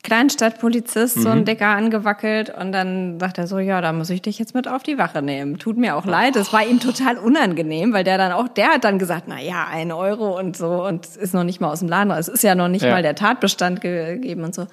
Kleinstadtpolizist, 0.03 1.15
so 1.15 1.29
Mhm. 1.29 1.35
ein 1.39 1.45
Dicker 1.45 1.69
angewackelt 1.69 2.51
und 2.51 2.73
dann 2.73 3.21
sagt 3.21 3.39
er 3.39 3.47
so, 3.47 3.59
ja, 3.59 3.81
da 3.81 3.93
muss 3.93 4.11
ich 4.11 4.21
dich 4.23 4.39
jetzt 4.39 4.55
mit 4.55 4.67
auf 4.69 4.83
die 4.83 4.99
Wache 4.99 5.23
nehmen. 5.23 5.59
Tut 5.59 5.77
mir 5.77 5.95
auch 5.97 6.05
leid, 6.07 6.37
es 6.37 6.53
war 6.53 6.67
ihm 6.67 6.81
total 6.81 7.19
unangenehm, 7.19 7.93
weil 7.93 8.05
der 8.05 8.19
dann 8.19 8.33
auch, 8.33 8.49
der 8.49 8.69
hat 8.75 8.85
dann 8.85 8.99
gesagt, 8.99 9.25
na 9.29 9.41
ja, 9.41 9.67
ein 9.71 9.93
Euro 9.93 10.39
und 10.39 10.57
so 10.57 10.85
und 10.87 11.07
ist 11.07 11.35
noch 11.35 11.45
nicht 11.45 11.61
mal 11.61 11.71
aus 11.71 11.79
dem 11.81 11.89
Laden, 11.89 12.11
raus. 12.11 12.21
es 12.21 12.29
ist 12.29 12.43
ja 12.43 12.55
noch 12.55 12.69
nicht 12.69 12.83
Ja. 12.85 12.91
mal 12.91 13.03
der 13.03 13.15
Tatbestand 13.15 13.81
gegeben 13.81 14.45
und 14.45 14.55
so. 14.55 14.67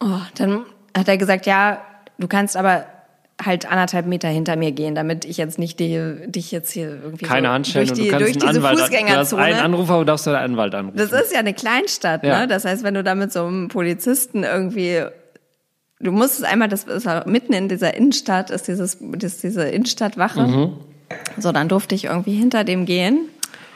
Oh, 0.00 0.20
dann 0.36 0.64
hat 0.96 1.08
er 1.08 1.18
gesagt, 1.18 1.46
ja, 1.46 1.78
du 2.18 2.28
kannst 2.28 2.56
aber 2.56 2.84
halt 3.44 3.70
anderthalb 3.70 4.06
Meter 4.06 4.28
hinter 4.28 4.56
mir 4.56 4.72
gehen, 4.72 4.94
damit 4.94 5.24
ich 5.24 5.36
jetzt 5.36 5.58
nicht 5.58 5.78
die, 5.80 5.98
dich 6.26 6.50
jetzt 6.52 6.70
hier 6.70 6.88
irgendwie 7.02 7.24
Keine 7.26 7.48
so 7.48 7.52
Handschellen 7.54 7.88
durch 7.88 7.98
und 7.98 8.04
die, 8.06 8.10
du 8.10 8.18
durch 8.18 8.30
einen 8.30 8.38
diese 8.40 8.46
Anwalt 8.48 8.64
an- 8.72 8.76
Du 8.76 8.82
hast 8.82 8.90
Fußgängerzone. 8.90 9.42
einen 9.42 9.58
Anrufer, 9.60 9.98
du 9.98 10.04
darfst 10.04 10.26
deinen 10.26 10.36
Anwalt 10.36 10.74
anrufen. 10.74 10.96
Das 10.98 11.12
ist 11.12 11.32
ja 11.32 11.38
eine 11.40 11.54
Kleinstadt, 11.54 12.22
Ja. 12.24 12.40
ne? 12.40 12.48
Das 12.48 12.64
heißt, 12.64 12.82
wenn 12.84 12.94
du 12.94 13.02
da 13.02 13.14
mit 13.14 13.32
so 13.32 13.44
einem 13.46 13.68
Polizisten 13.68 14.44
irgendwie, 14.44 15.02
du 16.00 16.12
musst 16.12 16.38
es 16.38 16.44
einmal, 16.44 16.68
das 16.68 16.84
ist 16.84 17.08
auch 17.08 17.26
mitten 17.26 17.52
in 17.52 17.68
dieser 17.68 17.94
Innenstadt, 17.94 18.50
ist 18.50 18.68
dieses, 18.68 18.98
das 19.00 19.34
ist 19.34 19.42
diese 19.42 19.64
Innenstadtwache. 19.64 20.40
Mhm. 20.42 20.72
So, 21.38 21.52
dann 21.52 21.68
durfte 21.68 21.94
ich 21.94 22.04
irgendwie 22.04 22.34
hinter 22.36 22.62
dem 22.64 22.84
gehen 22.86 23.28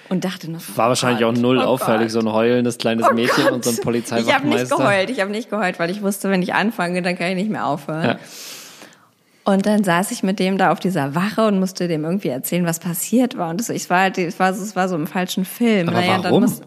und 0.08 0.24
dachte 0.24 0.50
noch, 0.50 0.60
War 0.76 0.88
wahrscheinlich 0.90 1.24
auch 1.24 1.32
Gott, 1.32 1.42
null 1.42 1.58
oh 1.58 1.62
auffällig, 1.62 2.12
so 2.12 2.20
Gott. 2.20 2.28
ein 2.28 2.32
heulendes 2.34 2.78
kleines 2.78 3.06
Oh 3.10 3.14
Mädchen 3.14 3.44
Gott. 3.44 3.52
und 3.52 3.64
so 3.64 3.70
ein 3.70 3.74
Ich 3.74 3.80
habe 3.84 3.92
nicht 3.96 4.08
Polizeiwachtmeister. 4.10 4.76
geheult, 4.76 5.10
ich 5.10 5.20
habe 5.20 5.30
nicht 5.30 5.50
geheult, 5.50 5.78
weil 5.78 5.90
ich 5.90 6.02
wusste, 6.02 6.30
wenn 6.30 6.42
ich 6.42 6.54
anfange, 6.54 7.02
dann 7.02 7.16
kann 7.16 7.28
ich 7.28 7.34
nicht 7.36 7.50
mehr 7.50 7.66
aufhören. 7.66 8.04
Ja. 8.04 8.18
Und 9.44 9.66
dann 9.66 9.84
saß 9.84 10.10
ich 10.10 10.22
mit 10.22 10.38
dem 10.38 10.56
da 10.56 10.72
auf 10.72 10.80
dieser 10.80 11.14
Wache 11.14 11.46
und 11.46 11.58
musste 11.60 11.86
dem 11.86 12.04
irgendwie 12.04 12.28
erzählen, 12.28 12.64
was 12.64 12.78
passiert 12.78 13.36
war. 13.36 13.50
Und 13.50 13.60
das, 13.60 13.68
ich 13.68 13.90
war, 13.90 14.00
halt- 14.00 14.16
es 14.18 14.38
war, 14.38 14.54
so- 14.54 14.62
es 14.62 14.74
war 14.74 14.88
so 14.88 14.94
im 14.96 15.06
falschen 15.06 15.44
Film. 15.44 15.88
Aber 15.88 15.98
Naja, 16.00 16.16
und 16.16 16.24
warum? 16.24 16.40
Dann 16.42 16.50
muss, 16.50 16.62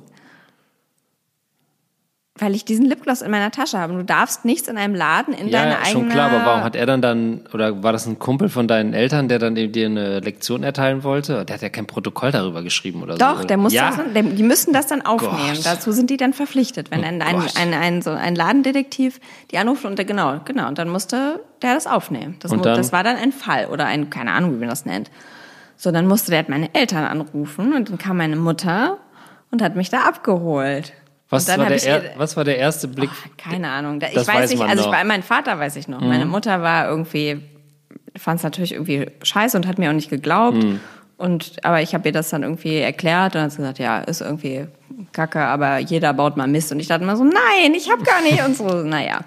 weil 2.40 2.56
ich 2.56 2.66
diesen 2.66 2.86
Lipgloss 2.86 3.22
in 3.22 3.32
meiner 3.32 3.52
Tasche 3.52 3.80
habe. 3.80 3.94
Du 3.94 4.04
darfst 4.04 4.46
nichts 4.46 4.68
in 4.68 4.78
einem 4.78 4.96
Laden 4.96 5.34
in 5.34 5.48
Ja, 5.48 5.60
deine 5.60 5.72
ja, 5.72 5.78
eigene... 5.80 5.92
schon 5.92 6.10
klar, 6.10 6.32
aber 6.32 6.46
warum 6.46 6.64
hat 6.64 6.76
er 6.76 6.86
dann 6.86 7.02
dann, 7.02 7.42
oder 7.54 7.84
war 7.84 7.92
das 7.92 8.06
ein 8.06 8.20
Kumpel 8.20 8.50
von 8.50 8.68
deinen 8.68 8.94
Eltern, 8.94 9.28
der 9.28 9.40
dann 9.40 9.56
dir 9.56 9.86
eine 9.86 10.20
Lektion 10.20 10.64
erteilen 10.64 11.04
wollte? 11.04 11.46
Der 11.46 11.56
hat 11.56 11.62
ja 11.62 11.70
kein 11.70 11.88
Protokoll 11.88 12.32
darüber 12.32 12.64
geschrieben 12.64 13.04
oder 13.04 13.14
so. 13.14 13.20
Doch, 13.20 13.46
der 13.46 13.58
muss 13.58 13.74
ja. 13.74 13.90
das, 13.90 14.14
der, 14.14 14.24
die 14.24 14.44
müssen 14.44 14.74
das 14.74 14.88
dann 14.88 15.02
aufnehmen. 15.02 15.56
Gott. 15.56 15.66
Dazu 15.66 15.92
sind 15.92 16.10
die 16.10 16.18
dann 16.18 16.34
verpflichtet. 16.34 16.92
Wenn 16.92 17.04
ein, 17.04 17.22
ein, 17.22 17.36
Gott. 17.40 17.54
ein, 17.60 17.74
ein, 17.74 18.02
so 18.02 18.12
ein 18.12 18.36
Ladendetektiv 18.36 19.20
die 19.52 19.58
anruft 19.58 19.86
und 19.86 19.98
der, 19.98 20.06
genau, 20.06 20.40
genau, 20.46 20.68
und 20.68 20.78
dann 20.78 20.90
musste 20.90 21.40
der 21.62 21.74
das 21.74 21.88
aufnehmen. 21.88 22.36
Das, 22.40 22.52
Und 22.52 22.60
mu- 22.60 22.64
dann? 22.64 22.78
das 22.78 22.92
war 22.92 23.04
dann 23.04 23.18
ein 23.18 23.32
Fall 23.32 23.68
oder 23.68 23.86
ein, 23.86 24.10
keine 24.10 24.32
Ahnung, 24.32 24.54
wie 24.56 24.60
man 24.60 24.70
das 24.70 24.86
nennt. 24.86 25.10
So, 25.76 25.92
dann 25.92 26.08
musste 26.08 26.32
der 26.32 26.40
halt 26.40 26.50
meine 26.50 26.74
Eltern 26.74 27.04
anrufen 27.06 27.74
und 27.74 27.90
dann 27.90 27.98
kam 27.98 28.18
meine 28.18 28.36
Mutter 28.36 28.98
und 29.52 29.62
hat 29.62 29.76
mich 29.76 29.90
da 29.90 30.02
abgeholt. 30.02 30.94
Was 31.30 31.48
war, 31.48 31.58
der 31.58 31.76
ich 31.76 32.18
was 32.18 32.38
war 32.38 32.46
der 32.46 32.58
erste 32.58 32.88
Blick? 32.88 33.10
keine 33.38 33.70
Ahnung. 33.70 34.02
Ich 34.02 34.16
weiß, 34.16 34.28
weiß 34.28 34.52
nicht, 34.52 34.62
also 34.62 34.84
ich. 34.84 34.88
Mhm. 34.88 34.92
war, 34.92 35.04
mein 35.04 35.24
Vater 35.24 35.60
weiß 35.60 35.76
ich 35.76 35.88
noch. 35.88 36.00
Meine 36.00 36.26
Mutter 36.26 36.62
war 36.62 36.88
irgendwie, 36.88 37.42
fand 38.16 38.38
es 38.38 38.44
natürlich 38.44 38.74
irgendwie 38.74 39.12
scheiße 39.22 39.58
und 39.58 39.68
hat 39.68 39.78
mir 39.78 39.90
auch 39.90 39.94
nicht 39.94 40.10
geglaubt. 40.10 40.64
Mhm. 40.64 40.80
Und, 41.18 41.66
aber 41.66 41.82
ich 41.82 41.94
habe 41.94 42.08
ihr 42.08 42.14
das 42.14 42.30
dann 42.30 42.44
irgendwie 42.44 42.78
erklärt 42.78 43.36
und 43.36 43.42
hat 43.42 43.56
gesagt, 43.56 43.80
ja, 43.80 44.00
ist 44.00 44.22
irgendwie 44.22 44.68
kacke, 45.12 45.40
aber 45.40 45.80
jeder 45.80 46.14
baut 46.14 46.38
mal 46.38 46.48
Mist. 46.48 46.72
Und 46.72 46.80
ich 46.80 46.88
dachte 46.88 47.04
immer 47.04 47.18
so, 47.18 47.24
nein, 47.24 47.74
ich 47.76 47.92
habe 47.92 48.04
gar 48.04 48.22
nicht. 48.22 48.44
Und 48.46 48.56
so, 48.56 48.66
naja. 48.84 49.22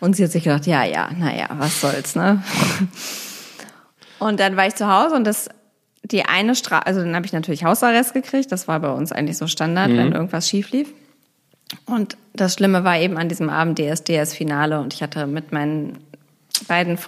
Und 0.00 0.14
sie 0.14 0.24
hat 0.24 0.30
sich 0.30 0.44
gedacht, 0.44 0.66
ja, 0.66 0.84
ja, 0.84 1.08
naja, 1.18 1.48
was 1.58 1.80
soll's, 1.80 2.14
ne? 2.14 2.42
Und 4.18 4.38
dann 4.38 4.56
war 4.56 4.66
ich 4.66 4.74
zu 4.74 4.86
Hause 4.86 5.14
und 5.16 5.24
das, 5.24 5.48
die 6.02 6.24
eine 6.24 6.54
Straße, 6.54 6.86
also 6.86 7.00
dann 7.00 7.16
habe 7.16 7.26
ich 7.26 7.32
natürlich 7.32 7.64
Hausarrest 7.64 8.12
gekriegt. 8.12 8.52
Das 8.52 8.68
war 8.68 8.78
bei 8.80 8.90
uns 8.90 9.10
eigentlich 9.10 9.38
so 9.38 9.46
Standard, 9.46 9.90
wenn 9.90 10.12
irgendwas 10.12 10.48
schief 10.48 10.70
lief. 10.70 10.88
Und 11.86 12.16
das 12.34 12.54
Schlimme 12.54 12.84
war 12.84 12.98
eben 12.98 13.16
an 13.16 13.28
diesem 13.28 13.48
Abend 13.48 13.78
DSDS-Finale 13.78 14.80
und 14.80 14.94
ich 14.94 15.02
hatte 15.02 15.26
mit 15.26 15.52
meinen 15.52 15.98
beiden 16.68 16.98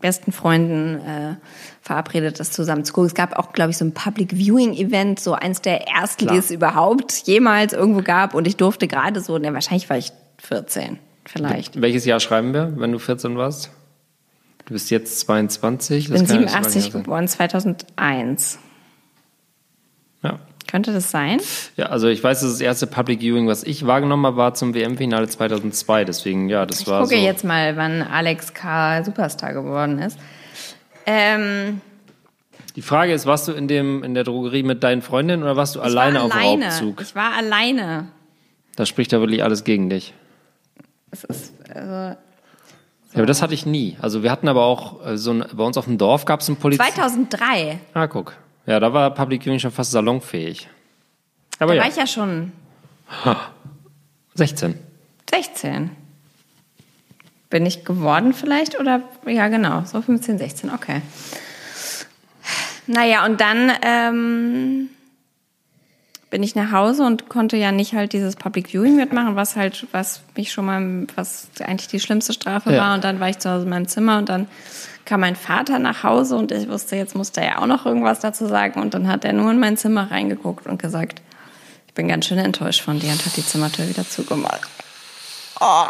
besten 0.00 0.32
Freunden 0.32 1.00
äh, 1.00 1.36
verabredet, 1.80 2.40
das 2.40 2.50
zusammen 2.50 2.84
zu 2.84 2.92
gucken. 2.92 3.06
Es 3.06 3.14
gab 3.14 3.38
auch, 3.38 3.52
glaube 3.52 3.70
ich, 3.70 3.76
so 3.76 3.84
ein 3.84 3.92
Public 3.92 4.32
Viewing 4.34 4.74
Event, 4.74 5.20
so 5.20 5.34
eins 5.34 5.60
der 5.60 5.86
ersten, 5.88 6.24
Klar. 6.24 6.34
die 6.34 6.38
es 6.38 6.50
überhaupt 6.50 7.12
jemals 7.26 7.72
irgendwo 7.72 8.02
gab. 8.02 8.34
Und 8.34 8.46
ich 8.46 8.56
durfte 8.56 8.88
gerade 8.88 9.20
so, 9.20 9.38
ne, 9.38 9.52
wahrscheinlich 9.52 9.88
war 9.90 9.98
ich 9.98 10.12
14, 10.38 10.98
vielleicht. 11.24 11.80
Welches 11.80 12.04
Jahr 12.04 12.20
schreiben 12.20 12.54
wir, 12.54 12.72
wenn 12.76 12.92
du 12.92 12.98
14 12.98 13.36
warst? 13.36 13.70
Du 14.66 14.72
bist 14.72 14.90
jetzt 14.90 15.20
22. 15.20 16.04
Ich 16.04 16.10
bin 16.10 16.26
kann 16.26 16.36
ja 16.36 16.40
nicht 16.40 16.50
so 16.50 16.58
87 16.58 16.82
lange 16.82 16.92
her 16.92 17.00
geboren, 17.02 17.28
2001. 17.28 18.58
Könnte 20.66 20.92
das 20.92 21.10
sein? 21.10 21.40
ja, 21.76 21.86
also 21.86 22.08
ich 22.08 22.22
weiß, 22.24 22.40
dass 22.40 22.50
das 22.52 22.60
erste 22.60 22.86
Public 22.86 23.20
Viewing, 23.20 23.46
was 23.46 23.62
ich 23.64 23.86
wahrgenommen 23.86 24.26
habe, 24.26 24.36
war 24.36 24.54
zum 24.54 24.74
WM-Finale 24.74 25.28
2002. 25.28 26.04
Deswegen, 26.04 26.48
ja, 26.48 26.66
das 26.66 26.80
Ich 26.80 26.86
war 26.86 27.02
gucke 27.02 27.16
so. 27.16 27.20
jetzt 27.22 27.44
mal, 27.44 27.76
wann 27.76 28.02
Alex 28.02 28.54
K. 28.54 29.02
Superstar 29.04 29.52
geworden 29.52 29.98
ist. 29.98 30.18
Ähm, 31.06 31.80
Die 32.76 32.82
Frage 32.82 33.12
ist, 33.12 33.26
warst 33.26 33.46
du 33.46 33.52
in, 33.52 33.68
dem, 33.68 34.02
in 34.02 34.14
der 34.14 34.24
Drogerie 34.24 34.62
mit 34.62 34.82
deinen 34.82 35.02
Freundinnen 35.02 35.42
oder 35.42 35.56
warst 35.56 35.76
du 35.76 35.80
alleine 35.80 36.18
ich 36.18 36.24
auf 36.24 36.30
war 36.34 36.40
dem 36.40 36.46
alleine. 36.46 36.64
Raubzug? 36.66 37.00
Ich 37.02 37.14
war 37.14 37.32
alleine. 37.36 38.08
Da 38.76 38.86
spricht 38.86 39.12
da 39.12 39.20
wirklich 39.20 39.42
alles 39.44 39.62
gegen 39.64 39.90
dich. 39.90 40.14
Es 41.12 41.22
ist, 41.24 41.52
also, 41.72 41.90
Ja, 41.90 42.16
aber 43.14 43.26
das 43.26 43.42
hatte 43.42 43.54
ich 43.54 43.66
nie. 43.66 43.96
Also 44.00 44.22
wir 44.24 44.30
hatten 44.32 44.48
aber 44.48 44.64
auch 44.64 45.06
äh, 45.06 45.16
so 45.16 45.30
ein, 45.32 45.44
bei 45.52 45.62
uns 45.62 45.76
auf 45.76 45.84
dem 45.84 45.98
Dorf 45.98 46.24
gab 46.24 46.40
es 46.40 46.48
einen 46.48 46.56
Polizei. 46.56 46.90
2003. 46.90 47.78
Ah, 47.92 48.08
guck. 48.08 48.34
Ja, 48.66 48.80
da 48.80 48.92
war 48.92 49.10
Public 49.12 49.42
Viewing 49.44 49.58
schon 49.58 49.70
fast 49.70 49.90
salonfähig. 49.90 50.68
Aber 51.58 51.72
Da 51.72 51.76
ja, 51.76 51.82
war 51.82 51.88
ich 51.90 51.96
ja 51.96 52.06
schon 52.06 52.52
16. 54.34 54.78
16. 55.30 55.90
Bin 57.50 57.66
ich 57.66 57.84
geworden 57.84 58.32
vielleicht? 58.32 58.78
Oder 58.80 59.02
ja, 59.26 59.48
genau, 59.48 59.84
so 59.84 60.00
15, 60.02 60.38
16, 60.38 60.70
okay. 60.70 61.02
Naja, 62.86 63.24
und 63.24 63.40
dann 63.40 63.72
ähm, 63.82 64.88
bin 66.30 66.42
ich 66.42 66.54
nach 66.54 66.72
Hause 66.72 67.04
und 67.04 67.28
konnte 67.28 67.56
ja 67.56 67.70
nicht 67.72 67.94
halt 67.94 68.12
dieses 68.12 68.34
Public 68.36 68.68
Viewing 68.72 68.96
mitmachen, 68.96 69.36
was 69.36 69.56
halt, 69.56 69.86
was 69.92 70.22
mich 70.36 70.52
schon 70.52 70.66
mal, 70.66 71.06
was 71.14 71.48
eigentlich 71.60 71.88
die 71.88 72.00
schlimmste 72.00 72.32
Strafe 72.32 72.72
Ja. 72.72 72.80
war. 72.82 72.94
Und 72.94 73.04
dann 73.04 73.20
war 73.20 73.28
ich 73.28 73.38
zu 73.38 73.50
Hause 73.50 73.64
in 73.64 73.70
meinem 73.70 73.88
Zimmer 73.88 74.18
und 74.18 74.28
dann 74.28 74.48
kam 75.04 75.20
mein 75.20 75.36
Vater 75.36 75.78
nach 75.78 76.02
Hause 76.02 76.36
und 76.36 76.52
ich 76.52 76.68
wusste, 76.68 76.96
jetzt 76.96 77.14
musste 77.14 77.40
er 77.40 77.60
auch 77.60 77.66
noch 77.66 77.86
irgendwas 77.86 78.20
dazu 78.20 78.46
sagen. 78.46 78.80
Und 78.80 78.94
dann 78.94 79.08
hat 79.08 79.24
er 79.24 79.32
nur 79.32 79.50
in 79.50 79.58
mein 79.58 79.76
Zimmer 79.76 80.10
reingeguckt 80.10 80.66
und 80.66 80.80
gesagt, 80.80 81.20
ich 81.86 81.94
bin 81.94 82.08
ganz 82.08 82.26
schön 82.26 82.38
enttäuscht 82.38 82.80
von 82.80 82.98
dir 82.98 83.12
und 83.12 83.24
hat 83.24 83.36
die 83.36 83.46
Zimmertür 83.46 83.88
wieder 83.88 84.08
zugemacht. 84.08 84.68
Oh, 85.60 85.86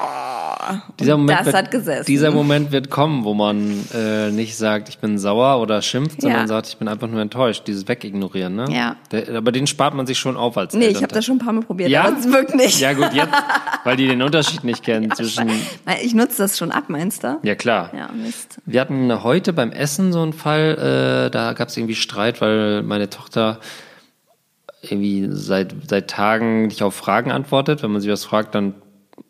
Dieser 1.01 1.17
Moment 1.17 1.39
das 1.41 1.47
wird, 1.47 1.57
hat 1.57 1.71
gesessen. 1.71 2.07
Dieser 2.07 2.31
Moment 2.31 2.73
wird 2.73 2.91
kommen, 2.91 3.25
wo 3.25 3.35
man 3.35 3.85
äh, 3.95 4.31
nicht 4.31 4.57
sagt, 4.57 4.89
ich 4.89 4.99
bin 4.99 5.19
sauer 5.19 5.61
oder 5.61 5.83
schimpft, 5.83 6.21
sondern 6.23 6.41
Ja. 6.43 6.47
sagt, 6.47 6.69
ich 6.69 6.77
bin 6.77 6.89
einfach 6.89 7.09
nur 7.09 7.21
enttäuscht. 7.21 7.65
Dieses 7.67 7.87
Wegignorieren, 7.89 8.55
ne? 8.57 8.67
Ja. 8.71 8.97
Der, 9.13 9.37
aber 9.37 9.53
den 9.53 9.67
spart 9.67 9.95
man 9.95 10.07
sich 10.07 10.19
schon 10.19 10.37
auf 10.37 10.57
als 10.57 10.75
Nee, 10.75 10.81
ich 10.81 10.87
Elternteil. 10.89 11.03
habe 11.09 11.15
das 11.15 11.25
schon 11.25 11.37
ein 11.37 11.39
paar 11.45 11.53
Mal 11.53 11.63
probiert, 11.63 11.91
Ja? 11.91 12.05
aber 12.05 12.19
es 12.19 12.31
wirkt 12.31 12.55
nicht. 12.55 12.81
Ja 12.81 12.93
gut, 12.93 13.13
jetzt, 13.13 13.33
weil 13.85 13.97
die 13.97 14.07
den 14.09 14.23
Unterschied 14.23 14.65
nicht 14.65 14.83
kennen 14.85 15.11
zwischen... 15.13 15.49
Weil 15.85 15.99
Ich 16.03 16.15
nutze 16.15 16.39
das 16.43 16.57
schon 16.59 16.71
ab, 16.73 16.85
meinst 16.89 17.25
du? 17.25 17.39
Ja 17.43 17.55
klar. 17.55 17.91
Ja, 17.97 18.09
Mist. 18.13 18.59
Wir 18.67 18.81
hatten 18.81 19.23
heute 19.23 19.53
beim 19.53 19.71
Essen 19.73 20.13
so 20.13 20.23
einen 20.23 20.33
Fall, 20.33 21.27
äh, 21.27 21.31
da 21.31 21.53
gab 21.53 21.69
es 21.69 21.77
irgendwie 21.77 21.95
Streit, 21.95 22.41
weil 22.41 22.83
meine 22.83 23.11
Tochter 23.11 23.59
irgendwie 24.83 25.29
seit, 25.31 25.75
seit 25.89 26.09
Tagen 26.11 26.67
nicht 26.67 26.83
auf 26.83 26.95
Fragen 26.95 27.33
antwortet. 27.33 27.83
Wenn 27.83 27.91
man 27.91 28.01
sie 28.03 28.11
was 28.11 28.25
fragt, 28.25 28.55
dann 28.55 28.75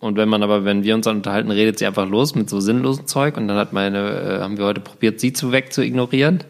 und 0.05 0.19
wenn 0.19 0.29
man 0.29 0.43
aber, 0.43 0.67
wenn 0.67 0.83
wir 0.83 0.95
uns 0.95 1.07
dann 1.07 1.17
unterhalten, 1.17 1.51
redet 1.51 1.79
sie 1.79 1.87
einfach 1.87 2.07
los 2.07 2.35
mit 2.35 2.51
so 2.51 2.61
sinnlosem 2.61 3.07
Zeug 3.07 3.39
und 3.39 3.49
dann 3.49 3.57
hat 3.57 3.73
meine, 3.73 4.11
äh, 4.11 4.41
haben 4.43 4.59
wir 4.59 4.67
heute 4.67 4.83
probiert, 4.83 5.19
sie 5.19 5.33
zu 5.33 5.51
weg 5.51 5.73
zu 5.73 5.83
ignorieren. 5.83 6.45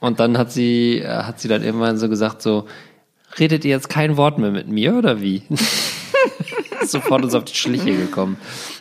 Und 0.00 0.18
dann 0.18 0.38
hat 0.38 0.50
sie, 0.50 1.00
äh, 1.00 1.08
hat 1.08 1.40
sie 1.40 1.48
dann 1.48 1.62
irgendwann 1.62 1.98
so 1.98 2.08
gesagt, 2.08 2.40
so, 2.40 2.64
redet 3.38 3.66
ihr 3.66 3.72
jetzt 3.72 3.90
kein 3.90 4.16
Wort 4.16 4.38
mehr 4.38 4.50
mit 4.50 4.66
mir 4.66 4.94
oder 4.94 5.20
wie? 5.20 5.42
Sofort 6.86 7.22
uns 7.22 7.34
auf 7.34 7.44
die 7.44 7.54
Schliche 7.54 7.94
gekommen. 7.94 8.38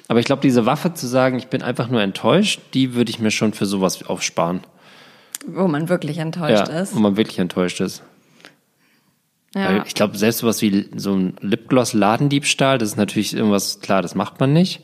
Aber 0.08 0.22
ich 0.22 0.26
glaube, 0.26 0.42
diese 0.42 0.66
Waffe 0.66 0.94
zu 0.94 1.06
sagen, 1.06 1.38
ich 1.38 1.48
bin 1.48 1.62
einfach 1.62 1.90
nur 1.90 2.02
enttäuscht, 2.02 2.62
die 2.74 2.94
würde 2.94 3.10
ich 3.10 3.20
mir 3.20 3.32
schon 3.32 3.52
für 3.52 3.66
sowas 3.66 4.02
aufsparen. 4.04 4.62
Wo 5.46 5.68
man 5.68 5.90
wirklich 5.90 6.20
enttäuscht 6.20 6.70
ja, 6.70 6.80
ist. 6.80 6.96
wo 6.96 7.02
man 7.02 7.18
wirklich 7.18 7.40
enttäuscht 7.40 7.82
ist. 7.82 8.02
Ja. 9.54 9.66
Weil 9.68 9.84
ich 9.86 9.96
glaube, 9.96 10.18
selbst 10.18 10.40
sowas 10.40 10.62
wie 10.62 10.90
so 10.96 11.14
ein 11.14 11.36
Lipgloss-Ladendiebstahl, 11.42 12.78
das 12.78 12.90
ist 12.90 12.96
natürlich 12.98 13.36
irgendwas, 13.36 13.82
klar, 13.82 14.02
das 14.02 14.16
macht 14.16 14.40
man 14.40 14.54
nicht. 14.54 14.82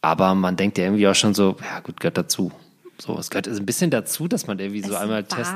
Aber 0.00 0.34
man 0.34 0.56
denkt 0.56 0.78
ja 0.78 0.84
irgendwie 0.84 1.06
auch 1.06 1.14
schon 1.14 1.34
so, 1.34 1.56
ja 1.62 1.80
gut, 1.80 2.00
gehört 2.00 2.16
dazu. 2.16 2.50
So, 2.98 3.18
es 3.18 3.30
gehört 3.30 3.48
ein 3.48 3.66
bisschen 3.66 3.90
dazu, 3.90 4.28
dass 4.28 4.46
man 4.46 4.58
irgendwie 4.58 4.82
so 4.82 4.96
einmal 4.96 5.24
testet. 5.24 5.54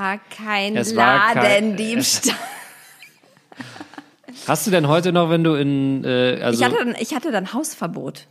Es 0.77 0.95
war 0.97 1.33
kein- 1.35 1.43
Ladendiebstahl. 1.43 2.35
Hast 4.47 4.67
du 4.67 4.71
denn 4.71 4.87
heute 4.89 5.13
noch, 5.13 5.31
wenn 5.31 5.43
du 5.43 5.55
in, 5.55 6.05
äh, 6.05 6.41
also 6.43 6.61
ich, 6.61 6.65
hatte 6.65 6.85
dann, 6.85 6.95
ich 7.01 7.15
hatte 7.15 7.33
dann 7.33 7.53
Hausverbot. 7.53 8.27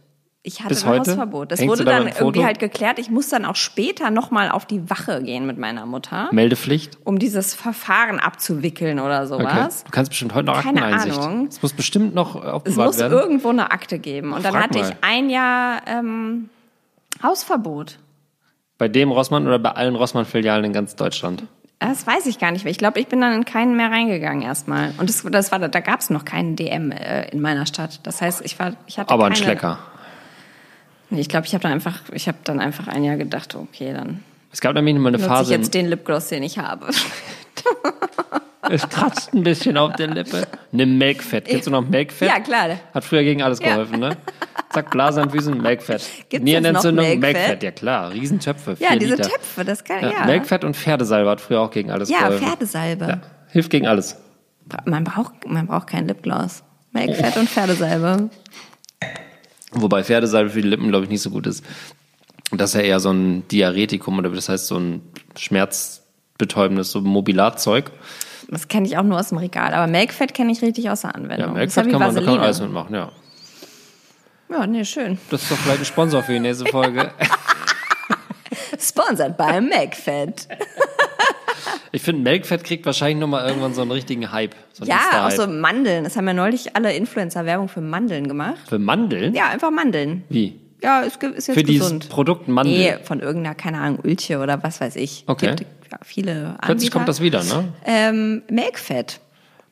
Ich 0.48 0.60
hatte 0.60 0.70
Bis 0.70 0.82
dann 0.84 0.92
heute? 0.92 1.12
Hausverbot. 1.12 1.52
Das 1.52 1.60
Hängst 1.60 1.72
wurde 1.72 1.86
dann 1.86 2.08
irgendwie 2.08 2.46
halt 2.46 2.60
geklärt. 2.60 3.00
Ich 3.00 3.10
muss 3.10 3.30
dann 3.30 3.46
auch 3.46 3.56
später 3.56 4.12
nochmal 4.12 4.52
auf 4.52 4.68
die 4.68 4.88
Wache 4.92 5.24
gehen 5.24 5.48
mit 5.48 5.58
meiner 5.58 5.88
Mutter, 5.88 6.30
Meldepflicht? 6.32 7.00
um 7.04 7.18
dieses 7.18 7.56
Verfahren 7.56 8.20
abzuwickeln 8.20 9.00
oder 9.00 9.24
Okay. 9.24 9.28
sowas. 9.44 9.84
Du 9.86 9.92
kannst 9.92 10.10
bestimmt 10.12 10.36
heute 10.36 10.46
noch 10.46 10.62
Keine 10.62 10.84
Akteneinsicht. 10.84 11.18
Ahnung. 11.20 11.48
Es 11.50 11.62
muss 11.64 11.74
bestimmt 11.74 12.14
noch 12.14 12.36
Es 12.36 12.44
aufbewahrt 12.52 12.88
muss 12.90 13.00
werden. 13.00 13.14
irgendwo 13.18 13.50
eine 13.50 13.72
Akte 13.72 13.98
geben. 13.98 14.34
Und 14.34 14.46
dann 14.46 14.54
Frag 14.54 14.64
hatte 14.66 14.80
mal. 14.80 14.90
ich 14.90 14.96
ein 15.02 15.30
Jahr 15.32 15.82
ähm, 15.88 16.50
Hausverbot. 17.24 17.98
Bei 18.78 18.88
dem 18.88 19.12
Rossmann 19.12 19.48
oder 19.48 19.58
bei 19.58 19.72
allen 19.72 19.96
Rossmann-Filialen 19.96 20.66
in 20.66 20.74
ganz 20.74 20.96
Deutschland? 20.96 21.44
Das 21.80 22.06
weiß 22.06 22.26
ich 22.28 22.40
gar 22.40 22.52
nicht 22.52 22.66
mehr. 22.66 22.72
Ich 22.72 22.78
glaube, 22.78 23.00
ich 23.00 23.08
bin 23.08 23.20
dann 23.22 23.34
in 23.34 23.46
keinen 23.46 23.76
mehr 23.76 23.90
reingegangen 23.92 24.42
erstmal. 24.44 24.94
Und 24.98 25.10
das, 25.10 25.24
das 25.24 25.52
war, 25.52 25.60
da 25.60 25.80
gab 25.80 26.00
es 26.02 26.10
noch 26.10 26.24
keinen 26.26 26.56
DM 26.56 26.92
äh, 26.92 27.30
in 27.30 27.42
meiner 27.42 27.66
Stadt. 27.66 28.00
Das 28.04 28.22
heißt, 28.22 28.42
ich 28.46 28.60
war, 28.60 28.74
ich 28.88 29.00
hatte 29.00 29.12
Aber 29.14 29.26
ein 29.26 29.36
Schlecker. 29.36 29.80
Nee, 31.16 31.22
ich 31.22 31.30
glaube, 31.30 31.46
ich 31.48 31.54
habe 31.54 31.62
dann 31.62 31.72
einfach, 31.72 32.02
ich 32.12 32.28
habe 32.28 32.38
dann 32.44 32.60
einfach 32.60 32.90
ein 32.90 33.04
Jahr 33.06 33.16
gedacht, 33.16 33.56
okay, 33.56 33.94
dann 33.94 34.22
Es 34.52 34.60
gab 34.60 34.76
nämlich 34.76 34.94
mal 34.96 35.08
eine 35.08 35.12
nutze 35.18 35.26
ich 35.26 35.32
Phase, 35.32 35.54
jetzt 35.54 35.74
den 35.74 35.88
Lipgloss, 35.88 36.28
den 36.28 36.44
ich 36.44 36.60
habe. 36.60 36.88
es 38.70 38.90
kratzt 38.90 39.34
ein 39.34 39.44
bisschen 39.44 39.78
auf 39.78 39.94
der 39.96 40.08
Lippe. 40.08 40.46
Nimm 40.74 40.98
Melkfett. 40.98 41.46
Kennst 41.46 41.68
du 41.68 41.72
noch 41.72 41.88
Melkfett? 41.88 42.28
Ja, 42.28 42.40
klar. 42.42 42.78
Hat 42.94 43.06
früher 43.06 43.24
gegen 43.24 43.42
alles 43.42 43.60
geholfen, 43.60 44.00
ne? 44.00 44.18
Zack, 44.72 44.92
Blase 44.92 45.22
am 45.22 45.30
Füßen, 45.30 45.62
Melkfett. 45.62 46.02
Gibt's 46.30 46.44
Nierenentzündung, 46.44 47.06
Melkfett? 47.06 47.34
Melkfett, 47.34 47.64
ja 47.64 47.72
klar. 47.72 48.12
Riesentöpfe, 48.12 48.76
Ja, 48.80 48.94
diese 48.98 49.16
Liter. 49.16 49.30
Töpfe, 49.30 49.64
das 49.64 49.86
kann, 49.86 50.02
Ja, 50.02 50.12
ja. 50.12 50.26
Melkfett 50.26 50.66
und 50.66 50.76
Pferdesalbe 50.76 51.30
hat 51.30 51.40
früher 51.40 51.62
auch 51.62 51.72
gegen 51.72 51.92
alles 51.92 52.10
Ja, 52.10 52.28
geholfen. 52.28 52.46
Pferdesalbe. 52.46 53.06
Ja, 53.06 53.22
hilft 53.52 53.70
gegen 53.70 53.88
alles. 53.88 54.18
Man 54.84 55.06
braucht, 55.06 55.48
man 55.48 55.66
braucht 55.68 55.88
kein 55.88 56.08
Lipgloss. 56.10 56.64
Melkfett 56.92 57.38
und 57.38 57.50
Pferdesalbe. 57.50 58.30
Wobei 59.76 60.04
Pferdesalbe 60.04 60.50
für 60.50 60.62
die 60.62 60.68
Lippen, 60.68 60.90
glaube 60.90 61.06
ich, 61.06 61.12
nicht 61.12 61.22
so 61.22 61.30
gut 61.30 61.48
ist. 61.48 61.64
Und 62.52 62.62
das 62.62 62.72
ist 62.72 62.76
ja 62.76 62.82
eher 62.82 63.00
so 63.00 63.12
ein 63.12 63.48
Diaretikum 63.50 64.18
oder 64.18 64.30
das 64.30 64.50
heißt 64.50 64.68
so 64.68 64.78
ein 64.78 65.02
schmerzbetäubendes, 65.38 66.92
so 66.92 67.02
Mobilatzeug. 67.02 67.92
Das 68.50 68.68
kenne 68.68 68.88
ich 68.88 68.98
auch 68.98 69.04
nur 69.04 69.20
aus 69.20 69.30
dem 69.30 69.40
Regal. 69.40 69.74
Aber 69.74 69.88
Melkfett 69.88 70.34
kenne 70.34 70.52
ich 70.52 70.62
richtig 70.62 70.90
aus 70.90 71.02
der 71.02 71.16
Anwendung. 71.16 71.50
Ja, 71.50 71.54
Melkfett 71.54 71.90
kann 71.90 72.00
man, 72.00 72.16
da 72.16 72.22
kann 72.22 72.36
man 72.36 72.44
alles 72.44 72.62
mitmachen, 72.62 72.94
ja. 72.94 73.12
Ja, 74.50 74.68
nee, 74.68 74.86
schön. 74.86 75.18
Das 75.32 75.42
ist 75.42 75.52
doch 75.52 75.58
vielleicht 75.58 75.80
ein 75.80 75.86
Sponsor 75.86 76.22
für 76.22 76.34
die 76.34 76.40
nächste 76.40 76.66
Folge. 76.68 77.12
Sponsored 78.80 79.36
by 79.36 79.60
Melkfett. 79.60 80.48
Ich 81.96 82.02
finde, 82.02 82.24
Melkfett 82.24 82.66
kriegt 82.66 82.86
wahrscheinlich 82.86 83.20
nochmal 83.20 83.48
irgendwann 83.48 83.74
so 83.74 83.82
einen 83.82 83.92
richtigen 83.92 84.30
Hype. 84.34 84.54
So 84.74 84.84
einen 84.84 84.92
Ja, 84.92 85.28
auch 85.28 85.32
so 85.32 85.48
Mandeln. 85.48 86.04
Das 86.04 86.18
haben 86.18 86.28
ja 86.28 86.34
neulich 86.34 86.76
alle 86.76 86.94
Influencer 86.94 87.46
Werbung 87.46 87.70
für 87.70 87.80
Mandeln 87.80 88.28
gemacht. 88.28 88.58
Für 88.68 88.80
Mandeln? 88.80 89.34
Ja, 89.34 89.48
einfach 89.48 89.72
Mandeln. 89.72 90.26
Wie? 90.28 90.60
Ja, 90.84 91.04
ist, 91.04 91.24
ist 91.24 91.48
jetzt 91.48 91.58
Für 91.58 91.64
dieses 91.64 91.88
gesund. 91.88 92.10
Produkt 92.10 92.50
Mandeln. 92.50 92.78
Nee, 92.78 92.98
von 93.02 93.22
irgendeiner, 93.22 93.56
keine 93.56 93.80
Ahnung, 93.80 94.00
Ulche 94.04 94.40
oder 94.40 94.62
was 94.62 94.82
weiß 94.82 94.98
ich. 94.98 95.24
Okay. 95.26 95.56
Gibt 95.56 95.62
ja, 95.90 95.98
viele 96.04 96.34
Anbieter. 96.34 96.58
Plötzlich 96.66 96.92
kommt 96.92 97.08
das 97.08 97.22
wieder, 97.22 97.46
ne? 97.46 97.64
Ähm, 97.86 98.44
Melkfett. 98.50 99.22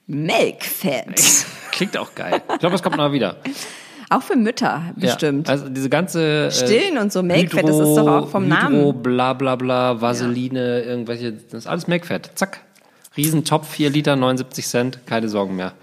Melkfett. 0.07 1.45
Klingt 1.73 1.97
auch 1.97 2.15
geil. 2.15 2.41
Ich 2.53 2.59
glaube, 2.59 2.75
es 2.75 2.81
kommt 2.81 2.95
noch 2.95 3.12
wieder. 3.12 3.36
auch 4.15 4.21
für 4.23 4.36
Mütter 4.36 4.93
bestimmt. 4.95 5.47
Ja, 5.47 5.54
also 5.54 5.69
diese 5.69 5.89
ganze 5.89 6.47
äh, 6.47 6.52
Stillen 6.52 6.97
und 6.97 7.12
so 7.12 7.23
Melkfett, 7.23 7.67
das 7.67 7.80
ist 7.80 7.95
doch 7.95 8.08
auch 8.08 8.30
vom 8.30 8.45
Hydro, 8.45 8.56
Namen. 8.56 9.04
bla 9.04 9.34
bla 9.34 9.56
bla, 9.56 10.02
Vaseline, 10.02 10.82
irgendwelche, 10.82 11.34
das 11.34 11.63
ist 11.63 11.67
alles 11.67 11.88
Melkfett. 11.88 12.32
Zack. 12.36 12.62
Riesentopf, 13.15 13.69
4 13.69 13.89
Liter, 13.89 14.15
79 14.15 14.65
Cent, 14.65 14.99
keine 15.06 15.30
Sorgen 15.30 15.56
mehr. 15.56 15.73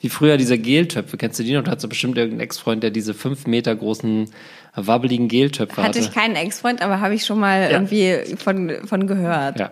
Wie 0.00 0.08
früher 0.08 0.36
diese 0.36 0.58
Geltöpfe, 0.58 1.16
kennst 1.16 1.38
du 1.38 1.42
die 1.42 1.52
noch? 1.52 1.64
Da 1.64 1.72
hat 1.72 1.80
so 1.80 1.88
bestimmt 1.88 2.18
irgendein 2.18 2.40
Ex-Freund, 2.40 2.82
der 2.82 2.90
diese 2.90 3.14
5 3.14 3.46
Meter 3.46 3.74
großen, 3.74 4.30
wabbeligen 4.74 5.28
Geltöpfe 5.28 5.78
hatte. 5.78 5.88
Hatte 5.88 5.98
ich 5.98 6.12
keinen 6.12 6.36
Ex-Freund, 6.36 6.82
aber 6.82 7.00
habe 7.00 7.14
ich 7.14 7.24
schon 7.24 7.40
mal 7.40 7.70
irgendwie 7.70 8.36
von, 8.36 8.70
von 8.86 9.06
gehört. 9.06 9.58
Ja. 9.58 9.70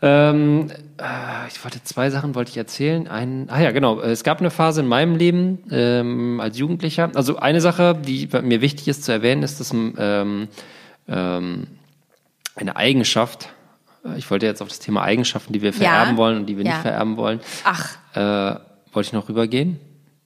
Ähm, 0.00 0.68
äh, 0.98 1.48
ich 1.48 1.62
wollte 1.64 1.82
zwei 1.82 2.10
Sachen 2.10 2.34
wollte 2.34 2.50
ich 2.52 2.56
erzählen. 2.56 3.08
Ein, 3.08 3.48
ah 3.50 3.60
ja, 3.60 3.72
genau. 3.72 4.00
Es 4.00 4.22
gab 4.22 4.38
eine 4.38 4.50
Phase 4.50 4.80
in 4.82 4.86
meinem 4.86 5.16
Leben 5.16 5.64
ähm, 5.70 6.40
als 6.40 6.56
Jugendlicher. 6.58 7.10
Also 7.14 7.36
eine 7.38 7.60
Sache, 7.60 7.96
die 8.00 8.28
mir 8.42 8.60
wichtig 8.60 8.86
ist 8.88 9.02
zu 9.04 9.10
erwähnen, 9.12 9.42
ist, 9.42 9.58
dass 9.58 9.72
ähm, 9.72 10.48
ähm, 11.08 11.66
eine 12.54 12.76
Eigenschaft. 12.76 13.48
äh, 14.04 14.16
Ich 14.18 14.30
wollte 14.30 14.46
jetzt 14.46 14.62
auf 14.62 14.68
das 14.68 14.78
Thema 14.78 15.02
Eigenschaften, 15.02 15.52
die 15.52 15.62
wir 15.62 15.72
vererben 15.72 16.16
wollen 16.16 16.36
und 16.38 16.46
die 16.46 16.56
wir 16.56 16.64
Ja. 16.64 16.72
nicht 16.72 16.82
vererben 16.82 17.16
wollen. 17.16 17.40
Ach, 17.64 17.96
Äh, 18.14 18.20
wollte 18.92 19.06
ich 19.08 19.12
noch 19.12 19.28
rübergehen? 19.28 19.78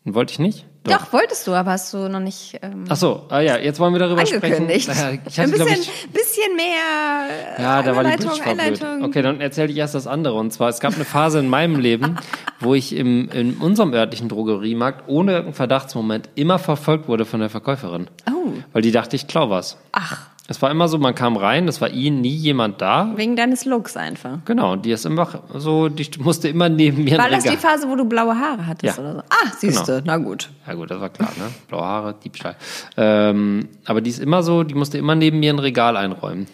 Wollte 0.05 0.33
ich 0.33 0.39
nicht? 0.39 0.67
Doch. 0.85 1.12
wolltest 1.12 1.47
du, 1.47 1.53
aber 1.53 1.73
hast 1.73 1.92
du 1.95 2.09
noch 2.09 2.21
nicht 2.21 2.59
ähm, 2.62 2.85
Ach 2.88 2.97
so, 2.97 3.27
ah 3.29 3.40
ja, 3.40 3.57
jetzt 3.59 3.79
wollen 3.81 3.92
wir 3.92 4.01
darüber 4.01 4.25
sprechen. 4.27 4.68
Ich 4.71 4.88
Ein 4.88 4.97
hatte, 4.97 5.18
glaube 5.53 5.71
bisschen, 5.71 5.83
ich, 5.83 6.09
bisschen 6.11 6.57
mehr 6.57 7.57
äh, 7.59 7.62
Ja, 7.62 7.83
da 7.83 7.95
war 7.95 8.05
die 8.05 8.16
Bridge. 8.16 8.42
Einleitung. 8.45 9.05
Okay, 9.05 9.23
dann 9.23 9.40
erzähle 9.40 9.71
ich 9.71 9.77
erst 9.77 9.95
das 9.95 10.07
andere. 10.07 10.35
Und 10.35 10.53
zwar, 10.53 10.68
es 10.68 10.81
gab 10.81 10.95
eine 10.95 11.05
Phase 11.05 11.38
in 11.38 11.49
meinem 11.49 11.79
Leben, 11.79 12.16
wo 12.61 12.75
ich 12.75 12.95
im, 12.95 13.29
in 13.31 13.55
unserem 13.55 13.92
örtlichen 13.92 14.29
Drogeriemarkt 14.29 15.09
ohne 15.09 15.33
irgendeinen 15.33 15.55
Verdachtsmoment 15.55 16.29
immer 16.35 16.59
verfolgt 16.59 17.09
wurde 17.09 17.25
von 17.25 17.40
der 17.40 17.51
Verkäuferin. 17.51 18.09
Oh. 18.29 18.53
Weil 18.73 18.83
die 18.83 18.92
dachte, 18.92 19.16
ich 19.16 19.27
klau 19.27 19.51
was. 19.51 19.77
Ach, 19.92 20.32
Es 20.49 20.61
war 20.61 20.71
immer 20.73 20.89
so, 20.89 20.99
man 20.99 21.15
kam 21.15 21.37
rein, 21.37 21.69
es 21.69 21.81
war 21.81 21.89
ihnen 21.91 22.21
nie 22.21 22.35
jemand 22.35 22.81
da. 22.83 23.13
wegen 23.17 23.37
deines 23.37 23.65
Looks 23.65 23.97
einfach. 23.97 24.39
Genau, 24.45 24.73
und 24.73 24.85
die 24.85 24.91
ist 24.91 25.07
immer 25.07 25.29
so, 25.55 25.89
die 25.89 26.07
musste 26.19 26.49
immer 26.49 26.69
neben 26.69 27.05
mir 27.05 27.17
War 27.17 27.31
das 27.31 27.45
die 27.45 27.57
Phase, 27.57 27.89
wo 27.89 27.95
du 27.95 28.05
blaue 28.05 28.37
Haare 28.37 28.67
hattest 28.67 28.99
Ja. 28.99 29.03
oder 29.03 29.15
so? 29.15 29.21
Ah, 29.31 29.53
siehst 29.57 29.87
du, 29.89 29.93
Genau. 29.93 30.03
na 30.05 30.17
gut. 30.17 30.51
Ja 30.67 30.75
gut, 30.75 30.91
das 30.91 31.01
war 31.01 31.11
klar, 31.11 31.31
ne? 31.39 31.45
Blaue 31.69 31.85
Haare, 31.85 32.15
Diebstahl. 32.23 32.57
Ähm, 32.97 33.69
aber 33.85 34.01
die 34.01 34.11
ist 34.11 34.19
immer 34.19 34.43
so, 34.43 34.65
die 34.65 34.75
musste 34.75 34.99
immer 34.99 35.15
neben 35.15 35.39
mir 35.39 35.53
ein 35.53 35.59
Regal 35.61 35.97
einräumen. 35.97 36.49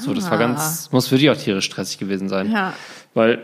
So, 0.00 0.12
das 0.14 0.30
war 0.30 0.38
ganz, 0.38 0.90
muss 0.92 1.06
für 1.08 1.18
die 1.18 1.30
auch 1.30 1.36
tierisch 1.36 1.66
stressig 1.66 1.98
gewesen 1.98 2.28
sein. 2.28 2.50
Ja. 2.50 2.72
Weil 3.14 3.38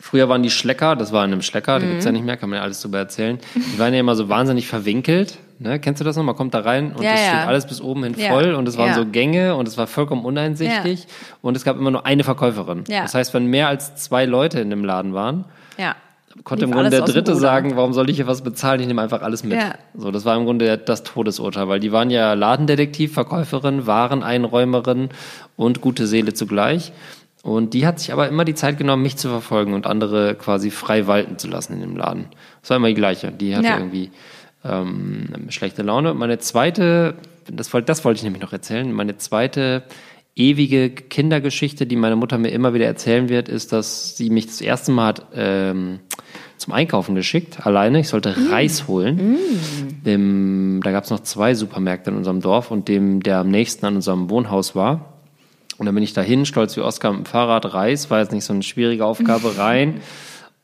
früher 0.00 0.28
waren 0.28 0.42
die 0.42 0.50
Schlecker, 0.50 0.96
das 0.96 1.12
war 1.12 1.24
in 1.24 1.32
einem 1.32 1.42
Schlecker, 1.42 1.78
da 1.78 1.86
gibt's 1.86 2.04
Mhm. 2.04 2.08
ja 2.08 2.12
nicht 2.12 2.24
mehr, 2.26 2.36
kann 2.36 2.50
man 2.50 2.56
ja 2.58 2.62
alles 2.64 2.82
drüber 2.82 2.98
erzählen. 2.98 3.38
Die 3.54 3.78
waren 3.78 3.94
ja 3.94 4.00
immer 4.00 4.16
so 4.16 4.28
wahnsinnig 4.28 4.66
verwinkelt. 4.66 5.38
Ne? 5.58 5.78
Kennst 5.78 6.00
du 6.00 6.04
das 6.04 6.16
noch? 6.16 6.24
Man 6.24 6.34
kommt 6.36 6.54
da 6.54 6.60
rein 6.60 6.92
und 6.92 7.02
Ja, 7.02 7.12
es 7.14 7.20
ja. 7.20 7.26
steht 7.28 7.46
alles 7.48 7.66
bis 7.66 7.80
oben 7.80 8.04
hin 8.04 8.14
voll 8.14 8.54
und 8.54 8.66
es 8.68 8.76
waren 8.78 8.94
so 8.94 9.06
Gänge 9.06 9.54
und 9.54 9.68
es 9.68 9.76
war 9.78 9.86
vollkommen 9.86 10.24
uneinsichtig 10.24 11.06
und 11.40 11.56
es 11.56 11.64
gab 11.64 11.76
immer 11.76 11.90
nur 11.90 12.06
eine 12.06 12.24
Verkäuferin. 12.24 12.84
Das 12.88 13.14
heißt, 13.14 13.32
wenn 13.34 13.46
mehr 13.46 13.68
als 13.68 13.94
zwei 13.96 14.24
Leute 14.26 14.60
in 14.60 14.70
dem 14.70 14.84
Laden 14.84 15.14
waren, 15.14 15.44
konnte 16.44 16.64
im 16.64 16.70
Lief 16.70 16.76
Grunde 16.80 16.96
alles 16.96 17.04
der 17.04 17.14
Dritte 17.14 17.36
sagen, 17.36 17.76
warum 17.76 17.92
soll 17.92 18.08
ich 18.08 18.16
hier 18.16 18.26
was 18.26 18.42
bezahlen? 18.42 18.80
Ich 18.80 18.86
nehme 18.86 19.02
einfach 19.02 19.22
alles 19.22 19.44
mit. 19.44 19.52
Ja. 19.52 19.74
So, 19.94 20.10
das 20.10 20.24
war 20.24 20.36
im 20.36 20.44
Grunde 20.44 20.78
das 20.78 21.02
Todesurteil, 21.02 21.68
weil 21.68 21.78
die 21.80 21.92
waren 21.92 22.10
ja 22.10 22.32
Ladendetektiv, 22.32 23.12
Verkäuferin, 23.12 23.86
Wareneinräumerin 23.86 25.10
und 25.56 25.80
gute 25.80 26.06
Seele 26.06 26.32
zugleich. 26.34 26.92
Und 27.42 27.74
die 27.74 27.86
hat 27.86 27.98
sich 27.98 28.12
aber 28.12 28.28
immer 28.28 28.44
die 28.44 28.54
Zeit 28.54 28.78
genommen, 28.78 29.02
mich 29.02 29.16
zu 29.16 29.28
verfolgen 29.28 29.74
und 29.74 29.86
andere 29.86 30.34
quasi 30.36 30.70
frei 30.70 31.06
walten 31.06 31.38
zu 31.38 31.48
lassen 31.48 31.74
in 31.74 31.80
dem 31.80 31.96
Laden. 31.96 32.26
Das 32.60 32.70
war 32.70 32.76
immer 32.76 32.88
die 32.88 32.94
gleiche. 32.94 33.32
Die 33.32 33.54
hatte 33.56 33.66
Ja. 33.66 33.76
irgendwie 33.78 34.10
ähm, 34.64 35.28
schlechte 35.48 35.82
Laune. 35.82 36.14
Meine 36.14 36.38
zweite, 36.38 37.14
das, 37.50 37.72
wollte- 37.72 37.86
das 37.86 38.04
wollte 38.04 38.18
ich 38.18 38.24
nämlich 38.24 38.42
noch 38.42 38.52
erzählen, 38.52 38.92
meine 38.92 39.16
zweite 39.18 39.82
ewige 40.34 40.88
Kindergeschichte, 40.90 41.86
die 41.86 41.96
meine 41.96 42.16
Mutter 42.16 42.38
mir 42.38 42.48
immer 42.50 42.72
wieder 42.72 42.86
erzählen 42.86 43.28
wird, 43.28 43.48
ist, 43.50 43.72
dass 43.72 44.16
sie 44.16 44.30
mich 44.30 44.46
das 44.46 44.60
erste 44.62 44.90
Mal 44.90 45.08
hat, 45.08 45.26
ähm, 45.34 46.00
zum 46.56 46.72
Einkaufen 46.72 47.14
geschickt, 47.14 47.66
alleine. 47.66 48.00
Ich 48.00 48.08
sollte 48.08 48.34
Reis 48.50 48.86
holen. 48.88 49.36
Dem, 50.06 50.80
da 50.84 50.92
gab 50.92 51.04
es 51.04 51.10
noch 51.10 51.20
zwei 51.20 51.54
Supermärkte 51.54 52.10
in 52.10 52.16
unserem 52.16 52.40
Dorf 52.40 52.70
und 52.70 52.88
dem, 52.88 53.22
der 53.22 53.38
am 53.38 53.50
nächsten 53.50 53.84
an 53.84 53.96
unserem 53.96 54.30
Wohnhaus 54.30 54.74
war. 54.76 55.12
Und 55.76 55.86
dann 55.86 55.94
bin 55.94 56.04
ich 56.04 56.12
dahin, 56.12 56.46
stolz 56.46 56.76
wie 56.76 56.80
Oskar 56.80 57.12
mit 57.12 57.26
dem 57.26 57.26
Fahrrad, 57.26 57.74
Reis, 57.74 58.10
war 58.10 58.20
jetzt 58.20 58.32
nicht 58.32 58.44
so 58.44 58.52
eine 58.52 58.62
schwierige 58.62 59.04
Aufgabe, 59.04 59.54
rein. 59.58 60.00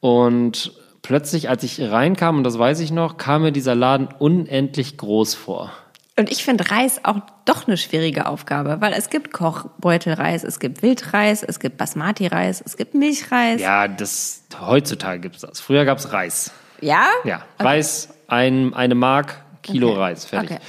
Und 0.01 0.73
plötzlich, 1.03 1.49
als 1.49 1.63
ich 1.63 1.81
reinkam, 1.81 2.39
und 2.39 2.45
das 2.45 2.59
weiß 2.59 2.81
ich 2.81 2.91
noch, 2.91 3.17
kam 3.17 3.43
mir 3.43 3.53
dieser 3.53 3.75
Laden 3.75 4.09
unendlich 4.19 4.97
groß 4.97 5.35
vor. 5.35 5.73
Und 6.19 6.33
ich 6.33 6.45
finde 6.45 6.69
Reis 6.71 7.01
auch 7.05 7.21
doch 7.45 7.69
eine 7.69 7.77
schwierige 7.77 8.27
Aufgabe, 8.27 8.81
weil 8.81 8.93
es 8.93 9.09
gibt 9.09 9.33
Kochbeutelreis, 9.33 10.43
es 10.43 10.59
gibt 10.59 10.83
Wildreis, 10.83 11.45
es 11.45 11.61
gibt 11.61 11.79
Basmati-Reis, 11.79 12.61
es 12.67 12.77
gibt 12.77 12.95
Milchreis. 12.95 13.61
Ja, 13.61 13.87
das, 13.87 14.43
heutzutage 14.61 15.21
gibt's 15.21 15.43
das. 15.43 15.61
Früher 15.61 15.85
gab's 15.85 16.13
Reis. 16.13 16.51
Ja? 16.81 17.07
Ja, 17.23 17.43
Reis, 17.61 18.09
ein, 18.27 18.75
eine 18.75 18.97
Mark, 18.97 19.45
Kilo 19.63 19.91
Okay. 19.91 19.99
Reis, 19.99 20.25
fertig. 20.25 20.51
Okay. 20.51 20.61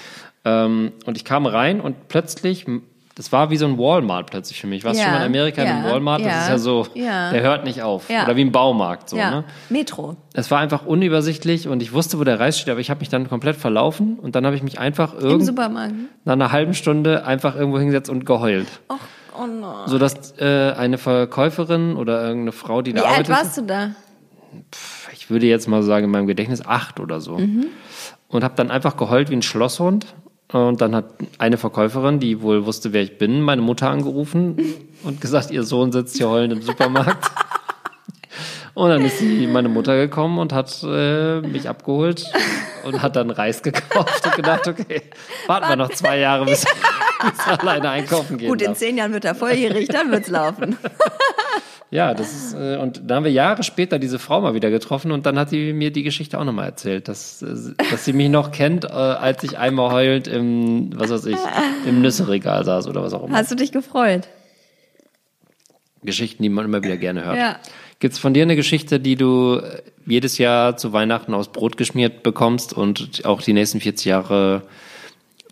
Ähm, 0.45 0.91
und 1.05 1.17
ich 1.17 1.25
kam 1.25 1.47
rein 1.47 1.81
und 1.81 2.07
plötzlich, 2.09 2.67
das 3.19 3.33
war 3.33 3.49
wie 3.49 3.57
so 3.57 3.65
ein 3.65 3.77
Walmart 3.77 4.31
plötzlich 4.31 4.61
für 4.61 4.67
mich. 4.67 4.85
Warst 4.85 4.97
du 4.97 5.03
Ja, 5.03 5.09
schon 5.09 5.13
mal 5.19 5.25
in 5.25 5.25
Amerika 5.25 5.61
in 5.61 5.67
einem 5.67 5.83
ja, 5.83 5.91
Walmart? 5.91 6.21
Das 6.21 6.27
ja, 6.27 6.41
ist 6.43 6.47
ja 6.47 6.57
so, 6.57 6.87
ja. 6.93 7.31
der 7.31 7.41
hört 7.41 7.65
nicht 7.65 7.81
auf. 7.81 8.09
Ja. 8.09 8.23
Oder 8.23 8.37
wie 8.37 8.45
ein 8.45 8.53
Baumarkt 8.53 9.09
so, 9.09 9.17
Ja. 9.17 9.29
ne? 9.29 9.43
Metro. 9.67 10.15
Es 10.33 10.49
war 10.51 10.59
einfach 10.59 10.85
unübersichtlich 10.85 11.67
und 11.67 11.81
ich 11.81 11.91
wusste, 11.91 12.17
wo 12.17 12.23
der 12.23 12.39
Reis 12.39 12.57
steht, 12.57 12.71
aber 12.71 12.79
ich 12.79 12.89
habe 12.89 13.01
mich 13.01 13.09
dann 13.09 13.27
komplett 13.27 13.57
verlaufen 13.57 14.17
und 14.19 14.35
dann 14.35 14.45
habe 14.45 14.55
ich 14.55 14.63
mich 14.63 14.79
einfach 14.79 15.13
irgend 15.13 15.53
nach 16.23 16.31
einer 16.31 16.53
halben 16.53 16.73
Stunde 16.73 17.25
einfach 17.25 17.57
irgendwo 17.57 17.77
hingesetzt 17.77 18.09
und 18.09 18.25
geheult. 18.25 18.67
Och, 18.87 18.95
oh 19.37 19.47
no. 19.47 19.85
So 19.85 19.97
dass 19.97 20.39
äh, 20.39 20.71
eine 20.77 20.97
Verkäuferin 20.97 21.97
oder 21.97 22.21
irgendeine 22.21 22.53
Frau, 22.53 22.81
die 22.81 22.91
Wie 22.91 22.99
da 22.99 23.01
alt 23.01 23.29
arbeitet, 23.29 23.35
warst 23.35 23.57
du 23.57 23.63
da? 23.63 23.89
ich 25.11 25.29
würde 25.29 25.45
jetzt 25.45 25.67
mal 25.67 25.83
sagen 25.83 26.05
in 26.05 26.11
meinem 26.11 26.27
Gedächtnis 26.27 26.65
acht 26.65 27.01
oder 27.01 27.19
so. 27.19 27.37
Und 28.29 28.43
habe 28.45 28.53
dann 28.55 28.71
einfach 28.71 28.95
geheult 28.95 29.29
wie 29.29 29.35
ein 29.35 29.41
Schlosshund. 29.41 30.05
Und 30.51 30.81
dann 30.81 30.95
hat 30.95 31.05
eine 31.37 31.57
Verkäuferin, 31.57 32.19
die 32.19 32.41
wohl 32.41 32.65
wusste, 32.65 32.91
wer 32.91 33.03
ich 33.03 33.17
bin, 33.17 33.41
meine 33.41 33.61
Mutter 33.61 33.89
angerufen 33.89 34.57
und 35.03 35.21
gesagt, 35.21 35.51
ihr 35.51 35.63
Sohn 35.63 35.91
sitzt 35.91 36.17
hier 36.17 36.29
heulend 36.29 36.53
im 36.53 36.61
Supermarkt. 36.61 37.29
Und 38.73 38.89
dann 38.89 39.03
ist 39.03 39.19
sie, 39.19 39.45
meine 39.45 39.67
Mutter 39.67 39.97
gekommen 39.97 40.39
und 40.39 40.53
hat 40.53 40.83
äh, 40.83 41.41
mich 41.41 41.67
abgeholt 41.67 42.25
und 42.85 43.01
hat 43.01 43.15
dann 43.15 43.29
Reis 43.29 43.61
gekauft 43.61 44.25
und 44.25 44.35
gedacht, 44.35 44.67
okay, 44.67 45.01
warten 45.47 45.67
wir 45.67 45.75
noch 45.75 45.89
zwei 45.89 46.19
Jahre, 46.19 46.45
bis, 46.45 46.63
bis 46.63 47.47
alleine 47.47 47.89
einkaufen 47.89 48.37
gehen 48.37 48.47
Gut, 48.47 48.61
in 48.61 48.67
darf. 48.69 48.77
zehn 48.77 48.97
Jahren 48.97 49.11
wird 49.11 49.25
er 49.25 49.35
volljährig, 49.35 49.89
dann 49.89 50.11
wird's 50.11 50.29
laufen. 50.29 50.77
Ja, 51.91 52.13
das 52.13 52.31
ist, 52.33 52.53
äh, 52.53 52.77
und 52.77 53.01
dann 53.05 53.17
haben 53.17 53.23
wir 53.23 53.31
Jahre 53.31 53.63
später 53.63 53.97
diese 53.97 54.19
Frau 54.19 54.41
mal 54.41 54.53
wieder 54.53 54.69
getroffen 54.69 55.11
und 55.11 55.25
dann 55.25 55.39
hat 55.39 55.49
sie 55.49 55.73
mir 55.73 55.91
die 55.91 56.03
Geschichte 56.03 56.39
auch 56.39 56.43
nochmal 56.43 56.65
erzählt, 56.65 57.07
dass, 57.07 57.41
äh, 57.41 57.73
dass 57.89 58.05
sie 58.05 58.13
mich 58.13 58.29
noch 58.29 58.51
kennt, 58.51 58.85
äh, 58.85 58.89
als 58.89 59.43
ich 59.43 59.57
einmal 59.57 59.91
heulend 59.91 60.27
im, 60.27 60.91
was 60.99 61.09
weiß 61.09 61.25
ich, 61.25 61.37
im 61.87 62.01
Nüsseregal 62.01 62.63
saß 62.63 62.87
oder 62.87 63.01
was 63.01 63.13
auch 63.13 63.25
immer. 63.25 63.35
Hast 63.35 63.49
du 63.51 63.55
dich 63.55 63.71
gefreut? 63.71 64.27
Geschichten, 66.03 66.43
die 66.43 66.49
man 66.49 66.65
immer 66.65 66.83
wieder 66.83 66.97
gerne 66.97 67.25
hört. 67.25 67.37
Ja. 67.37 67.59
Gibt's 67.99 68.19
von 68.19 68.33
dir 68.33 68.43
eine 68.43 68.55
Geschichte, 68.55 68.99
die 68.99 69.15
du 69.15 69.57
äh, 69.57 69.81
jedes 70.05 70.37
Jahr 70.37 70.77
zu 70.77 70.93
Weihnachten 70.93 71.33
aus 71.33 71.51
Brot 71.51 71.75
geschmiert 71.75 72.21
bekommst 72.21 72.71
und 72.71 73.25
auch 73.25 73.41
die 73.41 73.53
nächsten 73.53 73.79
40 73.79 74.05
Jahre 74.05 74.61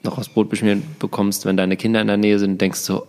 noch 0.03 0.19
aus 0.19 0.29
Brot 0.29 0.51
geschmiert 0.51 0.99
bekommst, 0.99 1.45
wenn 1.45 1.57
deine 1.57 1.77
Kinder 1.77 1.99
in 1.99 2.07
der 2.07 2.17
Nähe 2.17 2.37
sind, 2.37 2.61
denkst 2.61 2.85
du, 2.85 3.01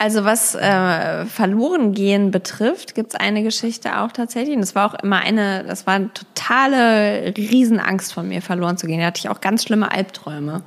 Also 0.00 0.24
was 0.24 0.54
äh, 0.54 1.26
verloren 1.26 1.92
gehen 1.92 2.30
betrifft, 2.30 2.94
gibt's 2.94 3.16
eine 3.16 3.42
Geschichte 3.42 3.98
auch 4.00 4.12
tatsächlich. 4.12 4.54
Und 4.54 4.60
das 4.60 4.76
war 4.76 4.88
auch 4.88 5.02
immer 5.02 5.18
eine, 5.18 5.64
das 5.64 5.88
war 5.88 5.94
eine 5.94 6.12
totale 6.12 7.34
Riesenangst 7.36 8.12
von 8.12 8.28
mir, 8.28 8.40
verloren 8.40 8.78
zu 8.78 8.86
gehen. 8.86 9.00
Da 9.00 9.06
hatte 9.06 9.18
ich 9.18 9.28
auch 9.28 9.40
ganz 9.40 9.64
schlimme 9.64 9.90
Albträume. 9.90 10.62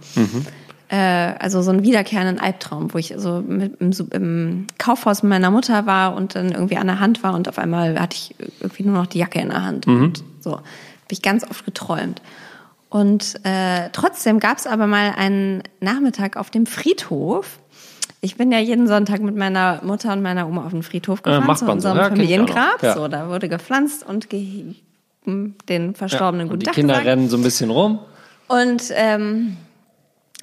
Äh, 0.89 1.35
also 1.39 1.61
so 1.61 1.71
einen 1.71 1.83
wiederkehrenden 1.83 2.41
Albtraum, 2.41 2.93
wo 2.93 2.97
ich 2.97 3.13
so 3.15 3.39
mit, 3.39 3.79
im, 3.79 3.93
im 4.11 4.67
Kaufhaus 4.77 5.23
mit 5.23 5.29
meiner 5.29 5.49
Mutter 5.49 5.85
war 5.85 6.13
und 6.13 6.35
dann 6.35 6.51
irgendwie 6.51 6.75
an 6.75 6.87
der 6.87 6.99
Hand 6.99 7.23
war 7.23 7.33
und 7.33 7.47
auf 7.47 7.57
einmal 7.57 7.97
hatte 7.97 8.17
ich 8.17 8.35
irgendwie 8.59 8.83
nur 8.83 8.95
noch 8.95 9.07
die 9.07 9.19
Jacke 9.19 9.39
in 9.39 9.47
der 9.47 9.63
Hand. 9.63 9.87
Und 10.01 10.23
so 10.41 10.57
habe 10.57 10.63
ich 11.09 11.21
ganz 11.21 11.49
oft 11.49 11.63
geträumt. 11.63 12.21
Und 12.89 13.39
äh, 13.45 13.89
trotzdem 13.93 14.41
gab's 14.41 14.67
aber 14.67 14.85
mal 14.87 15.13
einen 15.15 15.63
Nachmittag 15.79 16.35
auf 16.35 16.49
dem 16.49 16.65
Friedhof. 16.65 17.59
Ich 18.23 18.37
bin 18.37 18.51
ja 18.51 18.59
jeden 18.59 18.87
Sonntag 18.87 19.21
mit 19.21 19.35
meiner 19.35 19.81
Mutter 19.83 20.13
und 20.13 20.21
meiner 20.21 20.47
Oma 20.47 20.65
auf 20.65 20.71
den 20.71 20.83
Friedhof 20.83 21.23
gefahren, 21.23 21.45
macht 21.45 21.59
zu 21.59 21.65
so. 21.65 21.71
unserem 21.71 21.97
Ja, 21.97 22.05
auch 22.05 22.09
noch. 22.09 22.15
Familiengrab. 22.17 22.83
Ja. 22.83 22.93
So, 22.93 23.07
da 23.07 23.27
wurde 23.27 23.49
gepflanzt 23.49 24.05
und 24.07 24.29
ge 24.29 24.75
den 25.25 25.93
Verstorbenen 25.93 26.47
und 26.47 26.49
guten 26.49 26.59
die 26.61 26.65
Tag 26.65 26.75
Kinder 26.75 26.93
gesagt. 26.95 27.07
rennen 27.07 27.29
so 27.29 27.37
ein 27.37 27.43
bisschen 27.43 27.69
rum. 27.69 27.99
Und 28.47 28.83
ähm, 28.95 29.57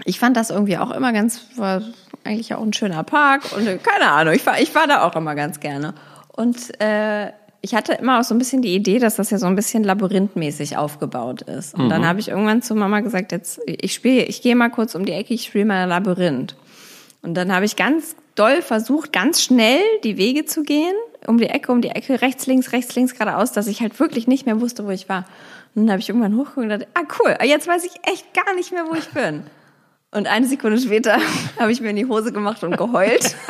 ich 0.04 0.20
fand 0.20 0.36
das 0.36 0.50
irgendwie 0.50 0.78
auch 0.78 0.92
immer 0.92 1.12
ganz, 1.12 1.40
war 1.56 1.82
eigentlich 2.24 2.54
auch 2.54 2.62
ein 2.62 2.72
schöner 2.72 3.02
Park 3.02 3.42
und 3.56 3.66
äh, 3.66 3.78
keine 3.78 4.10
Ahnung, 4.10 4.34
ich 4.34 4.46
war, 4.46 4.60
ich 4.60 4.74
war 4.74 4.86
da 4.86 5.02
auch 5.02 5.16
immer 5.16 5.34
ganz 5.34 5.58
gerne. 5.60 5.94
Und 6.28 6.80
äh, 6.80 7.32
ich 7.60 7.74
hatte 7.74 7.94
immer 7.94 8.20
auch 8.20 8.24
so 8.24 8.34
ein 8.34 8.38
bisschen 8.38 8.62
die 8.62 8.74
Idee, 8.74 9.00
dass 9.00 9.16
das 9.16 9.30
ja 9.30 9.38
so 9.38 9.46
ein 9.46 9.56
bisschen 9.56 9.82
labyrinthmäßig 9.82 10.76
aufgebaut 10.76 11.42
ist. 11.42 11.74
Und 11.74 11.88
dann 11.88 12.06
habe 12.06 12.20
ich 12.20 12.28
irgendwann 12.28 12.62
zu 12.62 12.76
Mama 12.76 13.00
gesagt, 13.00 13.32
jetzt 13.32 13.60
ich 13.66 13.92
spiele, 13.94 14.22
ich 14.22 14.42
gehe 14.42 14.54
mal 14.54 14.70
kurz 14.70 14.94
um 14.94 15.04
die 15.04 15.12
Ecke, 15.12 15.34
ich 15.34 15.44
spiele 15.44 15.64
mal 15.64 15.84
Labyrinth. 15.84 16.54
Und 17.22 17.34
dann 17.34 17.52
habe 17.52 17.64
ich 17.64 17.76
ganz 17.76 18.16
doll 18.34 18.62
versucht, 18.62 19.12
ganz 19.12 19.42
schnell 19.42 19.82
die 20.04 20.16
Wege 20.16 20.44
zu 20.44 20.62
gehen, 20.62 20.94
um 21.26 21.38
die 21.38 21.46
Ecke, 21.46 21.72
um 21.72 21.80
die 21.80 21.88
Ecke, 21.88 22.22
rechts, 22.22 22.46
links, 22.46 22.72
rechts, 22.72 22.94
links, 22.94 23.14
geradeaus, 23.14 23.52
dass 23.52 23.66
ich 23.66 23.80
halt 23.80 23.98
wirklich 23.98 24.28
nicht 24.28 24.46
mehr 24.46 24.60
wusste, 24.60 24.86
wo 24.86 24.90
ich 24.90 25.08
war. 25.08 25.24
Und 25.74 25.82
dann 25.82 25.90
habe 25.90 26.00
ich 26.00 26.08
irgendwann 26.08 26.36
hochgeguckt 26.36 26.64
und 26.64 26.68
dachte, 26.68 26.88
ah 26.94 27.02
cool, 27.20 27.36
jetzt 27.44 27.66
weiß 27.66 27.84
ich 27.84 27.92
echt 28.10 28.32
gar 28.34 28.54
nicht 28.54 28.72
mehr, 28.72 28.84
wo 28.88 28.94
ich 28.94 29.08
bin. 29.10 29.42
Und 30.10 30.26
eine 30.26 30.46
Sekunde 30.46 30.80
später 30.80 31.18
habe 31.58 31.72
ich 31.72 31.80
mir 31.80 31.90
in 31.90 31.96
die 31.96 32.06
Hose 32.06 32.32
gemacht 32.32 32.62
und 32.62 32.76
geheult. 32.76 33.36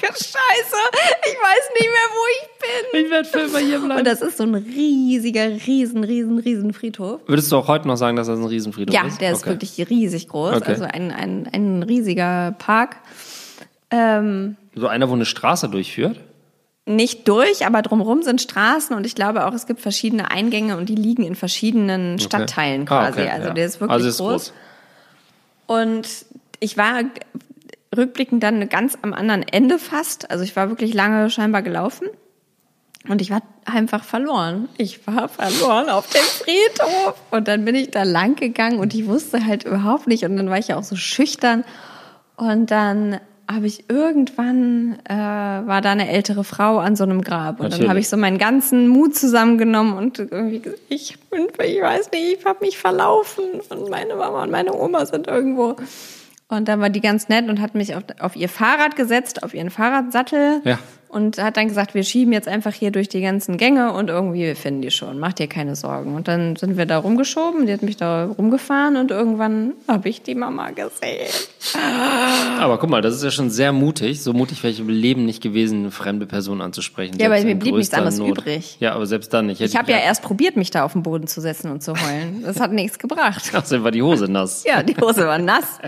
Scheiße, 0.00 0.76
ich 1.24 1.36
weiß 1.36 1.70
nicht 1.78 1.90
mehr, 1.90 2.08
wo 2.10 2.24
ich 2.32 2.48
bin. 2.92 3.04
Ich 3.04 3.10
werde 3.10 3.28
für 3.28 3.38
immer 3.40 3.58
hier 3.58 3.78
bleiben. 3.80 3.98
Und 4.00 4.06
das 4.06 4.22
ist 4.22 4.36
so 4.38 4.44
ein 4.44 4.54
riesiger, 4.54 5.46
riesen, 5.48 6.04
riesen, 6.04 6.38
riesen 6.38 6.72
Friedhof. 6.72 7.20
Würdest 7.26 7.50
du 7.52 7.56
auch 7.56 7.68
heute 7.68 7.86
noch 7.88 7.96
sagen, 7.96 8.16
dass 8.16 8.26
das 8.26 8.38
ein 8.38 8.44
Riesenfriedhof 8.46 8.94
Ja, 8.94 9.06
ist? 9.06 9.20
der 9.20 9.32
ist 9.32 9.40
Okay. 9.42 9.50
wirklich 9.50 9.88
riesig 9.90 10.28
groß. 10.28 10.56
Okay. 10.56 10.64
Also 10.68 10.84
ein, 10.84 11.10
ein, 11.10 11.48
ein 11.52 11.82
riesiger 11.82 12.54
Park. 12.58 12.96
Ähm, 13.90 14.56
So 14.74 14.86
einer, 14.86 15.08
wo 15.08 15.14
eine 15.14 15.24
Straße 15.26 15.68
durchführt? 15.68 16.18
nicht 16.84 17.28
durch, 17.28 17.64
aber 17.64 17.80
drumherum 17.80 18.22
sind 18.24 18.42
Straßen 18.42 18.96
und 18.96 19.06
ich 19.06 19.14
glaube 19.14 19.46
auch, 19.46 19.52
es 19.54 19.66
gibt 19.68 19.80
verschiedene 19.80 20.32
Eingänge 20.32 20.76
und 20.76 20.88
die 20.88 20.96
liegen 20.96 21.22
in 21.22 21.36
verschiedenen 21.36 22.18
Stadtteilen 22.18 22.82
Ah, 22.82 22.86
quasi. 23.06 23.20
okay, 23.20 23.30
also 23.30 23.48
ja. 23.48 23.54
der 23.54 23.66
ist 23.66 23.80
wirklich 23.80 23.92
also 23.92 24.08
ist 24.08 24.18
groß. 24.18 24.52
Und 25.68 26.08
ich 26.58 26.76
war 26.76 27.04
rückblickend 27.96 28.42
dann 28.42 28.68
ganz 28.68 28.98
am 29.02 29.12
anderen 29.12 29.42
Ende 29.42 29.78
fast. 29.78 30.30
Also 30.30 30.44
ich 30.44 30.56
war 30.56 30.68
wirklich 30.68 30.94
lange 30.94 31.30
scheinbar 31.30 31.62
gelaufen. 31.62 32.08
Und 33.08 33.20
ich 33.20 33.30
war 33.30 33.42
einfach 33.64 34.04
verloren. 34.04 34.68
Ich 34.78 35.06
war 35.06 35.28
verloren 35.28 35.88
auf 35.88 36.08
dem 36.08 36.22
Friedhof. 36.22 37.14
Und 37.30 37.48
dann 37.48 37.64
bin 37.64 37.74
ich 37.74 37.90
da 37.90 38.04
lang 38.04 38.36
gegangen 38.36 38.78
und 38.78 38.94
ich 38.94 39.06
wusste 39.06 39.44
halt 39.44 39.64
überhaupt 39.64 40.06
nicht. 40.06 40.24
Und 40.24 40.36
dann 40.36 40.48
war 40.50 40.58
ich 40.58 40.68
ja 40.68 40.76
auch 40.76 40.84
so 40.84 40.94
schüchtern. 40.94 41.64
Und 42.36 42.70
dann 42.70 43.18
habe 43.50 43.66
ich 43.66 43.90
irgendwann, 43.90 44.98
äh, 45.04 45.14
war 45.14 45.80
da 45.80 45.90
eine 45.90 46.08
ältere 46.10 46.44
Frau 46.44 46.78
an 46.78 46.94
so 46.94 47.02
einem 47.02 47.22
Grab. 47.22 47.58
Und 47.58 47.64
dann 47.64 47.70
Natürlich. 47.70 47.88
habe 47.88 47.98
ich 47.98 48.08
so 48.08 48.16
meinen 48.16 48.38
ganzen 48.38 48.86
Mut 48.86 49.16
zusammengenommen 49.16 49.94
und 49.96 50.20
irgendwie 50.20 50.60
gesagt, 50.60 50.82
ich 50.88 51.18
bin, 51.28 51.48
ich 51.64 51.82
weiß 51.82 52.10
nicht, 52.12 52.38
ich 52.38 52.44
habe 52.44 52.64
mich 52.64 52.78
verlaufen. 52.78 53.44
Und 53.68 53.90
meine 53.90 54.14
Mama 54.14 54.44
und 54.44 54.52
meine 54.52 54.72
Oma 54.74 55.06
sind 55.06 55.26
irgendwo. 55.26 55.76
Und 56.52 56.68
dann 56.68 56.80
war 56.80 56.90
die 56.90 57.00
ganz 57.00 57.30
nett 57.30 57.48
und 57.48 57.62
hat 57.62 57.74
mich 57.74 57.94
auf, 57.94 58.02
auf 58.18 58.36
ihr 58.36 58.48
Fahrrad 58.48 58.94
gesetzt, 58.94 59.42
auf 59.42 59.54
ihren 59.54 59.70
Fahrradsattel. 59.70 60.60
Ja. 60.64 60.78
Und 61.12 61.36
hat 61.36 61.58
dann 61.58 61.68
gesagt, 61.68 61.94
wir 61.94 62.04
schieben 62.04 62.32
jetzt 62.32 62.48
einfach 62.48 62.72
hier 62.72 62.90
durch 62.90 63.06
die 63.06 63.20
ganzen 63.20 63.58
Gänge 63.58 63.92
und 63.92 64.08
irgendwie 64.08 64.40
wir 64.40 64.56
finden 64.56 64.80
die 64.80 64.90
schon. 64.90 65.18
Mach 65.18 65.34
dir 65.34 65.46
keine 65.46 65.76
Sorgen. 65.76 66.14
Und 66.14 66.26
dann 66.26 66.56
sind 66.56 66.78
wir 66.78 66.86
da 66.86 66.96
rumgeschoben, 66.96 67.66
die 67.66 67.72
hat 67.74 67.82
mich 67.82 67.98
da 67.98 68.24
rumgefahren 68.24 68.96
und 68.96 69.10
irgendwann 69.10 69.74
habe 69.88 70.08
ich 70.08 70.22
die 70.22 70.34
Mama 70.34 70.70
gesehen. 70.70 71.28
Aber 72.58 72.78
guck 72.78 72.88
mal, 72.88 73.02
das 73.02 73.14
ist 73.14 73.24
ja 73.24 73.30
schon 73.30 73.50
sehr 73.50 73.72
mutig. 73.72 74.22
So 74.22 74.32
mutig 74.32 74.62
wäre 74.62 74.72
ich 74.72 74.80
im 74.80 74.88
Leben 74.88 75.26
nicht 75.26 75.42
gewesen, 75.42 75.80
eine 75.80 75.90
fremde 75.90 76.24
Person 76.24 76.62
anzusprechen. 76.62 77.18
Ja, 77.18 77.26
aber 77.26 77.40
mir 77.42 77.56
blieb 77.56 77.74
nichts 77.74 77.92
anderes 77.92 78.18
Not. 78.18 78.38
übrig. 78.38 78.78
Ja, 78.80 78.94
aber 78.94 79.06
selbst 79.06 79.34
dann 79.34 79.46
nicht. 79.46 79.60
Ich 79.60 79.76
habe 79.76 79.92
ja 79.92 79.98
erst 79.98 80.22
probiert, 80.22 80.56
mich 80.56 80.70
da 80.70 80.82
auf 80.82 80.94
den 80.94 81.02
Boden 81.02 81.26
zu 81.26 81.42
setzen 81.42 81.70
und 81.70 81.82
zu 81.82 81.92
heulen. 81.92 82.42
Das 82.42 82.58
hat 82.58 82.72
nichts 82.72 82.98
gebracht. 82.98 83.54
Außerdem 83.54 83.84
war 83.84 83.90
die 83.90 84.02
Hose 84.02 84.30
nass. 84.30 84.64
Ja, 84.66 84.82
die 84.82 84.96
Hose 84.96 85.26
war 85.26 85.38
nass. 85.38 85.78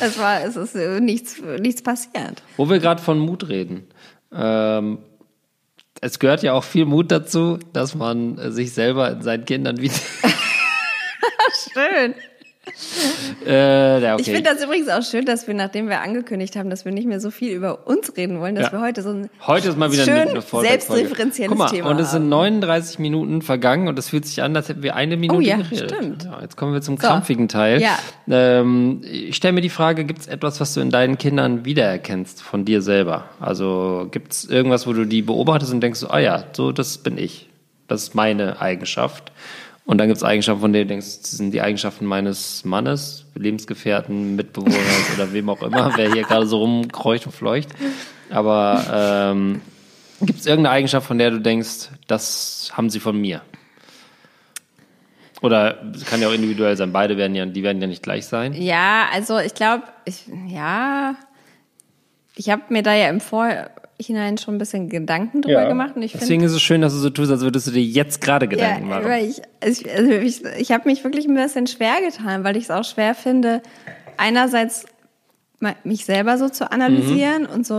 Es 0.00 0.18
war, 0.18 0.44
es 0.44 0.56
ist 0.56 0.74
nichts, 1.00 1.40
nichts 1.58 1.82
passiert. 1.82 2.42
Wo 2.56 2.68
wir 2.68 2.78
gerade 2.78 3.02
von 3.02 3.18
Mut 3.18 3.48
reden. 3.48 3.86
Ähm, 4.34 4.98
es 6.00 6.18
gehört 6.18 6.42
ja 6.42 6.52
auch 6.52 6.64
viel 6.64 6.84
Mut 6.84 7.10
dazu, 7.10 7.58
dass 7.72 7.94
man 7.94 8.38
äh, 8.38 8.50
sich 8.50 8.72
selber 8.72 9.10
in 9.10 9.22
seinen 9.22 9.44
Kindern 9.44 9.78
wieder. 9.78 9.94
Schön. 11.72 12.14
Äh, 13.46 14.00
ja, 14.02 14.14
okay. 14.14 14.22
Ich 14.22 14.30
finde 14.30 14.50
das 14.54 14.62
übrigens 14.64 14.88
auch 14.88 15.02
schön, 15.02 15.26
dass 15.26 15.46
wir, 15.46 15.52
nachdem 15.54 15.88
wir 15.88 16.00
angekündigt 16.00 16.56
haben, 16.56 16.70
dass 16.70 16.84
wir 16.86 16.92
nicht 16.92 17.06
mehr 17.06 17.20
so 17.20 17.30
viel 17.30 17.52
über 17.52 17.86
uns 17.86 18.16
reden 18.16 18.40
wollen, 18.40 18.54
dass 18.54 18.66
Ja. 18.66 18.72
wir 18.72 18.80
heute 18.80 19.02
so 19.02 19.10
ein 19.10 19.28
Heute 19.46 19.68
ist 19.68 19.76
mal 19.76 19.92
wieder 19.92 20.04
schön 20.04 20.14
eine 20.14 20.40
selbstreferenzielles 20.40 21.50
Guck 21.50 21.58
mal, 21.58 21.68
Thema 21.68 21.90
Und 21.90 21.98
es 22.00 22.10
sind 22.12 22.22
haben. 22.22 22.28
39 22.30 22.98
Minuten 23.00 23.42
vergangen 23.42 23.88
und 23.88 23.98
es 23.98 24.08
fühlt 24.10 24.24
sich 24.26 24.42
an, 24.42 24.56
als 24.56 24.68
hätten 24.70 24.82
wir 24.82 24.94
eine 24.96 25.16
Minute 25.18 25.38
Oh 25.38 25.40
ja, 25.42 25.56
geredet. 25.58 25.90
stimmt. 25.90 26.24
Ja, 26.24 26.40
jetzt 26.40 26.56
kommen 26.56 26.72
wir 26.72 26.80
zum 26.80 26.96
So. 26.96 27.06
krampfigen 27.06 27.48
Teil. 27.48 27.82
Ja. 27.82 27.98
Ähm, 28.30 29.02
ich 29.04 29.36
stelle 29.36 29.52
mir 29.52 29.60
die 29.60 29.68
Frage, 29.68 30.04
gibt 30.04 30.20
es 30.20 30.26
etwas, 30.26 30.60
was 30.60 30.72
du 30.72 30.80
in 30.80 30.90
deinen 30.90 31.18
Kindern 31.18 31.64
wiedererkennst 31.66 32.42
von 32.42 32.64
dir 32.64 32.80
selber? 32.80 33.24
Also 33.40 34.08
gibt 34.10 34.32
es 34.32 34.44
irgendwas, 34.46 34.86
wo 34.86 34.92
du 34.94 35.04
die 35.04 35.20
beobachtest 35.22 35.72
und 35.72 35.80
denkst, 35.82 36.00
so, 36.00 36.08
ah 36.08 36.18
ja, 36.18 36.44
so 36.52 36.72
das 36.72 36.96
bin 36.98 37.18
ich. 37.18 37.50
Das 37.88 38.04
ist 38.04 38.14
meine 38.14 38.60
Eigenschaft. 38.62 39.32
Und 39.86 39.98
dann 39.98 40.08
gibt 40.08 40.16
es 40.16 40.24
Eigenschaften, 40.24 40.62
von 40.62 40.72
denen 40.72 40.88
du 40.88 40.94
denkst, 40.94 41.20
das 41.20 41.32
sind 41.32 41.50
die 41.52 41.60
Eigenschaften 41.60 42.06
meines 42.06 42.64
Mannes, 42.64 43.26
Lebensgefährten, 43.34 44.34
Mitbewohners 44.34 45.14
oder 45.14 45.32
wem 45.32 45.50
auch 45.50 45.62
immer, 45.62 45.92
wer 45.96 46.12
hier 46.12 46.22
gerade 46.22 46.46
so 46.46 46.58
rumkreucht 46.58 47.26
und 47.26 47.32
fleucht. 47.32 47.68
Aber 48.30 49.32
ähm, 49.34 49.60
gibt 50.22 50.40
es 50.40 50.46
irgendeine 50.46 50.74
Eigenschaft, 50.74 51.06
von 51.06 51.18
der 51.18 51.30
du 51.30 51.40
denkst, 51.40 51.90
das 52.06 52.70
haben 52.72 52.88
sie 52.88 53.00
von 53.00 53.20
mir? 53.20 53.42
Oder 55.42 55.92
kann 56.06 56.22
ja 56.22 56.28
auch 56.28 56.32
individuell 56.32 56.74
sein. 56.74 56.90
Beide 56.90 57.18
werden 57.18 57.36
ja, 57.36 57.44
die 57.44 57.62
werden 57.62 57.82
ja 57.82 57.86
nicht 57.86 58.02
gleich 58.02 58.24
sein. 58.24 58.54
Ja, 58.54 59.08
also 59.12 59.38
ich 59.38 59.52
glaube, 59.52 59.82
ja, 60.48 61.16
ich 62.34 62.48
habe 62.48 62.62
mir 62.70 62.82
da 62.82 62.94
ja 62.94 63.10
im 63.10 63.20
Vorhinein 63.96 64.38
schon 64.38 64.56
ein 64.56 64.58
bisschen 64.58 64.88
Gedanken 64.88 65.42
drüber 65.42 65.66
gemacht 65.66 65.92
und 65.96 66.02
ich 66.02 66.12
finde 66.12 66.24
Deswegen 66.26 66.42
ist 66.42 66.52
es 66.52 66.60
schön, 66.62 66.80
dass 66.80 66.92
du 66.92 66.98
so 66.98 67.10
tust, 67.10 67.30
als 67.30 67.40
würdest 67.42 67.66
du 67.66 67.70
dir 67.70 67.82
jetzt 67.82 68.20
gerade 68.20 68.48
Gedanken 68.48 68.88
Ja, 68.88 68.96
machen. 68.96 69.04
weil 69.04 69.24
ich, 69.28 69.40
ich, 69.64 69.90
also 69.90 70.10
ich, 70.10 70.44
ich 70.58 70.72
habe 70.72 70.88
mich 70.88 71.04
wirklich 71.04 71.26
ein 71.26 71.34
bisschen 71.34 71.66
schwer 71.66 71.94
getan, 72.06 72.44
weil 72.44 72.56
ich 72.56 72.64
es 72.64 72.70
auch 72.70 72.84
schwer 72.84 73.14
finde, 73.14 73.62
einerseits 74.16 74.86
mich 75.84 76.04
selber 76.04 76.36
so 76.38 76.48
zu 76.48 76.70
analysieren 76.70 77.44
Mhm. 77.44 77.48
und 77.50 77.66
so, 77.66 77.74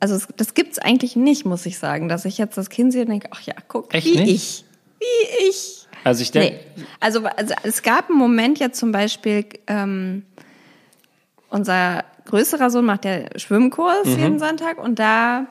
also 0.00 0.14
es, 0.14 0.28
das 0.36 0.54
gibt's 0.54 0.78
eigentlich 0.78 1.16
nicht, 1.16 1.44
muss 1.44 1.66
ich 1.66 1.78
sagen, 1.78 2.08
dass 2.08 2.24
ich 2.24 2.38
jetzt 2.38 2.56
das 2.58 2.68
Kind 2.70 2.92
sehe 2.92 3.02
und 3.02 3.08
denke, 3.10 3.28
ach 3.32 3.40
ja, 3.42 3.54
guck, 3.66 3.92
Echt 3.94 4.06
wie 4.06 4.18
nicht? 4.18 4.28
ich, 4.30 4.64
wie 5.00 5.48
ich. 5.48 5.86
Also 6.04 6.22
ich 6.22 6.30
denke, 6.30 6.60
Nee. 6.76 6.84
Also, 7.00 7.24
also 7.24 7.54
es 7.62 7.82
gab 7.82 8.10
einen 8.10 8.18
Moment 8.18 8.58
ja 8.58 8.70
zum 8.70 8.92
Beispiel, 8.92 9.46
ähm, 9.66 10.22
unser 11.54 12.04
größerer 12.26 12.70
Sohn 12.70 12.84
macht 12.84 13.04
ja 13.04 13.20
Schwimmkurs 13.36 14.04
Mhm. 14.06 14.18
jeden 14.18 14.38
Sonntag 14.38 14.78
und 14.82 14.98
da 14.98 15.46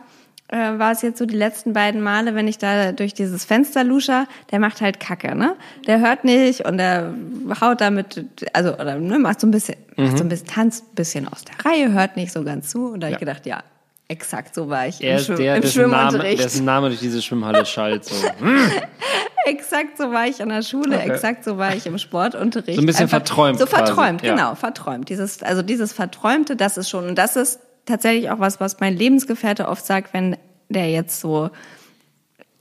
äh, 0.49 0.77
war 0.77 0.91
es 0.91 1.01
jetzt 1.01 1.17
so 1.17 1.25
die 1.25 1.35
letzten 1.37 1.73
beiden 1.73 2.01
Male, 2.01 2.35
wenn 2.35 2.47
ich 2.47 2.57
da 2.57 2.91
durch 2.91 3.13
dieses 3.13 3.45
Fenster 3.45 3.83
lusche, 3.83 4.27
der 4.51 4.59
macht 4.59 4.81
halt 4.81 4.99
Kacke, 4.99 5.33
ne? 5.35 5.55
Der 5.87 5.99
hört 5.99 6.25
nicht 6.25 6.65
und 6.65 6.77
der 6.77 7.13
haut 7.61 7.81
damit, 7.81 8.25
also 8.53 8.73
oder 8.73 8.99
ne, 8.99 9.17
macht 9.19 9.39
so 9.39 9.47
ein 9.47 9.51
bisschen, 9.51 9.75
Mhm. 9.95 10.03
macht 10.05 10.17
so 10.17 10.23
ein 10.23 10.29
bisschen, 10.29 10.47
tanzt 10.47 10.83
ein 10.91 10.95
bisschen 10.95 11.27
aus 11.27 11.43
der 11.45 11.65
Reihe, 11.65 11.91
hört 11.93 12.17
nicht 12.17 12.31
so 12.33 12.43
ganz 12.43 12.69
zu 12.69 12.87
und 12.91 12.99
da 12.99 13.07
habe 13.07 13.13
Ja. 13.13 13.17
ich 13.17 13.19
gedacht, 13.19 13.45
ja, 13.45 13.63
exakt 14.07 14.53
so 14.55 14.69
war 14.69 14.87
ich 14.87 15.01
er 15.03 15.11
im, 15.11 15.17
ist 15.17 15.29
der, 15.29 15.55
im 15.55 15.61
dessen 15.61 15.89
Name, 15.89 16.19
dessen 16.19 16.65
Name 16.65 16.89
durch 16.89 16.99
diese 16.99 17.21
Schwimmhalle 17.21 17.65
schallt. 17.65 18.05
So. 18.05 18.15
Exakt 19.45 19.97
so 19.97 20.11
war 20.11 20.25
ich 20.27 20.41
an 20.41 20.49
der 20.49 20.61
Schule, 20.61 20.97
exakt 21.01 21.43
so 21.43 21.57
war 21.57 21.75
ich 21.75 21.85
im 21.85 21.97
Sportunterricht. 21.97 22.75
So 22.75 22.81
ein 22.81 22.85
bisschen 22.85 23.09
verträumt 23.09 23.59
So 23.59 23.65
quasi, 23.65 23.85
verträumt, 23.93 24.21
ja. 24.23 24.35
genau, 24.35 24.55
verträumt. 24.55 25.09
Dieses, 25.09 25.43
also 25.43 25.61
dieses 25.61 25.91
Verträumte, 25.91 26.55
das 26.55 26.77
ist 26.77 26.89
schon, 26.89 27.07
und 27.09 27.15
das 27.17 27.35
ist 27.35 27.59
tatsächlich 27.85 28.29
auch 28.29 28.39
was, 28.39 28.61
was 28.61 28.79
mein 28.79 28.95
Lebensgefährte 28.95 29.67
oft 29.67 29.85
sagt, 29.85 30.13
wenn 30.13 30.37
der 30.69 30.89
jetzt 30.91 31.19
so, 31.19 31.49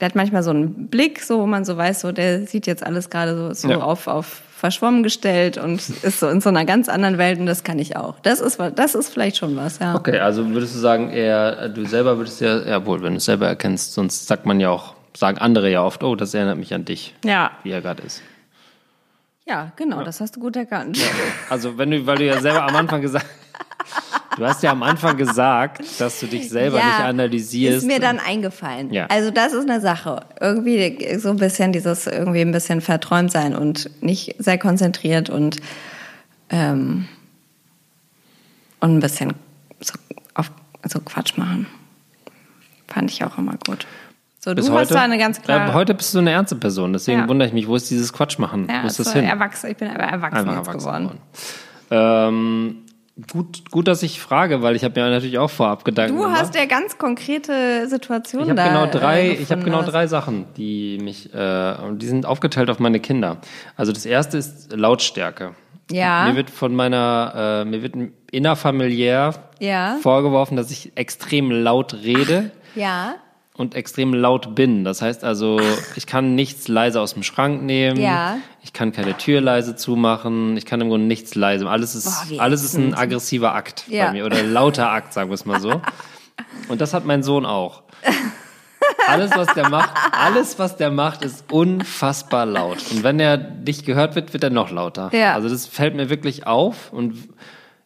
der 0.01 0.07
hat 0.09 0.15
manchmal 0.15 0.43
so 0.43 0.49
einen 0.49 0.89
Blick, 0.89 1.21
so, 1.21 1.39
wo 1.39 1.45
man 1.47 1.63
so 1.63 1.77
weiß, 1.77 2.01
so, 2.01 2.11
der 2.11 2.45
sieht 2.47 2.67
jetzt 2.67 2.85
alles 2.85 3.09
gerade 3.09 3.37
so, 3.37 3.53
so 3.53 3.69
Ja. 3.69 3.79
auf, 3.79 4.07
auf 4.07 4.41
verschwommen 4.63 5.03
gestellt 5.03 5.57
und 5.57 5.81
ist 6.03 6.21
so 6.21 6.29
in 6.29 6.39
so 6.39 6.47
einer 6.47 6.63
ganz 6.63 6.87
anderen 6.87 7.17
Welt 7.17 7.37
und 7.37 7.47
das 7.47 7.65
kann 7.65 7.79
ich 7.79 7.97
auch. 7.97 8.17
Das 8.21 8.39
ist, 8.39 8.57
das 8.77 8.95
ist 8.95 9.09
vielleicht 9.09 9.35
schon 9.35 9.57
was, 9.57 9.79
ja. 9.79 9.93
Okay, 9.93 10.19
also 10.19 10.47
würdest 10.51 10.73
du 10.75 10.79
sagen, 10.79 11.09
eher, 11.09 11.67
du 11.67 11.85
selber 11.85 12.15
würdest 12.17 12.39
ja, 12.39 12.59
ja 12.65 12.85
wohl, 12.85 13.03
wenn 13.03 13.11
du 13.11 13.17
es 13.17 13.25
selber 13.25 13.45
erkennst, 13.45 13.91
sonst 13.93 14.25
sagt 14.25 14.45
man 14.45 14.61
ja 14.61 14.69
auch, 14.69 14.93
sagen 15.17 15.37
andere 15.37 15.69
ja 15.69 15.83
oft, 15.83 16.01
oh, 16.01 16.15
das 16.15 16.33
erinnert 16.33 16.57
mich 16.57 16.73
an 16.73 16.85
dich, 16.85 17.13
Ja, 17.25 17.51
wie 17.63 17.71
er 17.71 17.81
gerade 17.81 18.03
ist. 18.03 18.21
ja, 19.45 19.73
genau, 19.75 20.01
das 20.05 20.21
hast 20.21 20.37
du 20.37 20.39
gut 20.39 20.55
erkannt. 20.55 20.97
Also 21.49 21.77
wenn 21.77 21.91
du, 21.91 22.05
weil 22.07 22.17
du 22.19 22.25
ja 22.25 22.39
selber 22.39 22.63
am 22.63 22.75
Anfang 22.77 23.01
gesagt 23.01 23.25
Du 24.37 24.45
hast 24.45 24.63
ja 24.63 24.71
am 24.71 24.83
Anfang 24.83 25.17
gesagt, 25.17 25.81
dass 25.99 26.19
du 26.19 26.27
dich 26.27 26.49
selber 26.49 26.77
nicht 26.77 26.99
analysierst. 26.99 27.79
Ist 27.79 27.87
mir 27.87 27.99
dann 27.99 28.19
eingefallen. 28.19 28.91
Ja. 28.91 29.05
Also 29.07 29.31
das 29.31 29.53
ist 29.53 29.69
eine 29.69 29.79
Sache. 29.81 30.25
Irgendwie 30.39 31.17
so 31.17 31.29
ein 31.29 31.37
bisschen 31.37 31.71
dieses, 31.71 32.07
irgendwie 32.07 32.41
ein 32.41 32.51
bisschen 32.51 32.81
verträumt 32.81 33.31
sein 33.31 33.55
und 33.55 33.89
nicht 34.01 34.35
sehr 34.39 34.57
konzentriert 34.57 35.29
und, 35.29 35.57
ähm, 36.49 37.07
und 38.79 38.97
ein 38.97 38.99
bisschen 38.99 39.33
so, 39.79 39.93
auf, 40.33 40.51
so 40.87 40.99
Quatsch 40.99 41.37
machen. 41.37 41.67
Fand 42.87 43.11
ich 43.11 43.23
auch 43.23 43.37
immer 43.37 43.55
gut. 43.67 43.85
So, 44.39 44.53
Bis 44.53 44.65
du 44.65 44.73
hast 44.73 44.79
heute, 44.79 44.93
da 44.95 45.01
eine 45.03 45.17
ganz 45.17 45.41
klare... 45.41 45.69
Ja, 45.69 45.73
heute 45.73 45.93
bist 45.93 46.13
du 46.13 46.19
eine 46.19 46.31
ernste 46.31 46.57
Person, 46.57 46.91
deswegen 46.91 47.21
Ja. 47.21 47.27
wundere 47.29 47.47
ich 47.47 47.53
mich, 47.53 47.67
wo 47.67 47.77
ist 47.77 47.89
dieses 47.89 48.11
Quatsch 48.11 48.39
machen? 48.39 48.67
ja, 48.69 48.83
wo 48.83 48.87
ist 48.87 48.99
das 48.99 49.07
so 49.07 49.13
hin? 49.13 49.23
erwachsen, 49.23 49.71
ich 49.71 49.77
bin 49.77 49.87
aber 49.89 50.03
erwachsen 50.03 50.47
erwachsen 50.47 50.79
geworden. 50.79 51.03
geworden. 51.03 51.19
Ähm, 51.91 52.82
gut, 53.31 53.69
gut, 53.71 53.87
dass 53.87 54.01
ich 54.03 54.19
frage, 54.19 54.61
weil 54.61 54.75
ich 54.75 54.83
habe 54.83 54.99
mir 54.99 55.09
natürlich 55.09 55.37
auch 55.37 55.49
vorab 55.49 55.85
Gedanken 55.85 56.15
Du 56.17 56.23
gemacht. 56.23 56.39
hast 56.41 56.55
ja 56.55 56.65
ganz 56.65 56.97
konkrete 56.97 57.87
Situationen 57.87 58.45
Ich 58.45 58.49
habe 58.49 58.61
da 58.69 58.85
genau 58.85 58.91
drei, 58.91 59.27
äh, 59.29 59.33
ich 59.33 59.51
habe 59.51 59.63
genau 59.63 59.81
drei 59.83 60.07
Sachen, 60.07 60.45
die 60.57 60.97
mich, 61.01 61.33
äh, 61.33 61.75
die 61.93 62.05
sind 62.07 62.25
aufgeteilt 62.25 62.69
auf 62.69 62.79
meine 62.79 62.99
Kinder. 62.99 63.37
Also 63.75 63.91
das 63.91 64.05
erste 64.05 64.37
ist 64.37 64.73
Lautstärke. 64.75 65.53
Ja. 65.91 66.25
Mir 66.25 66.35
wird 66.35 66.49
von 66.49 66.73
meiner, 66.75 67.61
äh, 67.63 67.65
mir 67.65 67.83
wird 67.83 67.93
innerfamiliär 68.31 69.33
Ja. 69.59 69.97
vorgeworfen, 70.01 70.55
dass 70.57 70.71
ich 70.71 70.93
extrem 70.95 71.51
laut 71.51 71.93
rede 72.03 72.51
Ja. 72.75 73.15
Und 73.55 73.75
extrem 73.75 74.13
laut 74.13 74.55
bin. 74.55 74.83
Das 74.83 75.01
heißt 75.01 75.23
also, 75.23 75.59
ich 75.95 76.07
kann 76.07 76.35
nichts 76.35 76.67
leise 76.67 76.99
aus 77.01 77.13
dem 77.13 77.23
Schrank 77.23 77.61
nehmen. 77.63 77.99
Ja. 77.99 78.37
Ich 78.63 78.73
kann 78.73 78.91
keine 78.91 79.15
Tür 79.17 79.41
leise 79.41 79.75
zumachen. 79.75 80.57
Ich 80.57 80.65
kann 80.65 80.81
im 80.81 80.89
Grunde 80.89 81.05
nichts 81.07 81.35
leise. 81.35 81.69
Alles 81.69 81.95
ist, 81.95 82.29
Boah, 82.29 82.41
alles 82.41 82.63
ist 82.63 82.75
ein 82.75 82.93
aggressiver 82.95 83.53
Akt 83.53 83.85
Ja. 83.87 84.07
bei 84.07 84.13
mir 84.13 84.25
oder 84.25 84.41
lauter 84.43 84.89
Akt, 84.89 85.13
sagen 85.13 85.29
wir 85.29 85.35
es 85.35 85.45
mal 85.45 85.59
so. 85.59 85.81
Und 86.67 86.81
das 86.81 86.93
hat 86.93 87.05
mein 87.05 87.21
Sohn 87.23 87.45
auch. 87.45 87.83
Alles, 89.07 89.31
was 89.35 89.53
der 89.53 89.69
macht, 89.69 89.91
alles, 90.13 90.59
was 90.59 90.77
der 90.77 90.89
macht, 90.89 91.23
ist 91.23 91.51
unfassbar 91.51 92.45
laut. 92.45 92.77
Und 92.91 93.03
wenn 93.03 93.19
er 93.19 93.37
nicht 93.37 93.85
gehört 93.85 94.15
wird, 94.15 94.33
wird 94.33 94.43
er 94.43 94.49
noch 94.49 94.71
lauter. 94.71 95.09
Ja. 95.13 95.33
Also 95.33 95.49
das 95.49 95.67
fällt 95.67 95.95
mir 95.95 96.09
wirklich 96.09 96.47
auf 96.47 96.91
und 96.93 97.15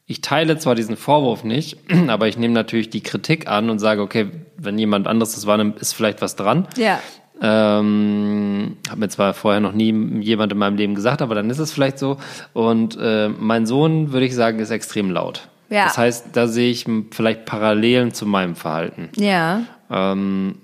ich 0.05 0.22
teile 0.22 0.57
zwar 0.57 0.76
diesen 0.76 0.95
Vorwurf 0.95 1.43
nicht, 1.43 1.78
aber 2.07 2.28
ich 2.28 2.38
nehme 2.38 2.53
natürlich 2.53 2.89
die 2.89 3.01
Kritik 3.01 3.47
an 3.47 3.70
und 3.70 3.80
sage, 3.80 4.01
okay, 4.01 4.30
wenn 4.58 4.78
jemand 4.78 5.08
anderes 5.08 5.36
das 5.36 5.45
wahrnimmt, 5.45 5.80
ist 5.80 5.93
vielleicht 5.93 6.22
was 6.22 6.36
dran. 6.36 6.68
Ja. 6.78 6.99
Ähm, 7.39 8.78
habe 8.89 8.99
mir 8.99 9.10
zwar 9.10 9.34
vorher 9.34 9.60
noch 9.60 9.74
nie 9.74 9.93
jemand 10.22 10.51
in 10.51 10.58
meinem 10.58 10.76
Leben 10.76 10.95
gesagt, 10.95 11.22
aber 11.22 11.36
dann 11.36 11.49
ist 11.49 11.60
es 11.60 11.72
vielleicht 11.72 11.99
so. 11.99 12.18
Und 12.53 12.97
äh, 12.99 13.30
mein 13.30 13.66
Sohn, 13.66 14.12
würde 14.12 14.26
ich 14.26 14.34
sagen, 14.34 14.60
ist 14.60 14.72
extrem 14.72 15.12
laut. 15.12 15.47
Ja. 15.70 15.86
Das 15.86 15.97
heißt, 15.97 16.28
da 16.34 16.47
sehe 16.47 16.72
ich 16.72 16.86
vielleicht 17.12 17.45
Parallelen 17.45 18.14
zu 18.14 18.26
meinem 18.26 18.55
Verhalten. 18.55 19.10
Ja. 19.18 19.64
Ähm, 19.91 20.55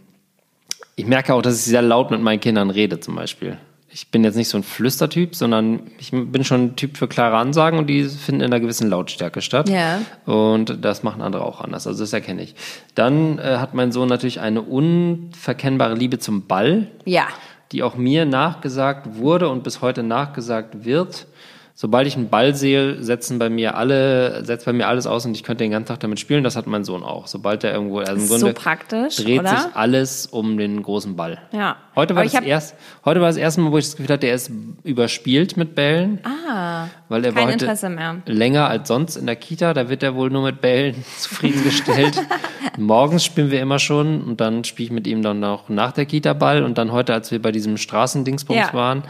ich 0.95 1.05
merke 1.05 1.33
auch, 1.33 1.41
dass 1.41 1.57
ich 1.57 1.65
sehr 1.65 1.81
laut 1.81 2.11
mit 2.11 2.21
meinen 2.21 2.39
Kindern 2.39 2.69
rede, 2.69 2.99
zum 2.99 3.15
Beispiel. 3.15 3.57
Ich 3.95 4.09
bin 4.09 4.23
jetzt 4.23 4.35
nicht 4.35 4.49
so 4.49 4.57
ein 4.57 4.63
Flüstertyp, 4.63 5.35
sondern 5.35 5.81
ich 5.99 6.09
bin 6.09 6.43
schon 6.43 6.61
ein 6.63 6.75
Typ 6.75 6.97
für 6.97 7.07
klare 7.07 7.37
Ansagen 7.37 7.77
und 7.77 7.85
die 7.85 8.05
finden 8.05 8.41
in 8.41 8.47
einer 8.47 8.59
gewissen 8.59 8.89
Lautstärke 8.89 9.39
statt. 9.41 9.69
Ja. 9.69 9.99
Und 10.25 10.83
das 10.83 11.03
machen 11.03 11.21
andere 11.21 11.45
auch 11.45 11.61
anders. 11.61 11.85
Also 11.85 11.99
das 12.01 12.11
erkenne 12.11 12.41
ich. 12.41 12.55
Dann 12.95 13.37
äh, 13.37 13.57
hat 13.57 13.75
mein 13.75 13.91
Sohn 13.91 14.09
natürlich 14.09 14.39
eine 14.39 14.63
unverkennbare 14.63 15.93
Liebe 15.93 16.17
zum 16.17 16.47
Ball, 16.47 16.87
Ja. 17.05 17.27
die 17.71 17.83
auch 17.83 17.95
mir 17.95 18.25
nachgesagt 18.25 19.17
wurde 19.17 19.47
und 19.49 19.63
bis 19.63 19.81
heute 19.81 20.01
nachgesagt 20.01 20.85
wird. 20.85 21.27
Sobald 21.75 22.05
ich 22.05 22.15
einen 22.15 22.29
Ball 22.29 22.53
sehe, 22.53 23.01
setzen 23.01 23.39
bei 23.39 23.49
mir 23.49 23.75
alle, 23.75 24.45
setzt 24.45 24.65
bei 24.67 24.73
mir 24.73 24.87
alles 24.87 25.07
aus 25.07 25.25
und 25.25 25.35
ich 25.35 25.41
könnte 25.43 25.63
den 25.63 25.71
ganzen 25.71 25.87
Tag 25.87 25.99
damit 26.01 26.19
spielen. 26.19 26.43
Das 26.43 26.55
hat 26.55 26.67
mein 26.67 26.83
Sohn 26.83 27.01
auch. 27.03 27.25
Sobald 27.25 27.63
er 27.63 27.73
irgendwo, 27.73 27.97
also 27.97 28.11
im 28.13 28.17
ist 28.19 28.29
Grunde 28.29 28.45
so 28.47 28.53
praktisch, 28.53 29.15
dreht 29.15 29.39
oder? 29.39 29.49
sich 29.57 29.75
alles 29.75 30.27
um 30.27 30.57
den 30.57 30.83
großen 30.83 31.15
Ball. 31.15 31.39
Ja. 31.51 31.77
Heute 31.95 32.15
war, 32.15 32.23
das 32.23 32.33
erst, 32.35 32.75
heute 33.05 33.21
war 33.21 33.27
das 33.27 33.37
erste 33.37 33.61
Mal, 33.61 33.71
wo 33.71 33.79
ich 33.79 33.85
das 33.85 33.95
Gefühl 33.95 34.13
hatte, 34.13 34.27
er 34.27 34.35
ist 34.35 34.51
überspielt 34.83 35.57
mit 35.57 35.73
Bällen. 35.73 36.19
Ah, 36.23 36.85
weil 37.09 37.25
er 37.25 37.31
kein 37.31 37.35
war 37.37 37.43
heute 37.45 37.53
Interesse 37.65 37.89
mehr. 37.89 38.17
länger 38.27 38.67
als 38.67 38.87
sonst 38.87 39.15
in 39.15 39.25
der 39.25 39.35
Kita. 39.35 39.73
Da 39.73 39.89
wird 39.89 40.03
er 40.03 40.13
wohl 40.13 40.29
nur 40.29 40.43
mit 40.43 40.61
Bällen 40.61 41.03
zufriedengestellt. 41.17 42.21
Morgens 42.77 43.25
spielen 43.25 43.49
wir 43.49 43.59
immer 43.61 43.79
schon 43.79 44.21
und 44.23 44.41
dann 44.41 44.63
spiele 44.63 44.85
ich 44.87 44.91
mit 44.91 45.07
ihm 45.07 45.23
dann 45.23 45.43
auch 45.43 45.69
nach 45.69 45.91
der 45.91 46.05
Kita 46.05 46.33
Ball. 46.33 46.63
Und 46.63 46.77
dann 46.77 46.91
heute, 46.91 47.13
als 47.15 47.31
wir 47.31 47.41
bei 47.41 47.51
diesem 47.51 47.77
Straßendingsbums 47.77 48.59
Ja. 48.59 48.73
waren, 48.73 49.03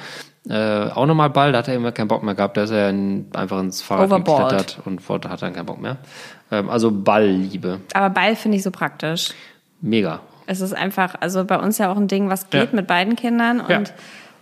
äh, 0.49 0.89
auch 0.89 1.05
nochmal 1.05 1.29
Ball. 1.29 1.51
Da 1.51 1.59
hat 1.59 1.67
er 1.67 1.75
immer 1.75 1.91
keinen 1.91 2.07
Bock 2.07 2.23
mehr 2.23 2.35
gehabt. 2.35 2.57
Da 2.57 2.63
ist 2.63 2.71
er 2.71 2.89
in, 2.89 3.27
einfach 3.33 3.59
ins 3.59 3.81
Fahrrad 3.81 4.07
Overboard. 4.07 4.49
geklettert 4.51 4.79
und 4.85 5.29
hat 5.29 5.41
dann 5.41 5.53
keinen 5.53 5.65
Bock 5.65 5.81
mehr. 5.81 5.97
Ähm, 6.51 6.69
also 6.69 6.91
Ballliebe. 6.91 7.79
Aber 7.93 8.09
Ball 8.09 8.35
finde 8.35 8.57
ich 8.57 8.63
so 8.63 8.71
praktisch. 8.71 9.31
Mega. 9.81 10.21
Es 10.45 10.59
ist 10.61 10.73
einfach, 10.73 11.15
also 11.19 11.45
bei 11.45 11.57
uns 11.57 11.77
ja 11.77 11.91
auch 11.91 11.97
ein 11.97 12.07
Ding, 12.07 12.29
was 12.29 12.49
geht 12.49 12.71
Ja. 12.71 12.75
mit 12.75 12.87
beiden 12.87 13.15
Kindern 13.15 13.63
Ja. 13.67 13.77
und 13.77 13.93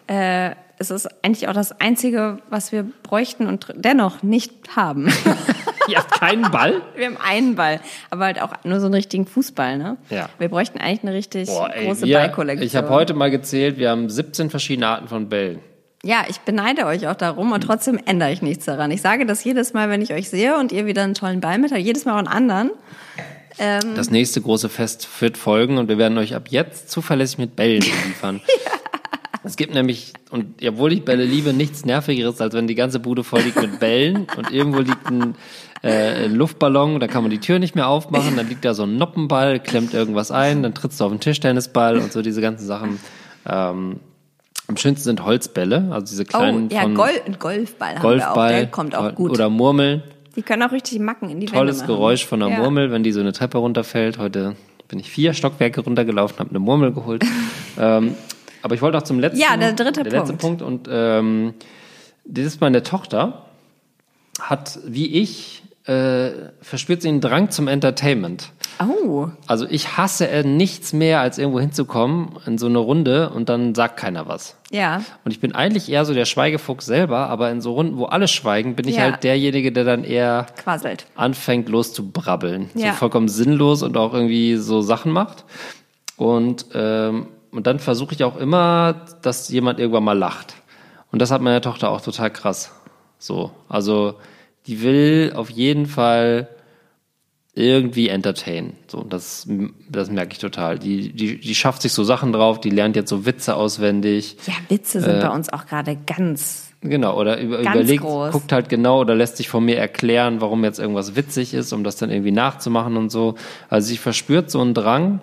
äh, 0.08 0.56
es 0.80 0.90
ist 0.90 1.08
eigentlich 1.24 1.48
auch 1.48 1.54
das 1.54 1.80
Einzige, 1.80 2.40
was 2.50 2.72
wir 2.72 2.84
bräuchten 3.04 3.46
und 3.46 3.68
dennoch 3.76 4.24
nicht 4.24 4.76
haben. 4.76 5.14
Ihr 5.88 5.98
habt 5.98 6.20
keinen 6.20 6.50
Ball? 6.50 6.82
wir 6.96 7.06
haben 7.06 7.18
einen 7.24 7.56
Ball, 7.56 7.80
aber 8.10 8.26
halt 8.26 8.42
auch 8.42 8.54
nur 8.64 8.80
so 8.80 8.88
einen 8.88 8.96
richtigen 8.96 9.28
Fußball, 9.28 9.78
ne? 9.78 9.98
Ja. 10.10 10.30
Wir 10.40 10.50
bräuchten 10.50 10.80
eigentlich 10.80 11.04
eine 11.04 11.14
richtig 11.14 11.48
große 11.50 12.06
wir, 12.08 12.18
Ballkollektion. 12.18 12.66
ich 12.66 12.76
habe 12.76 12.90
heute 12.90 13.14
mal 13.14 13.30
gezählt, 13.30 13.78
wir 13.78 13.92
haben 13.92 14.10
17 14.10 14.50
verschiedene 14.50 14.88
Arten 14.88 15.08
von 15.08 15.30
Bällen. 15.30 15.60
Ja, 16.04 16.26
ich 16.28 16.40
beneide 16.40 16.88
euch 16.88 17.08
auch 17.08 17.16
darum 17.16 17.52
und 17.52 17.62
trotzdem 17.62 18.00
ändere 18.06 18.32
ich 18.32 18.42
nichts 18.42 18.66
daran. 18.66 18.90
Ich 18.90 19.02
sage 19.02 19.26
das 19.26 19.44
jedes 19.44 19.74
Mal, 19.74 19.90
wenn 19.90 20.02
ich 20.02 20.14
euch 20.14 20.30
sehe 20.30 20.58
und 20.58 20.72
ihr 20.72 20.88
wieder 20.88 21.04
einen 21.04 21.14
tollen 21.14 21.42
Ball 21.42 21.60
mit 21.60 21.72
habt, 21.72 21.82
jedes 21.82 22.06
Mal 22.06 22.14
auch 22.14 22.18
einen 22.18 22.28
anderen. 22.28 22.72
Ähm, 23.60 23.94
Das 23.96 24.10
nächste 24.10 24.42
große 24.42 24.70
Fest 24.70 25.08
wird 25.20 25.38
folgen 25.38 25.78
und 25.78 25.90
wir 25.90 26.00
werden 26.00 26.18
euch 26.18 26.34
ab 26.34 26.48
jetzt 26.50 26.90
zuverlässig 26.90 27.38
mit 27.38 27.56
Bällen 27.56 27.82
liefern. 28.08 28.42
Es 29.44 29.58
gibt 29.58 29.74
nämlich, 29.74 30.14
und 30.30 30.64
obwohl 30.68 30.94
ich 30.94 31.04
Bälle 31.06 31.26
liebe, 31.26 31.54
nichts 31.54 31.86
Nervigeres, 31.86 32.42
als 32.42 32.54
wenn 32.54 32.68
die 32.68 32.76
ganze 32.76 33.00
Bude 33.00 33.24
voll 33.24 33.42
liegt 33.42 33.60
mit 33.62 33.80
Bällen 33.80 34.28
und 34.38 34.52
irgendwo 34.52 34.80
liegt 34.80 35.06
ein, 35.08 35.36
äh, 35.84 36.28
Luftballon, 36.28 37.00
da 37.00 37.08
kann 37.08 37.24
man 37.24 37.32
die 37.32 37.40
Tür 37.40 37.58
nicht 37.60 37.76
mehr 37.76 37.88
aufmachen, 37.88 38.36
dann 38.38 38.48
liegt 38.48 38.64
da 38.66 38.74
so 38.76 38.84
ein 38.84 38.98
Noppenball, 38.98 39.60
klemmt 39.60 39.94
irgendwas 39.96 40.32
ein, 40.32 40.62
dann 40.64 40.76
trittst 40.76 41.00
du 41.00 41.06
auf 41.06 41.12
einen 41.12 41.20
Tischtennisball 41.20 41.98
und 41.98 42.12
so 42.12 42.22
diese 42.22 42.42
ganzen 42.42 42.66
Sachen. 42.68 43.00
Ähm, 43.48 44.00
am 44.72 44.78
schönsten 44.78 45.04
sind 45.04 45.24
Holzbälle, 45.26 45.90
also 45.92 46.06
diese 46.08 46.24
Oh, 46.24 46.26
kleinen 46.38 46.70
ja, 46.70 46.82
von 46.82 46.96
Gol 46.96 47.10
ein 47.26 47.38
Golfball 47.40 47.96
haben 47.96 48.04
wir 48.04 48.08
auch. 48.10 48.34
Golfball 48.34 48.50
Der 48.52 48.68
kommt 48.68 48.96
auch 48.96 49.14
gut. 49.16 49.32
oder 49.32 49.50
Murmeln. 49.50 50.02
die 50.36 50.42
können 50.42 50.64
auch 50.64 50.72
richtig 50.72 51.00
Macken 51.00 51.30
in 51.30 51.40
die 51.40 51.46
Tolles 51.48 51.80
Wände 51.82 51.84
machen. 51.84 51.88
Geräusch 51.88 52.26
von 52.26 52.42
einer 52.42 52.52
Ja. 52.52 52.60
Murmel, 52.60 52.92
wenn 52.92 53.04
die 53.04 53.12
so 53.12 53.20
eine 53.20 53.34
Treppe 53.34 53.58
runterfällt. 53.60 54.18
Heute 54.18 54.56
bin 54.88 55.00
ich 55.00 55.10
vier 55.10 55.34
Stockwerke 55.34 55.82
runtergelaufen, 55.82 56.40
habe 56.40 56.50
eine 56.50 56.60
Murmel 56.60 56.92
geholt. 56.94 57.24
ähm, 57.80 58.16
aber 58.62 58.76
ich 58.76 58.82
wollte 58.82 58.98
auch 58.98 59.04
zum 59.04 59.20
letzten, 59.20 59.40
Ja, 59.42 59.58
der 59.58 59.74
dritte 59.74 60.04
der 60.04 60.12
letzte 60.12 60.34
Punkt. 60.34 60.62
Punkt. 60.62 60.88
Und 60.88 60.90
ähm, 60.92 61.54
das 62.26 62.46
ist 62.46 62.62
meine 62.62 62.84
Tochter, 62.84 63.46
hat 64.40 64.80
wie 64.86 65.08
ich, 65.22 65.64
äh, 65.86 66.30
verspürt 66.62 67.02
sie 67.02 67.10
einen 67.10 67.22
Drang 67.22 67.50
zum 67.50 67.68
Entertainment. 67.68 68.52
Oh, 68.90 69.30
Also 69.48 69.66
ich 69.70 69.98
hasse 69.98 70.44
nichts 70.46 70.94
mehr, 70.94 71.20
als 71.22 71.38
irgendwo 71.38 71.60
hinzukommen 71.60 72.38
in 72.46 72.58
so 72.58 72.68
eine 72.68 72.78
Runde 72.80 73.30
und 73.30 73.50
dann 73.50 73.76
sagt 73.76 73.98
keiner 73.98 74.28
was. 74.28 74.56
ja. 74.72 75.02
Und 75.26 75.32
ich 75.32 75.40
bin 75.40 75.54
eigentlich 75.54 75.92
eher 75.92 76.06
so 76.06 76.14
der 76.14 76.26
Schweigefuchs 76.26 76.86
selber, 76.86 77.28
aber 77.30 77.52
in 77.52 77.62
so 77.62 77.74
Runden, 77.74 77.98
wo 77.98 78.06
alle 78.06 78.28
schweigen, 78.28 78.76
bin 78.76 78.88
ich 78.88 78.96
Ja. 78.98 79.04
halt 79.04 79.24
derjenige, 79.24 79.72
der 79.72 79.84
dann 79.84 80.04
eher 80.04 80.46
Quasselt. 80.62 81.06
anfängt 81.16 81.70
los 81.70 81.94
zu 81.94 82.10
brabbeln. 82.12 82.70
Ja. 82.76 82.92
So 82.92 82.98
vollkommen 82.98 83.28
sinnlos 83.28 83.84
und 83.84 83.98
auch 83.98 84.14
irgendwie 84.14 84.56
so 84.58 84.82
Sachen 84.82 85.12
macht. 85.12 85.46
Und, 86.18 86.66
ähm, 86.74 87.28
und 87.52 87.68
dann 87.68 87.80
versuche 87.80 88.14
ich 88.14 88.24
auch 88.24 88.38
immer, 88.38 89.06
dass 89.22 89.50
jemand 89.50 89.80
irgendwann 89.80 90.04
mal 90.04 90.18
lacht. 90.18 90.56
Und 91.12 91.22
das 91.22 91.32
hat 91.32 91.42
meine 91.42 91.62
Tochter 91.62 91.90
auch 91.90 92.02
total 92.02 92.30
krass. 92.32 92.72
So. 93.20 93.52
Also, 93.68 94.16
die 94.68 94.82
will 94.84 95.34
auf 95.36 95.50
jeden 95.50 95.86
Fall 95.88 96.48
irgendwie 97.54 98.08
entertainen. 98.08 98.74
So, 98.88 99.04
das, 99.04 99.48
das 99.90 100.10
merke 100.10 100.32
ich 100.34 100.40
total. 100.40 100.80
Die, 100.80 101.12
die, 101.12 101.40
die 101.40 101.56
schafft 101.56 101.82
sich 101.82 101.92
so 101.92 102.04
Sachen 102.04 102.32
drauf, 102.32 102.62
die 102.62 102.70
lernt 102.70 102.96
jetzt 102.96 103.10
so 103.10 103.26
Witze 103.26 103.56
auswendig. 103.56 104.38
Ja, 104.48 104.54
Witze 104.70 105.02
sind 105.02 105.18
Äh, 105.18 105.22
bei 105.22 105.30
uns 105.30 105.52
auch 105.52 105.66
gerade 105.66 105.98
ganz. 106.08 106.72
Genau, 106.84 107.20
oder 107.20 107.40
über, 107.40 107.62
Ganz 107.62 107.76
überlegt, 107.76 108.02
groß. 108.04 108.32
guckt 108.32 108.52
halt 108.52 108.68
genau 108.70 109.02
oder 109.02 109.14
lässt 109.16 109.38
sich 109.38 109.50
von 109.50 109.64
mir 109.66 109.78
erklären, 109.78 110.42
warum 110.42 110.64
jetzt 110.64 110.80
irgendwas 110.80 111.16
witzig 111.16 111.54
ist, 111.54 111.74
um 111.74 111.84
das 111.84 111.98
dann 111.98 112.10
irgendwie 112.10 112.32
nachzumachen 112.32 112.98
und 112.98 113.12
so. 113.12 113.36
Also 113.70 113.90
sie 113.90 113.98
verspürt 113.98 114.50
so 114.50 114.62
einen 114.62 114.74
Drang 114.74 115.20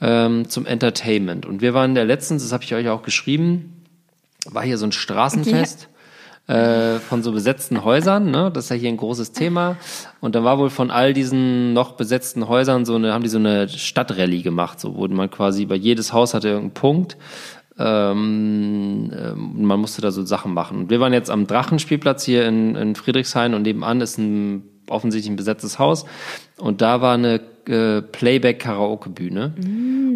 ähm, 0.00 0.48
zum 0.48 0.64
Entertainment. 0.66 1.44
Und 1.46 1.60
wir 1.60 1.74
waren 1.74 1.96
ja 1.96 2.04
letztens, 2.04 2.42
das 2.44 2.52
habe 2.52 2.62
ich 2.64 2.74
euch 2.74 2.88
auch 2.88 3.02
geschrieben, 3.02 3.82
war 4.44 4.62
hier 4.62 4.78
so 4.78 4.86
ein 4.86 4.92
Straßenfest. 4.92 5.88
Äh, 6.48 6.98
von 6.98 7.22
so 7.22 7.30
besetzten 7.30 7.84
Häusern, 7.84 8.32
ne? 8.32 8.50
Das 8.52 8.64
ist 8.64 8.70
ja 8.70 8.76
hier 8.76 8.88
ein 8.88 8.96
großes 8.96 9.30
Thema. 9.30 9.76
Und 10.20 10.34
dann 10.34 10.42
war 10.42 10.58
wohl 10.58 10.70
von 10.70 10.90
all 10.90 11.12
diesen 11.12 11.72
noch 11.72 11.92
besetzten 11.92 12.48
Häusern 12.48 12.84
so 12.84 12.96
eine, 12.96 13.12
haben 13.12 13.22
die 13.22 13.28
so 13.28 13.38
eine 13.38 13.68
Stadtrallye 13.68 14.42
gemacht, 14.42 14.80
so 14.80 14.96
wo 14.96 15.06
man 15.06 15.30
quasi 15.30 15.66
bei 15.66 15.76
jedes 15.76 16.12
Haus 16.12 16.34
hatte 16.34 16.48
irgendeinen 16.48 16.74
Punkt. 16.74 17.16
Ähm, 17.78 19.12
ähm, 19.16 19.64
man 19.64 19.80
musste 19.80 20.02
da 20.02 20.10
so 20.10 20.24
Sachen 20.24 20.52
machen. 20.52 20.78
Und 20.78 20.90
wir 20.90 20.98
waren 20.98 21.12
jetzt 21.12 21.30
am 21.30 21.46
Drachenspielplatz 21.46 22.24
hier 22.24 22.44
in, 22.46 22.74
in 22.74 22.96
Friedrichshain 22.96 23.54
und 23.54 23.62
nebenan 23.62 24.00
ist 24.00 24.18
ein 24.18 24.64
offensichtlich 24.88 25.30
ein 25.30 25.36
besetztes 25.36 25.78
Haus. 25.78 26.06
Und 26.58 26.82
da 26.82 27.00
war 27.00 27.14
eine 27.14 27.40
äh, 27.66 28.02
Playback-Karaoke-Bühne. 28.02 29.54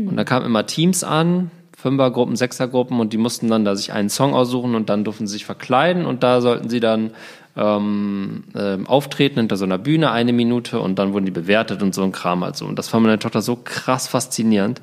Und 0.09 0.17
da 0.17 0.25
kamen 0.25 0.45
immer 0.45 0.67
Teams 0.67 1.05
an, 1.05 1.53
Fünfergruppen, 1.87 2.35
Sechsergruppen 2.35 2.99
und 2.99 3.13
die 3.13 3.17
mussten 3.17 3.49
dann 3.49 3.65
da 3.65 3.77
sich 3.77 3.93
einen 3.93 4.11
Song 4.11 4.35
aussuchen 4.35 4.75
und 4.75 4.89
dann 4.89 5.05
durften 5.05 5.29
sie 5.29 5.35
sich 5.35 5.45
verkleiden 5.45 6.05
und 6.05 6.25
da 6.25 6.41
sollten 6.41 6.69
sie 6.69 6.81
dann 6.81 7.13
ähm, 7.57 8.43
ähm, 8.59 8.89
auftreten 8.89 9.39
hinter 9.39 9.57
so 9.57 9.65
einer 9.65 9.79
Bühne 9.79 10.11
eine 10.11 10.33
Minute 10.33 10.81
und 10.81 10.99
dann 10.99 11.13
wurden 11.13 11.27
die 11.27 11.31
bewertet 11.31 11.85
und 11.85 11.95
so 11.95 12.03
ein 12.03 12.11
Kram 12.11 12.43
halt 12.43 12.57
so. 12.57 12.67
Und 12.67 12.77
das 12.77 12.89
fand 12.89 13.05
meine 13.05 13.21
Tochter 13.21 13.41
so 13.41 13.57
krass 13.63 14.09
faszinierend. 14.09 14.83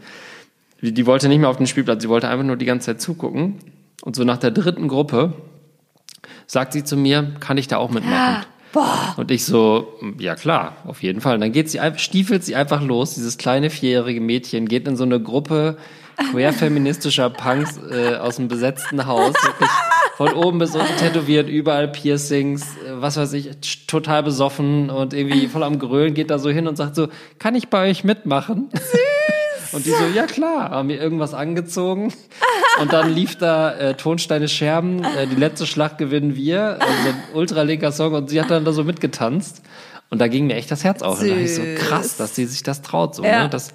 Die, 0.81 0.93
die 0.93 1.05
wollte 1.05 1.27
nicht 1.27 1.39
mehr 1.39 1.49
auf 1.49 1.57
den 1.57 1.67
Spielplatz, 1.67 2.01
sie 2.01 2.07
wollte 2.09 2.29
einfach 2.29 2.45
nur 2.45 2.55
die 2.55 2.65
ganze 2.65 2.85
Zeit 2.85 3.01
zugucken. 3.01 3.55
Und 4.01 4.15
so 4.15 4.23
nach 4.23 4.37
der 4.37 4.51
dritten 4.51 4.87
Gruppe 4.87 5.33
sagt 6.47 6.71
sie 6.71 6.85
zu 6.85 6.95
mir, 6.95 7.33
kann 7.41 7.57
ich 7.57 7.67
da 7.67 7.77
auch 7.77 7.91
mitmachen? 7.91 8.45
Und 9.17 9.29
ich 9.29 9.43
so, 9.45 9.99
ja 10.17 10.35
klar, 10.35 10.77
auf 10.85 11.03
jeden 11.03 11.19
Fall. 11.19 11.35
Und 11.35 11.41
dann 11.41 11.51
geht 11.51 11.69
sie, 11.69 11.79
einfach- 11.81 11.99
stiefelt 11.99 12.43
sie 12.43 12.55
einfach 12.55 12.81
los, 12.81 13.13
dieses 13.13 13.37
kleine 13.37 13.69
vierjährige 13.69 14.21
Mädchen, 14.21 14.67
geht 14.67 14.87
in 14.87 14.95
so 14.95 15.03
eine 15.03 15.19
Gruppe 15.21 15.77
queerfeministischer 16.31 17.29
Punks 17.29 17.77
äh, 17.91 18.15
aus 18.15 18.35
dem 18.37 18.47
besetzten 18.47 19.05
Haus, 19.07 19.33
wirklich 19.43 19.69
von 20.17 20.33
oben 20.33 20.59
bis 20.59 20.75
unten 20.75 20.95
tätowiert, 20.97 21.49
überall 21.49 21.87
Piercings, 21.87 22.63
äh, 22.63 22.91
was 23.01 23.17
weiß 23.17 23.33
ich, 23.33 23.49
total 23.87 24.23
besoffen 24.23 24.89
und 24.89 25.13
irgendwie 25.13 25.47
voll 25.47 25.63
am 25.63 25.79
Grölen, 25.79 26.13
geht 26.13 26.29
da 26.29 26.39
so 26.39 26.49
hin 26.49 26.67
und 26.67 26.75
sagt 26.75 26.95
so, 26.95 27.07
kann 27.39 27.55
ich 27.55 27.69
bei 27.69 27.89
euch 27.89 28.03
mitmachen? 28.03 28.69
Und 29.71 29.87
die 29.87 29.89
so, 29.89 30.05
ja 30.13 30.27
klar, 30.27 30.69
haben 30.69 30.87
mir 30.87 31.01
irgendwas 31.01 31.33
angezogen. 31.33 32.13
Und 32.79 32.93
dann 32.93 33.11
lief 33.11 33.37
da 33.37 33.71
äh, 33.73 33.95
Tonsteine 33.95 34.47
Scherben, 34.47 35.03
äh, 35.03 35.25
die 35.25 35.35
letzte 35.35 35.65
Schlacht 35.65 35.97
gewinnen 35.97 36.35
wir, 36.35 36.77
also 36.79 37.09
ein 37.09 37.15
ultralinker 37.35 37.91
Song 37.91 38.13
und 38.13 38.29
sie 38.29 38.39
hat 38.39 38.51
dann 38.51 38.65
da 38.65 38.71
so 38.71 38.83
mitgetanzt. 38.83 39.63
Und 40.11 40.19
da 40.19 40.27
ging 40.27 40.45
mir 40.45 40.57
echt 40.57 40.69
das 40.69 40.83
Herz 40.83 41.01
auf. 41.01 41.19
Und 41.19 41.27
da 41.27 41.35
ich 41.35 41.55
so, 41.55 41.63
Süß. 41.63 41.79
krass, 41.79 42.17
dass 42.17 42.35
sie 42.35 42.45
sich 42.45 42.61
das 42.61 42.83
traut. 42.83 43.15
So, 43.15 43.23
Ja. 43.23 43.43
ne? 43.43 43.49
das, 43.49 43.73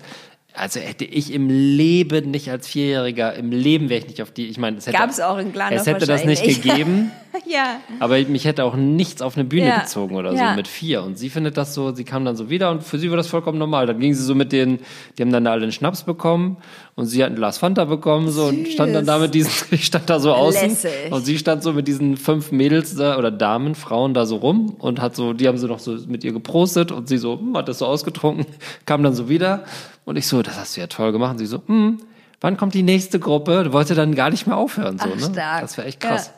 also 0.55 0.81
hätte 0.81 1.05
ich 1.05 1.33
im 1.33 1.49
Leben 1.49 2.31
nicht 2.31 2.51
als 2.51 2.67
Vierjähriger, 2.67 3.35
im 3.35 3.51
Leben 3.53 3.89
wäre 3.91 4.01
ich 4.01 4.09
nicht 4.09 4.23
auf 4.23 4.31
die, 4.31 4.47
ich 4.47 4.59
meine, 4.59 4.79
es 4.79 4.87
hätte, 4.87 4.97
Gab's 4.99 5.21
auch 5.21 5.39
in 5.39 5.53
Glandorf 5.53 5.83
es 5.83 5.87
hätte 5.87 6.07
das 6.07 6.25
nicht 6.25 6.43
gegeben. 6.45 7.11
Ja. 7.47 7.77
Aber 8.01 8.19
mich 8.19 8.47
hätte 8.47 8.65
auch 8.65 8.75
nichts 8.75 9.23
auf 9.23 9.37
eine 9.37 9.45
Bühne 9.45 9.69
Ja. 9.69 9.81
gezogen 9.81 10.17
oder 10.17 10.33
Ja. 10.33 10.51
so 10.51 10.57
mit 10.57 10.67
vier. 10.67 11.03
Und 11.05 11.19
sie 11.19 11.29
findet 11.29 11.57
das 11.57 11.73
so, 11.73 11.95
sie 11.95 12.03
kam 12.03 12.25
dann 12.25 12.35
so 12.37 12.51
wieder 12.51 12.71
und 12.71 12.83
für 12.83 12.99
sie 12.99 13.11
war 13.11 13.17
das 13.17 13.29
vollkommen 13.29 13.59
normal. 13.59 13.87
Dann 13.87 14.01
ging 14.01 14.13
sie 14.15 14.25
so 14.25 14.35
mit 14.35 14.51
den, 14.51 14.81
die 15.17 15.23
haben 15.23 15.31
dann 15.31 15.47
alle 15.47 15.63
einen 15.63 15.71
Schnaps 15.71 16.03
bekommen 16.03 16.57
und 16.97 17.07
sie 17.07 17.23
hat 17.23 17.31
ein 17.31 17.37
Glas 17.37 17.59
Fanta 17.59 17.85
bekommen 17.85 18.31
so 18.31 18.47
und 18.47 18.67
stand 18.69 18.93
dann 18.95 19.07
da 19.07 19.19
mit 19.19 19.35
diesen, 19.35 19.53
ich 19.71 19.85
stand 19.85 20.11
da 20.11 20.19
so 20.19 20.33
außen 20.33 20.69
Lässig. 20.71 20.91
und 21.13 21.25
sie 21.25 21.39
stand 21.39 21.63
so 21.63 21.75
mit 21.75 21.87
diesen 21.87 22.17
fünf 22.17 22.51
Mädels 22.51 22.97
da 22.97 23.19
oder 23.19 23.31
Damen, 23.31 23.75
Frauen 23.77 24.15
da 24.15 24.27
so 24.27 24.37
rum 24.37 24.75
und 24.79 25.01
hat 25.01 25.15
so, 25.15 25.33
die 25.33 25.47
haben 25.47 25.59
so 25.59 25.69
noch 25.69 25.79
so 25.79 25.97
mit 26.09 26.25
ihr 26.25 26.33
geprostet 26.33 26.91
und 26.91 27.09
sie 27.09 27.19
so, 27.19 27.39
hm, 27.39 27.57
hat 27.57 27.69
das 27.69 27.79
so 27.79 27.87
ausgetrunken, 27.87 28.47
kam 28.87 29.03
dann 29.05 29.15
so 29.15 29.29
wieder 29.29 29.65
und 30.09 30.17
ich 30.17 30.27
so, 30.27 30.43
das 30.43 30.59
hast 30.59 30.77
du 30.77 30.81
ja 30.81 30.87
toll 30.87 31.13
gemacht. 31.13 31.33
Und 31.33 31.39
sie 31.39 31.47
so, 31.47 31.63
hm, 31.67 31.99
wann 32.41 32.57
kommt 32.57 32.75
die 32.75 32.83
nächste 32.83 33.19
Gruppe? 33.19 33.73
Wollte 33.73 33.95
dann 33.95 34.15
gar 34.15 34.31
nicht 34.31 34.47
mehr 34.47 34.57
aufhören 34.57 34.99
so, 34.99 35.09
Ach, 35.13 35.21
ne? 35.21 35.33
stark. 35.33 35.61
Das 35.61 35.77
wäre 35.77 35.87
echt 35.87 36.01
krass. 36.01 36.33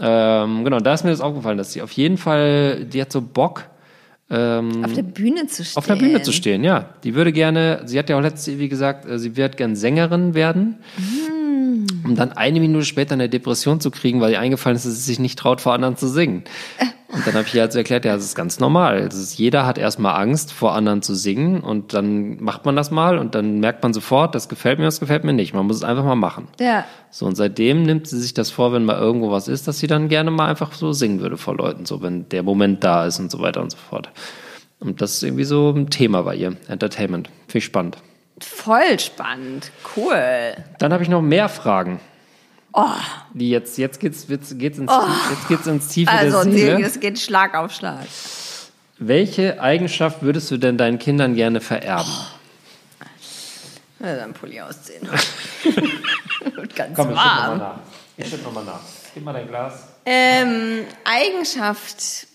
Ähm, 0.00 0.64
genau, 0.64 0.80
da 0.80 0.94
ist 0.94 1.04
mir 1.04 1.10
das 1.10 1.20
aufgefallen, 1.20 1.56
dass 1.56 1.72
sie 1.72 1.82
auf 1.82 1.92
jeden 1.92 2.18
Fall, 2.18 2.84
die 2.84 3.00
hat 3.00 3.12
so 3.12 3.20
Bock, 3.22 3.64
Auf 4.28 4.92
der 4.94 5.02
Bühne 5.02 5.46
zu 5.46 5.64
stehen. 5.64 5.76
auf 5.78 5.86
der 5.86 5.96
Bühne 5.96 6.22
zu 6.22 6.32
stehen, 6.32 6.64
ja. 6.64 6.88
Die 7.04 7.14
würde 7.14 7.30
gerne, 7.32 7.82
sie 7.84 7.98
hat 7.98 8.08
ja 8.08 8.16
auch 8.16 8.22
letztes 8.22 8.58
wie 8.58 8.68
gesagt, 8.68 9.06
äh, 9.06 9.18
sie 9.18 9.36
wird 9.36 9.56
gern 9.56 9.76
Sängerin 9.76 10.34
werden, 10.34 10.78
um 12.04 12.16
dann 12.16 12.32
eine 12.32 12.58
Minute 12.58 12.84
später 12.84 13.12
eine 13.12 13.28
Depression 13.28 13.80
zu 13.80 13.90
kriegen, 13.90 14.20
weil 14.20 14.32
ihr 14.32 14.40
eingefallen 14.40 14.76
ist, 14.76 14.86
dass 14.86 14.94
sie 14.94 15.00
sich 15.02 15.18
nicht 15.18 15.38
traut, 15.38 15.60
vor 15.60 15.74
anderen 15.74 15.96
zu 15.96 16.08
singen. 16.08 16.42
Und 17.14 17.26
dann 17.26 17.34
habe 17.34 17.46
ich 17.46 17.54
ihr 17.54 17.62
also 17.62 17.78
erklärt, 17.78 18.04
ja, 18.04 18.14
das 18.14 18.24
ist 18.24 18.34
ganz 18.34 18.58
normal. 18.58 18.98
Ist, 18.98 19.38
jeder 19.38 19.66
hat 19.66 19.78
erstmal 19.78 20.20
Angst, 20.20 20.52
vor 20.52 20.74
anderen 20.74 21.00
zu 21.00 21.14
singen 21.14 21.60
und 21.60 21.94
dann 21.94 22.42
macht 22.42 22.64
man 22.64 22.74
das 22.74 22.90
mal 22.90 23.18
und 23.18 23.34
dann 23.34 23.60
merkt 23.60 23.82
man 23.82 23.94
sofort, 23.94 24.34
das 24.34 24.48
gefällt 24.48 24.78
mir, 24.78 24.84
das 24.84 25.00
gefällt 25.00 25.22
mir 25.22 25.32
nicht. 25.32 25.54
Man 25.54 25.66
muss 25.66 25.76
es 25.76 25.84
einfach 25.84 26.04
mal 26.04 26.16
machen. 26.16 26.48
Ja. 26.58 26.84
So, 27.10 27.26
und 27.26 27.36
seitdem 27.36 27.84
nimmt 27.84 28.08
sie 28.08 28.20
sich 28.20 28.34
das 28.34 28.50
vor, 28.50 28.72
wenn 28.72 28.84
mal 28.84 28.98
irgendwo 28.98 29.30
was 29.30 29.46
ist, 29.46 29.68
dass 29.68 29.78
sie 29.78 29.86
dann 29.86 30.08
gerne 30.08 30.30
mal 30.32 30.48
einfach 30.48 30.72
so 30.72 30.92
singen 30.92 31.20
würde 31.20 31.36
vor 31.36 31.56
Leuten, 31.56 31.86
so 31.86 32.02
wenn 32.02 32.28
der 32.28 32.42
Moment 32.42 32.82
da 32.82 33.06
ist 33.06 33.20
und 33.20 33.30
so 33.30 33.40
weiter 33.40 33.62
und 33.62 33.70
so 33.70 33.78
fort. 33.78 34.10
Und 34.80 35.00
das 35.00 35.14
ist 35.14 35.22
irgendwie 35.22 35.44
so 35.44 35.70
ein 35.70 35.90
Thema 35.90 36.22
bei 36.22 36.34
ihr, 36.34 36.56
Entertainment. 36.68 37.28
Finde 37.46 37.58
ich 37.58 37.64
spannend. 37.64 37.98
Voll 38.40 38.98
spannend. 38.98 39.70
Cool. 39.96 40.54
Dann 40.78 40.92
habe 40.92 41.04
ich 41.04 41.08
noch 41.08 41.22
mehr 41.22 41.48
Fragen. 41.48 42.00
Die 43.34 43.50
jetzt, 43.50 43.78
jetzt 43.78 44.00
geht's, 44.00 44.26
geht's, 44.26 44.56
geht's 44.58 44.78
ins, 44.78 44.90
jetzt 45.30 45.48
geht's 45.48 45.66
ins 45.66 45.88
Tiefe 45.88 46.10
Also, 46.10 46.42
der 46.44 46.52
Seele. 46.52 46.82
es 46.86 46.98
geht 47.00 47.18
Schlag 47.20 47.54
auf 47.54 47.72
Schlag. 47.72 48.04
Welche 48.98 49.60
Eigenschaft 49.60 50.22
würdest 50.22 50.50
du 50.50 50.56
denn 50.56 50.76
deinen 50.78 50.98
Kindern 50.98 51.34
gerne 51.34 51.60
vererben? 51.60 52.10
Ja, 54.00 54.16
dann 54.16 54.34
Pulli 54.34 54.60
ausziehen. 54.60 55.08
Wird 56.54 56.76
ganz 56.76 56.96
Komm, 56.96 57.10
ich 57.12 57.16
schütte 57.18 57.24
warm. 57.28 57.58
nochmal 57.58 57.58
nach. 57.58 57.78
Ich 58.16 58.28
schütte 58.28 58.42
nochmal 58.44 58.64
nach. 58.64 58.80
Gib 59.14 59.24
mal 59.24 59.32
dein 59.32 59.48
Glas. 59.48 59.88
Ähm, 60.06 60.84
Eigenschaft. 61.04 62.26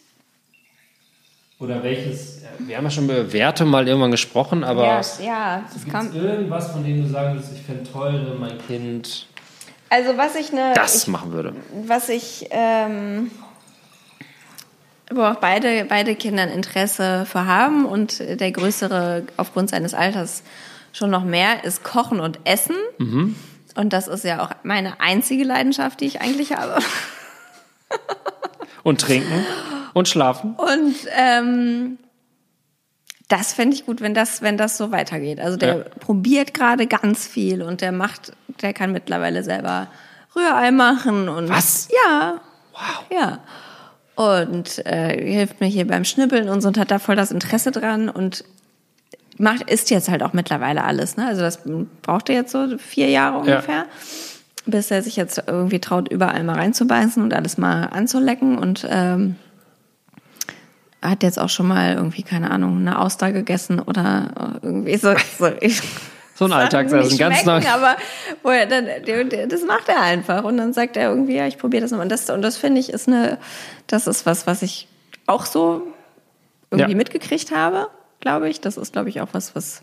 Oder 1.60 1.84
welches? 1.84 2.42
Wir 2.60 2.78
haben 2.78 2.86
ja 2.86 2.90
schon 2.90 3.04
über 3.06 3.32
Werte 3.34 3.66
mal 3.66 3.88
irgendwann 3.88 4.12
gesprochen, 4.12 4.64
aber 4.64 4.84
Ja, 4.86 5.02
ja, 5.22 5.64
das 5.72 5.84
gibt 5.84 5.92
kam. 5.92 6.14
irgendwas, 6.16 6.72
von 6.72 6.84
dem 6.84 7.04
du 7.04 7.10
sagen 7.10 7.34
würdest, 7.36 7.52
ich 7.54 7.62
finde 7.62 7.90
toll, 7.90 8.26
wenn 8.30 8.40
mein 8.40 8.58
Kind 8.68 9.28
Also 9.90 10.18
was 10.18 10.36
ich 10.36 10.52
ne, 10.52 10.74
das 10.76 10.96
ich, 10.96 11.08
machen 11.08 11.32
würde? 11.32 11.56
was 11.86 12.10
ich, 12.10 12.48
ähm, 12.52 13.32
wo 15.12 15.24
auch 15.24 15.36
beide, 15.36 15.86
beide 15.86 16.16
Kinder 16.16 16.44
ein 16.44 16.50
Interesse 16.50 17.26
für 17.26 17.46
haben 17.46 17.86
und 17.86 18.20
der 18.20 18.52
Größere 18.52 19.24
aufgrund 19.38 19.72
seines 19.72 19.94
Alters 19.94 20.44
schon 20.94 21.10
noch 21.10 21.24
mehr, 21.24 21.64
ist 21.64 21.84
Kochen 21.84 22.20
und 22.20 22.40
Essen. 22.44 22.76
Und 23.76 23.94
das 23.94 24.08
ist 24.08 24.24
ja 24.24 24.44
auch 24.44 24.52
meine 24.64 25.00
einzige 25.00 25.44
Leidenschaft, 25.44 26.02
die 26.02 26.06
ich 26.06 26.22
eigentlich 26.22 26.54
habe. 26.54 26.80
Und 28.84 29.02
trinken 29.02 29.46
und 29.94 30.08
schlafen. 30.08 30.56
Und 30.56 30.96
ähm, 31.16 31.98
das 33.30 33.54
fände 33.54 33.76
ich 33.76 33.86
gut, 33.86 34.02
wenn 34.02 34.14
das, 34.14 34.42
wenn 34.42 34.58
das 34.58 34.78
so 34.78 34.92
weitergeht. 34.92 35.40
Also 35.40 35.56
der 35.58 35.78
Ja. 35.78 35.84
probiert 36.02 36.54
gerade 36.54 36.88
ganz 36.88 37.26
viel 37.28 37.62
und 37.62 37.80
der 37.82 37.92
macht, 37.92 38.34
der 38.62 38.74
kann 38.74 38.92
mittlerweile 38.92 39.44
selber 39.44 39.88
Rührei 40.36 40.72
machen 40.72 41.30
und 41.30 41.48
Was? 41.50 41.88
Ja. 42.06 42.42
Wow. 42.74 43.06
Ja. 43.12 43.40
Und 44.16 44.86
äh, 44.86 45.32
hilft 45.34 45.62
mir 45.62 45.68
hier 45.68 45.88
beim 45.88 46.04
Schnippeln 46.04 46.50
und 46.50 46.62
so 46.62 46.68
und 46.68 46.78
hat 46.78 46.92
da 46.92 47.00
voll 47.00 47.16
das 47.16 47.32
Interesse 47.32 47.72
dran 47.72 48.10
und 48.10 48.44
macht, 49.38 49.70
isst 49.70 49.90
jetzt 49.92 50.10
halt 50.10 50.22
auch 50.24 50.34
mittlerweile 50.34 50.84
alles. 50.84 51.16
Ne? 51.16 51.26
Also 51.26 51.42
das 51.42 51.60
braucht 52.02 52.28
er 52.30 52.36
jetzt 52.36 52.52
so 52.52 52.78
vier 52.78 53.08
Jahre 53.10 53.38
ungefähr, 53.38 53.86
bis 54.66 54.92
er 54.92 55.02
sich 55.02 55.16
jetzt 55.16 55.42
irgendwie 55.48 55.80
traut, 55.80 56.12
überall 56.12 56.44
mal 56.44 56.56
reinzubeißen 56.58 57.24
und 57.24 57.34
alles 57.34 57.58
mal 57.58 57.86
anzulecken 57.86 58.58
und 58.58 58.86
ähm, 58.90 59.36
hat 61.02 61.24
jetzt 61.24 61.40
auch 61.40 61.50
schon 61.50 61.68
mal 61.68 61.94
irgendwie, 61.96 62.24
keine 62.24 62.52
Ahnung, 62.52 62.78
eine 62.80 63.00
Auster 63.00 63.32
gegessen 63.32 63.80
oder 63.80 64.60
irgendwie 64.62 64.98
so. 64.98 65.14
so 65.38 65.48
ich, 65.62 65.82
So 66.36 66.46
ein 66.46 66.54
Alltagsessen, 66.54 67.18
ganz 67.18 67.44
neu. 67.44 67.60
Aber 67.70 67.98
wo 68.44 68.50
er 68.50 68.66
dann, 68.66 68.88
das 69.50 69.62
macht 69.66 69.90
er 69.90 70.02
einfach. 70.02 70.46
Und 70.46 70.56
dann 70.56 70.72
sagt 70.72 70.96
er 70.96 71.10
irgendwie, 71.10 71.36
ja, 71.36 71.48
ich 71.48 71.58
probiere 71.58 71.82
das 71.82 71.92
nochmal. 71.92 72.06
Und 72.06 72.12
das, 72.14 72.30
und 72.30 72.42
das 72.42 72.56
finde 72.56 72.80
ich 72.80 72.94
ist 72.94 73.10
eine, 73.10 73.40
das 73.88 74.08
ist 74.08 74.26
was, 74.26 74.48
was 74.48 74.62
ich 74.62 74.88
auch 75.26 75.46
so 75.46 75.88
irgendwie 76.72 76.92
Ja. 76.92 76.98
mitgekriegt 76.98 77.52
habe, 77.54 77.88
glaube 78.22 78.48
ich. 78.48 78.62
Das 78.62 78.78
ist, 78.78 78.94
glaube 78.94 79.10
ich, 79.10 79.20
auch 79.20 79.28
was, 79.34 79.54
was, 79.54 79.82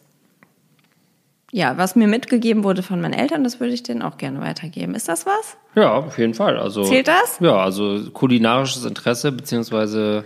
ja, 1.53 1.77
was 1.77 1.95
mir 1.95 2.09
mitgegeben 2.09 2.65
wurde 2.65 2.83
von 2.83 3.03
meinen 3.03 3.13
Eltern, 3.13 3.45
das 3.45 3.61
würde 3.61 3.75
ich 3.75 3.83
denen 3.83 4.01
auch 4.01 4.17
gerne 4.17 4.41
weitergeben. 4.41 4.95
Ist 4.95 5.09
das 5.09 5.27
was? 5.27 5.59
Ja, 5.75 5.93
auf 5.93 6.17
jeden 6.17 6.33
Fall. 6.33 6.59
Also, 6.59 6.85
Zählt 6.85 7.09
das? 7.09 7.37
Ja, 7.41 7.57
also 7.59 8.11
kulinarisches 8.13 8.87
Interesse, 8.87 9.31
beziehungsweise 9.31 10.25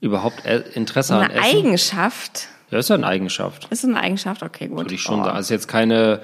überhaupt 0.00 0.44
E- 0.46 0.62
Interesse 0.74 1.14
an 1.14 1.22
Eine 1.30 1.34
Essen. 1.34 1.58
Eigenschaft? 1.58 2.48
Ja, 2.70 2.78
ist 2.78 2.88
ja 2.90 2.96
eine 2.96 3.06
Eigenschaft. 3.06 3.66
Ist 3.70 3.84
eine 3.84 4.00
Eigenschaft? 4.00 4.42
Okay, 4.42 4.68
gut. 4.68 4.78
Würde 4.78 4.94
ich 4.94 5.02
schon 5.02 5.20
Oh. 5.20 5.24
sagen. 5.24 5.36
Also 5.36 5.54
jetzt 5.54 5.68
keine, 5.68 6.20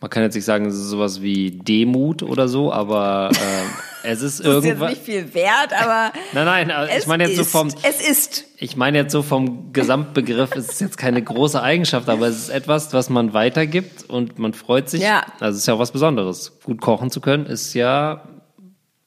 man 0.00 0.10
kann 0.10 0.22
jetzt 0.22 0.34
nicht 0.34 0.44
sagen, 0.44 0.66
es 0.66 0.74
ist 0.74 0.88
sowas 0.88 1.20
wie 1.22 1.50
Demut 1.50 2.22
oder 2.22 2.48
so, 2.48 2.72
aber 2.72 3.30
ähm, 3.32 3.66
es 4.02 4.22
ist 4.22 4.40
Das 4.40 4.46
ist 4.46 4.54
jetzt 4.54 4.64
irgendwas. 4.64 4.90
nicht 4.90 5.02
viel 5.02 5.34
wert, 5.34 5.72
aber 5.78 6.12
Nein, 6.32 6.66
nein, 6.68 6.88
ich 6.98 7.06
meine 7.06 7.24
jetzt 7.24 7.36
so 7.36 7.42
ist, 7.42 7.52
vom, 7.52 7.68
es 7.68 8.00
ist. 8.00 8.44
ich 8.56 8.74
meine 8.76 8.98
jetzt 8.98 9.12
so 9.12 9.22
vom 9.22 9.72
Gesamtbegriff, 9.72 10.56
es 10.56 10.70
ist 10.70 10.80
jetzt 10.80 10.96
keine 10.96 11.22
große 11.22 11.62
Eigenschaft, 11.62 12.08
aber 12.08 12.26
es 12.26 12.36
ist 12.38 12.48
etwas, 12.48 12.92
was 12.94 13.10
man 13.10 13.34
weitergibt 13.34 14.08
und 14.08 14.38
man 14.38 14.54
freut 14.54 14.88
sich. 14.88 15.02
Ja. 15.02 15.22
Also 15.40 15.56
es 15.56 15.58
ist 15.58 15.66
ja 15.66 15.74
auch 15.74 15.78
was 15.78 15.92
Besonderes. 15.92 16.58
Gut 16.64 16.80
kochen 16.80 17.10
zu 17.10 17.20
können 17.20 17.44
ist 17.46 17.74
ja 17.74 18.22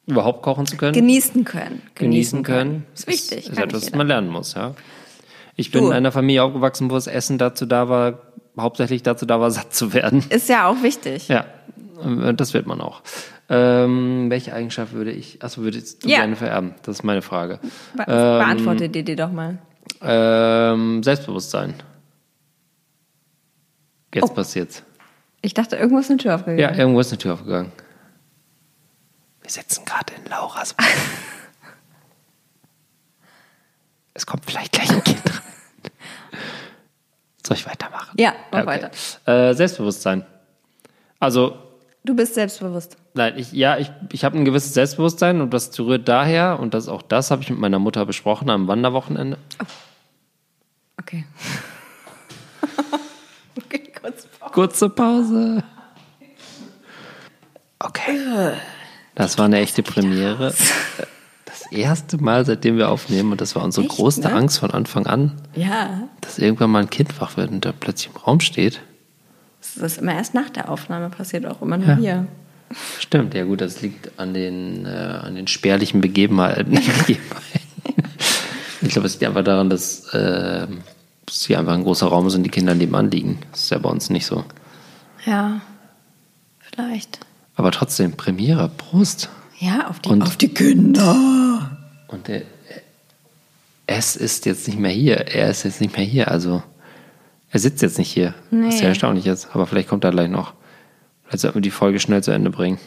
überhaupt 0.08 0.42
kochen 0.44 0.66
zu 0.68 0.78
können. 0.78 0.94
Genießen 0.94 1.44
können. 1.46 1.82
genießen 1.96 2.44
können. 2.44 2.86
Ist 2.94 3.08
wichtig. 3.08 3.38
Ist, 3.46 3.50
ist 3.50 3.58
etwas, 3.60 3.86
was 3.88 3.96
man 3.96 4.08
lernen 4.08 4.30
muss, 4.30 4.54
ja. 4.54 4.76
Ich 5.56 5.72
bin 5.72 5.82
Du. 5.82 5.88
in 5.88 5.94
einer 5.94 6.12
Familie 6.12 6.44
aufgewachsen, 6.44 6.90
wo 6.92 6.96
das 6.96 7.08
Essen 7.08 7.38
dazu 7.38 7.66
da 7.66 7.88
war, 7.90 8.20
hauptsächlich 8.60 9.04
dazu 9.04 9.26
da 9.26 9.40
war, 9.40 9.50
satt 9.52 9.74
zu 9.74 9.94
werden. 9.94 10.24
Ist 10.30 10.50
ja 10.50 10.68
auch 10.68 10.84
wichtig. 10.84 11.28
Ja, 11.30 11.46
das 12.34 12.54
wird 12.54 12.68
man 12.68 12.82
auch. 12.82 13.02
Ähm, 13.48 14.30
welche 14.30 14.54
Eigenschaft 14.54 14.94
würde 14.94 15.12
ich, 15.12 15.42
achso, 15.44 15.62
würdest 15.62 16.04
du 16.04 16.10
Ja. 16.10 16.18
gerne 16.20 16.36
vererben? 16.36 16.74
Das 16.84 16.98
ist 16.98 17.04
meine 17.04 17.22
Frage. 17.22 17.60
Be 17.96 18.04
beantworte 18.06 18.90
dir 18.90 19.04
die 19.04 19.16
doch 19.16 19.32
mal. 19.32 19.60
Ähm, 20.02 21.04
Selbstbewusstsein. 21.04 21.76
Jetzt 24.14 24.32
Oh. 24.32 24.34
passiert's. 24.34 24.84
Ich 25.42 25.54
dachte, 25.54 25.76
irgendwo 25.76 26.00
ist 26.00 26.10
eine 26.10 26.18
Tür 26.18 26.36
aufgegangen. 26.36 26.60
Ja, 26.60 26.74
irgendwo 26.76 27.00
ist 27.00 27.12
eine 27.12 27.18
Tür 27.20 27.34
aufgegangen. 27.34 27.72
Wir 29.46 29.52
sitzen 29.52 29.86
gerade 29.86 30.12
in 30.16 30.26
Lauras 30.26 30.76
es 34.16 34.26
kommt 34.26 34.44
vielleicht 34.44 34.72
gleich 34.72 34.90
ein 34.90 35.04
Kind 35.04 35.22
rein. 35.24 35.42
Soll 37.46 37.56
ich 37.56 37.68
weitermachen? 37.68 38.16
Ja, 38.18 38.34
mach 38.52 38.66
weiter. 38.66 38.90
Äh, 39.28 39.54
Selbstbewusstsein. 39.54 40.26
Also, 41.20 41.60
Du 42.04 42.16
bist 42.16 42.34
selbstbewusst. 42.34 42.98
nein, 43.14 43.38
ich, 43.38 43.52
ja, 43.52 43.78
ich, 43.78 43.92
ich 44.12 44.26
habe 44.26 44.36
ein 44.36 44.46
gewisses 44.46 44.74
Selbstbewusstsein 44.74 45.40
und 45.42 45.54
das 45.54 45.78
rührt 45.80 46.08
daher, 46.08 46.60
und 46.60 46.74
das 46.74 46.88
auch 46.88 47.04
das 47.04 47.30
habe 47.30 47.44
ich 47.44 47.52
mit 47.52 47.60
meiner 47.60 47.78
Mutter 47.78 48.04
besprochen 48.08 48.50
am 48.50 48.68
Wanderwochenende. 48.68 49.38
Okay. 51.00 51.24
okay, 53.64 53.94
kurz 54.02 54.26
Pause. 54.26 54.52
Kurze 54.54 54.90
Pause. 54.90 55.64
Okay. 57.78 58.56
Das 59.16 59.38
war 59.38 59.46
eine 59.46 59.60
echte 59.60 59.82
Premiere. 59.82 60.54
Das 61.46 61.72
erste 61.72 62.18
Mal, 62.18 62.46
seitdem 62.46 62.78
wir 62.78 62.90
aufnehmen, 62.90 63.32
und 63.32 63.42
das 63.42 63.56
war 63.56 63.64
unsere 63.64 63.88
Echt, 63.88 63.96
größte 63.96 64.28
ne? 64.28 64.34
Angst 64.34 64.60
von 64.60 64.72
Anfang 64.72 65.08
an, 65.08 65.32
Ja, 65.56 66.08
dass 66.22 66.38
irgendwann 66.38 66.70
mal 66.70 66.84
ein 66.84 66.90
Kind 66.90 67.20
wach 67.22 67.38
wird 67.38 67.50
und 67.50 67.66
da 67.66 67.72
plötzlich 67.72 68.14
im 68.14 68.22
Raum 68.22 68.40
steht. 68.42 68.82
das 69.76 69.94
ist 69.94 70.02
immer 70.02 70.14
erst 70.14 70.34
nach 70.34 70.50
der 70.50 70.70
Aufnahme 70.70 71.10
passiert, 71.10 71.46
auch 71.46 71.62
immer 71.62 71.78
nur 71.78 71.96
hier. 71.96 72.28
Stimmt, 73.00 73.34
ja 73.36 73.46
gut, 73.46 73.62
das 73.62 73.82
liegt 73.82 74.20
an 74.20 74.34
den, 74.34 74.86
äh, 74.86 74.90
an 74.90 75.36
den 75.36 75.48
spärlichen 75.48 76.02
Begebenheiten. 76.02 76.74
Begebenheiten. 76.74 77.20
ich 78.82 78.90
glaube, 78.90 79.08
es 79.08 79.14
liegt 79.14 79.26
einfach 79.26 79.44
daran, 79.44 79.70
dass 79.70 80.14
äh, 80.14 80.68
es 81.28 81.46
hier 81.46 81.60
einfach 81.60 81.74
ein 81.74 81.84
großer 81.84 82.08
Raum 82.08 82.28
ist 82.28 82.36
und 82.36 82.44
die 82.44 82.50
Kinder 82.50 82.76
nebenan 82.76 83.12
liegen. 83.12 83.40
Das 83.52 83.64
ist 83.64 83.70
ja 83.70 83.78
bei 83.78 83.90
uns 83.90 84.10
nicht 84.10 84.26
so. 84.26 84.44
Ja, 85.26 85.62
vielleicht. 86.60 87.20
Aber 87.56 87.72
trotzdem, 87.72 88.14
Premiere, 88.14 88.70
Prost. 88.70 89.30
Ja, 89.60 89.88
auf 89.88 90.00
die, 90.00 90.10
Und- 90.10 90.22
auf 90.24 90.36
die 90.38 90.50
Kinder. 90.54 91.78
Und 92.08 92.28
er, 92.30 92.42
es 93.88 94.16
ist 94.16 94.46
jetzt 94.46 94.68
nicht 94.68 94.80
mehr 94.80 94.92
hier. 94.92 95.16
Er 95.34 95.50
ist 95.50 95.64
jetzt 95.64 95.80
nicht 95.82 95.96
mehr 95.96 96.06
hier. 96.06 96.30
Also, 96.32 96.64
er 97.52 97.60
sitzt 97.60 97.82
jetzt 97.82 97.98
nicht 97.98 98.12
hier. 98.12 98.34
Nee. 98.52 98.70
ja 98.78 98.88
erstaunlich 98.88 99.28
ist. 99.28 99.48
Aber 99.54 99.66
vielleicht 99.68 99.88
kommt 99.90 100.04
er 100.04 100.12
gleich 100.12 100.30
noch. 100.30 100.54
Vielleicht 101.24 101.42
sollten 101.42 101.56
wir 101.56 101.62
die 101.62 101.72
Folge 101.72 102.00
schnell 102.00 102.22
zu 102.24 102.32
Ende 102.32 102.50
bringen. 102.50 102.78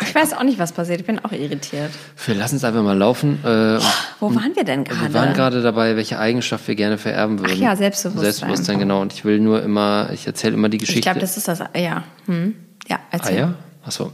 Ich 0.00 0.14
weiß 0.14 0.34
auch 0.34 0.42
nicht, 0.42 0.58
was 0.58 0.72
passiert. 0.72 1.00
Ich 1.00 1.06
bin 1.06 1.18
auch 1.18 1.32
irritiert. 1.32 1.90
Wir 2.26 2.34
lassen 2.34 2.56
es 2.56 2.64
einfach 2.64 2.82
mal 2.82 2.96
laufen. 2.96 3.38
Äh, 3.44 3.78
Wo 4.20 4.34
waren 4.34 4.54
wir 4.54 4.64
denn 4.64 4.86
wir 4.86 4.94
gerade? 4.94 5.14
waren 5.14 5.32
gerade 5.34 5.62
dabei, 5.62 5.96
welche 5.96 6.18
Eigenschaft 6.18 6.66
wir 6.68 6.74
gerne 6.74 6.98
vererben 6.98 7.38
würden. 7.40 7.60
ja, 7.60 7.76
Selbstbewusstsein. 7.76 8.22
Selbstbewusstsein, 8.24 8.78
genau. 8.78 9.00
Und 9.00 9.12
ich 9.12 9.24
will 9.24 9.40
nur 9.40 9.62
immer, 9.62 10.10
ich 10.12 10.26
erzähle 10.26 10.54
immer 10.54 10.68
die 10.68 10.78
Geschichte. 10.78 10.98
ich 11.00 11.04
glaube, 11.04 11.20
das 11.20 11.36
ist 11.36 11.48
das. 11.48 11.60
Ja, 11.76 12.04
hm. 12.26 12.54
ja 12.88 12.96
Ah 12.96 13.00
erzähl. 13.12 13.38
ja? 13.38 13.54
Achso. 13.84 14.12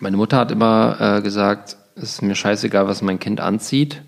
Meine 0.00 0.16
Mutter 0.16 0.36
hat 0.36 0.50
immer 0.50 0.96
äh, 1.18 1.22
gesagt, 1.22 1.76
es 1.96 2.04
ist 2.14 2.22
mir 2.22 2.34
scheißegal, 2.34 2.86
was 2.86 3.02
mein 3.02 3.18
Kind 3.18 3.40
anzieht. 3.40 4.02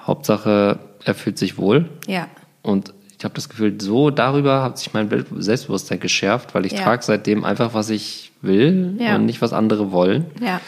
Hauptsache, 0.00 0.78
er 1.04 1.14
fühlt 1.14 1.38
sich 1.38 1.58
wohl. 1.58 1.88
Ja. 2.06 2.26
Und 2.62 2.92
ich 3.22 3.24
habe 3.24 3.34
das 3.36 3.48
Gefühl, 3.48 3.80
so 3.80 4.10
darüber 4.10 4.64
hat 4.64 4.78
sich 4.78 4.92
mein 4.94 5.08
Selbstbewusstsein 5.38 6.00
geschärft, 6.00 6.56
weil 6.56 6.66
ich 6.66 6.72
Ja. 6.72 6.82
trage 6.82 7.04
seitdem 7.04 7.44
einfach, 7.44 7.72
was 7.72 7.88
ich 7.88 8.32
will 8.42 8.96
Ja. 8.98 9.14
und 9.14 9.26
nicht, 9.26 9.40
was 9.40 9.52
andere 9.52 9.92
wollen. 9.92 10.24
Ja. 10.40 10.60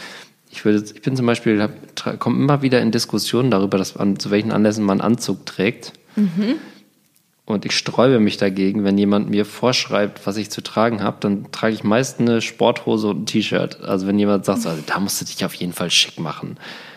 Ich, 0.52 0.64
würde, 0.64 0.84
ich 0.94 1.02
bin 1.02 1.16
zum 1.16 1.26
Beispiel, 1.26 1.68
komme 2.20 2.36
immer 2.40 2.62
wieder 2.62 2.80
in 2.80 2.92
Diskussionen 2.92 3.50
darüber, 3.50 3.76
dass 3.76 3.96
an, 3.96 4.20
zu 4.20 4.30
welchen 4.30 4.52
Anlässen 4.52 4.84
man 4.84 5.00
Anzug 5.00 5.44
trägt. 5.46 5.94
Mhm. 6.14 6.55
Und 7.44 7.64
ich 7.64 7.76
sträube 7.76 8.20
mich 8.20 8.36
dagegen, 8.36 8.84
wenn 8.84 8.96
jemand 8.98 9.28
mir 9.30 9.44
vorschreibt, 9.46 10.24
was 10.24 10.36
ich 10.36 10.48
zu 10.48 10.61
tragen 10.61 11.02
habe, 11.02 11.16
dann 11.18 11.50
trage 11.50 11.74
ich 11.74 11.82
meist 11.82 12.20
eine 12.20 12.40
Sporthose 12.40 13.09
und 13.09 13.22
ein 13.22 13.26
T-Shirt. 13.26 13.80
Also 13.82 14.07
wenn 14.07 14.16
jemand 14.16 14.44
sagt, 14.44 14.62
so, 14.62 14.68
also, 14.68 14.82
da 14.86 15.00
musst 15.00 15.20
du 15.20 15.24
dich 15.24 15.44
auf 15.44 15.55
jeden 15.55 15.72
Fall 15.72 15.90
schick 15.90 16.20
machen, 16.20 16.57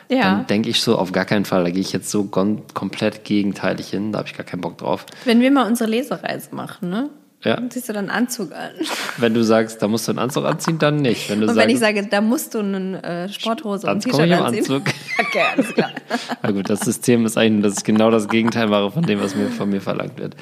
Ja. 0.10 0.22
dann 0.22 0.48
denke 0.48 0.70
ich 0.70 0.82
so, 0.82 0.98
auf 0.98 1.12
gar 1.12 1.26
keinen 1.26 1.46
Fall. 1.46 1.64
Da 1.64 1.70
gehe 1.70 1.82
ich 1.82 1.92
jetzt 1.92 2.10
so 2.10 2.24
komplett 2.26 3.24
gegenteilig 3.26 3.90
hin, 3.90 4.12
da 4.12 4.20
habe 4.20 4.28
ich 4.28 4.38
gar 4.38 4.46
keinen 4.46 4.62
Bock 4.62 4.78
drauf. 4.78 5.06
Wenn 5.26 5.42
wir 5.42 5.52
mal 5.52 5.68
unsere 5.68 5.90
Lesereise 5.90 6.56
machen, 6.56 6.90
ne? 6.90 7.10
Ja. 7.44 7.56
Dann 7.56 7.70
ziehst 7.70 7.88
du 7.88 7.94
dann 7.94 8.10
einen 8.10 8.26
Anzug 8.26 8.52
an. 8.52 8.72
Wenn 9.18 9.34
du 9.36 9.44
sagst, 9.44 9.82
da 9.82 9.88
musst 9.88 10.08
du 10.08 10.12
einen 10.12 10.20
Anzug 10.20 10.46
anziehen, 10.46 10.80
dann 10.80 10.98
nicht. 10.98 11.30
Wenn 11.30 11.40
du 11.40 11.48
Und 11.48 11.54
sagst, 11.54 11.68
wenn 11.68 11.74
ich 11.74 11.80
sage, 11.80 12.08
da 12.08 12.20
musst 12.20 12.56
du 12.56 12.60
eine 12.60 13.04
äh, 13.04 13.30
Sporthose 13.30 13.86
und 13.86 13.94
ein 13.94 14.00
T-Shirt 14.00 14.32
anziehen. 14.32 14.60
Anzug. 14.60 14.84
Okay, 15.20 15.42
alles 15.56 15.74
klar. 15.74 15.90
Na 16.44 16.52
gut, 16.52 16.70
das 16.70 16.82
System 16.82 17.26
ist 17.26 17.38
eigentlich, 17.38 17.64
dass 17.64 17.80
ich 17.80 17.84
genau 17.84 18.12
das 18.12 18.28
Gegenteil 18.28 18.68
mache 18.68 18.92
von 18.92 19.04
dem, 19.04 19.20
was 19.20 19.36
mir 19.36 19.48
von 19.48 19.68
mir 19.68 19.82
verlangt 19.82 20.20
wird. 20.20 20.36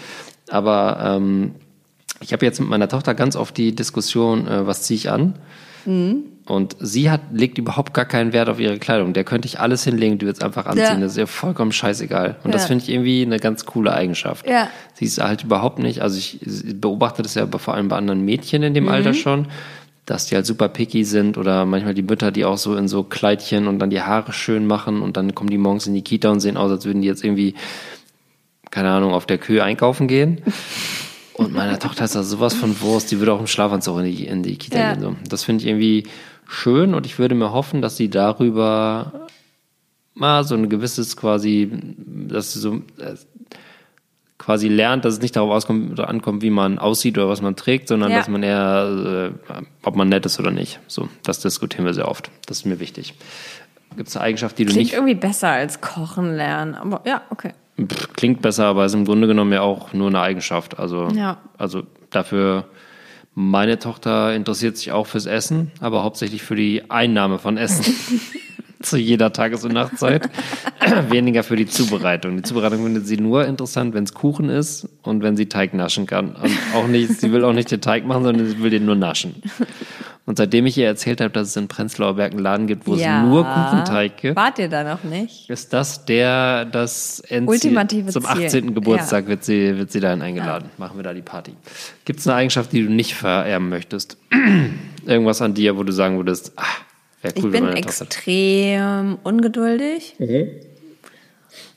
Aber 0.50 1.00
ähm, 1.02 1.56
ich 2.20 2.34
habe 2.34 2.46
jetzt 2.46 2.60
mit 2.60 2.68
meiner 2.68 2.90
Tochter 2.90 3.14
ganz 3.14 3.38
oft 3.38 3.56
die 3.56 3.74
Diskussion, 3.74 4.48
äh, 4.48 4.68
was 4.68 4.84
ziehe 4.84 4.98
ich 4.98 5.10
an? 5.10 5.36
Und 5.86 6.76
sie 6.80 7.10
hat, 7.10 7.22
legt 7.32 7.58
überhaupt 7.58 7.94
gar 7.94 8.06
keinen 8.06 8.34
Wert 8.34 8.50
auf 8.50 8.60
ihre 8.60 8.78
Kleidung. 8.78 9.14
Der 9.14 9.24
könnte 9.24 9.48
ich 9.48 9.60
alles 9.60 9.84
hinlegen, 9.84 10.18
die 10.20 10.26
wird 10.26 10.38
es 10.38 10.44
einfach 10.44 10.66
anziehen. 10.66 10.84
Ja. 10.86 11.00
Das 11.00 11.14
ist 11.14 11.18
ihr 11.18 11.28
vollkommen 11.28 11.72
scheißegal. 11.72 12.38
Und 12.44 12.54
das 12.54 12.64
Ja. 12.64 12.68
finde 12.68 12.84
ich 12.84 12.90
irgendwie 12.90 13.24
eine 13.24 13.40
ganz 13.40 13.66
coole 13.66 13.94
Eigenschaft. 13.94 14.48
Ja. 14.48 14.68
Sie 14.94 15.06
ist 15.06 15.22
halt 15.22 15.44
überhaupt 15.44 15.80
nicht, 15.80 16.02
also 16.02 16.18
ich 16.18 16.40
beobachte 16.80 17.24
das 17.24 17.36
ja 17.36 17.48
vor 17.58 17.74
allem 17.74 17.88
bei 17.88 17.98
anderen 17.98 18.22
Mädchen 18.26 18.62
in 18.64 18.74
dem 18.74 18.88
Alter 18.90 19.14
schon, 19.14 19.48
dass 20.06 20.28
die 20.28 20.36
halt 20.36 20.46
super 20.46 20.70
picky 20.70 21.04
sind 21.04 21.38
oder 21.40 21.66
manchmal 21.66 21.96
die 21.96 22.04
Mütter, 22.04 22.32
die 22.32 22.46
auch 22.46 22.58
so 22.60 22.76
in 22.76 22.88
so 22.88 23.02
Kleidchen 23.04 23.68
und 23.68 23.80
dann 23.80 23.90
die 23.90 24.02
Haare 24.02 24.32
schön 24.34 24.68
machen 24.68 25.02
und 25.02 25.18
dann 25.18 25.34
kommen 25.34 25.50
die 25.50 25.58
morgens 25.58 25.88
in 25.88 25.96
die 25.96 26.04
Kita 26.04 26.30
und 26.30 26.42
sehen 26.42 26.58
aus, 26.58 26.70
als 26.70 26.86
würden 26.86 27.02
die 27.02 27.08
jetzt 27.08 27.24
irgendwie, 27.24 27.56
keine 28.70 28.92
Ahnung, 28.92 29.14
auf 29.14 29.26
der 29.26 29.40
Kühe 29.40 29.64
einkaufen 29.64 30.08
gehen. 30.08 30.42
Und 31.38 31.54
meine 31.54 31.78
Tochter 31.80 32.06
ist 32.06 32.16
da 32.16 32.24
sowas 32.24 32.54
von 32.54 32.80
Wurst, 32.82 33.12
die 33.12 33.20
würde 33.20 33.34
auch 33.34 33.40
im 33.40 33.48
Schlafanzug 33.48 34.00
in 34.00 34.06
die, 34.06 34.26
in 34.26 34.44
die 34.44 34.58
Kita 34.58 34.78
Ja. 34.80 34.94
gehen. 34.94 35.02
So. 35.02 35.16
Das 35.30 35.44
finde 35.44 35.64
ich 35.64 35.68
irgendwie 35.70 36.04
schön 36.48 36.94
und 36.94 37.06
ich 37.06 37.20
würde 37.20 37.36
mir 37.36 37.52
hoffen, 37.52 37.82
dass 37.82 37.98
sie 37.98 38.10
darüber 38.10 39.28
mal 40.14 40.44
so 40.44 40.56
ein 40.56 40.70
gewisses 40.70 41.18
quasi, 41.18 41.70
dass 41.98 42.54
sie 42.54 42.60
so 42.60 42.76
äh, 43.00 43.16
quasi 44.38 44.68
lernt, 44.68 45.04
dass 45.06 45.16
es 45.16 45.22
nicht 45.22 45.36
darauf 45.36 45.52
auskommt, 45.52 46.00
ankommt, 46.00 46.42
wie 46.42 46.50
man 46.52 46.78
aussieht 46.78 47.18
oder 47.18 47.28
was 47.30 47.42
man 47.42 47.56
trägt, 47.56 47.88
sondern 47.88 48.12
Ja. 48.12 48.20
dass 48.20 48.28
man 48.28 48.44
eher, 48.44 49.32
äh, 49.50 49.64
ob 49.84 49.96
man 49.96 50.08
nett 50.10 50.26
ist 50.26 50.40
oder 50.40 50.52
nicht. 50.52 50.80
So, 50.88 51.10
das 51.24 51.40
diskutieren 51.40 51.86
wir 51.86 51.94
sehr 51.94 52.08
oft. 52.08 52.30
Das 52.46 52.60
ist 52.60 52.66
mir 52.66 52.80
wichtig. 52.80 53.14
Gibt 53.98 54.10
es 54.10 54.16
eine 54.18 54.26
Eigenschaft, 54.26 54.58
die 54.58 54.66
du 54.66 54.72
Klingt 54.72 54.86
nicht 54.88 54.94
irgendwie 54.94 55.16
besser 55.16 55.50
als 55.50 55.80
Kochen 55.82 56.36
lernen. 56.36 56.76
Aber 56.76 57.02
ja, 57.06 57.22
okay. 57.30 57.54
Pff, 57.82 58.14
klingt 58.14 58.42
besser, 58.42 58.66
aber 58.66 58.86
ist 58.86 58.94
im 58.94 59.06
Grunde 59.06 59.28
genommen 59.28 59.52
ja 59.54 59.62
auch 59.62 59.94
nur 59.94 60.08
eine 60.08 60.22
Eigenschaft. 60.22 60.80
Also, 60.80 61.10
Ja. 61.10 61.38
also 61.58 61.84
dafür, 62.10 62.66
meine 63.34 63.80
Tochter 63.80 64.34
interessiert 64.34 64.78
sich 64.78 64.92
auch 64.92 65.08
fürs 65.08 65.26
Essen, 65.26 65.72
aber 65.82 66.04
hauptsächlich 66.04 66.42
für 66.44 66.56
die 66.56 66.90
Einnahme 66.90 67.38
von 67.40 67.58
Essen. 67.58 67.94
Zu 68.82 68.98
jeder 68.98 69.34
Tages- 69.34 69.66
und 69.66 69.74
Nachtzeit. 69.74 70.30
Weniger 71.10 71.42
für 71.44 71.56
die 71.56 71.66
Zubereitung. 71.66 72.38
Die 72.38 72.44
Zubereitung 72.44 72.84
findet 72.84 73.08
sie 73.08 73.18
nur 73.18 73.46
interessant, 73.46 73.96
wenn 73.96 74.04
es 74.04 74.14
Kuchen 74.14 74.50
ist 74.50 74.88
und 75.02 75.24
wenn 75.24 75.36
sie 75.36 75.48
Teig 75.48 75.74
naschen 75.74 76.06
kann. 76.06 76.36
Und 76.36 76.52
auch 76.76 76.86
nicht, 76.86 77.20
sie 77.20 77.32
will 77.32 77.44
auch 77.44 77.54
nicht 77.54 77.72
den 77.72 77.82
Teig 77.82 78.06
machen, 78.06 78.24
sondern 78.24 78.46
sie 78.48 78.62
will 78.62 78.70
den 78.70 78.86
nur 78.86 78.96
naschen. 78.96 79.42
Und 80.28 80.40
seitdem 80.40 80.66
ich 80.66 80.76
ihr 80.78 80.88
erzählt 80.88 81.22
habe, 81.22 81.30
dass 81.30 81.50
es 81.50 81.56
in 81.56 81.68
Prenzlauer 81.68 82.16
Berg 82.16 82.32
einen 82.32 82.42
Laden 82.42 82.66
gibt, 82.66 82.88
wo 82.88 82.96
ja. 82.96 83.22
es 83.22 83.30
nur 83.30 83.44
Kuchenteig 83.46 84.18
gibt, 84.18 84.36
Wart 84.36 84.58
ihr 84.58 84.70
da 84.70 84.84
noch 84.84 85.04
nicht? 85.04 85.50
ist 85.50 85.72
das 85.72 86.06
der, 86.06 86.66
das 86.66 87.20
Endziel? 87.20 87.50
Ultimative 87.50 88.12
Zum 88.12 88.24
Ziel. 88.24 88.46
18. 88.46 88.74
Geburtstag 88.74 89.28
wird, 89.28 89.44
sie, 89.44 89.78
wird 89.78 89.92
sie 89.92 90.00
dahin 90.00 90.24
eingeladen. 90.24 90.70
Machen 90.78 90.98
wir 90.98 91.04
da 91.04 91.14
die 91.14 91.22
Party. 91.22 91.54
Gibt 92.06 92.20
es 92.22 92.28
eine 92.28 92.38
Eigenschaft, 92.38 92.72
die 92.72 92.84
du 92.84 92.92
nicht 92.92 93.14
vererben 93.14 93.70
möchtest? 93.70 94.18
Irgendwas 95.06 95.44
an 95.44 95.54
dir, 95.54 95.78
wo 95.78 95.84
du 95.84 95.94
sagen 95.94 96.18
würdest, 96.18 96.54
ah, 96.56 96.64
wäre 97.22 97.36
Ich 97.38 97.44
cool, 97.44 97.54
wenn 97.54 97.68
bin 97.68 97.76
extrem 97.76 99.20
ungeduldig 99.22 100.16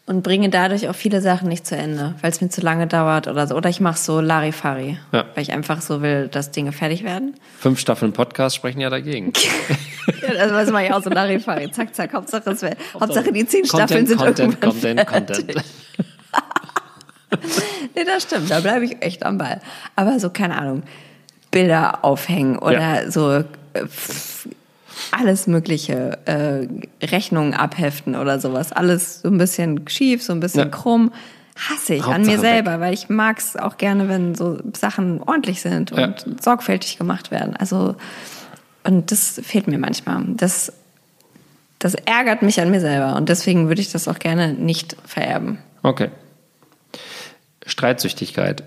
und 0.09 0.23
bringe 0.23 0.49
dadurch 0.49 0.89
auch 0.89 0.95
viele 0.95 1.21
Sachen 1.21 1.49
nicht 1.49 1.67
zu 1.67 1.77
Ende, 1.77 2.15
weil 2.23 2.31
es 2.31 2.41
mir 2.41 2.49
zu 2.49 2.61
lange 2.61 2.87
dauert 2.87 3.29
oder 3.29 3.47
so. 3.47 3.55
Oder 3.55 3.69
ich 3.71 3.81
mache 3.81 3.99
so 3.99 4.21
Larifari, 4.21 4.99
Ja. 5.13 5.25
weil 5.35 5.43
ich 5.43 5.53
einfach 5.53 5.81
so 5.83 6.03
will, 6.03 6.29
dass 6.29 6.51
Dinge 6.51 6.73
fertig 6.73 7.05
werden. 7.05 7.35
Fünf 7.59 7.79
Staffeln 7.79 8.13
Podcast 8.13 8.57
sprechen 8.57 8.81
ja 8.81 8.91
dagegen. 8.91 9.33
Ja, 10.23 10.41
also 10.41 10.55
das 10.55 10.71
mache 10.71 10.85
ich 10.87 10.93
auch 10.93 11.03
so 11.03 11.11
Larifari. 11.11 11.71
Zack, 11.71 11.95
zack. 11.95 12.15
Hauptsache, 12.15 12.51
es 12.51 12.65
Hauptsache 12.99 13.31
die 13.31 13.47
zehn 13.47 13.67
Staffeln 13.67 14.07
Content, 14.07 14.09
sind 14.09 14.19
Content, 14.19 14.39
irgendwann 14.65 14.97
Content, 15.07 15.11
fertig. 15.11 15.47
Content. 15.55 15.65
Nee, 17.95 18.05
das 18.05 18.23
stimmt. 18.23 18.51
Da 18.51 18.61
bleibe 18.61 18.85
ich 18.87 19.03
echt 19.03 19.23
am 19.25 19.37
Ball. 19.39 19.61
Aber 19.97 20.19
so, 20.19 20.31
keine 20.31 20.57
Ahnung, 20.59 20.83
Bilder 21.51 22.05
aufhängen 22.05 22.59
oder 22.59 23.05
Ja. 23.05 23.11
so 23.11 23.31
äh, 23.33 23.45
alles 25.13 25.47
mögliche, 25.47 26.19
äh, 26.27 26.67
Rechnungen 27.05 27.55
abheften 27.55 28.15
oder 28.17 28.39
sowas. 28.41 28.73
Alles 28.73 29.21
so 29.23 29.29
ein 29.29 29.39
bisschen 29.39 29.89
schief, 29.89 30.23
so 30.23 30.33
ein 30.33 30.41
bisschen 30.41 30.61
Ja. 30.61 30.67
krumm. 30.69 31.13
Hasse 31.57 31.95
ich 31.95 32.03
an 32.05 32.15
Hauptsache 32.15 32.37
mir 32.37 32.39
selber, 32.41 32.81
weil 32.81 32.95
ich 32.95 33.09
mag 33.09 33.39
es 33.39 33.57
auch 33.57 33.79
gerne, 33.79 34.09
wenn 34.09 34.35
so 34.37 34.59
Sachen 34.77 35.21
ordentlich 35.23 35.61
sind 35.61 35.91
und 35.93 35.99
Ja. 36.01 36.15
sorgfältig 36.41 36.99
gemacht 36.99 37.31
werden. 37.33 37.57
Also, 37.57 37.97
und 38.85 39.11
das 39.11 39.41
fehlt 39.45 39.67
mir 39.67 39.79
manchmal. 39.79 40.23
Das, 40.29 40.73
das 41.81 41.95
ärgert 41.95 42.43
mich 42.43 42.61
an 42.61 42.71
mir 42.71 42.81
selber 42.81 43.17
und 43.17 43.29
deswegen 43.29 43.67
würde 43.69 43.81
ich 43.81 43.91
das 43.91 44.07
auch 44.07 44.21
gerne 44.21 44.53
nicht 44.53 44.97
vererben. 45.05 45.59
Okay. 45.83 46.11
Streitsüchtigkeit. 47.67 48.63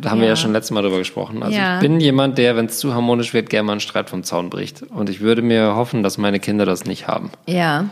Da 0.00 0.10
haben 0.10 0.20
wir 0.20 0.28
ja 0.28 0.36
schon 0.36 0.52
letztes 0.52 0.70
Mal 0.72 0.82
drüber 0.82 0.98
gesprochen. 0.98 1.42
Also 1.42 1.56
Ja. 1.56 1.76
ich 1.76 1.80
bin 1.80 2.00
jemand, 2.00 2.38
der, 2.38 2.56
wenn 2.56 2.66
es 2.66 2.78
zu 2.78 2.94
harmonisch 2.94 3.32
wird, 3.34 3.50
gerne 3.50 3.64
mal 3.66 3.72
einen 3.72 3.80
Streit 3.80 4.10
vom 4.10 4.22
Zaun 4.24 4.50
bricht. 4.50 4.82
Und 4.82 5.08
ich 5.10 5.20
würde 5.20 5.42
mir 5.42 5.74
hoffen, 5.76 6.02
dass 6.02 6.18
meine 6.18 6.40
Kinder 6.40 6.64
das 6.66 6.84
nicht 6.84 7.06
haben. 7.08 7.30
Ja. 7.46 7.86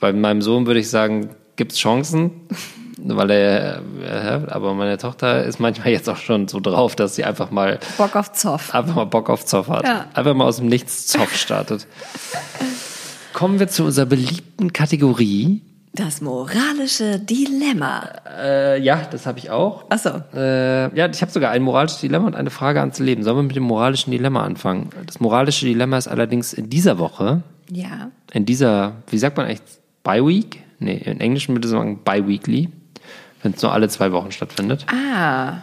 Bei 0.00 0.12
meinem 0.12 0.42
Sohn 0.42 0.66
würde 0.66 0.80
ich 0.80 0.90
sagen, 0.90 1.30
gibt 1.56 1.72
es 1.72 1.78
Chancen, 1.78 2.32
weil 2.98 3.30
er, 3.30 3.82
äh, 4.02 4.50
aber 4.50 4.74
meine 4.74 4.98
Tochter 4.98 5.44
ist 5.44 5.60
manchmal 5.60 5.90
jetzt 5.90 6.08
auch 6.08 6.16
schon 6.16 6.48
so 6.48 6.60
drauf, 6.60 6.96
dass 6.96 7.14
sie 7.14 7.24
einfach 7.24 7.50
mal, 7.50 7.78
Bock 7.98 8.16
auf 8.16 8.32
Zoff. 8.32 8.74
einfach 8.74 8.94
mal 8.96 9.04
Bock 9.04 9.30
auf 9.30 9.44
Zoff 9.44 9.68
hat. 9.68 9.84
Ja. 9.84 10.06
Einfach 10.14 10.34
mal 10.34 10.44
aus 10.46 10.56
dem 10.56 10.66
Nichts 10.66 11.06
Zoff 11.06 11.36
startet. 11.36 11.86
Kommen 13.32 13.58
wir 13.60 13.68
zu 13.68 13.84
unserer 13.84 14.06
beliebten 14.06 14.72
Kategorie. 14.72 15.62
Das 15.94 16.22
moralische 16.22 17.18
Dilemma. 17.18 18.08
Äh, 18.40 18.80
ja, 18.82 19.06
das 19.10 19.26
habe 19.26 19.38
ich 19.38 19.50
auch. 19.50 19.84
Achso. 19.90 20.22
Äh, 20.34 20.94
ja, 20.96 21.06
ich 21.10 21.20
habe 21.20 21.30
sogar 21.30 21.50
ein 21.50 21.62
moralisches 21.62 22.00
Dilemma 22.00 22.26
und 22.28 22.34
eine 22.34 22.48
Frage 22.50 22.80
ans 22.80 22.98
Leben. 22.98 23.22
Sollen 23.22 23.36
wir 23.36 23.42
mit 23.42 23.56
dem 23.56 23.64
moralischen 23.64 24.10
Dilemma 24.10 24.42
anfangen? 24.42 24.88
Das 25.04 25.20
moralische 25.20 25.66
Dilemma 25.66 25.98
ist 25.98 26.08
allerdings 26.08 26.54
in 26.54 26.70
dieser 26.70 26.98
Woche, 26.98 27.42
Ja. 27.70 28.10
in 28.32 28.46
dieser, 28.46 28.94
wie 29.08 29.18
sagt 29.18 29.36
man 29.36 29.46
eigentlich, 29.46 29.60
Bi-Week? 30.02 30.62
Nee, 30.78 30.96
im 31.04 31.20
Englischen 31.20 31.54
würde 31.54 31.68
man 31.68 31.76
sagen 31.76 32.00
Bi-Weekly, 32.04 32.70
wenn 33.42 33.52
es 33.52 33.60
nur 33.60 33.72
alle 33.72 33.88
zwei 33.90 34.12
Wochen 34.12 34.32
stattfindet. 34.32 34.86
Ah. 34.90 35.58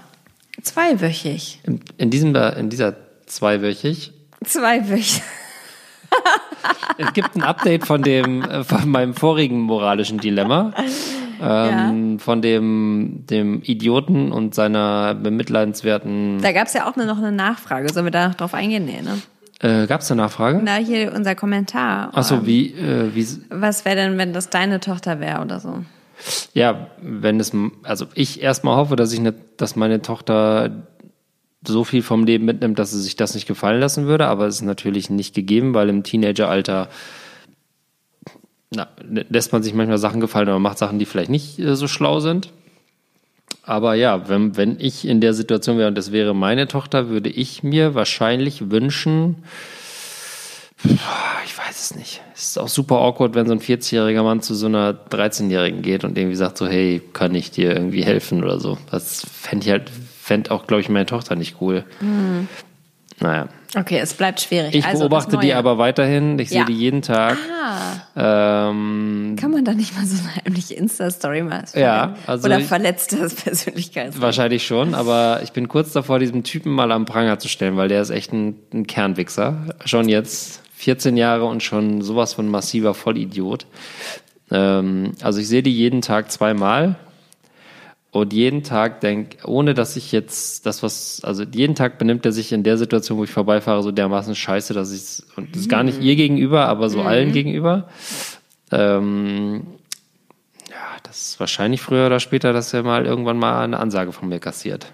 Zweiwöchig. 0.61 1.59
In, 1.63 1.79
in, 1.97 2.09
diesem, 2.11 2.35
in 2.35 2.69
dieser 2.69 2.95
zweiwöchig. 3.25 4.11
Zweiwöchig. 4.43 5.23
Es 6.97 7.13
gibt 7.13 7.35
ein 7.35 7.43
Update 7.43 7.85
von 7.85 8.01
dem, 8.01 8.43
äh, 8.43 8.63
von 8.63 8.89
meinem 8.89 9.13
vorigen 9.13 9.61
moralischen 9.61 10.19
Dilemma. 10.19 10.73
Ähm, 11.41 12.19
Von 12.19 12.41
dem, 12.41 13.23
dem 13.29 13.61
Idioten 13.61 14.33
und 14.33 14.53
seiner 14.53 15.15
bemitleidenswerten. 15.15 16.41
Da 16.41 16.51
gab 16.51 16.67
es 16.67 16.73
ja 16.73 16.85
auch 16.85 16.97
noch 16.97 17.17
eine 17.17 17.31
Nachfrage. 17.31 17.93
Sollen 17.93 18.07
wir 18.07 18.11
da 18.11 18.27
noch 18.27 18.35
drauf 18.35 18.53
eingehen? 18.53 18.83
Nee, 18.83 19.01
ne? 19.01 19.21
Äh, 19.61 19.87
Gab 19.87 20.01
es 20.01 20.11
eine 20.11 20.21
Nachfrage? 20.21 20.61
Na, 20.63 20.75
hier 20.75 21.13
unser 21.13 21.35
Kommentar. 21.35 22.09
Achso, 22.13 22.45
wie, 22.45 22.73
äh, 22.73 23.13
wie, 23.13 23.25
Was 23.49 23.85
wäre 23.85 23.95
denn, 23.95 24.17
wenn 24.17 24.33
das 24.33 24.49
deine 24.49 24.79
Tochter 24.79 25.19
wäre 25.19 25.41
oder 25.41 25.59
so? 25.59 25.83
Ja, 26.53 26.87
wenn 27.01 27.39
es, 27.39 27.53
also 27.83 28.05
ich 28.13 28.41
erstmal 28.41 28.75
hoffe, 28.75 28.95
dass 28.95 29.13
ich 29.13 29.21
ne, 29.21 29.33
dass 29.57 29.75
meine 29.75 30.01
Tochter 30.01 30.69
so 31.65 31.83
viel 31.83 32.01
vom 32.01 32.25
Leben 32.25 32.45
mitnimmt, 32.45 32.79
dass 32.79 32.91
sie 32.91 33.01
sich 33.01 33.15
das 33.15 33.35
nicht 33.35 33.47
gefallen 33.47 33.79
lassen 33.79 34.05
würde, 34.05 34.27
aber 34.27 34.47
es 34.47 34.55
ist 34.55 34.61
natürlich 34.61 35.09
nicht 35.09 35.35
gegeben, 35.35 35.73
weil 35.73 35.89
im 35.89 36.03
Teenageralter 36.03 36.89
na, 38.71 38.87
lässt 39.03 39.51
man 39.51 39.63
sich 39.63 39.73
manchmal 39.73 39.97
Sachen 39.97 40.21
gefallen 40.21 40.47
oder 40.47 40.59
macht 40.59 40.77
Sachen, 40.77 40.99
die 40.99 41.05
vielleicht 41.05 41.31
nicht 41.31 41.59
äh, 41.59 41.75
so 41.75 41.87
schlau 41.87 42.19
sind. 42.19 42.51
Aber 43.63 43.93
ja, 43.93 44.29
wenn, 44.29 44.57
wenn 44.57 44.79
ich 44.79 45.07
in 45.07 45.21
der 45.21 45.33
Situation 45.33 45.77
wäre 45.77 45.89
und 45.89 45.97
das 45.97 46.11
wäre 46.11 46.33
meine 46.33 46.67
Tochter, 46.67 47.09
würde 47.09 47.29
ich 47.29 47.61
mir 47.63 47.93
wahrscheinlich 47.93 48.69
wünschen, 48.71 49.43
ich 50.83 51.57
weiß 51.57 51.91
es 51.91 51.95
nicht. 51.95 52.21
Es 52.33 52.49
ist 52.49 52.57
auch 52.57 52.69
super 52.69 52.99
awkward, 52.99 53.35
wenn 53.35 53.47
so 53.47 53.53
ein 53.53 53.59
40-jähriger 53.59 54.23
Mann 54.23 54.41
zu 54.41 54.55
so 54.55 54.67
einer 54.67 54.93
13-Jährigen 54.93 55.81
geht 55.81 56.03
und 56.03 56.17
irgendwie 56.17 56.37
sagt 56.37 56.57
so, 56.57 56.67
hey, 56.67 57.01
kann 57.11 57.35
ich 57.35 57.51
dir 57.51 57.73
irgendwie 57.73 58.03
helfen 58.03 58.43
oder 58.43 58.59
so. 58.59 58.77
Das 58.89 59.25
fände 59.29 59.65
ich 59.65 59.71
halt, 59.71 59.91
fände 60.29 60.51
auch, 60.51 60.67
glaube 60.67 60.81
ich, 60.81 60.89
meine 60.89 61.07
Tochter 61.07 61.35
nicht 61.35 61.55
cool. 61.59 61.83
Naja. 63.19 63.49
Okay, 63.75 63.99
es 63.99 64.13
bleibt 64.13 64.39
schwierig. 64.41 64.73
Ich 64.75 64.85
also, 64.85 64.99
beobachte 64.99 65.37
die 65.39 65.53
aber 65.53 65.77
weiterhin. 65.77 66.37
Ich 66.39 66.49
Ja. 66.51 66.59
sehe 66.65 66.65
die 66.65 66.79
jeden 66.79 67.01
Tag. 67.01 67.37
Ah, 68.15 68.69
Ähm, 68.69 69.35
kann 69.39 69.51
man 69.51 69.65
da 69.65 69.73
nicht 69.73 69.95
mal 69.95 70.05
so 70.05 70.17
eine 70.23 70.35
heimliche 70.37 70.75
Insta-Story 70.75 71.41
machen? 71.43 71.65
Ja, 71.75 72.15
also 72.27 72.45
Oder 72.47 72.61
verletzt 72.61 73.13
das 73.19 73.33
Persönlichkeits. 73.43 74.21
Wahrscheinlich 74.21 74.65
schon, 74.65 74.93
aber 74.95 75.41
ich 75.43 75.51
bin 75.51 75.67
kurz 75.67 75.91
davor, 75.91 76.19
diesen 76.19 76.43
Typen 76.43 76.71
mal 76.71 76.91
am 76.91 77.05
Pranger 77.05 77.39
zu 77.39 77.47
stellen, 77.47 77.75
weil 77.77 77.89
der 77.89 78.01
ist 78.01 78.09
echt 78.11 78.31
ein, 78.33 78.55
ein 78.73 78.87
Kernwichser. 78.87 79.75
Schon 79.85 80.07
jetzt 80.09 80.61
14 80.75 81.17
Jahre 81.17 81.45
und 81.45 81.61
schon 81.61 82.01
sowas 82.01 82.33
von 82.33 82.47
massiver 82.49 82.93
Vollidiot. 82.93 83.65
Ähm, 84.51 85.11
also 85.21 85.39
ich 85.39 85.47
sehe 85.47 85.61
die 85.63 85.75
jeden 85.75 86.01
Tag 86.01 86.31
zweimal 86.31 86.95
und 88.11 88.33
jeden 88.33 88.63
Tag 88.63 89.01
denk, 89.01 89.37
ohne 89.45 89.73
dass 89.75 89.95
ich 89.95 90.11
jetzt 90.11 90.65
das 90.65 90.81
was, 90.81 91.21
also 91.23 91.43
jeden 91.43 91.75
Tag 91.75 91.97
benimmt 91.99 92.25
er 92.25 92.31
sich 92.31 92.51
in 92.51 92.63
der 92.63 92.77
Situation, 92.77 93.17
wo 93.19 93.23
ich 93.23 93.29
vorbeifahre, 93.31 93.83
so 93.83 93.91
dermaßen 93.91 94.33
scheiße, 94.35 94.73
dass 94.73 94.91
ich 94.91 95.23
und 95.37 95.53
das 95.53 95.61
ist 95.61 95.69
gar 95.69 95.83
nicht 95.83 96.01
ihr 96.01 96.15
gegenüber, 96.15 96.65
aber 96.67 96.89
so 96.89 97.01
allen 97.01 97.31
gegenüber. 97.31 97.87
Ähm, 98.71 99.63
ja, 100.69 100.75
das 101.03 101.21
ist 101.21 101.39
wahrscheinlich 101.39 101.81
früher 101.81 102.05
oder 102.07 102.19
später, 102.19 102.53
dass 102.53 102.73
er 102.73 102.83
mal 102.83 103.05
irgendwann 103.05 103.37
mal 103.37 103.63
eine 103.63 103.79
Ansage 103.79 104.11
von 104.11 104.29
mir 104.29 104.39
kassiert. 104.39 104.91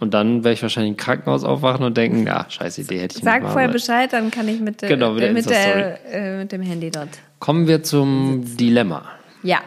Und 0.00 0.14
dann 0.14 0.42
werde 0.42 0.54
ich 0.54 0.62
wahrscheinlich 0.62 0.90
im 0.90 0.96
Krankenhaus 0.96 1.44
aufwachen 1.44 1.84
und 1.84 1.96
denken, 1.96 2.26
ja, 2.26 2.46
scheiß 2.48 2.78
Idee 2.78 2.98
hätte 2.98 3.18
ich 3.18 3.24
Sag 3.24 3.34
nicht 3.34 3.42
mal, 3.44 3.52
vorher 3.52 3.68
Bescheid, 3.68 4.12
dann 4.12 4.30
kann 4.32 4.48
ich 4.48 4.58
mit, 4.60 4.82
der- 4.82 4.88
Genau, 4.88 5.12
mit 5.12 5.22
der 5.22 5.32
mit, 5.32 5.48
der, 5.48 6.12
äh, 6.12 6.38
mit 6.38 6.50
dem 6.50 6.62
Handy 6.62 6.90
dort. 6.90 7.08
Kommen 7.38 7.68
wir 7.68 7.82
zum 7.84 8.42
Dilemma. 8.56 9.04
Ja. 9.44 9.60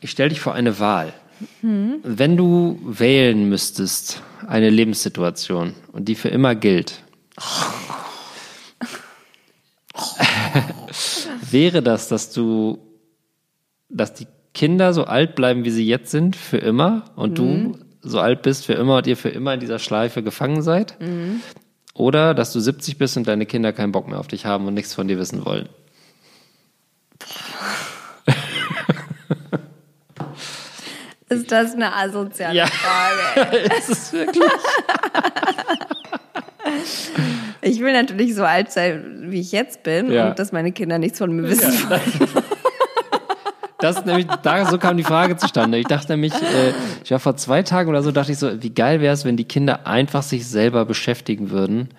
Ich 0.00 0.10
stelle 0.10 0.28
dich 0.28 0.40
vor 0.40 0.54
eine 0.54 0.78
Wahl. 0.78 1.12
Wenn 2.02 2.36
du 2.36 2.78
wählen 2.82 3.48
müsstest, 3.48 4.22
eine 4.46 4.70
Lebenssituation 4.70 5.74
und 5.92 6.06
die 6.06 6.14
für 6.14 6.28
immer 6.28 6.54
gilt, 6.54 7.02
wäre 11.50 11.82
das, 11.82 12.08
dass 12.08 12.32
du, 12.32 12.78
dass 13.88 14.14
die 14.14 14.26
Kinder 14.54 14.92
so 14.94 15.04
alt 15.04 15.34
bleiben, 15.34 15.64
wie 15.64 15.70
sie 15.70 15.86
jetzt 15.86 16.10
sind, 16.10 16.36
für 16.36 16.58
immer 16.58 17.04
und 17.16 17.38
du 17.38 17.44
so 18.02 18.20
alt 18.20 18.42
bist 18.42 18.64
für 18.64 18.72
immer 18.74 18.98
und 18.98 19.06
ihr 19.06 19.16
für 19.16 19.28
immer 19.28 19.54
in 19.54 19.60
dieser 19.60 19.78
Schleife 19.78 20.22
gefangen 20.22 20.62
seid? 20.62 20.96
Oder 21.92 22.34
dass 22.34 22.52
du 22.52 22.60
70 22.60 22.98
bist 22.98 23.16
und 23.16 23.26
deine 23.26 23.46
Kinder 23.46 23.72
keinen 23.72 23.92
Bock 23.92 24.06
mehr 24.08 24.20
auf 24.20 24.28
dich 24.28 24.46
haben 24.46 24.66
und 24.66 24.74
nichts 24.74 24.94
von 24.94 25.08
dir 25.08 25.18
wissen 25.18 25.44
wollen? 25.44 25.68
Ist 31.28 31.50
das 31.50 31.74
eine 31.74 31.94
asoziale 31.94 32.56
Ja. 32.56 32.66
Frage? 32.66 33.70
Es 33.78 33.88
ist 33.88 34.12
wirklich. 34.12 34.42
Ich 37.62 37.80
will 37.80 37.92
natürlich 37.92 38.34
so 38.34 38.44
alt 38.44 38.70
sein, 38.70 39.26
wie 39.30 39.40
ich 39.40 39.52
jetzt 39.52 39.82
bin 39.82 40.10
Ja. 40.12 40.28
und 40.30 40.38
dass 40.38 40.52
meine 40.52 40.72
Kinder 40.72 40.98
nichts 40.98 41.18
von 41.18 41.30
mir 41.34 41.48
wissen. 41.48 41.72
Das 43.78 43.98
ist 43.98 44.06
nämlich, 44.06 44.26
da, 44.42 44.64
so 44.64 44.78
kam 44.78 44.96
die 44.96 45.04
Frage 45.04 45.36
zustande. 45.36 45.76
Ich 45.76 45.86
dachte 45.86 46.12
nämlich, 46.12 46.32
äh, 46.34 46.72
ich 47.04 47.10
war 47.10 47.18
vor 47.20 47.36
zwei 47.36 47.62
Tagen 47.62 47.90
oder 47.90 48.02
so, 48.02 48.10
dachte 48.10 48.32
ich 48.32 48.38
so, 48.38 48.62
wie 48.62 48.70
geil 48.70 49.02
wäre 49.02 49.12
es, 49.12 49.26
wenn 49.26 49.36
die 49.36 49.44
Kinder 49.44 49.86
einfach 49.86 50.22
sich 50.22 50.46
selber 50.48 50.86
beschäftigen 50.86 51.50
würden 51.50 51.90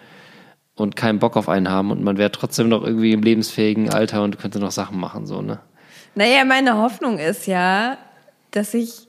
und 0.75 0.95
keinen 0.95 1.19
Bock 1.19 1.37
auf 1.37 1.47
einen 1.47 1.69
haben 1.69 1.91
und 1.91 2.03
man 2.03 2.17
wäre 2.17 2.31
trotzdem 2.31 2.67
noch 2.67 2.83
irgendwie 2.83 3.11
im 3.13 3.21
lebensfähigen 3.21 3.91
Alter 3.93 4.23
und 4.23 4.39
könnte 4.39 4.59
noch 4.59 4.71
Sachen 4.71 4.99
machen, 4.99 5.27
so, 5.27 5.43
ne? 5.43 5.59
Naja, 6.15 6.43
meine 6.45 6.77
Hoffnung 6.77 7.19
ist 7.19 7.45
ja, 7.45 7.97
dass 8.49 8.73
ich 8.73 9.06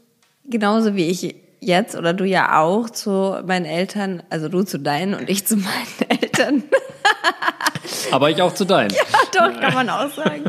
genauso 0.50 0.94
wie 0.94 1.06
ich 1.08 1.34
jetzt 1.60 1.96
oder 1.96 2.12
du 2.14 2.24
ja 2.24 2.60
auch 2.60 2.88
zu 2.90 3.36
meinen 3.46 3.64
Eltern, 3.66 4.22
also 4.30 4.48
du 4.48 4.62
zu 4.62 4.78
deinen 4.78 5.14
und 5.14 5.28
ich 5.28 5.46
zu 5.46 5.56
meinen 5.56 6.08
Eltern, 6.22 6.62
Aber 8.12 8.30
ich 8.30 8.40
auch 8.42 8.54
zu 8.54 8.64
deinen. 8.64 8.90
doch, 9.34 9.60
kann 9.60 9.74
man 9.74 9.88
auch 9.90 10.10
sagen, 10.12 10.44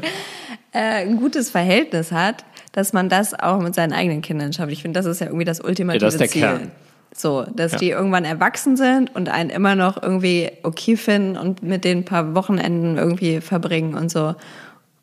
äh, 0.72 0.80
ein 1.06 1.18
gutes 1.18 1.50
Verhältnis 1.50 2.12
hat, 2.12 2.44
dass 2.72 2.94
man 2.94 3.10
das 3.10 3.34
auch 3.34 3.60
mit 3.60 3.74
seinen 3.76 3.94
eigenen 3.94 4.22
Kindern 4.22 4.54
schafft. 4.54 4.72
Ich 4.72 4.82
finde, 4.82 5.00
das 5.00 5.06
ist 5.08 5.20
ja 5.22 5.28
irgendwie 5.28 5.46
das 5.46 5.60
ultimative 5.62 6.06
Ja, 6.06 6.08
das 6.08 6.14
ist 6.16 6.20
der 6.22 6.28
Ziel. 6.30 6.42
Kern. 6.42 6.72
So, 7.16 7.44
dass 7.56 7.72
Ja. 7.74 7.78
die 7.80 7.90
irgendwann 7.90 8.24
erwachsen 8.24 8.78
sind 8.78 9.14
und 9.16 9.30
einen 9.30 9.50
immer 9.50 9.74
noch 9.76 10.02
irgendwie 10.02 10.52
okay 10.62 10.96
finden 10.96 11.38
und 11.38 11.64
mit 11.64 11.84
denen 11.84 12.02
ein 12.02 12.06
paar 12.06 12.36
Wochenenden 12.36 12.98
irgendwie 12.98 13.42
verbringen 13.42 13.96
und 13.96 14.12
so. 14.12 14.36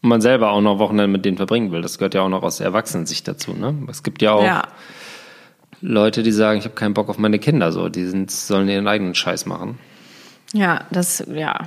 Und 0.06 0.10
man 0.10 0.20
selber 0.20 0.52
auch 0.52 0.60
noch 0.60 0.78
Wochenende 0.78 1.08
mit 1.08 1.24
denen 1.24 1.36
verbringen 1.36 1.72
will. 1.72 1.82
Das 1.82 1.98
gehört 1.98 2.14
ja 2.14 2.22
auch 2.22 2.28
noch 2.28 2.44
aus 2.44 2.58
der 2.58 2.66
Erwachsenensicht 2.66 3.26
dazu, 3.26 3.54
ne? 3.54 3.74
Es 3.90 4.04
gibt 4.04 4.22
ja 4.22 4.34
auch 4.34 4.44
Ja. 4.44 4.62
Leute, 5.80 6.22
die 6.22 6.30
sagen, 6.30 6.60
ich 6.60 6.64
habe 6.64 6.76
keinen 6.76 6.94
Bock 6.94 7.08
auf 7.08 7.18
meine 7.18 7.40
Kinder, 7.40 7.72
so. 7.72 7.88
Die 7.88 8.04
sind, 8.04 8.30
sollen 8.30 8.68
ihren 8.68 8.86
eigenen 8.86 9.16
Scheiß 9.16 9.46
machen. 9.46 9.80
Ja, 10.52 10.84
das, 10.92 11.24
ja. 11.28 11.58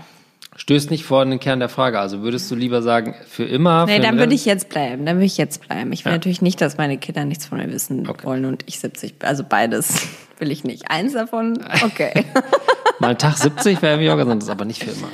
Stößt 0.55 0.89
nicht 0.89 1.03
vor 1.03 1.25
den 1.25 1.41
Kern 1.41 1.59
der 1.59 1.67
Frage. 1.67 1.99
Also 1.99 2.21
würdest 2.21 2.49
du 2.49 2.55
lieber 2.55 2.81
sagen, 2.81 3.13
für 3.27 3.43
immer? 3.43 3.85
Nee, 3.87 3.97
für 3.97 4.01
dann 4.03 4.17
würde 4.17 4.33
ich 4.33 4.45
jetzt 4.45 4.69
bleiben. 4.69 5.05
Dann 5.05 5.17
würde 5.17 5.25
ich 5.25 5.35
jetzt 5.35 5.67
bleiben. 5.67 5.91
Ich 5.91 6.05
will 6.05 6.13
Ja. 6.13 6.17
natürlich 6.17 6.41
nicht, 6.41 6.61
dass 6.61 6.77
meine 6.77 6.97
Kinder 6.97 7.25
nichts 7.25 7.45
von 7.45 7.57
mir 7.57 7.69
wissen 7.69 8.07
Okay. 8.07 8.23
wollen 8.25 8.45
und 8.45 8.63
ich 8.67 8.79
70. 8.79 9.15
Also 9.21 9.43
beides 9.43 10.07
will 10.39 10.49
ich 10.49 10.63
nicht. 10.63 10.89
Eins 10.89 11.11
davon, 11.11 11.59
okay. 11.83 12.23
Mal 12.99 13.15
Tag 13.17 13.35
70 13.35 13.81
wäre 13.81 13.95
irgendwie 13.95 14.11
auch 14.11 14.17
ganz 14.17 14.31
anders, 14.31 14.47
aber 14.49 14.63
nicht 14.63 14.81
für 14.81 14.91
immer. 14.91 15.09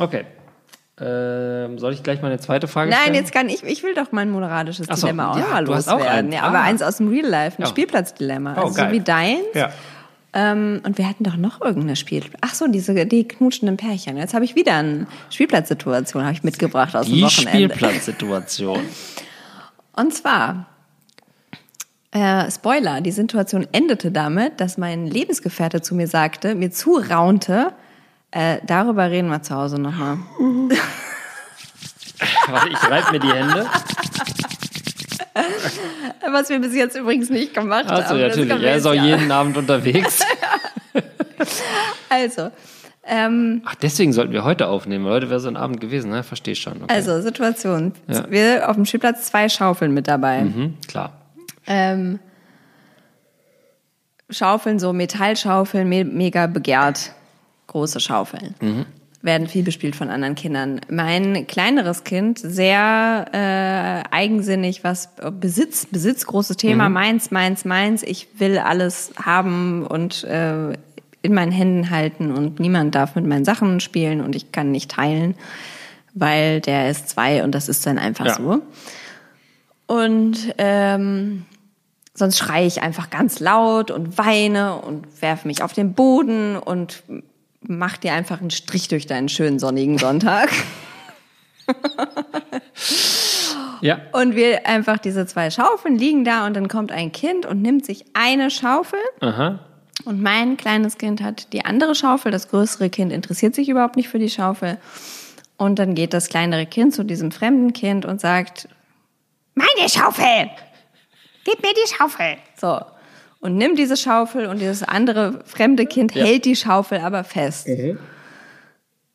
Okay. 0.00 0.24
Ähm, 1.00 1.78
soll 1.78 1.94
ich 1.94 2.02
gleich 2.02 2.20
mal 2.20 2.28
eine 2.28 2.38
zweite 2.38 2.68
Frage 2.68 2.90
Nein, 2.90 2.98
stellen? 3.00 3.14
jetzt 3.14 3.32
kann 3.32 3.48
ich. 3.48 3.62
Ich 3.64 3.82
will 3.82 3.94
doch 3.94 4.12
mein 4.12 4.30
moralisches 4.30 4.88
Ach 4.90 4.96
so, 4.96 5.06
Dilemma 5.06 5.30
auch 5.32 5.38
ja, 5.38 5.46
mal 5.48 5.64
auch 5.64 5.68
loswerden. 5.68 6.06
eins. 6.06 6.34
Ja, 6.34 6.42
aber 6.42 6.58
Ah. 6.58 6.62
eins 6.64 6.82
aus 6.82 6.98
dem 6.98 7.08
Real 7.08 7.26
Life, 7.26 7.58
ein 7.58 7.64
Oh. 7.64 7.68
Spielplatzdilemma. 7.68 8.54
Oh, 8.58 8.60
also 8.64 8.74
so 8.74 8.80
geil. 8.82 8.92
wie 8.92 9.00
deins. 9.00 9.40
Ja. 9.54 9.70
Ähm, 10.34 10.80
und 10.84 10.98
wir 10.98 11.08
hatten 11.08 11.24
doch 11.24 11.36
noch 11.36 11.60
irgendeine 11.60 11.96
Spiel. 11.96 12.24
Ach 12.42 12.54
so, 12.54 12.66
diese 12.66 13.06
die 13.06 13.26
knutschenden 13.26 13.76
Pärchen. 13.78 14.16
Jetzt 14.16 14.34
habe 14.34 14.44
ich 14.44 14.54
wieder 14.54 14.74
eine 14.76 15.06
Spielplatzsituation 15.30 16.22
habe 16.24 16.34
ich 16.34 16.42
mitgebracht 16.42 16.94
aus 16.94 17.06
dem 17.06 17.14
Die 17.16 17.22
Wochenende. 17.22 17.74
Spielplatzsituation. 17.74 18.80
Und 19.96 20.14
zwar, 20.14 20.66
äh, 22.12 22.50
Spoiler, 22.50 23.00
die 23.00 23.10
Situation 23.12 23.66
endete 23.72 24.10
damit, 24.10 24.60
dass 24.60 24.78
mein 24.78 25.06
Lebensgefährte 25.06 25.80
zu 25.82 25.94
mir 25.94 26.06
sagte, 26.06 26.54
mir 26.54 26.70
zuraunte, 26.70 27.72
äh, 28.32 28.58
darüber 28.66 29.10
reden 29.10 29.28
wir 29.28 29.42
zu 29.42 29.54
Hause 29.54 29.78
nochmal. 29.80 30.18
Warte, 32.48 32.68
ich 32.68 32.90
reibe 32.90 33.12
mir 33.12 33.20
die 33.20 33.32
Hände. 33.32 33.66
Was 36.30 36.48
wir 36.48 36.60
bis 36.60 36.74
jetzt 36.74 36.96
übrigens 36.96 37.30
nicht 37.30 37.54
gemacht 37.54 37.86
Achso, 37.86 38.10
haben. 38.10 38.20
Das 38.20 38.36
natürlich. 38.36 38.62
Er 38.62 38.76
ist 38.76 38.86
auch 38.86 38.94
jeden 38.94 39.30
Abend 39.30 39.56
unterwegs. 39.56 40.20
Also, 42.08 42.50
ähm, 43.04 43.62
Ach, 43.64 43.74
deswegen 43.74 44.12
sollten 44.12 44.32
wir 44.32 44.44
heute 44.44 44.68
aufnehmen. 44.68 45.06
weil 45.06 45.14
Heute 45.14 45.30
wäre 45.30 45.40
so 45.40 45.48
ein 45.48 45.56
Abend 45.56 45.80
gewesen, 45.80 46.10
ne? 46.10 46.22
Verstehe 46.22 46.54
schon. 46.54 46.82
Okay. 46.82 46.92
also 46.92 47.20
Situation. 47.20 47.92
Ja. 48.06 48.30
Wir 48.30 48.68
auf 48.68 48.76
dem 48.76 48.84
Spielplatz 48.84 49.24
zwei 49.26 49.48
Schaufeln 49.48 49.94
mit 49.94 50.06
dabei. 50.08 50.42
Mhm, 50.42 50.74
klar. 50.86 51.12
Ähm, 51.66 52.20
Schaufeln, 54.30 54.78
so 54.78 54.92
Metallschaufeln, 54.92 55.88
me 55.88 56.04
mega 56.04 56.46
begehrt. 56.46 57.12
Große 57.66 58.00
Schaufeln. 58.00 58.54
Werden 59.22 59.46
viel 59.46 59.62
bespielt 59.62 59.94
von 59.94 60.10
anderen 60.10 60.34
Kindern. 60.34 60.80
Mein 60.90 61.46
kleineres 61.46 62.02
Kind, 62.02 62.40
sehr 62.40 63.26
äh, 63.32 64.14
eigensinnig, 64.14 64.82
was 64.82 65.10
Besitz, 65.40 65.86
Besitz, 65.86 66.26
großes 66.26 66.56
Thema, 66.56 66.88
meins, 66.88 67.30
meins, 67.30 67.64
meins. 67.64 68.02
Ich 68.02 68.28
will 68.38 68.58
alles 68.58 69.12
haben 69.24 69.86
und 69.86 70.24
äh, 70.24 70.72
in 71.22 71.34
meinen 71.34 71.52
Händen 71.52 71.90
halten 71.90 72.32
und 72.32 72.58
niemand 72.58 72.96
darf 72.96 73.14
mit 73.14 73.24
meinen 73.24 73.44
Sachen 73.44 73.78
spielen 73.78 74.20
und 74.20 74.34
ich 74.34 74.50
kann 74.50 74.72
nicht 74.72 74.90
teilen, 74.90 75.36
weil 76.14 76.60
der 76.60 76.90
ist 76.90 77.08
zwei 77.08 77.44
und 77.44 77.52
das 77.54 77.68
ist 77.68 77.86
dann 77.86 77.98
einfach 77.98 78.26
Ja. 78.26 78.34
so. 78.34 78.60
Und 79.86 80.52
ähm, 80.58 81.44
sonst 82.14 82.38
schreie 82.38 82.66
ich 82.66 82.82
einfach 82.82 83.08
ganz 83.10 83.38
laut 83.38 83.92
und 83.92 84.18
weine 84.18 84.74
und 84.76 85.22
werfe 85.22 85.46
mich 85.46 85.62
auf 85.62 85.74
den 85.74 85.94
Boden 85.94 86.56
und 86.56 87.04
mach 87.62 87.96
dir 87.96 88.12
einfach 88.12 88.40
einen 88.40 88.50
Strich 88.50 88.88
durch 88.88 89.06
deinen 89.06 89.28
schönen 89.28 89.58
sonnigen 89.58 89.98
Sonntag. 89.98 90.50
Ja. 93.82 94.00
Und 94.12 94.36
wir 94.36 94.66
einfach 94.66 94.98
diese 94.98 95.26
zwei 95.26 95.50
Schaufeln 95.50 95.96
liegen 95.96 96.24
da 96.24 96.46
und 96.46 96.54
dann 96.54 96.68
kommt 96.68 96.92
ein 96.92 97.10
Kind 97.10 97.44
und 97.44 97.62
nimmt 97.62 97.84
sich 97.84 98.04
eine 98.14 98.48
Schaufel 98.48 99.00
Aha. 99.20 99.58
und 100.04 100.22
mein 100.22 100.56
kleines 100.56 100.98
Kind 100.98 101.20
hat 101.20 101.52
die 101.52 101.64
andere 101.64 101.96
Schaufel, 101.96 102.30
das 102.30 102.48
größere 102.48 102.90
Kind 102.90 103.12
interessiert 103.12 103.56
sich 103.56 103.68
überhaupt 103.68 103.96
nicht 103.96 104.08
für 104.08 104.20
die 104.20 104.30
Schaufel. 104.30 104.78
Und 105.56 105.80
dann 105.80 105.96
geht 105.96 106.14
das 106.14 106.28
kleinere 106.28 106.64
Kind 106.64 106.94
zu 106.94 107.04
diesem 107.04 107.32
fremden 107.32 107.72
Kind 107.72 108.04
und 108.04 108.20
sagt, 108.20 108.68
meine 109.54 109.88
Schaufel! 109.88 110.50
Gib 111.44 111.60
mir 111.60 111.74
die 111.74 111.92
Schaufel! 111.92 112.36
So. 112.56 112.80
Und 113.42 113.56
nimmt 113.56 113.76
diese 113.76 113.96
Schaufel 113.96 114.46
und 114.46 114.60
dieses 114.60 114.84
andere 114.84 115.40
fremde 115.44 115.84
Kind 115.84 116.14
hält 116.14 116.44
die 116.44 116.54
Schaufel 116.54 117.00
aber 117.00 117.24
fest. 117.24 117.68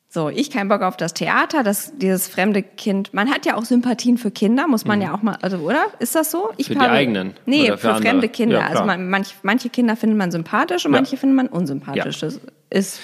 So, 0.09 0.27
ich 0.29 0.51
kein 0.51 0.67
Bock 0.67 0.81
auf 0.81 0.97
das 0.97 1.13
Theater, 1.13 1.63
dass 1.63 1.93
dieses 1.97 2.27
fremde 2.27 2.61
Kind, 2.61 3.13
man 3.13 3.29
hat 3.29 3.45
ja 3.45 3.55
auch 3.55 3.63
Sympathien 3.63 4.17
für 4.17 4.29
Kinder, 4.29 4.67
muss 4.67 4.83
man 4.85 5.01
ja 5.01 5.13
auch 5.13 5.21
mal, 5.21 5.37
also 5.41 5.57
oder? 5.59 5.85
Ist 5.99 6.13
das 6.15 6.29
so? 6.31 6.49
Ich 6.57 6.67
Für 6.67 6.73
die 6.75 6.79
eigenen 6.81 7.35
Nee, 7.45 7.67
für, 7.67 7.77
für 7.77 7.95
fremde 7.95 8.27
Kinder. 8.27 8.59
Ja, 8.59 8.67
also 8.67 8.83
man, 8.83 9.09
manch, 9.09 9.35
manche 9.43 9.69
Kinder 9.69 9.95
findet 9.95 10.17
man 10.17 10.31
sympathisch 10.31 10.85
und 10.85 10.91
Ja. 10.93 10.97
manche 10.99 11.15
findet 11.15 11.35
man 11.37 11.47
unsympathisch. 11.47 12.21
Ja. 12.21 12.27
Das 12.27 12.39
ist, 12.69 12.99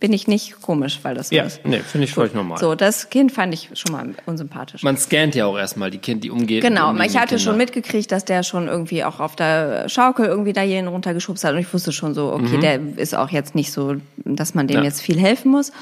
bin 0.00 0.12
ich 0.12 0.28
nicht 0.28 0.62
komisch, 0.62 1.00
weil 1.02 1.14
das 1.16 1.30
so 1.30 1.34
Ja, 1.34 1.42
ist. 1.44 1.64
nee, 1.64 1.80
finde 1.80 2.04
ich 2.04 2.12
völlig 2.14 2.32
normal. 2.32 2.58
So, 2.58 2.74
das 2.76 3.10
Kind 3.10 3.32
fand 3.32 3.52
ich 3.52 3.70
schon 3.74 3.90
mal 3.92 4.14
unsympathisch. 4.26 4.82
Man 4.84 4.96
scannt 4.96 5.34
ja 5.34 5.46
auch 5.46 5.58
erstmal 5.58 5.90
die 5.90 5.98
Kinder, 5.98 6.20
die 6.20 6.30
umgehen. 6.30 6.60
Genau, 6.60 6.94
ich 6.94 7.16
hatte 7.16 7.30
Kinder. 7.34 7.38
schon 7.42 7.56
mitgekriegt, 7.56 8.12
dass 8.12 8.24
der 8.24 8.44
schon 8.44 8.68
irgendwie 8.68 9.02
auch 9.02 9.18
auf 9.18 9.34
der 9.34 9.88
Schaukel 9.88 10.26
irgendwie 10.26 10.52
da 10.52 10.62
jeden 10.62 10.86
runtergeschubst 10.86 11.42
hat 11.42 11.52
und 11.54 11.58
ich 11.58 11.72
wusste 11.74 11.90
schon 11.92 12.14
so, 12.14 12.32
okay, 12.32 12.58
der 12.60 12.80
ist 12.96 13.14
auch 13.16 13.30
jetzt 13.30 13.54
nicht 13.56 13.72
so, 13.72 13.96
dass 14.24 14.54
man 14.54 14.68
dem 14.68 14.76
Mhm. 14.78 14.82
Ja. 14.84 14.88
jetzt 14.88 15.00
viel 15.00 15.18
helfen 15.18 15.50
muss. 15.50 15.72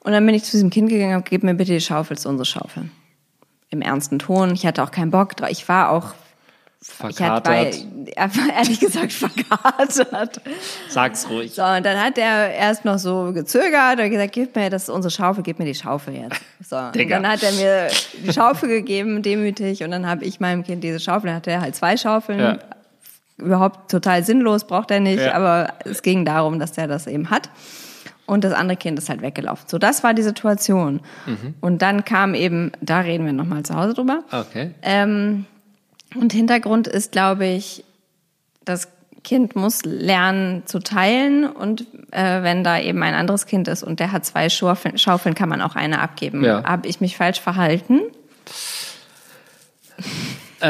Und 0.00 0.12
dann 0.12 0.24
bin 0.24 0.34
ich 0.34 0.44
zu 0.44 0.52
diesem 0.52 0.70
Kind 0.70 0.88
gegangen 0.88 1.16
und 1.16 1.26
gib 1.28 1.42
mir 1.42 1.54
bitte 1.54 1.72
die 1.72 1.80
Schaufel, 1.82 2.16
ist 2.16 2.24
unsere 2.24 2.46
Schaufel. 2.46 2.88
Im 3.70 3.82
ernsten 3.82 4.18
Ton. 4.18 4.54
Ich 4.54 4.64
hatte 4.64 4.82
auch 4.82 4.90
keinen 4.90 5.10
Bock 5.10 5.36
drauf. 5.36 5.50
Ich 5.50 5.68
war 5.68 5.90
auch 5.90 6.14
Ich 6.80 6.88
verkatert. 6.88 7.74
er 8.14 8.36
war 8.36 8.54
ehrlich 8.56 8.78
gesagt 8.78 9.12
verkatert. 9.12 10.40
Sag's 10.88 11.28
ruhig. 11.28 11.52
So, 11.52 11.62
und 11.64 11.84
dann 11.84 12.00
hat 12.00 12.18
er 12.18 12.52
erst 12.54 12.84
noch 12.84 12.98
so 12.98 13.32
gezögert 13.32 13.98
und 13.98 14.10
gesagt, 14.10 14.32
gib 14.32 14.54
mir, 14.54 14.70
das 14.70 14.84
ist 14.84 14.88
unsere 14.90 15.10
Schaufel, 15.10 15.42
gib 15.42 15.58
mir 15.58 15.64
die 15.64 15.74
Schaufel 15.74 16.14
jetzt. 16.14 16.40
So, 16.68 16.76
und 16.76 17.10
dann 17.10 17.26
hat 17.26 17.42
er 17.42 17.52
mir 17.52 17.88
die 18.24 18.32
Schaufel 18.32 18.68
gegeben, 18.68 19.22
demütig, 19.22 19.82
und 19.82 19.90
dann 19.90 20.06
habe 20.06 20.24
ich 20.24 20.38
meinem 20.40 20.62
Kind 20.62 20.84
diese 20.84 21.00
Schaufel, 21.00 21.26
dann 21.28 21.36
hatte 21.36 21.50
er 21.50 21.60
halt 21.62 21.74
zwei 21.74 21.96
Schaufeln. 21.96 22.38
Ja. 22.38 22.58
Überhaupt 23.38 23.90
total 23.90 24.24
sinnlos, 24.24 24.64
braucht 24.66 24.90
er 24.90 25.00
nicht, 25.00 25.20
Ja. 25.20 25.34
aber 25.34 25.74
es 25.84 26.02
ging 26.02 26.24
darum, 26.24 26.58
dass 26.58 26.76
er 26.78 26.86
das 26.88 27.06
eben 27.06 27.30
hat. 27.30 27.50
Und 28.26 28.44
das 28.44 28.52
andere 28.52 28.76
Kind 28.76 28.98
ist 28.98 29.08
halt 29.08 29.22
weggelaufen. 29.22 29.64
So, 29.68 29.78
das 29.78 30.04
war 30.04 30.12
die 30.12 30.22
Situation. 30.22 31.00
Mhm. 31.26 31.54
Und 31.60 31.82
dann 31.82 32.04
kam 32.04 32.34
eben, 32.34 32.72
da 32.80 33.00
reden 33.00 33.24
wir 33.24 33.32
nochmal 33.32 33.62
zu 33.62 33.74
Hause 33.74 33.94
drüber. 33.94 34.22
Okay. 34.30 34.74
Ähm, 34.82 35.46
und 36.14 36.32
Hintergrund 36.32 36.86
ist, 36.86 37.12
glaube 37.12 37.46
ich, 37.46 37.84
das 38.64 38.88
Kind 39.24 39.56
muss 39.56 39.84
lernen 39.84 40.62
zu 40.66 40.78
teilen 40.78 41.44
und 41.44 41.82
äh, 42.12 42.42
wenn 42.42 42.64
da 42.64 42.78
eben 42.80 43.02
ein 43.02 43.14
anderes 43.14 43.46
Kind 43.46 43.68
ist 43.68 43.82
und 43.82 44.00
der 44.00 44.12
hat 44.12 44.24
zwei 44.24 44.48
Schaufeln, 44.48 44.96
Schaufeln 44.96 45.34
kann 45.34 45.48
man 45.48 45.60
auch 45.60 45.74
eine 45.74 46.00
abgeben. 46.00 46.44
Ja. 46.44 46.64
Habe 46.64 46.88
ich 46.88 47.00
mich 47.00 47.16
falsch 47.16 47.40
verhalten? 47.40 48.00
Äh, 50.60 50.66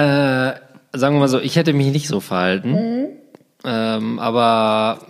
sagen 0.92 1.14
wir 1.14 1.20
mal 1.20 1.28
so, 1.28 1.38
ich 1.38 1.56
hätte 1.56 1.72
mich 1.72 1.92
nicht 1.92 2.08
so 2.08 2.20
verhalten. 2.20 2.72
Mhm. 2.72 3.06
Ähm, 3.64 4.18
aber 4.18 5.00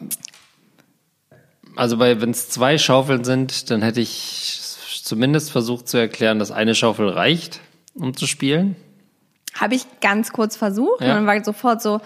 also 1.76 2.00
wenn 2.00 2.30
es 2.30 2.48
zwei 2.48 2.76
Schaufeln 2.76 3.24
sind, 3.24 3.70
dann 3.70 3.82
hätte 3.82 4.00
ich 4.00 4.60
zumindest 5.04 5.52
versucht 5.52 5.88
zu 5.88 5.96
erklären, 5.96 6.38
dass 6.38 6.50
eine 6.50 6.74
Schaufel 6.74 7.08
reicht, 7.08 7.60
um 7.94 8.16
zu 8.16 8.26
spielen. 8.26 8.76
Habe 9.60 9.74
ich 9.74 9.86
ganz 10.00 10.32
kurz 10.32 10.56
versucht 10.56 11.00
Ja. 11.00 11.08
und 11.10 11.14
dann 11.16 11.26
war 11.26 11.36
ich 11.36 11.44
sofort 11.44 11.82
so, 11.82 12.00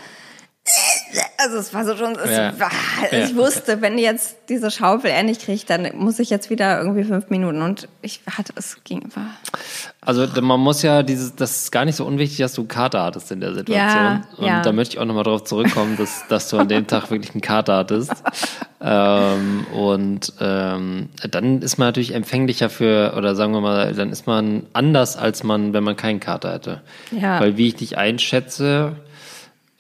also 1.38 1.56
es 1.58 1.72
war 1.74 1.84
so 1.84 1.96
schon, 1.96 2.16
es 2.16 2.30
Ja. 2.30 2.52
war, 2.58 2.70
ich 3.10 3.30
Ja. 3.30 3.36
wusste, 3.36 3.80
wenn 3.80 3.98
jetzt 3.98 4.36
diese 4.48 4.70
Schaufel 4.70 5.10
er 5.10 5.22
nicht 5.22 5.42
kriegt, 5.42 5.68
dann 5.70 5.88
muss 5.96 6.18
ich 6.18 6.30
jetzt 6.30 6.50
wieder 6.50 6.78
irgendwie 6.80 7.04
fünf 7.04 7.30
Minuten 7.30 7.62
und 7.62 7.88
ich 8.00 8.20
hatte, 8.30 8.52
es 8.56 8.76
ging, 8.84 9.02
war, 9.14 9.26
Also 10.00 10.26
man 10.40 10.60
muss 10.60 10.82
ja 10.82 11.02
dieses, 11.02 11.34
das 11.36 11.62
ist 11.64 11.72
gar 11.72 11.84
nicht 11.84 11.96
so 11.96 12.04
unwichtig, 12.04 12.38
dass 12.38 12.54
du 12.54 12.62
einen 12.62 12.68
Kater 12.68 13.02
hattest 13.02 13.30
in 13.32 13.40
der 13.40 13.54
Situation. 13.54 13.78
Ja, 14.04 14.22
und 14.36 14.46
ja. 14.46 14.62
da 14.62 14.72
möchte 14.72 14.94
ich 14.96 15.00
auch 15.00 15.04
nochmal 15.04 15.24
drauf 15.24 15.44
zurückkommen, 15.44 15.96
dass, 15.96 16.26
dass 16.28 16.48
du 16.48 16.58
an 16.58 16.68
dem 16.68 16.86
Tag 16.86 17.10
wirklich 17.10 17.32
einen 17.32 17.40
Kater 17.40 17.76
hattest. 17.76 18.12
ähm, 18.80 19.66
und 19.72 20.32
ähm, 20.40 21.08
dann 21.30 21.62
ist 21.62 21.78
man 21.78 21.88
natürlich 21.88 22.14
empfänglicher 22.14 22.68
für, 22.70 23.14
oder 23.16 23.34
sagen 23.36 23.52
wir 23.52 23.60
mal, 23.60 23.92
dann 23.94 24.10
ist 24.10 24.26
man 24.26 24.66
anders, 24.72 25.16
als 25.16 25.42
man, 25.44 25.72
wenn 25.72 25.84
man 25.84 25.96
keinen 25.96 26.20
Kater 26.20 26.52
hätte. 26.52 26.80
Ja. 27.12 27.40
Weil 27.40 27.56
wie 27.56 27.68
ich 27.68 27.76
dich 27.76 27.96
einschätze, 27.98 28.92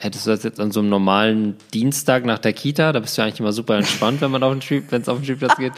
hättest 0.02 0.26
du 0.26 0.30
das 0.30 0.42
jetzt 0.42 0.58
an 0.58 0.72
so 0.72 0.80
einem 0.80 0.88
normalen 0.88 1.56
Dienstag 1.72 2.24
nach 2.24 2.40
der 2.40 2.52
Kita, 2.52 2.92
da 2.92 2.98
bist 2.98 3.16
du 3.16 3.22
ja 3.22 3.26
eigentlich 3.26 3.38
immer 3.38 3.52
super 3.52 3.76
entspannt, 3.76 4.20
wenn 4.20 4.32
man 4.32 4.42
auf 4.42 4.58
den 4.58 4.90
wenn 4.90 5.00
es 5.00 5.08
auf 5.08 5.18
den 5.18 5.24
Spielplatz 5.24 5.56
geht, 5.56 5.72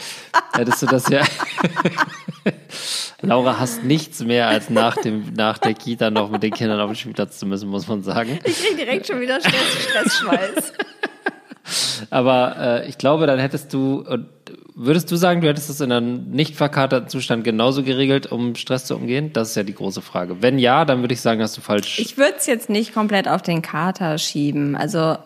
hättest 0.53 0.81
du 0.81 0.87
das 0.87 1.07
ja. 1.09 1.21
Laura 3.21 3.59
hasst 3.59 3.83
nichts 3.83 4.21
mehr, 4.21 4.47
als 4.47 4.71
nach, 4.71 4.97
dem, 4.97 5.33
nach 5.33 5.59
der 5.59 5.75
Kita 5.75 6.09
noch 6.09 6.31
mit 6.31 6.41
den 6.41 6.51
Kindern 6.51 6.79
auf 6.79 6.89
den 6.89 6.95
Spielplatz 6.95 7.37
zu 7.37 7.45
müssen, 7.45 7.69
muss 7.69 7.87
man 7.87 8.01
sagen. 8.01 8.39
ich 8.43 8.63
krieg 8.63 8.77
direkt 8.77 9.07
schon 9.07 9.21
wieder 9.21 9.39
Stress, 9.39 9.83
Stressschweiß. 9.89 10.73
Aber 12.09 12.55
äh, 12.57 12.89
ich 12.89 12.97
glaube, 12.97 13.27
dann 13.27 13.39
hättest 13.39 13.73
du, 13.73 14.05
und 14.07 14.27
würdest 14.75 15.09
du 15.11 15.15
sagen, 15.15 15.41
du 15.41 15.47
hättest 15.47 15.69
es 15.69 15.81
in 15.81 15.91
einem 15.91 16.29
nicht 16.29 16.55
verkaterten 16.55 17.09
Zustand 17.09 17.43
genauso 17.43 17.83
geregelt, 17.83 18.31
um 18.31 18.55
Stress 18.55 18.85
zu 18.85 18.95
umgehen? 18.95 19.31
Das 19.33 19.49
ist 19.49 19.55
ja 19.55 19.63
die 19.63 19.73
große 19.73 20.01
Frage. 20.01 20.41
Wenn 20.41 20.59
ja, 20.59 20.85
dann 20.85 21.01
würde 21.01 21.13
ich 21.13 21.21
sagen, 21.21 21.41
hast 21.41 21.57
du 21.57 21.61
falsch. 21.61 21.99
Ich 21.99 22.17
würde 22.17 22.35
es 22.37 22.45
jetzt 22.45 22.69
nicht 22.69 22.93
komplett 22.93 23.27
auf 23.27 23.41
den 23.41 23.61
Kater 23.61 24.17
schieben. 24.17 24.75
Also, 24.75 25.17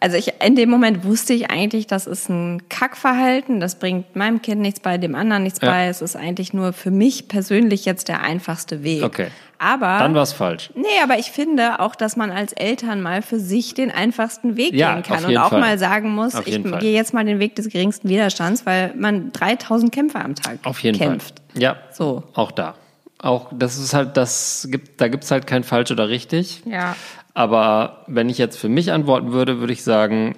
also 0.00 0.16
ich, 0.16 0.32
in 0.44 0.56
dem 0.56 0.70
Moment 0.70 1.04
wusste 1.04 1.32
ich 1.32 1.50
eigentlich, 1.50 1.86
das 1.86 2.06
ist 2.06 2.28
ein 2.28 2.68
Kackverhalten. 2.68 3.60
Das 3.60 3.76
bringt 3.78 4.14
meinem 4.16 4.42
Kind 4.42 4.60
nichts 4.60 4.80
bei, 4.80 4.98
dem 4.98 5.14
anderen 5.14 5.42
nichts 5.44 5.60
Ja. 5.62 5.70
bei. 5.70 5.86
Es 5.86 6.02
ist 6.02 6.16
eigentlich 6.16 6.52
nur 6.52 6.72
für 6.72 6.90
mich 6.90 7.28
persönlich 7.28 7.84
jetzt 7.84 8.08
der 8.08 8.20
einfachste 8.22 8.82
Weg. 8.82 9.02
Okay. 9.02 9.28
Aber. 9.58 9.98
dann 9.98 10.14
war 10.14 10.22
es 10.22 10.32
falsch. 10.32 10.70
Nee, 10.74 10.84
aber 11.02 11.18
ich 11.18 11.30
finde 11.30 11.80
auch, 11.80 11.94
dass 11.94 12.16
man 12.16 12.30
als 12.30 12.52
Eltern 12.52 13.00
mal 13.00 13.22
für 13.22 13.38
sich 13.38 13.72
den 13.72 13.90
einfachsten 13.90 14.56
Weg 14.56 14.74
Ja, 14.74 14.94
gehen 14.94 15.02
kann 15.04 15.24
und 15.24 15.36
auch 15.38 15.50
Fall. 15.50 15.60
mal 15.60 15.78
sagen 15.78 16.10
muss, 16.10 16.34
ich 16.44 16.60
Fall. 16.60 16.80
gehe 16.80 16.92
jetzt 16.92 17.14
mal 17.14 17.24
den 17.24 17.38
Weg 17.38 17.54
des 17.56 17.68
geringsten 17.70 18.08
Widerstands, 18.08 18.66
weil 18.66 18.92
man 18.96 19.32
3000 19.32 19.90
Kämpfe 19.92 20.18
am 20.18 20.34
Tag 20.34 20.58
Auf 20.64 20.80
jeden 20.80 20.98
kämpft. 20.98 21.40
Fall. 21.52 21.62
Ja. 21.62 21.76
So. 21.92 22.24
Auch 22.34 22.50
da. 22.52 22.74
Auch 23.18 23.50
das 23.54 23.78
ist 23.78 23.94
halt, 23.94 24.18
das 24.18 24.68
gibt, 24.70 25.00
da 25.00 25.08
gibt's 25.08 25.30
halt 25.30 25.46
kein 25.46 25.64
falsch 25.64 25.90
oder 25.90 26.08
richtig. 26.10 26.62
Ja. 26.66 26.94
Aber 27.34 28.04
wenn 28.06 28.28
ich 28.28 28.38
jetzt 28.38 28.56
für 28.56 28.68
mich 28.68 28.92
antworten 28.92 29.32
würde, 29.32 29.58
würde 29.58 29.72
ich 29.72 29.82
sagen, 29.82 30.36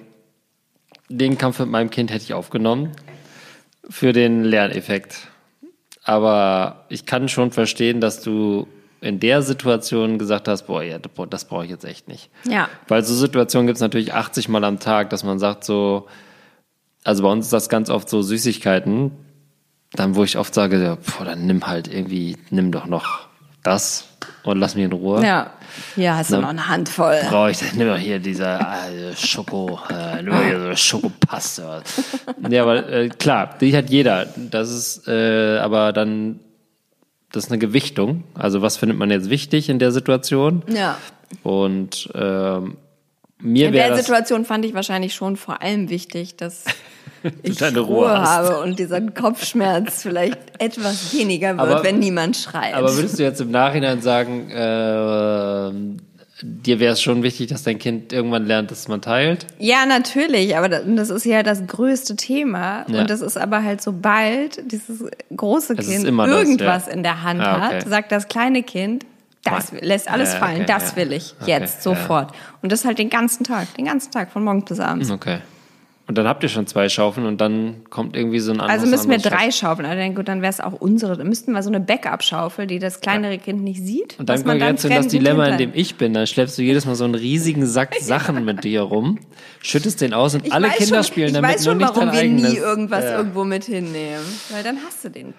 den 1.09 1.37
Kampf 1.37 1.59
mit 1.59 1.69
meinem 1.69 1.89
Kind 1.89 2.11
hätte 2.11 2.23
ich 2.23 2.33
aufgenommen. 2.33 2.91
Für 3.89 4.11
den 4.11 4.43
Lerneffekt. 4.43 5.27
Aber 6.03 6.85
ich 6.89 7.05
kann 7.05 7.29
schon 7.29 7.51
verstehen, 7.51 8.01
dass 8.01 8.21
du 8.21 8.67
in 8.99 9.19
der 9.19 9.41
Situation 9.41 10.17
gesagt 10.17 10.47
hast, 10.47 10.63
boah, 10.63 10.81
ja, 10.83 10.97
das 11.29 11.45
brauche 11.45 11.65
ich 11.65 11.69
jetzt 11.69 11.85
echt 11.85 12.07
nicht. 12.07 12.29
Ja. 12.45 12.67
Weil 12.87 13.03
so 13.03 13.13
Situationen 13.13 13.67
gibt 13.67 13.77
es 13.77 13.81
natürlich 13.81 14.13
80 14.13 14.49
Mal 14.49 14.63
am 14.63 14.79
Tag, 14.79 15.11
dass 15.11 15.23
man 15.23 15.39
sagt 15.39 15.63
so, 15.63 16.07
also 17.03 17.23
bei 17.23 17.29
uns 17.29 17.45
ist 17.45 17.53
das 17.53 17.69
ganz 17.69 17.89
oft 17.89 18.09
so 18.09 18.21
Süßigkeiten, 18.21 19.11
dann 19.93 20.15
wo 20.15 20.23
ich 20.23 20.37
oft 20.37 20.53
sage, 20.53 20.81
ja, 20.81 20.95
boah, 20.95 21.25
dann 21.25 21.45
nimm 21.45 21.67
halt 21.67 21.87
irgendwie, 21.87 22.37
nimm 22.49 22.71
doch 22.71 22.87
noch 22.87 23.27
das 23.63 24.07
und 24.43 24.57
lass 24.57 24.75
mich 24.75 24.85
in 24.85 24.91
Ruhe. 24.91 25.23
Ja. 25.23 25.51
Hier 25.95 26.15
hast 26.15 26.31
du 26.31 26.35
Ne? 26.35 26.41
noch 26.41 26.49
eine 26.49 26.67
Handvoll. 26.67 27.19
Brauche 27.29 27.51
ich, 27.51 27.73
nimm 27.73 27.87
doch 27.87 27.97
hier 27.97 28.19
diese 28.19 28.45
äh, 28.45 29.15
Schoko, 29.15 29.79
äh, 29.89 30.21
nur 30.21 30.43
hier 30.43 30.59
so 30.59 30.75
Schokopaste. 30.75 31.83
ja, 32.49 32.61
aber 32.63 32.87
äh, 32.89 33.09
klar, 33.09 33.55
die 33.59 33.75
hat 33.75 33.89
jeder. 33.89 34.27
Das 34.35 34.69
ist 34.69 35.07
äh, 35.07 35.57
aber 35.59 35.93
dann, 35.93 36.39
das 37.31 37.45
ist 37.45 37.51
eine 37.51 37.59
Gewichtung. 37.59 38.23
Also 38.33 38.61
was 38.61 38.77
findet 38.77 38.97
man 38.97 39.09
jetzt 39.11 39.29
wichtig 39.29 39.69
in 39.69 39.79
der 39.79 39.91
Situation? 39.91 40.63
Ja. 40.67 40.97
Und 41.43 42.09
ähm, 42.15 42.77
mir 43.39 43.67
In 43.67 43.73
wäre 43.73 43.87
der 43.87 43.97
das 43.97 43.99
Situation 44.05 44.45
fand 44.45 44.65
ich 44.65 44.73
wahrscheinlich 44.73 45.13
schon 45.13 45.35
vor 45.37 45.61
allem 45.61 45.89
wichtig, 45.89 46.37
dass 46.37 46.63
ich 47.43 47.57
deine 47.57 47.79
Ruhe, 47.79 48.07
Ruhe 48.07 48.09
habe 48.21 48.59
und 48.59 48.79
dieser 48.79 49.01
Kopfschmerz 49.01 50.01
vielleicht 50.03 50.37
etwas 50.59 51.13
weniger 51.13 51.57
wird, 51.57 51.59
Aber- 51.69 51.83
wenn 51.83 51.99
niemand 51.99 52.37
schreit. 52.37 52.73
Aber 52.73 52.95
würdest 52.95 53.19
du 53.19 53.23
jetzt 53.23 53.41
im 53.41 53.51
Nachhinein 53.51 54.01
sagen, 54.01 54.49
äh, 54.49 55.71
dir 56.43 56.79
wäre 56.79 56.93
es 56.93 57.01
schon 57.01 57.23
wichtig, 57.23 57.47
dass 57.47 57.63
dein 57.63 57.79
Kind 57.79 58.13
irgendwann 58.13 58.45
lernt, 58.45 58.69
dass 58.71 58.87
man 58.87 59.01
teilt? 59.01 59.47
ja, 59.57 59.85
natürlich, 59.87 60.55
aber 60.55 60.69
das- 60.69 60.83
das 60.85 61.09
ist 61.09 61.25
ja 61.25 61.41
das 61.43 61.65
größte 61.65 62.15
Thema. 62.15 62.85
Ja. 62.87 63.01
Und 63.01 63.09
das 63.09 63.21
ist 63.21 63.37
aber 63.37 63.63
halt, 63.63 63.81
sobald 63.81 64.71
dieses 64.71 65.03
große 65.35 65.73
Es 65.77 65.87
Kind 65.87 66.05
immer 66.05 66.27
das, 66.27 66.37
irgendwas 66.37 66.85
ja. 66.87 66.93
in 66.93 67.03
der 67.03 67.23
Hand 67.23 67.41
Ah, 67.41 67.55
okay. 67.67 67.75
hat, 67.77 67.89
sagt 67.89 68.11
das 68.11 68.27
kleine 68.27 68.61
Kind, 68.63 69.05
das 69.43 69.71
lässt 69.79 70.11
alles 70.11 70.33
fallen, 70.33 70.63
okay, 70.63 70.65
das 70.67 70.95
will 70.97 71.13
ich 71.13 71.33
Okay, 71.41 71.51
jetzt, 71.51 71.81
sofort. 71.81 72.33
Und 72.61 72.71
das 72.71 72.83
halt 72.83 72.99
den 72.99 73.09
ganzen 73.09 73.45
Tag, 73.45 73.73
den 73.75 73.85
ganzen 73.85 74.11
Tag, 74.11 74.29
von 74.29 74.43
morgens 74.43 74.65
bis 74.65 74.79
abends. 74.81 75.09
Okay. 75.09 75.37
Und 76.07 76.17
dann 76.17 76.25
habt 76.25 76.41
ihr 76.41 76.47
schon 76.47 76.65
zwei 76.67 76.87
Schaufeln 76.87 77.27
und 77.27 77.41
dann 77.41 77.83
kommt 77.89 78.15
irgendwie 78.15 78.39
so 78.39 78.53
ein 78.53 78.61
anderes 78.61 78.81
Also 78.81 78.89
müssen 78.89 79.11
wir 79.11 79.17
drei 79.17 79.51
Schaufeln. 79.51 79.85
Also 79.85 80.01
dann, 80.01 80.15
gut, 80.15 80.29
dann 80.29 80.41
wäre 80.41 80.49
es 80.51 80.61
auch 80.61 80.71
unsere. 80.71 81.17
Dann 81.17 81.27
müssten 81.27 81.51
wir 81.51 81.61
so 81.61 81.69
eine 81.69 81.81
Backup-Schaufel, 81.81 82.65
die 82.65 82.79
das 82.79 83.01
kleinere 83.01 83.37
Kind 83.37 83.61
nicht 83.61 83.81
sieht. 83.85 84.17
Und 84.17 84.29
dann 84.29 84.41
kommt 84.45 84.61
jetzt 84.61 84.85
in 84.85 84.91
das 84.91 85.07
Dilemma, 85.09 85.47
in 85.47 85.57
dem 85.57 85.71
ich 85.73 85.95
bin. 85.95 86.13
Dann 86.13 86.25
schleppst 86.25 86.57
du 86.57 86.61
jedes 86.61 86.85
Mal 86.85 86.95
so 86.95 87.03
einen 87.03 87.15
riesigen 87.15 87.65
Sack 87.65 87.93
Sachen 87.99 88.45
mit 88.45 88.63
dir 88.63 88.83
rum, 88.83 89.19
schüttest 89.61 89.99
den 89.99 90.13
aus 90.13 90.33
und 90.33 90.45
Ich 90.45 90.53
alle 90.53 90.69
weiß 90.69 90.77
Kinder 90.77 91.03
schon, 91.03 91.11
spielen 91.11 91.27
ich 91.27 91.33
damit 91.33 91.49
weiß 91.51 91.65
nur 91.65 91.73
schon, 91.73 91.77
nicht 91.79 91.95
warum 91.95 92.11
wir 92.13 92.23
nie 92.23 92.55
irgendwas 92.55 93.03
Ja. 93.03 93.17
irgendwo 93.17 93.43
mit 93.43 93.65
hinnehmen. 93.65 94.23
Weil 94.51 94.63
dann 94.63 94.77
hast 94.87 95.03
du 95.03 95.09
den 95.09 95.33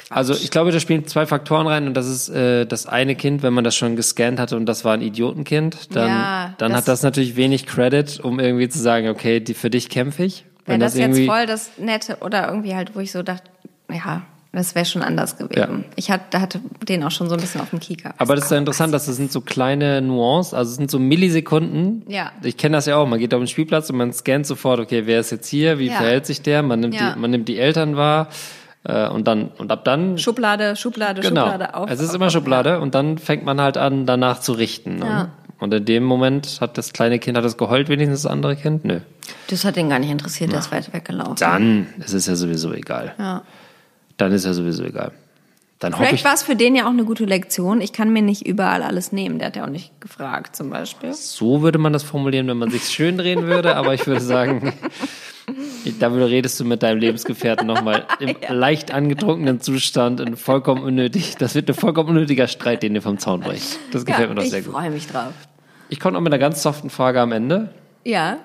Quatsch. 0.00 0.16
Also 0.16 0.34
ich 0.34 0.50
glaube, 0.50 0.72
da 0.72 0.80
spielen 0.80 1.06
zwei 1.06 1.26
Faktoren 1.26 1.66
rein 1.66 1.86
und 1.86 1.94
das 1.94 2.06
ist 2.08 2.28
äh, 2.28 2.66
das 2.66 2.86
eine 2.86 3.14
Kind, 3.14 3.42
wenn 3.42 3.52
man 3.52 3.64
das 3.64 3.76
schon 3.76 3.96
gescannt 3.96 4.38
hatte 4.40 4.56
und 4.56 4.66
das 4.66 4.84
war 4.84 4.94
ein 4.94 5.02
Idiotenkind, 5.02 5.94
dann, 5.94 6.08
Ja, 6.08 6.54
dann 6.58 6.70
das- 6.72 6.78
hat 6.82 6.88
das 6.88 7.02
natürlich 7.02 7.36
wenig 7.36 7.66
Credit, 7.66 8.20
um 8.20 8.40
irgendwie 8.40 8.68
zu 8.68 8.78
sagen, 8.78 9.08
okay, 9.08 9.40
die, 9.40 9.54
für 9.54 9.70
dich 9.70 9.88
kämpfe 9.88 10.24
ich. 10.24 10.44
Wenn 10.66 10.80
das, 10.80 10.94
jetzt 10.94 11.02
irgendwie, 11.02 11.26
voll 11.26 11.46
das 11.46 11.70
Nette 11.78 12.18
oder 12.20 12.48
irgendwie 12.48 12.74
halt, 12.74 12.94
wo 12.94 13.00
ich 13.00 13.10
so 13.12 13.22
dachte, 13.22 13.50
ja, 13.92 14.22
das 14.52 14.74
wäre 14.74 14.84
schon 14.84 15.02
anders 15.02 15.36
gewesen. 15.38 15.58
Ja. 15.58 15.68
Ich 15.96 16.10
hatte, 16.10 16.40
hatte 16.40 16.60
den 16.88 17.04
auch 17.04 17.10
schon 17.12 17.28
so 17.28 17.34
ein 17.36 17.40
bisschen 17.40 17.60
auf 17.60 17.70
dem 17.70 17.78
Kieker. 17.80 18.14
aber 18.18 18.34
das 18.34 18.44
ist 18.46 18.50
ja 18.50 18.58
interessant, 18.58 18.92
dass 18.92 19.06
das 19.06 19.14
sind 19.16 19.30
so 19.30 19.40
kleine 19.40 20.02
Nuancen, 20.02 20.58
also 20.58 20.70
es 20.70 20.76
sind 20.76 20.90
so 20.90 20.98
Millisekunden. 20.98 22.02
Ja. 22.08 22.32
Ich 22.42 22.56
kenne 22.56 22.76
das 22.76 22.86
ja 22.86 22.96
auch. 22.96 23.06
Man 23.06 23.18
geht 23.20 23.32
auf 23.32 23.40
den 23.40 23.46
Spielplatz 23.46 23.90
und 23.90 23.96
man 23.96 24.12
scannt 24.12 24.46
sofort, 24.46 24.80
okay, 24.80 25.02
wer 25.06 25.20
ist 25.20 25.30
jetzt 25.30 25.48
hier, 25.48 25.78
wie 25.78 25.86
Ja. 25.88 25.94
verhält 25.98 26.26
sich 26.26 26.42
der? 26.42 26.62
Man 26.62 26.80
nimmt 26.80 26.94
Ja. 26.94 27.12
die, 27.14 27.18
man 27.20 27.30
nimmt 27.30 27.48
die 27.48 27.58
Eltern 27.58 27.96
wahr 27.96 28.28
und 28.82 29.28
dann 29.28 29.48
und 29.58 29.70
ab 29.70 29.84
dann 29.84 30.16
Schublade, 30.16 30.74
Schublade, 30.74 31.20
genau. 31.20 31.42
Schublade 31.42 31.74
auf. 31.74 31.90
es 31.90 32.00
ist 32.00 32.10
auf, 32.10 32.14
immer 32.14 32.26
auf, 32.26 32.32
Schublade 32.32 32.80
und 32.80 32.94
dann 32.94 33.18
fängt 33.18 33.44
man 33.44 33.60
halt 33.60 33.76
an, 33.76 34.06
danach 34.06 34.40
zu 34.40 34.52
richten. 34.52 34.96
Ne? 34.96 35.06
Ja. 35.06 35.28
Und 35.58 35.74
in 35.74 35.84
dem 35.84 36.04
Moment 36.04 36.58
hat 36.62 36.78
das 36.78 36.94
kleine 36.94 37.18
Kind 37.18 37.36
hat 37.36 37.44
das 37.44 37.58
geheult, 37.58 37.90
wenigstens 37.90 38.22
das 38.22 38.32
andere 38.32 38.56
Kind? 38.56 38.86
Nö. 38.86 39.00
Das 39.48 39.66
hat 39.66 39.76
den 39.76 39.90
gar 39.90 39.98
nicht 39.98 40.10
interessiert, 40.10 40.52
das 40.52 40.66
ist 40.66 40.72
weit 40.72 40.92
weggelaufen. 40.94 41.36
Dann 41.38 41.88
ist 41.98 42.14
es 42.14 42.26
ja 42.26 42.34
sowieso 42.34 42.72
egal. 42.72 43.14
Ja. 43.18 43.42
Dann 44.16 44.32
ist 44.32 44.46
ja 44.46 44.54
sowieso 44.54 44.84
egal. 44.84 45.12
Dann 45.80 45.94
Vielleicht 45.94 46.12
ich, 46.12 46.24
war 46.24 46.34
es 46.34 46.42
für 46.42 46.56
den 46.56 46.76
ja 46.76 46.84
auch 46.84 46.90
eine 46.90 47.04
gute 47.04 47.24
Lektion. 47.24 47.80
Ich 47.80 47.94
kann 47.94 48.12
mir 48.12 48.20
nicht 48.20 48.46
überall 48.46 48.82
alles 48.82 49.12
nehmen. 49.12 49.38
Der 49.38 49.46
hat 49.46 49.56
ja 49.56 49.64
auch 49.64 49.70
nicht 49.70 49.98
gefragt, 49.98 50.54
zum 50.54 50.68
Beispiel. 50.68 51.14
so 51.14 51.62
würde 51.62 51.78
man 51.78 51.94
das 51.94 52.02
formulieren, 52.02 52.46
wenn 52.48 52.58
man 52.58 52.70
sich 52.70 52.84
schön 52.84 53.16
drehen 53.16 53.46
würde, 53.46 53.76
aber 53.76 53.94
ich 53.94 54.06
würde 54.06 54.20
sagen, 54.20 54.74
darüber 55.98 56.28
redest 56.28 56.60
du 56.60 56.66
mit 56.66 56.82
deinem 56.82 56.98
Lebensgefährten 56.98 57.66
nochmal 57.66 58.06
im 58.20 58.36
leicht 58.50 58.92
angetrunkenen 58.92 59.62
Zustand 59.62 60.20
und 60.20 60.36
vollkommen 60.36 60.82
unnötig. 60.82 61.36
Das 61.38 61.54
wird 61.54 61.70
ein 61.70 61.74
vollkommen 61.74 62.10
unnötiger 62.10 62.46
Streit, 62.46 62.82
den 62.82 62.94
ihr 62.94 63.02
vom 63.02 63.18
Zaun 63.18 63.40
bricht. 63.40 63.78
Das 63.90 64.04
gefällt 64.04 64.28
mir 64.28 64.34
doch 64.34 64.42
ich 64.42 64.50
sehr 64.50 64.60
gut. 64.60 64.74
freue 64.74 64.90
mich 64.90 65.06
drauf. 65.06 65.32
Ich 65.88 65.98
komme 65.98 66.12
noch 66.12 66.20
mit 66.20 66.30
einer 66.30 66.38
ganz 66.38 66.62
soften 66.62 66.90
Frage 66.90 67.22
am 67.22 67.32
Ende. 67.32 67.72
Ja. 68.04 68.36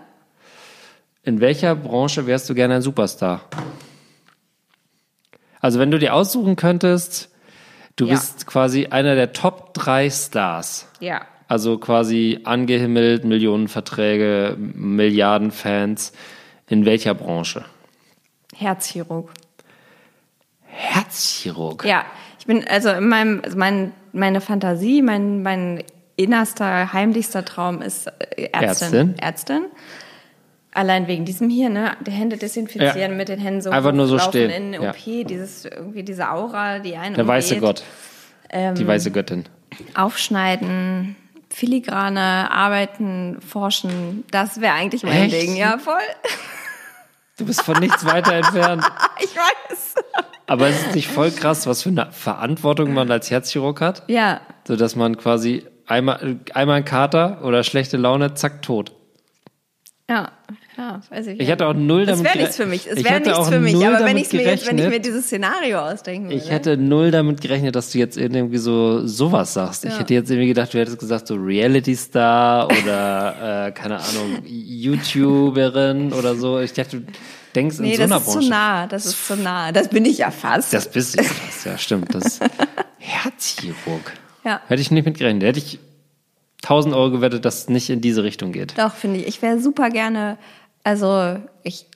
In 1.24 1.42
welcher 1.42 1.76
Branche 1.76 2.28
wärst 2.28 2.50
du 2.50 2.56
gerne 2.56 2.76
ein 2.76 2.82
Superstar? 2.82 3.42
Also 5.66 5.80
wenn 5.80 5.90
du 5.90 5.98
dir 5.98 6.14
aussuchen 6.14 6.56
könntest, 6.56 7.28
du 7.96 8.06
Ja. 8.06 8.14
bist 8.14 8.46
quasi 8.46 8.86
einer 8.86 9.16
der 9.16 9.34
Top 9.34 9.74
drei 9.74 10.12
Stars. 10.12 10.88
Ja. 11.00 11.22
Also 11.48 11.80
quasi 11.80 12.42
angehimmelt, 12.44 13.26
Millionenverträge, 13.26 14.58
Milliarden 14.60 15.50
Fans. 15.50 16.14
In 16.68 16.86
welcher 16.86 17.16
Branche? 17.16 17.66
Herzchirurg. 18.54 19.32
Herzchirurg. 20.68 21.84
Ja. 21.84 22.06
Ich 22.38 22.46
bin, 22.46 22.64
also 22.68 22.92
in 22.92 23.10
meinem, 23.10 23.42
also 23.44 23.58
mein, 23.58 23.92
meine 24.14 24.42
Fantasie, 24.42 25.02
mein, 25.02 25.42
mein 25.42 25.84
innerster, 26.16 26.94
heimlichster 26.94 27.44
Traum 27.44 27.82
ist 27.82 28.06
äh, 28.06 28.50
Ärztin. 28.52 28.62
Ärztin? 28.62 29.20
Ärztin. 29.20 29.66
Allein 30.76 31.08
wegen 31.08 31.24
diesem 31.26 31.50
hier, 31.50 31.70
ne? 31.70 31.94
Die 32.06 32.12
Hände 32.12 32.36
desinfizieren, 32.38 32.98
Ja. 32.98 33.08
mit 33.08 33.30
den 33.30 33.40
Händen 33.40 33.62
so 33.62 33.70
Einfach 33.70 33.94
nur 33.94 34.08
so 34.08 34.20
stehen, 34.20 34.50
in 34.52 34.72
den 34.74 34.82
ja. 34.84 34.90
OP, 34.92 35.24
dieses, 35.26 35.64
irgendwie 35.66 36.04
diese 36.04 36.30
Aura, 36.30 36.80
die 36.80 36.96
einen 36.98 37.16
Der 37.16 37.26
weiße 37.26 37.56
umweht. 37.56 37.62
Gott. 37.68 37.84
Ähm, 38.50 38.76
Die 38.76 38.86
weiße 38.86 39.10
Göttin. 39.12 39.46
Aufschneiden, 39.94 41.16
filigrane 41.50 42.52
Arbeiten, 42.52 43.40
Forschen, 43.42 44.24
das 44.32 44.60
wäre 44.62 44.74
eigentlich 44.74 45.04
mein 45.04 45.24
Echt? 45.24 45.34
Ding. 45.42 45.56
Ja, 45.56 45.78
voll. 45.78 45.96
Du 47.38 47.46
bist 47.46 47.62
von 47.64 47.78
nichts 47.80 48.06
weiter 48.06 48.34
entfernt. 48.34 48.84
Ich 49.24 49.34
weiß. 49.36 49.96
Aber 50.48 50.68
es 50.68 50.82
ist 50.88 50.96
nicht 50.96 51.08
voll 51.08 51.32
krass, 51.32 51.66
was 51.68 51.84
für 51.84 51.90
eine 51.90 52.12
Verantwortung 52.12 52.94
man 52.94 53.10
als 53.10 53.32
Herzchirurg 53.32 53.80
hat. 53.82 54.04
Ja, 54.08 54.42
So 54.68 54.76
dass 54.76 54.96
man 54.98 55.18
quasi 55.18 55.66
einmal, 55.88 56.38
einmal 56.54 56.78
ein 56.78 56.86
Kater 56.86 57.40
oder 57.44 57.64
schlechte 57.64 57.96
Laune, 57.98 58.34
zack, 58.34 58.62
tot. 58.62 58.92
ja, 60.10 60.32
ja, 60.78 61.00
weiß 61.10 61.28
ich. 61.28 61.40
Ich 61.40 61.50
hatte 61.52 61.68
auch 61.68 61.74
null 61.74 62.06
das 62.06 62.18
damit 62.18 62.26
wäre 62.26 62.36
gere- 62.36 62.42
nichts 62.44 62.58
für 62.58 62.66
mich. 62.66 62.88
Es 62.88 62.98
Ich 62.98 63.06
wäre 63.06 63.20
nichts 63.22 63.38
auch 63.38 63.48
für 63.50 63.60
mich. 63.60 63.74
null 63.74 63.84
Aber 63.86 64.00
wenn 64.00 64.08
damit 64.08 64.26
ich 64.28 64.34
mir 64.34 64.42
jetzt, 64.44 64.68
wenn 64.68 64.78
ich 64.78 64.84
mir 64.84 64.90
gerechnet- 64.90 65.06
dieses 65.06 65.26
Szenario 65.26 65.80
ausdenken 65.80 66.30
würde. 66.30 66.38
Ich 66.38 66.50
hätte 66.52 66.78
null 66.78 67.12
damit 67.12 67.42
gerechnet, 67.42 67.76
dass 67.76 67.92
du 67.92 67.98
jetzt 68.00 68.18
irgendwie 68.18 68.58
so 68.58 69.06
sowas 69.08 69.54
sagst. 69.54 69.86
Ich 69.86 69.92
Ja. 69.92 70.00
hätte 70.00 70.14
jetzt 70.14 70.30
irgendwie 70.30 70.48
gedacht, 70.50 70.74
du 70.74 70.80
hättest 70.80 71.00
gesagt 71.00 71.28
so 71.28 71.36
Reality 71.36 71.96
Star 71.96 72.68
oder 72.68 73.68
äh, 73.68 73.72
keine 73.72 73.98
Ahnung 73.98 74.44
YouTuberin 74.46 76.14
oder 76.14 76.36
so. 76.36 76.60
Ich 76.60 76.74
dachte, 76.74 77.00
du 77.02 77.06
denkst 77.56 77.80
Nee, 77.80 77.92
in 77.92 77.96
so 77.96 78.02
das 78.04 78.12
einer 78.12 78.18
ist 78.22 78.26
Branche. 78.26 78.40
zu 78.42 78.50
nah. 78.50 78.88
Das 78.88 79.06
ist 79.06 79.28
zu 79.28 79.36
nah. 79.38 79.72
Das 79.72 79.90
bin 79.90 80.06
ich 80.06 80.18
ja 80.20 80.32
fast. 80.32 80.74
Das 80.74 80.90
bist 80.92 81.18
du 81.20 81.24
krass, 81.24 81.64
ja 81.66 81.78
stimmt. 81.78 82.14
Das 82.14 82.40
Herzchirurg. 83.00 84.14
ja. 84.44 84.62
Hätte 84.68 84.82
ich 84.82 84.92
nicht 84.92 85.06
mit 85.06 85.18
gerechnet. 85.18 85.44
Hätte 85.44 85.60
ich 85.60 85.80
1000 86.64 86.96
Euro 86.96 87.12
gewettet, 87.12 87.46
dass 87.46 87.60
es 87.60 87.70
nicht 87.70 87.90
in 87.90 88.02
diese 88.02 88.24
Richtung 88.24 88.52
geht. 88.52 88.74
Doch, 88.78 88.94
finde 88.96 89.20
ich. 89.20 89.28
Ich 89.28 89.42
wäre 89.42 89.60
super 89.60 89.90
gerne, 89.90 90.38
also 90.86 91.38
ich, 91.64 91.88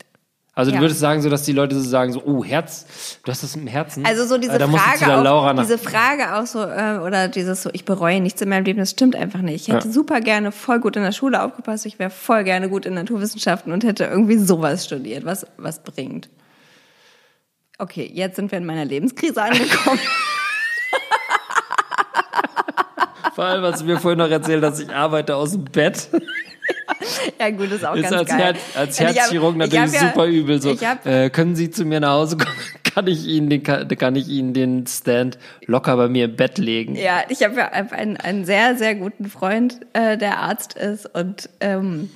Also 0.56 0.72
Ja. 0.72 0.78
du 0.78 0.84
würdest 0.84 1.00
sagen, 1.00 1.22
so 1.22 1.30
dass 1.30 1.44
die 1.44 1.54
Leute 1.54 1.74
so 1.76 1.82
sagen, 1.90 2.12
so, 2.12 2.22
oh, 2.26 2.44
Herz, 2.44 2.86
du 3.24 3.32
hast 3.32 3.44
das 3.44 3.56
im 3.56 3.66
Herzen. 3.68 4.06
also 4.06 4.26
so 4.26 4.38
diese 4.38 4.56
Äh, 4.56 4.68
Frage 4.68 5.30
auch, 5.32 5.54
diese 5.62 5.78
Frage 5.78 6.36
auch 6.36 6.46
so, 6.46 6.62
äh, 6.62 7.00
oder 7.06 7.30
dieses 7.30 7.64
so, 7.64 7.70
ich 7.72 7.86
bereue 7.86 8.20
nichts 8.20 8.42
in 8.42 8.50
meinem 8.50 8.66
Leben, 8.66 8.80
das 8.80 8.90
stimmt 8.90 9.16
einfach 9.16 9.40
nicht. 9.40 9.70
Ich 9.70 9.74
hätte 9.74 9.88
Ja. 9.88 9.94
super 9.94 10.20
gerne 10.20 10.52
voll 10.52 10.82
gut 10.82 10.98
in 10.98 11.04
der 11.04 11.14
Schule 11.14 11.42
aufgepasst, 11.42 11.86
ich 11.86 11.98
wäre 11.98 12.10
voll 12.10 12.44
gerne 12.44 12.68
gut 12.68 12.86
in 12.86 12.96
Naturwissenschaften 12.96 13.72
und 13.72 13.86
hätte 13.86 14.04
irgendwie 14.04 14.38
sowas 14.38 14.84
studiert, 14.84 15.24
was, 15.24 15.48
was 15.56 15.82
bringt. 15.82 16.28
Okay, 17.78 18.12
jetzt 18.14 18.36
sind 18.36 18.52
wir 18.52 18.58
in 18.58 18.66
meiner 18.66 18.84
Lebenskrise 18.84 19.42
angekommen. 19.42 20.00
Vor 23.36 23.46
allem, 23.46 23.64
was 23.64 23.80
du 23.80 23.86
mir 23.86 23.98
vorhin 24.00 24.20
noch 24.20 24.30
erzählt 24.30 24.62
hast, 24.64 24.80
ich 24.82 24.94
arbeite 24.94 25.36
aus 25.38 25.52
dem 25.52 25.64
Bett. 25.66 26.10
Ja 27.40 27.50
gut, 27.52 27.72
ist 27.72 27.86
auch 27.86 27.96
Ist 27.96 28.04
ganz 28.04 28.16
als, 28.16 28.30
geil. 28.30 28.40
Herz, 28.40 28.60
als 28.76 29.00
Und 29.00 29.06
Herzchirurg 29.08 29.54
ich 29.54 29.58
natürlich 29.60 29.94
ja- 29.94 30.00
super 30.10 30.26
übel. 30.28 30.62
So, 30.62 30.76
hab, 30.80 31.06
äh, 31.06 31.30
können 31.30 31.56
Sie 31.56 31.70
zu 31.72 31.86
mir 31.86 32.00
nach 32.00 32.12
Hause 32.12 32.38
kommen? 32.38 32.56
Kann 32.96 33.08
ich 33.08 33.26
Ihnen 33.28 33.50
den, 33.50 33.64
kann, 33.64 34.16
ich 34.16 34.28
Ihnen 34.28 34.54
den 34.54 34.86
Stand 34.88 35.38
locker 35.68 35.96
bei 35.96 36.10
mir 36.10 36.26
im 36.26 36.36
Bett 36.36 36.58
legen? 36.58 36.96
Ja, 36.96 37.22
ich 37.30 37.44
habe 37.44 37.56
ja 37.56 37.68
einen, 37.68 38.18
einen 38.18 38.46
sehr, 38.46 38.76
sehr 38.76 38.96
guten 38.96 39.26
Freund, 39.30 39.80
äh, 39.94 40.18
der 40.18 40.40
Arzt 40.40 40.74
ist 40.74 41.06
und 41.16 41.50
ähm, 41.62 42.10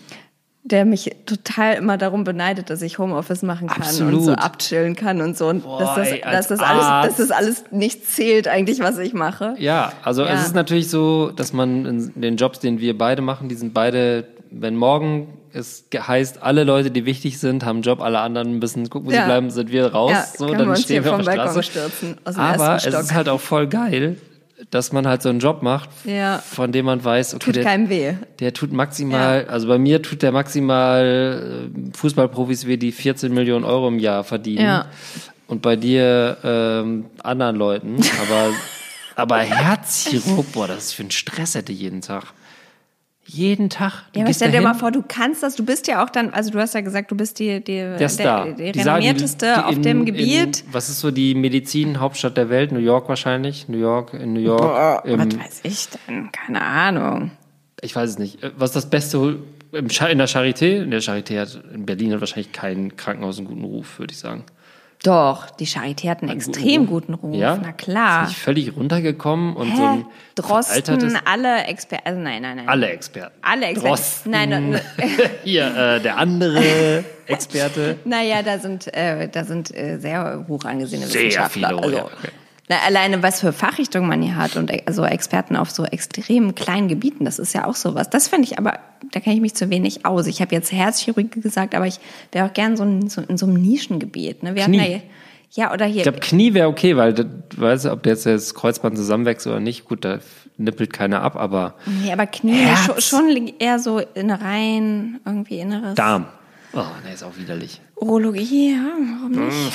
der 0.66 0.86
mich 0.86 1.12
total 1.26 1.76
immer 1.76 1.98
darum 1.98 2.24
beneidet, 2.24 2.70
dass 2.70 2.82
ich 2.82 2.98
Homeoffice 2.98 3.44
machen 3.44 3.68
kann 3.68 3.82
und 3.82 3.84
Absolut. 3.84 4.24
so 4.24 4.32
abchillen 4.34 4.96
kann 4.96 5.22
und 5.22 5.38
so. 5.38 5.48
Und 5.48 5.64
Boah, 5.64 5.80
dass, 5.80 5.96
das, 5.96 6.08
ey, 6.12 6.22
dass, 6.22 6.48
das 6.48 6.60
alles, 6.62 7.08
dass 7.10 7.18
das 7.28 7.32
alles 7.32 7.64
nicht 7.72 8.10
zählt, 8.10 8.48
eigentlich, 8.48 8.80
was 8.80 8.98
ich 8.98 9.14
mache. 9.14 9.56
Ja, 9.60 9.92
also 10.04 10.24
Ja. 10.24 10.34
es 10.34 10.48
ist 10.48 10.56
natürlich 10.56 10.90
so, 10.90 11.32
dass 11.32 11.54
man 11.54 11.86
in 11.86 12.12
den 12.22 12.38
Jobs, 12.38 12.60
den 12.60 12.80
wir 12.80 12.98
beide 12.98 13.22
machen, 13.22 13.48
die 13.50 13.56
sind 13.56 13.74
beide, 13.74 14.24
wenn 14.62 14.76
morgen 14.76 15.28
es 15.52 15.86
heißt, 15.96 16.42
alle 16.42 16.64
Leute, 16.64 16.90
die 16.90 17.06
wichtig 17.06 17.40
sind, 17.40 17.64
haben 17.64 17.78
einen 17.78 17.84
Job, 17.84 18.02
alle 18.02 18.20
anderen 18.20 18.58
müssen 18.60 18.90
gucken, 18.90 19.08
wo 19.08 19.12
sie 19.12 19.18
Ja. 19.18 19.26
bleiben, 19.26 19.52
sind 19.52 19.72
wir 19.72 19.88
raus. 19.88 20.12
Ja, 20.12 20.26
so, 20.38 20.48
dann 20.54 20.68
wir 20.70 20.76
stehen 20.78 21.04
wir 21.04 21.14
auf 21.16 21.22
der 21.24 21.32
Straße. 21.34 21.64
stürzen, 21.64 22.18
Aber 22.24 22.76
es 22.78 22.86
ist 22.86 23.14
halt 23.14 23.30
auch 23.30 23.40
voll 23.42 23.68
geil, 23.68 24.18
dass 24.72 24.92
man 24.94 25.06
halt 25.08 25.22
so 25.22 25.30
einen 25.30 25.40
Job 25.40 25.62
macht, 25.62 25.90
Ja. 26.06 26.40
von 26.40 26.72
dem 26.72 26.86
man 26.88 27.04
weiß, 27.04 27.36
okay, 27.36 27.46
Tut 27.46 27.56
der, 27.58 27.64
keinem 27.66 27.90
weh. 27.90 28.14
der 28.40 28.54
tut 28.54 28.72
maximal, 28.74 29.46
also 29.48 29.68
bei 29.68 29.78
mir 29.78 30.02
tut 30.02 30.22
der 30.24 30.32
maximal 30.32 31.70
äh, 31.72 31.96
Fußballprofis 31.98 32.66
wie 32.66 32.78
die 32.78 32.92
14 32.92 33.32
Millionen 33.34 33.66
Euro 33.66 33.88
im 33.90 34.00
Jahr 34.00 34.24
verdienen. 34.24 34.64
Ja. 34.66 34.86
Und 35.48 35.62
bei 35.62 35.76
dir 35.76 36.38
ähm, 36.44 37.06
anderen 37.22 37.58
Leuten. 37.58 37.98
Aber, 38.26 38.52
aber 39.16 39.38
Herzchirurg, 39.40 40.52
boah, 40.54 40.68
das 40.68 40.86
ist 40.86 40.94
für 40.94 41.04
ein 41.04 41.12
Stress 41.12 41.54
hätte 41.56 41.74
jeden 41.74 42.02
Tag. 42.02 42.34
Jeden 43.26 43.70
Tag. 43.70 44.04
Du 44.12 44.20
Ja, 44.20 44.26
aber 44.26 44.34
stell 44.34 44.52
dir 44.52 44.62
mal 44.62 44.74
vor, 44.74 44.92
du 44.92 45.02
kannst 45.08 45.44
das, 45.44 45.56
du 45.56 45.64
bist 45.64 45.88
ja 45.88 46.04
auch 46.04 46.10
dann, 46.10 46.32
also 46.32 46.52
du 46.52 46.60
hast 46.60 46.74
ja 46.74 46.82
gesagt, 46.82 47.10
du 47.10 47.16
bist 47.16 47.40
die, 47.40 47.64
die 47.64 47.78
der 47.78 48.10
Star. 48.10 48.46
der, 48.46 48.54
der 48.56 48.72
Die 48.74 48.80
sagen, 48.82 49.02
die- 49.02 49.08
renommierteste 49.08 49.54
die 49.58 49.64
auf 49.64 49.76
in- 49.76 49.82
dem 49.82 50.00
In, 50.00 50.06
Gebiet. 50.06 50.64
was 50.72 50.90
ist 50.90 51.00
so 51.00 51.10
die 51.10 51.34
Medizinhauptstadt 51.34 52.36
der 52.36 52.50
Welt? 52.50 52.72
New 52.74 52.80
York 52.80 53.08
wahrscheinlich. 53.08 53.70
New 53.70 53.78
York, 53.78 54.14
in 54.14 54.34
New 54.34 54.42
York. 54.42 55.06
im, 55.06 55.20
was 55.20 55.40
weiß 55.40 55.60
ich 55.64 55.88
denn? 56.08 56.32
Keine 56.34 56.62
Ahnung. 56.62 57.32
ich 57.82 57.96
weiß 57.96 58.10
es 58.10 58.20
nicht. 58.20 58.40
Was 58.58 58.72
ist 58.72 58.76
das 58.76 58.90
Beste 58.90 59.40
in 59.72 59.88
der 59.88 60.28
Charité? 60.28 60.84
In 60.84 60.92
der 60.92 61.02
Charité 61.02 61.40
hat 61.40 61.62
in 61.74 61.86
Berlin 61.86 62.12
hat 62.14 62.20
wahrscheinlich 62.20 62.52
kein 62.52 62.98
Krankenhaus 62.98 63.38
einen 63.38 63.48
guten 63.48 63.64
Ruf, 63.64 64.00
würde 64.00 64.12
ich 64.12 64.20
sagen. 64.20 64.44
Doch, 65.04 65.50
die 65.50 65.68
Charité 65.68 66.10
hat 66.10 66.22
einen 66.22 66.32
extrem 66.32 66.88
guten 66.88 67.14
Ruf. 67.14 67.36
Ja? 67.36 67.58
Na 67.62 67.74
klar. 67.74 68.24
Ist 68.24 68.30
nicht 68.30 68.40
völlig 68.40 68.76
runtergekommen 68.76 69.54
und 69.54 69.76
so 69.76 69.84
Hä? 69.84 69.88
ein 69.88 70.06
Drosten, 70.36 71.20
alle 71.26 71.66
Experten, 71.66 72.08
also 72.08 72.22
nein, 72.22 72.42
nein, 72.42 72.56
nein. 72.56 72.70
alle 72.70 72.88
Experten. 72.88 73.36
Alle 73.42 73.66
Experten. 73.66 73.88
Drosten. 73.96 74.32
Nein, 74.32 74.50
nein, 74.50 74.82
Hier, 75.44 75.66
äh, 75.76 76.00
der 76.00 76.18
andere 76.18 77.04
Experte. 77.28 77.98
naja, 78.06 78.44
da 78.44 78.58
sind, 78.60 78.94
äh, 78.94 79.28
da 79.28 79.44
sind 79.44 79.76
äh, 79.76 79.98
sehr 80.00 80.46
hoch 80.48 80.64
angesehene 80.64 81.06
Sehr 81.08 81.24
Wissenschaftler. 81.24 81.68
viele, 81.70 81.80
oh 81.80 81.82
also, 81.84 81.98
ja, 81.98 82.04
okay. 82.06 82.30
Na, 82.70 82.78
alleine 82.86 83.22
was 83.24 83.42
für 83.42 83.52
Fachrichtungen 83.54 84.08
man 84.08 84.22
hier 84.22 84.36
hat 84.36 84.56
und 84.56 84.72
also 84.88 85.04
Experten 85.06 85.56
auf 85.56 85.70
so 85.70 85.84
extrem 85.86 86.56
kleinen 86.56 86.88
Gebieten, 86.88 87.26
das 87.26 87.40
ist 87.40 87.54
ja 87.54 87.66
auch 87.66 87.76
sowas. 87.76 88.10
Das 88.10 88.28
finde 88.30 88.46
ich 88.48 88.58
aber, 88.58 88.80
da 89.12 89.20
kenne 89.20 89.36
ich 89.36 89.42
mich 89.42 89.54
zu 89.54 89.70
wenig 89.70 90.06
aus. 90.06 90.28
Ich 90.28 90.42
habe 90.42 90.56
jetzt 90.56 90.72
Herzchirurgie 90.72 91.42
gesagt, 91.42 91.76
aber 91.76 91.88
ich 91.88 92.00
wäre 92.32 92.48
auch 92.48 92.54
gern 92.54 92.78
so, 92.78 92.84
in, 92.84 93.10
so 93.10 93.22
in 93.22 93.38
so 93.38 93.46
einem 93.46 93.62
Nischengebiet. 93.62 94.44
Ne? 94.44 94.56
Wir 94.56 94.64
Knie. 94.64 94.80
hatten 94.80 94.92
ja, 94.92 95.00
ja, 95.66 95.74
oder 95.74 95.86
hier. 95.86 95.98
Ich 95.98 96.04
glaube, 96.04 96.20
Knie 96.20 96.54
wäre 96.54 96.68
okay, 96.68 96.96
weil, 96.98 97.14
du 97.14 97.26
weißt 97.58 97.86
du, 97.86 97.92
ob 97.92 98.06
jetzt 98.06 98.26
das 98.26 98.56
Kreuzband 98.56 98.98
zusammenwächst 98.98 99.46
oder 99.46 99.60
nicht, 99.60 99.86
gut, 99.86 100.04
da 100.06 100.20
nippelt 100.58 100.92
keiner 100.94 101.22
ab, 101.22 101.36
aber 101.36 101.76
nee, 101.86 102.12
aber 102.12 102.26
Knie 102.28 102.66
schon, 102.86 103.02
schon 103.02 103.54
eher 103.60 103.78
so 103.80 104.00
Innereien, 104.00 105.20
irgendwie 105.26 105.60
Inneres. 105.60 105.96
Darm. 105.96 106.26
Oh, 106.74 106.80
ne, 107.06 107.14
ist 107.14 107.24
auch 107.24 107.38
widerlich. 107.38 107.82
Urologie, 107.96 108.72
ja, 108.72 108.78
warum 109.20 109.32
Mm. 109.32 109.46
nicht? 109.48 109.72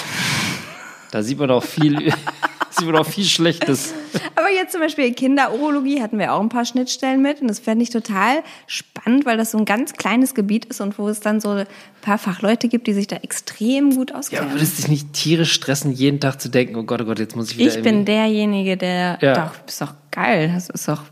Da 1.13 1.23
sieht 1.23 1.39
man 1.39 1.51
auch 1.53 1.63
viel, 1.63 2.13
sieht 2.79 2.87
man 2.87 2.97
auch 2.97 3.07
viel 3.07 3.25
Schlechtes. 3.25 3.93
Aber 4.37 4.51
jetzt 4.51 4.73
zum 4.73 4.81
Beispiel 4.81 5.13
Kinderurologie 5.13 6.01
hatten 6.03 6.19
wir 6.19 6.33
auch 6.33 6.41
ein 6.41 6.49
paar 6.49 6.65
Schnittstellen 6.65 7.21
mit 7.23 7.41
und 7.41 7.49
das 7.49 7.59
fände 7.59 7.83
ich 7.83 7.91
total 7.91 8.43
spannend, 8.67 9.27
weil 9.27 9.37
das 9.37 9.51
so 9.51 9.59
ein 9.59 9.65
ganz 9.65 9.93
kleines 9.95 10.35
Gebiet 10.35 10.65
ist 10.67 10.81
und 10.81 10.99
wo 10.99 11.09
es 11.09 11.21
dann 11.21 11.41
so 11.41 11.51
ein 11.51 11.67
paar 12.01 12.19
Fachleute 12.19 12.69
gibt, 12.69 12.87
die 12.87 12.93
sich 12.93 13.07
da 13.07 13.17
extrem 13.17 13.95
gut 13.95 14.11
Ja, 14.11 14.17
auskennen. 14.17 14.53
würdest 14.53 14.79
dich 14.79 14.89
nicht 14.89 15.13
tierisch 15.13 15.53
stressen, 15.53 15.93
jeden 15.93 16.21
Tag 16.21 16.41
zu 16.41 16.49
denken, 16.49 16.77
oh 16.77 16.85
Gott, 16.85 17.01
oh 17.03 17.05
Gott, 17.05 17.19
jetzt 17.19 17.37
muss 17.37 17.51
ich 17.53 17.59
wieder 17.59 17.77
ich 17.77 17.83
bin 17.83 18.05
derjenige, 18.05 18.77
der, 18.77 19.19
Ja. 19.21 19.35
doch, 19.35 19.53
ist 19.67 19.81
doch 19.81 19.95
geil, 20.11 20.51
das 20.55 20.69
ist 20.71 20.89
doch 20.89 21.03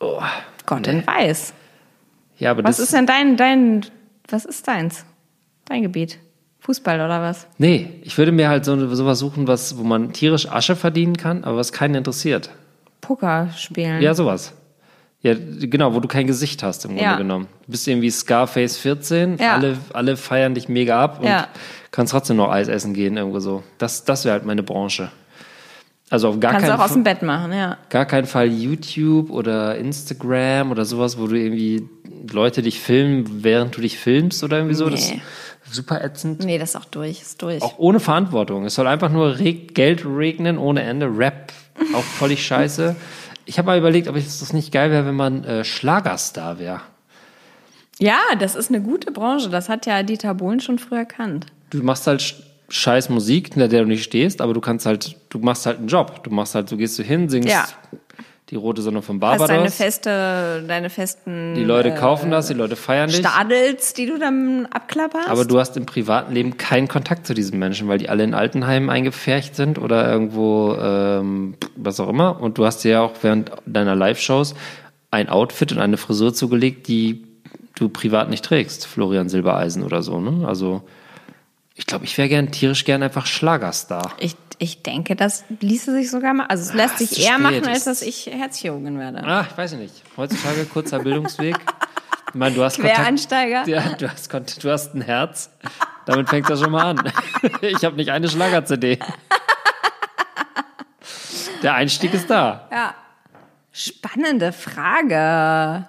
Oh, 0.00 0.22
Gott 0.66 0.86
nee. 0.86 1.02
weiß. 1.04 1.52
Ja, 2.38 2.52
aber 2.52 2.62
Was 2.62 2.76
das 2.76 2.86
ist 2.86 2.92
denn 2.94 3.06
dein, 3.06 3.36
dein, 3.36 3.84
was 4.28 4.44
ist 4.44 4.66
deins? 4.68 5.04
Dein 5.64 5.82
Gebiet? 5.82 6.18
Fußball 6.68 6.96
oder 7.00 7.22
was? 7.22 7.46
Nee, 7.56 7.88
ich 8.02 8.18
würde 8.18 8.30
mir 8.30 8.50
halt 8.50 8.66
so 8.66 8.94
sowas 8.94 9.18
suchen, 9.18 9.48
was, 9.48 9.78
wo 9.78 9.84
man 9.84 10.12
tierisch 10.12 10.46
Asche 10.50 10.76
verdienen 10.76 11.16
kann, 11.16 11.44
aber 11.44 11.56
was 11.56 11.72
keinen 11.72 11.94
interessiert. 11.94 12.50
Poker 13.00 13.48
spielen. 13.56 14.02
Ja, 14.02 14.12
sowas. 14.12 14.52
Ja, 15.22 15.32
genau, 15.34 15.94
wo 15.94 16.00
du 16.00 16.08
kein 16.08 16.26
Gesicht 16.26 16.62
hast 16.62 16.84
im 16.84 16.90
Grunde 16.90 17.04
Ja. 17.04 17.16
genommen. 17.16 17.46
Du 17.64 17.70
bist 17.72 17.88
irgendwie 17.88 18.10
Scarface 18.10 18.76
14, 18.76 19.38
Ja. 19.38 19.54
alle, 19.54 19.78
alle 19.94 20.18
feiern 20.18 20.52
dich 20.52 20.68
mega 20.68 21.02
ab 21.02 21.20
und 21.20 21.26
Ja. 21.26 21.48
kannst 21.90 22.12
trotzdem 22.12 22.36
noch 22.36 22.50
Eis 22.50 22.68
essen 22.68 22.92
gehen, 22.92 23.16
irgendwo 23.16 23.40
so. 23.40 23.62
Das, 23.78 24.04
das 24.04 24.26
wäre 24.26 24.34
halt 24.34 24.44
meine 24.44 24.62
Branche. 24.62 25.10
Also 26.10 26.28
auf 26.28 26.38
gar 26.40 26.52
Kannst 26.52 26.66
du 26.66 26.70
keinen, 26.70 26.80
auch 26.80 26.84
aus 26.84 26.92
dem 26.92 27.02
Fall, 27.04 27.14
Bett 27.14 27.22
machen, 27.22 27.52
ja. 27.52 27.78
gar 27.88 28.04
keinen 28.04 28.26
Fall 28.26 28.48
YouTube 28.48 29.30
oder 29.30 29.76
Instagram 29.76 30.70
oder 30.70 30.84
sowas, 30.84 31.18
wo 31.18 31.26
du 31.26 31.34
irgendwie 31.34 31.88
Leute 32.30 32.60
dich 32.62 32.78
filmen, 32.80 33.42
während 33.42 33.74
du 33.76 33.80
dich 33.80 33.98
filmst 33.98 34.44
oder 34.44 34.58
irgendwie 34.58 34.74
so. 34.74 34.88
Das 34.90 35.08
Nee. 35.10 35.16
ist 35.16 35.22
super 35.70 36.02
ätzend. 36.04 36.44
Nee, 36.44 36.58
das 36.58 36.70
ist 36.70 36.76
auch 36.76 36.84
durch, 36.84 37.20
ist 37.22 37.40
durch. 37.42 37.62
Auch 37.62 37.78
ohne 37.78 38.00
Verantwortung. 38.00 38.64
Es 38.64 38.74
soll 38.74 38.86
einfach 38.86 39.10
nur 39.10 39.38
reg 39.38 39.74
Geld 39.74 40.04
regnen 40.06 40.58
ohne 40.58 40.82
Ende. 40.82 41.06
Rap, 41.06 41.52
auch 41.94 42.02
völlig 42.02 42.44
scheiße. 42.46 42.96
Ich 43.44 43.58
habe 43.58 43.66
mal 43.66 43.78
überlegt, 43.78 44.08
ob 44.08 44.16
es 44.16 44.40
das 44.40 44.52
nicht 44.52 44.72
geil 44.72 44.90
wäre, 44.90 45.06
wenn 45.06 45.14
man 45.16 45.44
äh, 45.44 45.64
Schlagerstar 45.64 46.58
wäre. 46.58 46.80
Ja, 47.98 48.18
das 48.38 48.54
ist 48.54 48.70
eine 48.70 48.80
gute 48.80 49.10
Branche. 49.10 49.48
Das 49.50 49.68
hat 49.68 49.86
ja 49.86 50.02
Dieter 50.02 50.34
Bohlen 50.34 50.60
schon 50.60 50.78
früh 50.78 50.96
erkannt. 50.96 51.46
Du 51.70 51.82
machst 51.82 52.06
halt 52.06 52.20
sch- 52.20 52.34
scheiß 52.68 53.08
Musik, 53.08 53.54
hinter 53.54 53.68
der 53.68 53.82
du 53.82 53.88
nicht 53.88 54.04
stehst, 54.04 54.40
aber 54.40 54.54
du 54.54 54.60
kannst 54.60 54.86
halt, 54.86 55.16
du 55.30 55.38
machst 55.38 55.66
halt 55.66 55.78
einen 55.78 55.88
Job. 55.88 56.22
Du 56.24 56.30
machst 56.30 56.54
halt, 56.54 56.70
du 56.70 56.76
gehst 56.76 56.98
du 56.98 57.02
hin, 57.02 57.28
singst 57.28 57.48
Ja. 57.48 57.66
Die 58.50 58.56
rote 58.56 58.80
Sonne 58.80 59.02
von 59.02 59.20
Hast 59.20 59.40
deine 59.40 59.48
Barbados. 59.48 59.74
feste, 59.74 60.64
deine 60.66 60.88
festen 60.88 61.54
Die 61.54 61.64
Leute 61.64 61.94
kaufen 61.94 62.30
das, 62.30 62.46
die 62.46 62.54
Leute 62.54 62.76
feiern 62.76 63.10
dich. 63.10 63.18
Stadels, 63.18 63.92
die 63.92 64.06
du 64.06 64.18
dann 64.18 64.66
abklapperst. 64.66 65.28
Aber 65.28 65.44
du 65.44 65.58
hast 65.58 65.76
im 65.76 65.84
privaten 65.84 66.32
Leben 66.32 66.56
keinen 66.56 66.88
Kontakt 66.88 67.26
zu 67.26 67.34
diesen 67.34 67.58
Menschen, 67.58 67.88
weil 67.88 67.98
die 67.98 68.08
alle 68.08 68.24
in 68.24 68.32
Altenheimen 68.32 68.88
eingepfercht 68.88 69.54
sind 69.54 69.78
oder 69.78 70.10
irgendwo 70.10 70.74
ähm, 70.80 71.56
was 71.76 72.00
auch 72.00 72.08
immer. 72.08 72.40
Und 72.40 72.56
du 72.56 72.64
hast 72.64 72.84
dir 72.84 72.92
ja 72.92 73.00
auch 73.02 73.12
während 73.20 73.52
deiner 73.66 73.94
Live-Shows 73.94 74.54
ein 75.10 75.28
Outfit 75.28 75.72
und 75.72 75.78
eine 75.78 75.98
Frisur 75.98 76.32
zugelegt, 76.32 76.88
die 76.88 77.24
du 77.76 77.90
privat 77.90 78.30
nicht 78.30 78.44
trägst. 78.44 78.86
Florian 78.86 79.28
Silbereisen 79.28 79.82
oder 79.82 80.02
so. 80.02 80.20
Ne? 80.20 80.48
Also 80.48 80.82
ich 81.74 81.86
glaube, 81.86 82.06
ich 82.06 82.16
wäre 82.18 82.28
gern 82.28 82.50
tierisch 82.50 82.84
gern 82.84 83.02
einfach 83.02 83.26
Schlagerstar. 83.26 84.12
ich, 84.18 84.36
ich 84.58 84.82
denke, 84.82 85.14
das 85.16 85.44
ließe 85.60 85.92
sich 85.92 86.10
sogar 86.10 86.34
mal. 86.34 86.46
Also 86.46 86.64
es 86.64 86.74
lässt 86.74 86.94
Ah, 86.94 86.98
sich 86.98 87.18
eher 87.20 87.34
spät. 87.34 87.40
machen, 87.42 87.66
als 87.66 87.84
dass 87.84 88.02
ich 88.02 88.26
Herzchirurgin 88.26 88.98
werde. 88.98 89.22
Ah, 89.24 89.46
ich 89.50 89.56
weiß 89.56 89.72
nicht. 89.74 89.94
Heutzutage 90.16 90.64
kurzer 90.66 90.98
Bildungsweg. 91.00 91.56
Ich 92.28 92.34
meine, 92.34 92.54
du 92.54 92.62
hast 92.62 92.76
Kontakt. 92.76 92.96
Quereinsteiger. 92.96 93.66
Ja, 93.68 93.80
du 93.94 94.10
hast, 94.10 94.28
Kontakt, 94.30 94.62
du 94.62 94.70
hast 94.70 94.94
ein 94.94 95.00
Herz. 95.00 95.50
Damit 96.06 96.28
fängt 96.28 96.48
das 96.50 96.60
schon 96.60 96.70
mal 96.72 96.90
an. 96.90 97.12
Ich 97.62 97.84
habe 97.84 97.96
nicht 97.96 98.10
eine 98.10 98.28
Schlager-CD. 98.28 98.98
Der 101.62 101.74
Einstieg 101.74 102.14
ist 102.14 102.28
da. 102.30 102.68
Ja. 102.70 102.94
Spannende 103.72 104.52
Frage. 104.52 105.86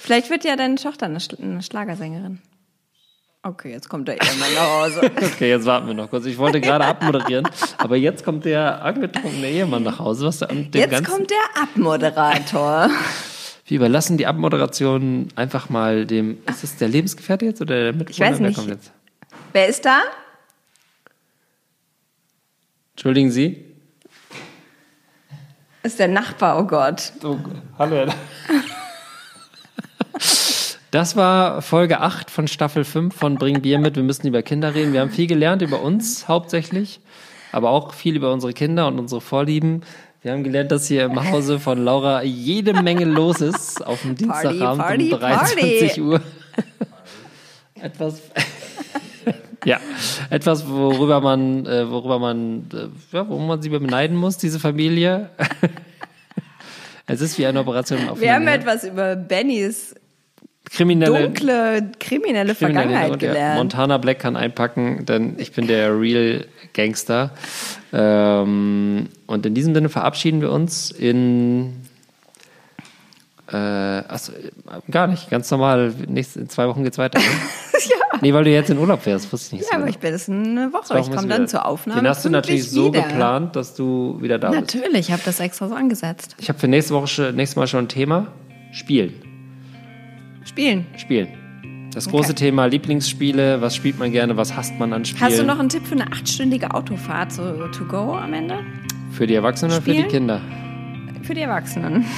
Vielleicht 0.00 0.30
wird 0.30 0.44
ja 0.44 0.56
deine 0.56 0.76
Tochter 0.76 1.06
eine 1.06 1.62
Schlagersängerin. 1.62 2.40
Okay, 3.48 3.70
jetzt 3.72 3.88
kommt 3.88 4.06
der 4.08 4.20
Ehemann 4.20 4.52
nach 4.54 4.68
Hause. 4.68 5.00
Okay, 5.32 5.48
jetzt 5.48 5.64
warten 5.64 5.86
wir 5.86 5.94
noch 5.94 6.10
kurz. 6.10 6.26
Ich 6.26 6.36
wollte 6.36 6.60
gerade 6.60 6.84
abmoderieren, 6.84 7.48
aber 7.78 7.96
jetzt 7.96 8.22
kommt 8.22 8.44
der 8.44 8.84
angetrunkene 8.84 9.48
Ehemann 9.48 9.84
nach 9.84 9.98
Hause. 9.98 10.26
Was 10.26 10.42
an 10.42 10.70
dem 10.70 10.80
Jetzt 10.80 10.90
ganzen, 10.90 11.10
kommt 11.10 11.30
der 11.30 11.62
Abmoderator. 11.62 12.90
Wir 13.66 13.76
überlassen 13.76 14.16
die 14.16 14.26
Abmoderation 14.26 15.28
einfach 15.36 15.68
mal 15.70 16.04
dem. 16.06 16.38
Ist 16.46 16.62
das 16.62 16.76
der 16.76 16.88
Lebensgefährte 16.88 17.44
jetzt 17.46 17.60
oder 17.60 17.84
der 17.84 17.92
Mitbewohner? 17.92 18.30
weiß 18.30 18.38
Wer 18.40 18.46
nicht. 18.48 18.56
kommt 18.56 18.68
jetzt? 18.68 18.92
Wer 19.52 19.66
ist 19.68 19.84
da? 19.84 20.00
Entschuldigen 22.92 23.30
Sie. 23.30 23.64
Ist 25.82 25.98
der 25.98 26.08
Nachbar, 26.08 26.58
oh 26.58 26.64
Gott. 26.64 27.12
Oh, 27.22 27.36
hallo. 27.78 28.10
Das 30.90 31.16
war 31.16 31.60
Folge 31.60 32.00
8 32.00 32.30
von 32.30 32.48
Staffel 32.48 32.82
5 32.82 33.14
von 33.14 33.34
Bring 33.34 33.60
Bier 33.60 33.78
mit. 33.78 33.96
Wir 33.96 34.02
müssen 34.02 34.26
über 34.26 34.42
Kinder 34.42 34.74
reden. 34.74 34.94
Wir 34.94 35.02
haben 35.02 35.10
viel 35.10 35.26
gelernt 35.26 35.60
über 35.60 35.82
uns 35.82 36.28
hauptsächlich, 36.28 37.00
aber 37.52 37.68
auch 37.68 37.92
viel 37.92 38.16
über 38.16 38.32
unsere 38.32 38.54
Kinder 38.54 38.86
und 38.86 38.98
unsere 38.98 39.20
Vorlieben. 39.20 39.82
Wir 40.22 40.32
haben 40.32 40.44
gelernt, 40.44 40.72
dass 40.72 40.88
hier 40.88 41.04
im 41.04 41.30
Hause 41.30 41.60
von 41.60 41.84
Laura 41.84 42.22
jede 42.22 42.72
Menge 42.82 43.04
los 43.04 43.42
ist 43.42 43.86
auf 43.86 44.00
dem 44.00 44.14
Dienstagabend 44.14 44.82
Party, 44.82 45.12
um 45.12 45.20
23 45.20 45.88
Party. 45.88 46.00
Uhr. 46.00 46.20
Etwas. 47.82 48.22
Ja, 49.66 49.80
etwas, 50.30 50.66
worüber 50.68 51.20
man, 51.20 51.66
äh, 51.66 51.90
worüber 51.90 52.18
man, 52.18 52.66
äh, 52.72 53.14
ja, 53.14 53.28
worüber 53.28 53.44
man 53.44 53.62
sie 53.62 53.68
beneiden 53.68 54.16
muss, 54.16 54.38
diese 54.38 54.58
Familie. 54.58 55.28
Es 57.10 57.22
ist 57.22 57.38
wie 57.38 57.46
eine 57.46 57.60
Operation 57.60 58.06
auf 58.06 58.20
Wir 58.20 58.34
haben 58.34 58.46
etwas 58.48 58.84
über 58.84 59.16
Bennys 59.16 59.94
kriminelle, 60.70 61.22
dunkle, 61.22 61.90
kriminelle 61.98 62.54
kriminelle 62.54 62.54
Vergangenheit 62.54 63.18
gelernt. 63.18 63.58
Montana 63.58 63.98
Black 63.98 64.18
kann 64.18 64.36
einpacken, 64.36 65.06
denn 65.06 65.36
ich 65.38 65.52
bin 65.52 65.66
der 65.66 65.98
Real 65.98 66.44
Gangster. 66.74 67.30
Ähm, 67.92 69.08
und 69.26 69.46
in 69.46 69.54
diesem 69.54 69.74
Sinne 69.74 69.88
verabschieden 69.88 70.40
wir 70.40 70.50
uns 70.50 70.90
in 70.90 71.88
äh, 73.50 73.56
achso, 73.56 74.32
gar 74.90 75.06
nicht, 75.06 75.30
ganz 75.30 75.50
normal. 75.50 75.94
Nächste, 76.06 76.40
in 76.40 76.48
zwei 76.50 76.68
Wochen 76.68 76.84
geht's 76.84 76.98
weiter. 76.98 77.18
Ne? 77.18 77.24
ja. 77.72 78.18
Nee, 78.20 78.34
weil 78.34 78.44
du 78.44 78.50
jetzt 78.50 78.68
in 78.68 78.76
Urlaub 78.76 79.06
wärst, 79.06 79.32
wusste 79.32 79.56
ich 79.56 79.60
nicht. 79.60 79.62
ja, 79.62 79.68
so 79.70 79.74
aber 79.76 79.84
genau. 79.84 79.96
ich 79.96 79.98
bin 80.00 80.14
es 80.14 80.28
eine 80.28 80.72
Woche. 80.72 80.98
Ich 80.98 81.10
komme 81.10 81.28
dann 81.28 81.48
zur 81.48 81.64
Aufnahme. 81.64 82.02
Den 82.02 82.08
hast 82.08 82.24
du 82.26 82.30
natürlich 82.30 82.70
so 82.70 82.92
wieder. 82.92 83.04
geplant, 83.04 83.56
dass 83.56 83.74
du 83.74 84.18
wieder 84.20 84.38
da 84.38 84.50
bist. 84.50 84.74
Natürlich, 84.74 85.08
ich 85.08 85.12
habe 85.12 85.22
das 85.24 85.40
extra 85.40 85.68
so 85.68 85.74
angesetzt. 85.74 86.36
Ich 86.38 86.50
habe 86.50 86.58
für 86.58 86.68
nächste 86.68 86.92
Woche 86.92 87.06
schon, 87.06 87.34
nächstes 87.36 87.56
Mal 87.56 87.66
schon 87.66 87.86
ein 87.86 87.88
Thema. 87.88 88.26
Spielen. 88.70 89.27
Spielen. 90.58 90.86
Spielen. 90.96 91.28
Das 91.94 92.08
große 92.08 92.32
Okay. 92.32 92.46
Thema 92.46 92.66
Lieblingsspiele. 92.66 93.60
Was 93.60 93.76
spielt 93.76 93.96
man 93.96 94.10
gerne? 94.10 94.36
Was 94.36 94.56
hasst 94.56 94.76
man 94.76 94.92
an 94.92 95.04
Spielen? 95.04 95.22
Hast 95.22 95.38
du 95.38 95.44
noch 95.44 95.60
einen 95.60 95.68
Tipp 95.68 95.86
für 95.86 95.94
eine 95.94 96.10
achtstündige 96.10 96.74
Autofahrt 96.74 97.30
so 97.30 97.68
to 97.68 97.84
go 97.84 98.14
am 98.14 98.34
Ende? 98.34 98.58
Für 99.12 99.28
die 99.28 99.34
Erwachsenen 99.34 99.70
oder 99.70 99.82
für 99.82 99.92
die 99.92 99.98
Spielen? 99.98 100.10
Kinder? 100.10 100.40
Für 101.22 101.34
die 101.34 101.42
Erwachsenen. 101.42 102.04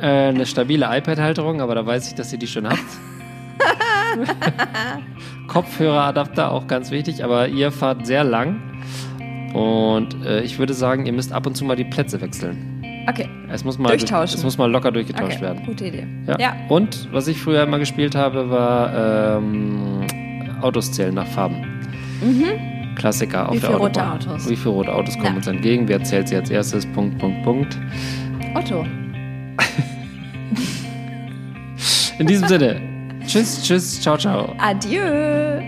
Äh, 0.00 0.28
eine 0.28 0.46
stabile 0.46 0.86
iPad-Halterung, 0.96 1.60
aber 1.60 1.74
da 1.74 1.84
weiß 1.84 2.06
ich, 2.06 2.14
dass 2.14 2.32
ihr 2.32 2.38
die 2.38 2.46
schon 2.46 2.68
habt. 2.68 2.78
Kopfhöreradapter 5.48 6.52
auch 6.52 6.68
ganz 6.68 6.92
wichtig, 6.92 7.24
aber 7.24 7.48
ihr 7.48 7.72
fahrt 7.72 8.06
sehr 8.06 8.22
lang. 8.22 8.60
Und 9.54 10.24
äh, 10.24 10.42
ich 10.42 10.60
würde 10.60 10.74
sagen, 10.74 11.06
ihr 11.06 11.12
müsst 11.12 11.32
ab 11.32 11.48
und 11.48 11.56
zu 11.56 11.64
mal 11.64 11.74
die 11.74 11.84
Plätze 11.84 12.20
wechseln. 12.20 12.77
Okay. 13.08 13.28
Es 13.50 13.64
muss 13.64 13.78
mal, 13.78 13.88
Durchtauschen. 13.88 14.36
Es 14.38 14.44
muss 14.44 14.58
mal 14.58 14.70
locker 14.70 14.92
durchgetauscht 14.92 15.36
okay. 15.36 15.42
werden. 15.42 15.64
Gute 15.64 15.86
Idee. 15.86 16.06
Ja. 16.26 16.38
ja. 16.38 16.56
Und 16.68 17.08
was 17.12 17.26
ich 17.26 17.40
früher 17.40 17.62
immer 17.62 17.78
gespielt 17.78 18.14
habe, 18.14 18.50
war 18.50 19.38
ähm, 19.38 20.06
Autos 20.60 20.92
zählen 20.92 21.14
nach 21.14 21.26
Farben. 21.26 21.64
Klassiker 22.96 23.48
auf 23.48 23.54
Wie 23.54 23.60
der 23.60 23.70
viele 23.70 23.78
rote 23.78 24.00
Autobahn. 24.02 24.28
Autos? 24.30 24.50
Wie 24.50 24.56
viele 24.56 24.70
rote 24.70 24.92
Autos 24.92 25.14
kommen 25.14 25.26
Ja. 25.26 25.36
uns 25.36 25.46
entgegen? 25.46 25.88
Wer 25.88 26.02
zählt 26.02 26.28
sie 26.28 26.36
als 26.36 26.50
erstes? 26.50 26.84
Punkt, 26.92 27.18
Punkt, 27.18 27.42
Punkt. 27.44 27.78
Otto. 28.54 28.84
In 32.18 32.26
diesem 32.26 32.48
Sinne. 32.48 32.80
Tschüss, 33.26 33.62
tschüss, 33.62 34.00
ciao, 34.00 34.16
ciao. 34.18 34.54
Adieu. 34.58 35.60